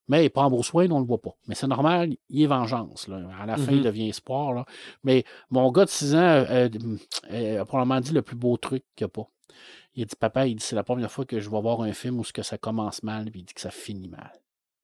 Mais 0.10 0.26
il 0.26 0.30
prend 0.30 0.50
beau 0.50 0.64
soin, 0.64 0.90
on 0.90 0.96
ne 0.96 1.02
le 1.02 1.08
voit 1.08 1.22
pas. 1.22 1.36
Mais 1.48 1.56
c'est 1.56 1.68
normal, 1.68 2.16
il 2.30 2.42
est 2.44 2.48
vengeance. 2.48 3.08
Là. 3.08 3.22
À 3.42 3.46
la 3.46 3.58
fin, 3.58 3.72
il 3.74 3.82
devient 3.84 4.08
espoir. 4.10 4.54
Là. 4.54 4.66
Mais 5.04 5.26
mon 5.50 5.70
gars 5.72 5.86
de 5.86 5.90
6 5.90 6.16
ans 6.16 6.20
euh, 6.20 6.70
euh, 7.32 7.62
a 7.62 7.66
probablement 7.66 8.00
dit 8.00 8.14
le 8.14 8.22
plus 8.22 8.38
beau 8.38 8.56
truc 8.58 8.84
qu'il 8.96 9.06
n'y 9.06 9.10
a 9.10 9.10
pas. 9.10 9.30
Il 9.96 10.04
a 10.04 10.06
dit 10.06 10.16
Papa, 10.18 10.48
il 10.48 10.56
dit 10.56 10.64
c'est 10.64 10.76
la 10.76 10.84
première 10.84 11.12
fois 11.12 11.26
que 11.26 11.40
je 11.40 11.50
vais 11.50 11.60
voir 11.62 11.82
un 11.82 11.92
film 11.92 12.20
où 12.20 12.24
ce 12.24 12.32
que 12.32 12.44
ça 12.44 12.58
commence 12.58 13.04
mal, 13.04 13.30
puis 13.32 13.42
il 13.42 13.44
dit 13.44 13.54
que 13.54 13.62
ça 13.62 13.72
finit 13.72 14.08
mal. 14.08 14.32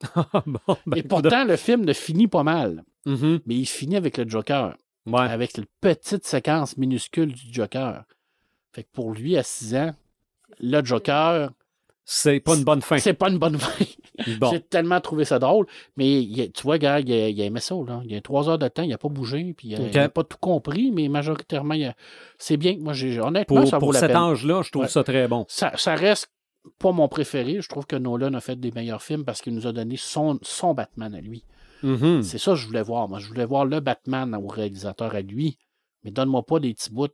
bon, 0.45 0.60
ben, 0.86 0.98
Et 0.98 1.04
pourtant, 1.04 1.45
le 1.45 1.56
film 1.56 1.86
ne 1.86 1.94
finit 1.94 2.28
pas 2.28 2.44
mal. 2.44 2.84
Mhm. 3.06 3.40
Mais 3.45 3.56
il 3.56 3.66
finit 3.66 3.95
avec 3.95 4.18
le 4.18 4.28
Joker 4.28 4.76
Ouais. 5.06 5.20
avec 5.20 5.52
cette 5.52 5.70
petite 5.82 6.26
séquence 6.26 6.78
minuscule 6.78 7.34
du 7.34 7.54
Joker. 7.54 8.04
Fait 8.72 8.84
que 8.84 8.90
pour 8.94 9.12
lui, 9.12 9.38
à 9.38 9.44
6 9.44 9.76
ans, 9.76 9.91
le 10.60 10.84
Joker, 10.84 11.52
C'est 12.06 12.40
pas 12.40 12.56
une 12.56 12.64
bonne 12.64 12.82
fin. 12.82 12.98
c'est 12.98 13.14
pas 13.14 13.30
une 13.30 13.38
bonne 13.38 13.58
fin. 13.58 13.86
Bon. 14.40 14.52
J'ai 14.52 14.61
tellement 14.61 15.02
trouvé 15.02 15.26
ça 15.26 15.40
drôle. 15.40 15.65
Mais 15.98 16.22
il 16.22 16.52
tu 16.52 16.64
vois, 16.64 16.77
gars, 16.77 16.99
il 16.99 17.11
a, 17.11 17.30
il 17.30 17.41
a 17.41 17.45
aimé 17.45 17.60
ça. 17.60 17.76
Là. 17.88 18.02
Il 18.06 18.11
y 18.11 18.15
a 18.15 18.22
trois 18.22 18.48
heures 18.49 18.60
de 18.60 18.68
temps, 18.68 18.84
il 18.84 18.90
n'a 18.90 18.98
pas 18.98 19.10
bougé. 19.10 19.53
Puis 19.57 19.69
il 19.69 19.81
Ok. 19.81 19.94
n'a 19.95 20.10
pas 20.10 20.23
tout 20.23 20.38
compris, 20.40 20.91
mais 20.91 21.07
majoritairement, 21.10 21.73
il 21.73 21.85
a- 21.85 21.95
c'est 22.38 22.57
bien. 22.57 22.77
Moi, 22.80 22.94
j'ai, 22.94 23.19
honnêtement, 23.19 23.61
Pour, 23.61 23.68
ça 23.68 23.77
vaut 23.77 23.85
pour 23.88 23.94
la 23.94 23.99
cet 24.02 24.10
peine. 24.10 24.18
âge-là, 24.18 24.61
je 24.61 24.69
trouve 24.72 24.84
Ouais. 24.84 24.90
ça 24.90 25.03
très 25.03 25.27
bon. 25.27 25.45
Ça, 25.48 25.72
ça 25.77 25.95
reste 25.95 26.27
pas 26.80 26.91
mon 26.91 27.07
préféré. 27.07 27.60
Je 27.61 27.68
trouve 27.68 27.85
que 27.88 27.95
Nolan 27.95 28.34
a 28.35 28.40
fait 28.41 28.56
des 28.60 28.72
meilleurs 28.72 29.02
films 29.02 29.26
parce 29.26 29.41
qu'il 29.41 29.53
nous 29.56 29.65
a 29.68 29.72
donné 29.73 29.98
son, 29.98 30.38
son 30.44 30.73
Batman 30.73 31.14
à 31.15 31.19
lui. 31.22 31.44
Mhm. 31.81 32.22
C'est 32.23 32.38
ça 32.38 32.52
que 32.52 32.57
je 32.57 32.68
voulais 32.68 32.84
voir. 32.84 33.10
Moi, 33.10 33.19
je 33.19 33.27
voulais 33.27 33.45
voir 33.45 33.65
le 33.65 33.80
Batman 33.80 34.34
au 34.35 34.48
réalisateur 34.48 35.15
à 35.15 35.22
lui. 35.22 35.57
Mais 36.03 36.11
donne-moi 36.11 36.45
pas 36.45 36.60
des 36.60 36.73
petits 36.73 36.91
bouts 36.91 37.07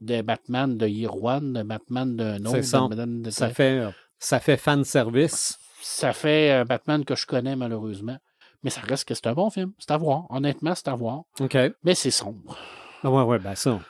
de 0.00 0.20
Batman 0.22 0.76
de 0.76 0.86
Year 0.86 1.14
One, 1.22 1.52
de 1.52 1.62
Batman 1.62 2.16
d'un 2.16 2.40
autre. 2.40 2.50
C'est 2.56 2.62
ça. 2.62 2.80
de 2.80 2.88
Batman 2.88 3.22
de- 3.22 3.30
Ça 3.30 3.48
fait, 3.50 3.82
ça 4.18 4.40
fait 4.40 4.56
fan 4.56 4.84
service. 4.84 5.58
Ça 5.82 6.12
fait 6.12 6.50
un 6.50 6.64
Batman 6.64 7.04
que 7.04 7.14
je 7.14 7.26
connais 7.26 7.56
malheureusement. 7.56 8.18
Mais 8.62 8.70
ça 8.70 8.80
reste 8.82 9.06
que 9.08 9.14
c'est 9.14 9.26
un 9.26 9.32
bon 9.34 9.50
film. 9.50 9.72
C'est 9.78 9.90
à 9.90 9.96
voir. 9.96 10.24
Honnêtement, 10.30 10.74
c'est 10.74 10.88
à 10.88 10.94
voir. 10.94 11.22
OK. 11.40 11.56
Mais 11.82 11.94
c'est 11.96 12.10
sombre. 12.12 12.56
Ah 13.02 13.10
ouais, 13.10 13.22
ouais, 13.24 13.38
ben 13.40 13.54
ça. 13.56 13.80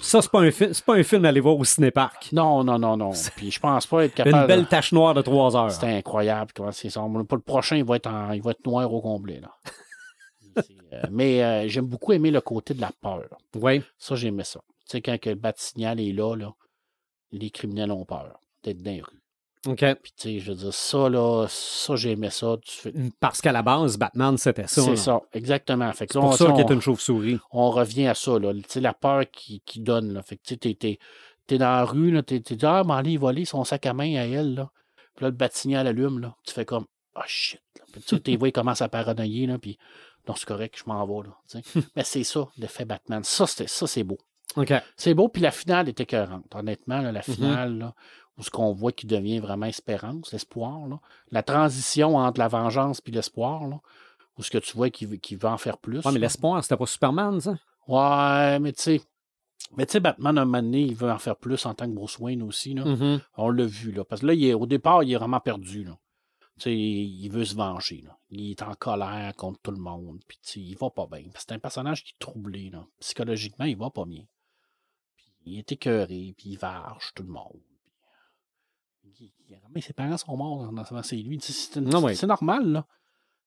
Ça, 0.00 0.20
c'est 0.20 0.30
pas 0.32 0.40
un 0.40 0.50
film, 0.50 0.74
c'est 0.74 0.84
pas 0.84 0.94
un 0.96 1.02
film 1.04 1.24
à 1.24 1.28
aller 1.28 1.38
voir 1.38 1.56
au 1.56 1.62
cinéparc. 1.64 2.32
Non, 2.32 2.64
non, 2.64 2.76
non, 2.76 2.96
non. 2.96 3.12
Puis 3.36 3.52
je 3.52 3.60
pense 3.60 3.86
pas 3.86 4.04
être 4.04 4.18
Une 4.18 4.24
capable. 4.32 4.48
belle 4.48 4.66
tache 4.66 4.90
noire 4.90 5.14
de 5.14 5.22
trois 5.22 5.56
heures. 5.56 5.70
C'est 5.70 5.96
incroyable 5.98 6.50
comment 6.56 6.72
c'est 6.72 6.90
sombre. 6.90 7.22
Pour 7.22 7.36
le 7.36 7.42
prochain, 7.42 7.76
il 7.76 7.84
va 7.84 7.94
être, 7.96 8.08
en- 8.08 8.32
il 8.32 8.42
va 8.42 8.50
être 8.50 8.66
noir 8.66 8.92
au 8.92 9.00
complet. 9.00 9.40
Là. 9.40 9.50
Euh, 10.94 11.00
mais 11.10 11.42
euh, 11.42 11.68
j'aime 11.68 11.86
beaucoup 11.86 12.12
aimer 12.12 12.30
le 12.30 12.42
côté 12.42 12.74
de 12.74 12.80
la 12.82 12.90
peur. 13.00 13.22
Oui. 13.54 13.82
Ça, 13.96 14.14
j'aimais 14.14 14.44
ça. 14.44 14.60
Tu 14.80 14.98
sais, 14.98 15.00
quand 15.00 15.16
le 15.24 15.34
bat-signal 15.36 15.98
est 15.98 16.12
là, 16.12 16.36
là, 16.36 16.52
les 17.30 17.48
criminels 17.48 17.90
ont 17.90 18.04
peur 18.04 18.38
d'être 18.62 18.82
dans 18.82 18.90
les 18.90 19.00
rues. 19.00 19.21
OK. 19.66 19.78
Puis, 20.02 20.12
tu 20.16 20.22
sais, 20.22 20.38
je 20.40 20.50
veux 20.52 20.58
dire, 20.58 20.74
ça, 20.74 21.08
là, 21.08 21.46
ça, 21.48 21.94
j'aimais 21.94 22.30
ça. 22.30 22.56
Fais- 22.66 22.92
Parce 23.20 23.40
qu'à 23.40 23.52
la 23.52 23.62
base, 23.62 23.96
Batman, 23.96 24.36
c'était 24.36 24.66
ça. 24.66 24.82
C'est 24.82 24.96
ça, 24.96 25.20
exactement. 25.32 25.92
Fait 25.92 26.06
que 26.06 26.12
C'est 26.14 26.18
là, 26.18 26.22
pour 26.22 26.30
on- 26.32 26.36
ça 26.36 26.52
qu'il 26.52 26.60
est 26.60 26.74
une 26.74 26.80
chauve-souris. 26.80 27.38
on 27.52 27.70
revient 27.70 28.08
à 28.08 28.14
ça, 28.14 28.38
là. 28.38 28.52
Tu 28.54 28.62
sais, 28.66 28.80
la 28.80 28.92
peur 28.92 29.22
qui, 29.30 29.60
qui 29.64 29.80
donne, 29.80 30.12
là. 30.14 30.22
Fait 30.22 30.36
que, 30.36 30.42
tu 30.42 30.56
sais, 30.60 30.98
t'es, 31.46 31.58
dans 31.58 31.66
la 31.66 31.84
rue, 31.84 32.10
là, 32.10 32.22
t'es, 32.22 32.40
t'es 32.40 32.56
dit, 32.56 32.66
ah, 32.66 32.82
mais 32.86 32.94
allez 32.94 33.16
voler 33.16 33.44
son 33.44 33.62
sac 33.64 33.86
à 33.86 33.92
main 33.94 34.16
à 34.16 34.24
elle, 34.26 34.54
là. 34.54 34.70
Puis 35.14 35.24
là, 35.24 35.28
le 35.30 35.36
bat-signal 35.36 35.86
allume, 35.86 36.18
là. 36.18 36.34
Tu 36.44 36.52
fais 36.54 36.64
comme, 36.64 36.86
ah, 37.14 37.22
shit. 37.26 37.60
là. 37.78 37.84
Puis 37.92 38.02
tu 38.02 38.08
sais, 38.16 38.20
tes 38.20 38.36
voix 38.36 38.48
ils 38.48 38.52
commencent 38.52 38.82
à 38.82 38.88
paranoïer, 38.88 39.46
là, 39.46 39.58
puis 39.58 39.78
non, 40.26 40.34
c'est 40.36 40.46
correct, 40.46 40.76
je 40.78 40.84
m'en 40.90 41.06
vais, 41.06 41.28
là. 41.28 41.36
tu 41.48 41.58
sais. 41.62 41.80
mais 41.96 42.04
c'est 42.04 42.24
ça, 42.24 42.48
l'effet 42.58 42.84
Batman. 42.84 43.22
Ça, 43.22 43.46
c'était, 43.46 43.68
ça, 43.68 43.86
c'est 43.86 44.02
beau. 44.02 44.18
OK. 44.56 44.72
C'est 44.96 45.14
beau, 45.14 45.28
puis 45.28 45.40
la 45.40 45.50
finale 45.50 45.88
était 45.88 46.02
écœurante. 46.02 46.44
Honnêtement, 46.54 47.00
là, 47.00 47.10
la 47.12 47.22
finale, 47.22 47.78
là, 47.78 47.94
où 48.38 48.42
ce 48.42 48.50
qu'on 48.50 48.72
voit 48.72 48.92
qui 48.92 49.06
devient 49.06 49.38
vraiment 49.40 49.66
espérance, 49.66 50.32
l'espoir, 50.32 50.86
là. 50.88 51.00
La 51.30 51.42
transition 51.42 52.16
entre 52.16 52.38
la 52.40 52.48
vengeance 52.48 53.00
puis 53.00 53.12
l'espoir, 53.12 53.66
là. 53.68 53.80
Où 54.38 54.42
ce 54.42 54.50
que 54.50 54.58
tu 54.58 54.74
vois 54.76 54.88
qu'il 54.90 55.08
veut- 55.08 55.16
qu'il 55.16 55.36
va 55.38 55.52
en 55.52 55.58
faire 55.58 55.76
plus. 55.78 55.98
Ouais, 55.98 56.12
mais 56.12 56.18
l'espoir, 56.18 56.62
c'était 56.62 56.76
pas 56.78 56.86
Superman, 56.86 57.40
ça? 57.40 57.56
Ouais, 57.86 58.58
mais 58.60 58.72
tu 58.72 58.82
sais. 58.82 59.00
Mais 59.76 59.86
tu 59.86 59.92
sais, 59.92 60.00
Batman, 60.00 60.36
un 60.38 60.44
moment 60.44 60.62
donné, 60.62 60.82
il 60.82 60.94
veut 60.94 61.10
en 61.10 61.18
faire 61.18 61.36
plus 61.36 61.64
en 61.66 61.74
tant 61.74 61.86
que 61.86 61.92
Bruce 61.94 62.18
Wayne 62.18 62.42
aussi. 62.42 62.74
Là. 62.74 62.84
Mhm. 62.84 63.20
On 63.36 63.50
l'a 63.50 63.64
vu, 63.66 63.92
là. 63.92 64.04
Parce 64.04 64.22
que 64.22 64.26
là, 64.26 64.34
il 64.34 64.44
est, 64.44 64.54
au 64.54 64.66
départ, 64.66 65.02
il 65.02 65.12
est 65.12 65.16
vraiment 65.16 65.40
perdu, 65.40 65.84
là. 65.84 65.96
Tu 66.58 66.64
sais, 66.64 66.74
il 66.76 67.28
veut 67.28 67.44
se 67.44 67.54
venger, 67.54 68.02
là. 68.06 68.16
Il 68.30 68.50
est 68.50 68.62
en 68.62 68.74
colère 68.74 69.34
contre 69.36 69.60
tout 69.62 69.70
le 69.70 69.78
monde. 69.78 70.20
Puis, 70.28 70.38
il 70.56 70.76
va 70.76 70.90
pas 70.90 71.06
bien. 71.06 71.24
C'est 71.36 71.52
un 71.52 71.58
personnage 71.58 72.04
qui 72.04 72.12
est 72.12 72.18
troublé, 72.18 72.70
là. 72.70 72.84
Psychologiquement, 73.00 73.64
il 73.66 73.76
va 73.76 73.90
pas 73.90 74.04
bien. 74.04 74.24
Puis, 75.16 75.26
il 75.46 75.58
est 75.58 75.72
écœuré, 75.72 76.34
puis 76.36 76.50
il 76.50 76.56
varge 76.58 77.12
tout 77.14 77.22
le 77.22 77.30
monde. 77.30 77.60
Ses 79.80 79.92
parents 79.92 80.16
sont 80.16 80.36
morts 80.36 80.72
dans, 80.72 81.02
c'est 81.02 81.16
lui. 81.16 81.38
C'est 81.40 81.78
ouais. 81.78 82.26
normal, 82.26 82.72
là. 82.72 82.86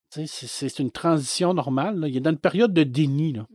C'est 0.09 0.79
une 0.79 0.91
transition 0.91 1.53
normale. 1.53 1.99
là. 1.99 2.07
Il 2.07 2.15
est 2.15 2.21
dans 2.21 2.31
une 2.31 2.37
période 2.37 2.73
de 2.73 2.83
déni. 2.83 3.33
Là. 3.33 3.47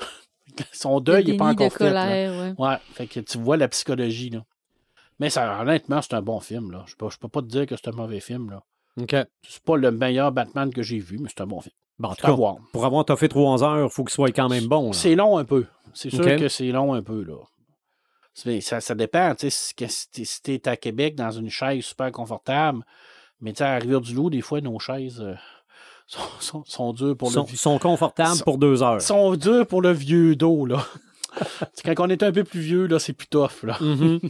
Son 0.72 1.00
deuil 1.00 1.24
n'est 1.24 1.36
pas 1.36 1.54
déni 1.54 1.56
de 1.56 1.64
encore 1.64 1.78
fait. 1.78 1.90
là. 1.90 2.04
colère, 2.04 2.54
ouais. 2.58 2.64
Ouais, 2.66 2.76
fait 2.92 3.06
que 3.06 3.20
tu 3.20 3.38
vois 3.38 3.56
la 3.56 3.68
psychologie. 3.68 4.30
Là. 4.30 4.44
Mais 5.18 5.30
ça, 5.30 5.60
honnêtement, 5.60 6.02
c'est 6.02 6.14
un 6.14 6.22
bon 6.22 6.40
film. 6.40 6.70
Là. 6.70 6.84
Je 6.86 6.94
peux, 6.96 7.10
je 7.10 7.18
peux 7.18 7.28
pas 7.28 7.42
te 7.42 7.46
dire 7.46 7.66
que 7.66 7.76
c'est 7.76 7.88
un 7.88 7.96
mauvais 7.96 8.20
film. 8.20 8.50
Là. 8.50 8.62
OK. 9.00 9.14
C'est 9.42 9.62
pas 9.62 9.76
le 9.76 9.90
meilleur 9.90 10.32
Batman 10.32 10.72
que 10.72 10.82
j'ai 10.82 10.98
vu, 10.98 11.18
mais 11.18 11.28
c'est 11.28 11.42
un 11.42 11.46
bon 11.46 11.60
film. 11.60 11.74
Bon, 11.98 12.10
en 12.10 12.14
tout 12.14 12.26
cas, 12.26 12.32
voir. 12.32 12.56
pour 12.72 12.84
avoir 12.84 13.04
toffé 13.06 13.28
trois 13.28 13.64
heures, 13.64 13.86
il 13.86 13.90
faut 13.90 14.04
qu'il 14.04 14.12
soit 14.12 14.30
quand 14.30 14.50
même 14.50 14.66
bon. 14.66 14.92
C'est 14.92 15.14
long 15.14 15.38
un 15.38 15.44
peu. 15.44 15.64
C'est 15.94 16.10
sûr 16.10 16.24
que 16.24 16.48
c'est 16.48 16.70
long 16.70 16.92
un 16.92 17.02
peu, 17.02 17.22
là. 17.22 17.36
Ça, 18.60 18.80
ça 18.82 18.94
dépend, 18.94 19.34
tu 19.34 19.50
sais, 19.50 19.74
si 19.88 20.24
si 20.26 20.42
t'es 20.42 20.68
à 20.68 20.76
Québec 20.76 21.14
dans 21.14 21.30
une 21.30 21.48
chaise 21.48 21.84
super 21.84 22.12
confortable, 22.12 22.84
mais 23.40 23.52
tu 23.54 23.62
à 23.62 23.76
Rivière-du-Loup, 23.78 24.28
des 24.30 24.42
fois, 24.42 24.60
nos 24.60 24.78
chaises 24.78 25.20
euh, 25.22 25.34
sont, 26.06 26.20
sont, 26.40 26.64
sont 26.66 26.92
dures 26.92 27.16
pour 27.16 27.32
sont, 27.32 27.44
le 27.44 27.50
ils 27.50 27.56
sont 27.56 27.78
confortables 27.78 28.36
sont- 28.36 28.44
pour 28.44 28.58
deux 28.58 28.82
heures. 28.82 29.00
sont 29.00 29.34
dures 29.36 29.66
pour 29.66 29.80
le 29.80 29.92
vieux 29.92 30.36
dos, 30.36 30.66
là. 30.66 30.84
Quand 31.84 31.94
on 32.00 32.08
est 32.08 32.22
un 32.22 32.32
peu 32.32 32.44
plus 32.44 32.60
vieux, 32.60 32.86
là, 32.86 32.98
c'est 32.98 33.12
plus 33.12 33.26
tough, 33.26 33.62
là. 33.62 33.76
Mhm. 33.80 34.20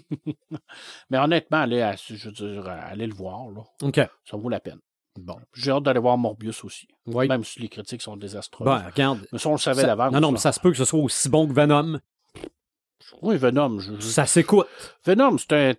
Mais 1.11 1.19
honnêtement, 1.19 1.59
allez, 1.59 1.83
à- 1.83 1.97
je 1.97 2.15
veux 2.29 2.33
dire, 2.33 2.67
allez 2.69 3.07
le 3.07 3.15
voir, 3.15 3.49
là. 3.51 3.63
OK. 3.83 4.01
Ça 4.25 4.37
vaut 4.37 4.49
la 4.49 4.61
peine. 4.61 4.79
Bon. 5.19 5.37
J'ai 5.55 5.71
hâte 5.71 5.83
d'aller 5.85 6.01
voir 6.01 6.19
Morbius 6.19 6.63
aussi. 6.65 6.87
Oui. 7.07 7.27
Même 7.27 7.43
si 7.43 7.61
les 7.61 7.69
critiques 7.69 8.03
sont 8.03 8.17
désastreuses. 8.17 8.67
Ben, 8.67 8.85
regarde. 8.91 9.27
mais 9.33 9.39
ça, 9.39 9.49
on 9.49 9.53
le 9.53 9.59
savait 9.59 9.83
d'avance. 9.85 10.13
non, 10.13 10.21
non, 10.21 10.33
mais 10.33 10.39
ça 10.39 10.53
se 10.53 10.61
peut 10.61 10.71
que 10.71 10.77
ce 10.77 10.85
soit 10.85 11.01
aussi 11.01 11.29
bon 11.29 11.47
que 11.49 11.53
Venom. 11.55 11.99
Oui, 13.23 13.37
Venom. 13.37 13.79
je- 13.79 13.95
je- 13.97 14.01
Ça 14.01 14.27
s'écoute. 14.27 14.67
Venom, 15.05 15.39
c'est 15.39 15.53
un, 15.53 15.75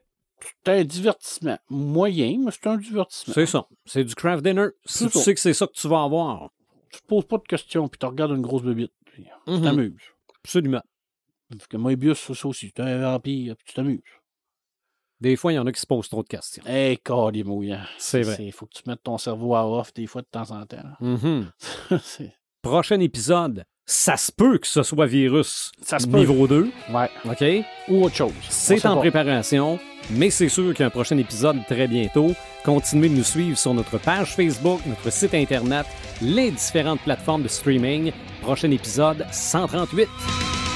c'est 0.65 0.71
un 0.71 0.83
divertissement. 0.83 1.57
Moyen, 1.69 2.37
mais 2.45 2.51
c'est 2.51 2.67
un 2.67 2.77
divertissement. 2.77 3.33
C'est 3.33 3.45
ça. 3.45 3.67
C'est 3.85 4.03
du 4.03 4.15
craft 4.15 4.43
dinner. 4.43 4.67
Si 4.85 4.99
C'est 4.99 5.09
tu 5.09 5.17
ça. 5.17 5.23
sais 5.23 5.33
que 5.33 5.39
c'est 5.39 5.53
ça 5.53 5.67
que 5.67 5.73
tu 5.73 5.87
vas 5.87 6.03
avoir. 6.03 6.51
Tu 6.91 7.01
te 7.01 7.05
poses 7.07 7.25
pas 7.25 7.37
de 7.37 7.43
questions, 7.43 7.87
puis 7.87 7.99
tu 7.99 8.05
regardes 8.05 8.31
une 8.31 8.41
grosse 8.41 8.63
bébite. 8.63 8.91
puis 9.05 9.25
Tu 9.45 9.51
Mhm. 9.51 9.63
t'amuses. 9.63 10.01
Absolument. 10.43 10.83
Parce 11.49 11.67
que 11.67 11.77
Moebius, 11.77 12.19
c'est 12.19 12.33
ça 12.33 12.47
aussi. 12.47 12.71
Tu 12.71 12.81
es 12.81 12.85
un 12.85 12.99
vampire, 13.01 13.55
puis 13.55 13.65
tu 13.65 13.73
t'amuses. 13.73 14.01
Des 15.19 15.35
fois, 15.35 15.51
il 15.51 15.55
y 15.55 15.59
en 15.59 15.65
a 15.65 15.71
qui 15.71 15.81
se 15.81 15.87
posent 15.87 16.09
trop 16.09 16.21
de 16.21 16.27
questions. 16.27 16.63
Hé, 16.67 16.99
hey, 17.09 17.43
mouillant. 17.43 17.81
C'est 17.97 18.21
vrai. 18.21 18.37
Il 18.39 18.51
faut 18.51 18.67
que 18.67 18.73
tu 18.75 18.83
mettes 18.85 19.01
ton 19.01 19.17
cerveau 19.17 19.55
à 19.55 19.65
off 19.67 19.91
des 19.93 20.05
fois 20.05 20.21
de 20.21 20.27
temps 20.29 20.51
en 20.51 20.65
temps. 20.65 20.83
Mhm. 20.99 21.51
C'est- 22.03 22.35
Prochain 22.61 22.99
épisode, 22.99 23.65
ça 23.89 24.17
se 24.17 24.31
peut 24.33 24.57
que 24.57 24.67
ce 24.67 24.83
soit 24.83 25.05
virus 25.05 25.71
Ça 25.81 25.97
se 25.97 26.05
peut. 26.07 26.17
niveau 26.17 26.45
2. 26.45 26.69
Ouais. 26.93 27.09
OK? 27.25 27.65
Ou 27.87 28.03
autre 28.03 28.15
chose. 28.15 28.33
C'est 28.49 28.85
en 28.85 28.95
pas. 28.95 28.99
préparation, 28.99 29.79
mais 30.11 30.29
c'est 30.29 30.49
sûr 30.49 30.73
qu'il 30.73 30.81
y 30.81 30.83
a 30.83 30.87
un 30.87 30.89
prochain 30.89 31.17
épisode 31.17 31.57
très 31.67 31.87
bientôt. 31.87 32.33
Continuez 32.65 33.07
de 33.07 33.15
nous 33.15 33.23
suivre 33.23 33.57
sur 33.57 33.73
notre 33.73 33.97
page 33.97 34.35
Facebook, 34.35 34.81
notre 34.85 35.09
site 35.09 35.33
Internet, 35.33 35.85
les 36.21 36.51
différentes 36.51 36.99
plateformes 37.01 37.43
de 37.43 37.47
streaming. 37.47 38.11
Prochain 38.41 38.71
épisode 38.71 39.25
138. 39.31 40.66